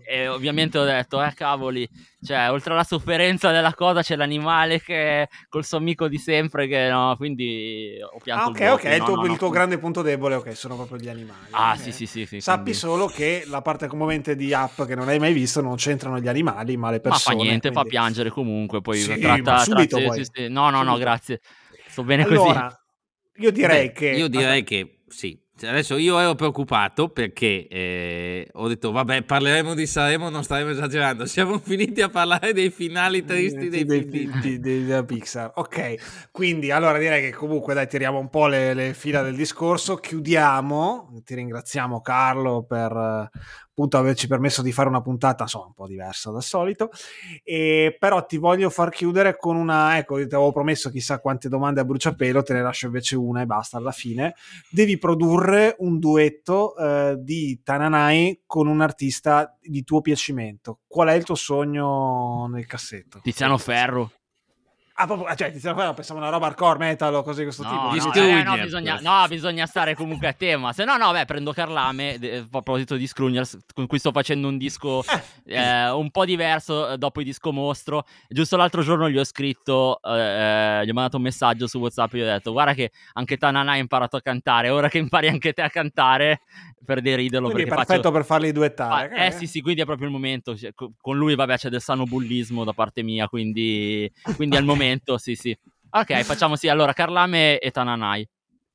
e 0.08 0.28
ovviamente 0.28 0.78
ho 0.78 0.84
detto, 0.84 1.24
eh 1.24 1.34
cavoli, 1.34 1.88
cioè 2.24 2.52
oltre 2.52 2.74
alla 2.74 2.84
sofferenza 2.84 3.52
della 3.52 3.74
cosa 3.74 4.02
c'è 4.02 4.16
l'animale 4.16 4.82
che 4.82 5.28
col 5.50 5.66
suo 5.66 5.78
amico 5.78 6.08
di 6.08 6.18
sempre 6.18 6.68
che 6.68 6.88
no, 6.90 7.16
quindi 7.18 7.98
ho 8.02 8.20
pianto 8.22 8.64
ah, 8.64 8.74
ok, 8.74 8.74
ok, 8.74 8.84
no, 8.84 8.94
il 8.94 9.04
tuo, 9.04 9.16
no, 9.16 9.26
il 9.26 9.38
tuo 9.38 9.50
grande 9.50 9.78
punto 9.80 10.02
debole, 10.02 10.36
ok, 10.36 10.56
sono 10.56 10.76
proprio 10.76 10.98
gli 10.98 11.10
animali. 11.10 11.48
Ah, 11.52 11.72
okay. 11.72 11.84
sì, 11.84 11.92
sì, 11.92 12.06
sì, 12.06 12.26
sì, 12.26 12.42
Sappi 12.42 12.62
quindi... 12.64 12.80
solo 12.80 13.08
che 13.08 13.44
la 13.48 13.62
parte 13.62 13.88
commovente 13.88 14.36
di 14.36 14.54
app 14.54 14.84
che 14.84 14.96
non 14.96 15.08
hai 15.08 15.20
mai 15.20 15.34
visto 15.34 15.62
non 15.62 15.76
c'entrano 15.76 16.20
gli 16.20 16.28
animali, 16.28 16.78
ma 16.78 16.92
le 16.92 17.00
persone. 17.00 17.36
Ma 17.36 17.42
fa 17.42 17.48
niente, 17.48 17.70
quindi... 17.72 17.90
fa 17.90 17.96
piangere 17.96 18.30
comunque, 18.30 18.82
poi 18.82 18.98
sì, 19.00 19.20
tratta, 19.20 19.60
subito 19.60 19.98
tratta, 19.98 20.14
poi. 20.14 20.24
Sì, 20.24 20.32
sì. 20.32 20.48
No, 20.50 20.70
no, 20.70 20.78
subito. 20.78 20.92
no, 20.92 20.98
grazie. 20.98 21.42
Sto 21.88 22.04
bene 22.04 22.24
allora, 22.24 22.64
così. 22.64 23.44
Io 23.44 23.52
direi 23.52 23.88
Beh, 23.88 23.92
che 23.94 24.10
io 24.10 24.28
direi 24.28 24.64
che 24.64 25.00
sì, 25.08 25.41
Adesso 25.68 25.98
io 25.98 26.20
ero 26.20 26.36
preoccupato 26.36 27.10
perché 27.10 27.68
eh, 27.68 28.48
ho 28.54 28.68
detto, 28.68 28.92
vabbè, 28.92 29.24
parleremo 29.24 29.74
di 29.74 29.86
Sanremo, 29.86 30.30
non 30.30 30.44
staremo 30.44 30.70
esagerando. 30.70 31.26
Siamo 31.26 31.60
finiti 31.60 32.02
a 32.02 32.10
parlare 32.10 32.54
dei 32.54 32.70
finali 32.70 33.24
tristi 33.24 33.70
dei, 33.70 33.86
dei, 33.86 34.06
di, 34.06 34.32
di, 34.42 34.60
della 34.60 35.04
Pixar. 35.04 35.52
Ok, 35.56 36.30
quindi 36.32 36.72
allora 36.72 36.98
direi 36.98 37.22
che 37.22 37.32
comunque 37.36 37.74
dai, 37.74 37.88
tiriamo 37.88 38.20
un 38.20 38.30
po' 38.30 38.48
le, 38.48 38.74
le 38.74 38.94
fila 38.94 39.22
del 39.22 39.36
discorso. 39.36 39.96
Chiudiamo. 39.96 41.22
Ti 41.24 41.36
ringraziamo, 41.36 42.02
Carlo, 42.02 42.64
per 42.64 43.30
appunto 43.72 43.98
averci 43.98 44.28
permesso 44.28 44.62
di 44.62 44.72
fare 44.72 44.90
una 44.90 45.02
puntata 45.02 45.44
insomma 45.44 45.66
un 45.66 45.74
po' 45.74 45.88
diversa 45.88 46.30
dal 46.32 46.44
solito. 46.44 46.90
E 47.44 47.96
però 47.98 48.26
ti 48.26 48.38
voglio 48.38 48.70
far 48.70 48.90
chiudere 48.90 49.38
con 49.38 49.56
una 49.56 49.98
ecco 49.98 50.16
ti 50.16 50.24
avevo 50.36 50.52
promesso 50.52 50.90
chissà 50.90 51.20
quante 51.20 51.50
domande 51.50 51.80
a 51.80 51.86
bruciapelo 51.86 52.44
te 52.44 52.54
ne 52.54 52.62
lascio 52.62 52.88
invece 52.88 53.16
una 53.16 53.42
e 53.42 53.46
basta 53.46 53.78
alla 53.78 53.92
fine. 53.92 54.36
Devi 54.70 54.98
produrre 54.98 55.76
un 55.80 56.00
duetto 56.00 56.76
eh, 56.78 57.16
di 57.20 57.62
Tananai 57.64 58.44
con 58.46 58.68
un 58.68 58.82
artista 58.82 59.58
di 59.60 59.84
tuo 59.84 60.02
piacimento. 60.02 60.80
Qual 60.88 61.08
è 61.08 61.14
il 61.14 61.24
tuo 61.24 61.36
sogno 61.36 62.48
nel 62.52 62.66
cassetto? 62.66 63.20
Tiziano 63.24 63.58
Ferro 63.58 64.12
Ah, 65.02 65.08
proprio, 65.08 65.36
cioè, 65.36 65.50
pensavo 65.52 66.20
una 66.20 66.30
roba 66.30 66.46
hardcore 66.46 66.78
metal 66.78 67.16
o 67.16 67.24
cose 67.24 67.40
di 67.40 67.44
questo 67.46 67.64
no, 67.64 67.92
tipo. 67.92 68.20
No, 68.20 68.24
eh, 68.24 68.44
no, 68.44 68.56
bisogna, 68.56 69.00
no, 69.02 69.26
bisogna 69.28 69.66
stare 69.66 69.96
comunque 69.96 70.28
a 70.28 70.34
tema. 70.34 70.74
Se 70.74 70.86
no, 70.86 70.96
no, 70.96 71.12
beh, 71.12 71.26
prendo 71.26 71.54
Carlame, 71.54 72.20
a 72.22 72.46
proposito 72.48 72.96
di 72.96 73.08
Scrugners, 73.08 73.58
con 73.74 73.88
cui 73.88 73.98
sto 73.98 74.12
facendo 74.12 74.48
un 74.48 74.60
disco 74.60 75.04
eh. 75.46 75.56
eh, 75.56 75.90
un 75.90 76.12
po' 76.12 76.24
diverso 76.24 76.92
eh, 76.92 76.98
dopo 77.00 77.20
il 77.22 77.26
disco 77.26 77.52
mostro. 77.52 78.06
Giusto 78.30 78.58
l'altro 78.58 78.84
giorno 78.84 79.10
gli 79.10 79.18
ho 79.18 79.24
scritto, 79.24 80.00
eh, 80.04 80.86
gli 80.86 80.90
ho 80.92 80.94
mandato 80.94 81.18
un 81.18 81.24
messaggio 81.24 81.66
su 81.66 81.80
WhatsApp 81.80 82.14
gli 82.14 82.22
ho 82.22 82.26
detto, 82.26 82.52
guarda 82.52 82.76
che 82.76 82.92
anche 83.14 83.38
Tanana 83.38 83.72
ha 83.72 83.78
imparato 83.78 84.18
a 84.18 84.22
cantare, 84.22 84.70
ora 84.70 84.88
che 84.88 85.00
impari 85.00 85.30
anche 85.30 85.54
te 85.54 85.64
a 85.64 85.70
cantare, 85.72 86.42
per 86.84 87.02
deriderlo. 87.02 87.50
Quindi 87.50 87.70
perché 87.70 87.82
è 87.82 87.86
perfetto 87.86 88.10
faccio... 88.10 88.16
per 88.16 88.26
farli 88.26 88.52
duettare. 88.52 89.16
Ah, 89.16 89.26
eh 89.26 89.32
sì, 89.32 89.48
sì, 89.48 89.62
quindi 89.62 89.82
è 89.82 89.86
proprio 89.86 90.08
il 90.08 90.14
momento. 90.14 90.56
Cioè, 90.56 90.74
con 90.74 91.18
lui, 91.18 91.36
vabbè, 91.36 91.58
c'è 91.58 91.70
del 91.70 91.82
sano 91.82 92.04
bullismo 92.06 92.64
da 92.64 92.74
parte 92.74 93.02
mia, 93.04 93.28
quindi, 93.28 94.12
quindi 94.36 94.58
al 94.58 94.64
momento, 94.64 94.91
sì, 95.18 95.36
sì. 95.36 95.58
Ok, 95.90 96.22
facciamo 96.22 96.56
sì. 96.56 96.70
Allora, 96.70 96.94
Carlame 96.94 97.60
e 97.60 97.72
Tananai. 97.72 98.28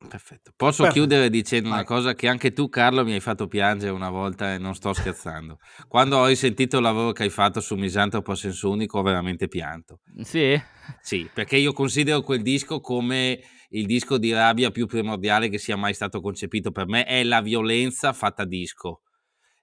Perfetto. 0.07 0.53
Posso 0.55 0.83
Perfetto. 0.83 1.07
chiudere 1.07 1.31
dicendo 1.31 1.71
Vai. 1.71 1.79
una 1.79 1.87
cosa 1.87 2.15
che 2.15 2.29
anche 2.29 2.53
tu, 2.53 2.69
Carlo, 2.69 3.03
mi 3.05 3.15
hai 3.15 3.21
fatto 3.21 3.49
piangere 3.49 3.93
una 3.93 4.11
volta 4.11 4.55
e 4.55 4.59
non 4.59 4.75
sto 4.75 4.93
scherzando. 4.93 5.59
Quando 5.89 6.19
ho 6.19 6.27
risentito 6.27 6.77
il 6.77 6.83
lavoro 6.83 7.13
che 7.13 7.25
hai 7.25 7.31
fatto 7.31 7.61
su 7.61 7.75
Misantropo 7.77 8.33
a 8.33 8.37
senso 8.37 8.71
unico, 8.71 8.99
ho 8.99 9.03
veramente 9.03 9.49
pianto. 9.49 10.01
Sì? 10.23 10.61
Sì, 11.01 11.29
perché 11.33 11.57
io 11.57 11.73
considero 11.73 12.21
quel 12.21 12.43
disco 12.43 12.81
come 12.81 13.41
il 13.71 13.87
disco 13.87 14.19
di 14.19 14.33
rabbia 14.33 14.71
più 14.71 14.87
primordiale 14.87 15.49
che 15.49 15.59
sia 15.59 15.77
mai 15.77 15.95
stato 15.95 16.21
concepito 16.21 16.71
per 16.71 16.87
me. 16.87 17.05
È 17.05 17.25
la 17.25 17.41
violenza 17.41 18.13
fatta 18.13 18.45
disco 18.45 19.01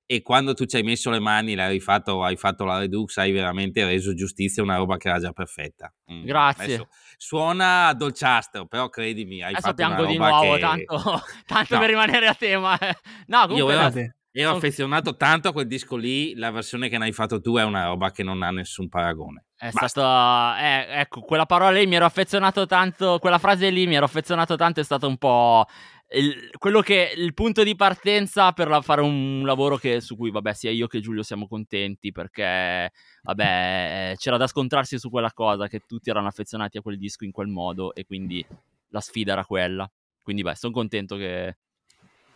e 0.05 0.21
quando 0.21 0.53
tu 0.53 0.65
ci 0.65 0.75
hai 0.75 0.83
messo 0.83 1.09
le 1.09 1.19
mani, 1.19 1.55
l'hai 1.55 1.79
fatto, 1.79 2.23
hai 2.23 2.35
fatto 2.35 2.65
la 2.65 2.79
Redux, 2.79 3.17
hai 3.17 3.31
veramente 3.31 3.85
reso 3.85 4.13
giustizia 4.13 4.61
a 4.61 4.65
una 4.65 4.75
roba 4.75 4.97
che 4.97 5.07
era 5.07 5.19
già 5.19 5.31
perfetta. 5.31 5.93
Mm. 6.11 6.25
Grazie. 6.25 6.63
Adesso 6.63 6.87
suona 7.17 7.93
dolciastro, 7.93 8.65
però 8.65 8.89
credimi, 8.89 9.41
hai 9.41 9.53
Adesso 9.53 9.61
fatto 9.61 9.75
piango 9.75 10.05
di 10.05 10.17
nuovo, 10.17 10.53
che... 10.53 10.59
tanto, 10.59 10.97
tanto 11.45 11.73
no. 11.75 11.79
per 11.79 11.89
rimanere 11.89 12.27
a 12.27 12.35
tema. 12.35 12.77
No, 13.27 13.47
comunque... 13.47 13.73
Io 13.73 13.79
ero, 13.79 14.13
ero 14.31 14.51
affezionato 14.51 15.15
tanto 15.15 15.47
a 15.47 15.53
quel 15.53 15.67
disco 15.67 15.95
lì, 15.95 16.35
la 16.35 16.51
versione 16.51 16.89
che 16.89 16.97
ne 16.97 17.05
hai 17.05 17.11
fatto 17.11 17.39
tu 17.39 17.55
è 17.57 17.63
una 17.63 17.85
roba 17.85 18.11
che 18.11 18.23
non 18.23 18.41
ha 18.43 18.51
nessun 18.51 18.89
paragone. 18.89 19.45
È 19.55 19.69
Basta. 19.71 19.87
stato, 19.87 20.59
eh, 20.59 20.99
ecco, 20.99 21.21
quella 21.21 21.45
parola 21.45 21.71
lì 21.71 21.87
mi 21.87 21.95
ero 21.95 22.05
affezionato 22.05 22.65
tanto, 22.65 23.19
quella 23.19 23.37
frase 23.37 23.69
lì 23.69 23.87
mi 23.87 23.95
ero 23.95 24.05
affezionato 24.05 24.55
tanto, 24.55 24.81
è 24.81 24.83
stato 24.83 25.07
un 25.07 25.17
po' 25.17 25.65
il, 26.13 26.49
quello 26.57 26.81
che 26.81 27.13
il 27.15 27.33
punto 27.33 27.63
di 27.63 27.75
partenza 27.75 28.51
per 28.51 28.67
la, 28.67 28.81
fare 28.81 29.01
un 29.01 29.43
lavoro 29.45 29.77
che, 29.77 30.01
su 30.01 30.15
cui, 30.15 30.31
vabbè, 30.31 30.53
sia 30.53 30.71
io 30.71 30.87
che 30.87 30.99
Giulio 30.99 31.23
siamo 31.23 31.47
contenti 31.47 32.11
perché, 32.11 32.91
vabbè, 33.23 34.13
c'era 34.17 34.37
da 34.37 34.47
scontrarsi 34.47 34.99
su 34.99 35.09
quella 35.09 35.31
cosa, 35.33 35.67
che 35.67 35.81
tutti 35.87 36.09
erano 36.09 36.27
affezionati 36.27 36.77
a 36.77 36.81
quel 36.81 36.97
disco 36.97 37.25
in 37.25 37.31
quel 37.31 37.47
modo 37.47 37.93
e 37.93 38.05
quindi 38.05 38.45
la 38.89 39.01
sfida 39.01 39.33
era 39.33 39.45
quella. 39.45 39.89
Quindi, 40.21 40.41
beh, 40.41 40.55
sono 40.55 40.73
contento 40.73 41.15
che, 41.15 41.57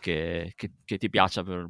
che, 0.00 0.52
che, 0.54 0.70
che 0.84 0.98
ti 0.98 1.08
piaccia, 1.08 1.42
per, 1.42 1.68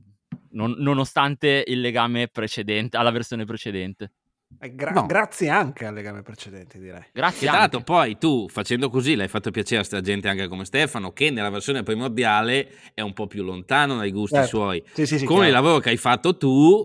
non, 0.50 0.74
nonostante 0.78 1.64
il 1.66 1.80
legame 1.80 2.28
precedente, 2.28 2.96
alla 2.96 3.10
versione 3.10 3.44
precedente. 3.44 4.12
Eh, 4.60 4.74
gra- 4.74 4.90
no. 4.90 5.06
Grazie 5.06 5.50
anche 5.50 5.86
al 5.86 5.94
legame 5.94 6.22
precedente, 6.22 6.78
direi. 6.78 7.04
Grazie. 7.12 7.46
Tra 7.46 7.58
l'altro, 7.58 7.80
poi 7.82 8.18
tu 8.18 8.48
facendo 8.48 8.90
così 8.90 9.14
l'hai 9.14 9.28
fatto 9.28 9.50
piacere 9.50 9.82
a 9.82 9.84
sta 9.84 10.00
gente 10.00 10.28
anche 10.28 10.48
come 10.48 10.64
Stefano, 10.64 11.12
che 11.12 11.30
nella 11.30 11.50
versione 11.50 11.82
primordiale 11.82 12.68
è 12.94 13.00
un 13.02 13.12
po' 13.12 13.26
più 13.26 13.44
lontano 13.44 13.96
dai 13.96 14.10
gusti 14.10 14.34
certo. 14.36 14.48
suoi. 14.48 14.82
Sì, 14.92 15.06
sì, 15.06 15.18
sì, 15.18 15.24
Con 15.26 15.36
chiaro. 15.36 15.48
il 15.48 15.54
lavoro 15.54 15.78
che 15.78 15.90
hai 15.90 15.96
fatto 15.96 16.36
tu, 16.36 16.84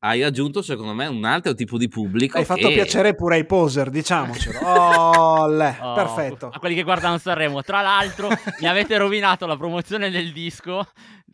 hai 0.00 0.22
aggiunto, 0.22 0.60
secondo 0.60 0.92
me, 0.92 1.06
un 1.06 1.24
altro 1.24 1.54
tipo 1.54 1.78
di 1.78 1.88
pubblico. 1.88 2.36
Hai 2.38 2.44
fatto 2.44 2.68
che... 2.68 2.74
piacere 2.74 3.14
pure 3.14 3.36
ai 3.36 3.46
poser, 3.46 3.90
diciamocelo. 3.90 4.58
Oh, 4.64 5.46
le, 5.46 5.78
Oh, 5.80 5.94
perfetto. 5.94 6.50
A 6.52 6.58
quelli 6.58 6.74
che 6.74 6.82
guardano 6.82 7.18
Sanremo. 7.18 7.62
Tra 7.62 7.80
l'altro, 7.80 8.28
mi 8.60 8.66
avete 8.66 8.96
rovinato 8.98 9.46
la 9.46 9.56
promozione 9.56 10.10
del 10.10 10.32
disco 10.32 10.84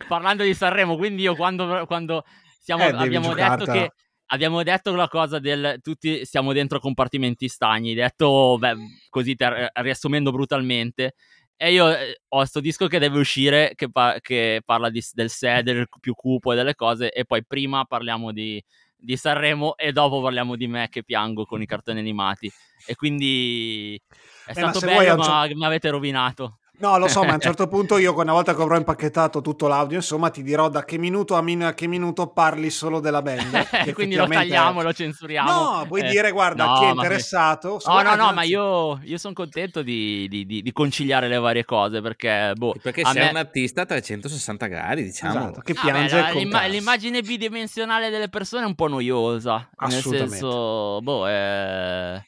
parlando 0.07 0.43
di 0.43 0.53
Sanremo. 0.53 0.97
Quindi, 0.97 1.23
io 1.23 1.35
quando, 1.35 1.85
quando 1.87 2.25
siamo, 2.61 2.83
Eh, 2.83 2.93
abbiamo 2.93 3.33
detto 3.35 3.65
che. 3.65 3.93
Abbiamo 4.33 4.63
detto 4.63 4.95
la 4.95 5.09
cosa 5.09 5.41
del 5.41 5.81
tutti 5.83 6.25
siamo 6.25 6.53
dentro 6.53 6.79
compartimenti 6.79 7.49
stagni, 7.49 7.95
detto 7.95 8.57
beh, 8.59 8.75
così 9.09 9.35
ter- 9.35 9.71
riassumendo 9.75 10.31
brutalmente. 10.31 11.15
E 11.57 11.73
io 11.73 11.91
eh, 11.91 12.21
ho 12.29 12.39
questo 12.39 12.61
disco 12.61 12.87
che 12.87 12.99
deve 13.01 13.19
uscire 13.19 13.73
che, 13.75 13.91
pa- 13.91 14.19
che 14.21 14.63
parla 14.65 14.89
di- 14.89 15.03
del 15.13 15.31
sé, 15.31 15.63
del 15.63 15.87
più 16.01 16.15
cupo 16.15 16.53
e 16.53 16.57
delle 16.57 16.75
cose, 16.77 17.11
e 17.11 17.25
poi 17.25 17.45
prima 17.45 17.85
parliamo 17.85 18.31
di, 18.33 18.63
di 18.97 19.17
Sanremo 19.17 19.77
e 19.77 19.93
dopo 19.93 20.23
parliamo 20.23 20.55
di 20.57 20.69
me 20.69 20.89
che 20.89 21.03
piango 21.03 21.45
con 21.45 21.61
i 21.61 21.67
cartoni 21.67 21.99
animati. 21.99 22.51
E 22.87 22.95
quindi 22.95 24.01
è 24.47 24.53
Eh, 24.57 24.61
ma 24.63 24.73
stato 24.73 24.87
vuoi 24.87 25.07
bello, 25.07 25.17
ma 25.19 25.47
mi 25.47 25.65
avete 25.65 25.91
rovinato. 25.91 26.61
No, 26.81 26.97
lo 26.97 27.09
so, 27.09 27.23
ma 27.23 27.33
a 27.33 27.35
un 27.35 27.41
certo 27.41 27.69
punto 27.69 27.99
io, 27.99 28.15
una 28.19 28.33
volta 28.33 28.55
che 28.55 28.63
avrò 28.63 28.75
impacchettato 28.77 29.43
tutto 29.43 29.69
l'audio, 29.69 29.97
insomma, 29.99 30.31
ti 30.31 30.43
dirò 30.43 30.71
da 30.71 30.85
che 30.85 30.97
minuto 30.97 31.35
a, 31.35 31.43
min- 31.43 31.63
a 31.65 31.75
che 31.75 31.87
minuto 31.87 32.29
parli 32.29 32.71
solo 32.71 33.01
della 33.01 33.21
band. 33.21 33.69
che 33.85 33.93
quindi 33.95 34.15
lo 34.15 34.27
tagliamo, 34.27 34.81
lo 34.81 34.93
censuriamo. 34.95 35.51
No, 35.51 35.85
puoi 35.87 36.01
Eh, 36.01 36.09
dire, 36.09 36.31
guarda, 36.31 36.65
no, 36.65 36.75
chi 36.79 36.85
è 36.87 36.89
interessato... 36.89 37.69
No, 37.73 37.79
solo- 37.81 38.03
no, 38.03 38.15
no, 38.15 38.23
anzi- 38.23 38.35
ma 38.35 38.43
io, 38.45 38.99
io 39.05 39.19
sono 39.19 39.35
contento 39.35 39.83
di, 39.83 40.27
di- 40.29 40.47
di- 40.47 40.63
di 40.63 40.73
conciliare 40.73 41.29
le 41.29 41.39
varie 41.39 41.67
cose 41.67 42.01
perché, 42.01 42.53
boh, 42.55 42.75
Perché 42.83 43.05
sei 43.05 43.15
me- 43.25 43.29
un 43.29 43.37
artista 43.37 43.83
a 43.83 43.87
360 43.87 44.67
gradi, 44.67 45.03
diciamo. 45.03 45.39
Esatto, 45.39 45.61
che 45.61 45.73
Ah, 45.77 45.81
piange 45.83 46.15
beh, 46.17 46.21
la- 46.23 46.29
con 46.33 46.41
l'imma- 46.41 46.65
l'immagine 46.67 47.21
bidimensionale 47.21 48.09
delle 48.09 48.31
persone 48.31 48.63
è 48.63 48.67
un 48.67 48.75
po' 48.75 48.89
noiosa. 48.89 49.69
Nel 49.81 49.91
Assolutamente. 49.99 50.37
senso, 50.39 51.01
boh, 51.03 51.29
eh, 51.29 52.25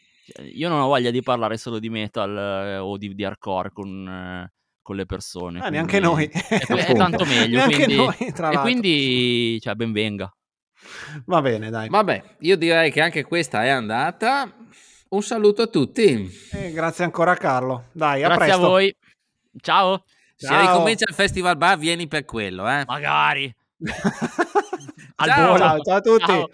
io 0.55 0.69
non 0.69 0.81
ho 0.81 0.86
voglia 0.86 1.11
di 1.11 1.23
parlare 1.23 1.57
solo 1.57 1.78
di 1.78 1.89
metal 1.89 2.36
eh, 2.36 2.77
o 2.78 2.97
di, 2.97 3.15
di 3.15 3.24
hardcore 3.24 3.70
con, 3.73 4.09
eh, 4.09 4.53
con 4.81 4.97
le 4.97 5.07
persone. 5.07 5.59
Ah, 5.59 5.69
quindi- 5.69 5.77
neanche 5.77 6.01
noi. 6.01 6.27
È, 6.27 6.65
è 6.90 6.94
tanto 6.94 7.24
meglio. 7.24 7.57
Neanche 7.57 7.77
quindi, 7.77 7.97
noi, 7.97 8.16
tra 8.16 8.49
e 8.49 8.53
l'altro. 8.53 8.61
quindi, 8.62 9.61
cioè, 9.61 9.74
ben 9.74 9.93
venga. 9.93 10.32
Va 11.27 11.40
bene, 11.40 11.70
dai. 11.70 11.89
Vabbè, 11.89 12.36
io 12.40 12.57
direi 12.57 12.90
che 12.90 13.01
anche 13.01 13.24
questa 13.24 13.65
è 13.65 13.69
andata. 13.69 14.53
Un 15.11 15.23
saluto 15.23 15.62
a 15.62 15.66
tutti. 15.66 16.31
Eh, 16.53 16.73
grazie 16.73 17.05
ancora 17.05 17.32
a 17.32 17.36
Carlo. 17.36 17.85
Dai, 17.93 18.23
a 18.23 18.28
Grazie 18.28 18.44
presto. 18.47 18.65
a 18.65 18.69
voi. 18.69 18.97
Ciao. 19.61 20.05
Se 20.35 20.47
Ciao. 20.47 20.73
ricomincia 20.73 21.05
il 21.07 21.15
Festival 21.15 21.57
Bar, 21.57 21.78
vieni 21.78 22.09
per 22.09 22.24
quello, 22.24 22.66
eh. 22.69 22.85
Magari. 22.86 23.55
Al 25.16 25.28
Ciao. 25.28 25.57
Ciao, 25.59 25.78
ciao 25.81 25.97
a 25.97 26.01
tutti. 26.01 26.24
Ciao. 26.24 26.49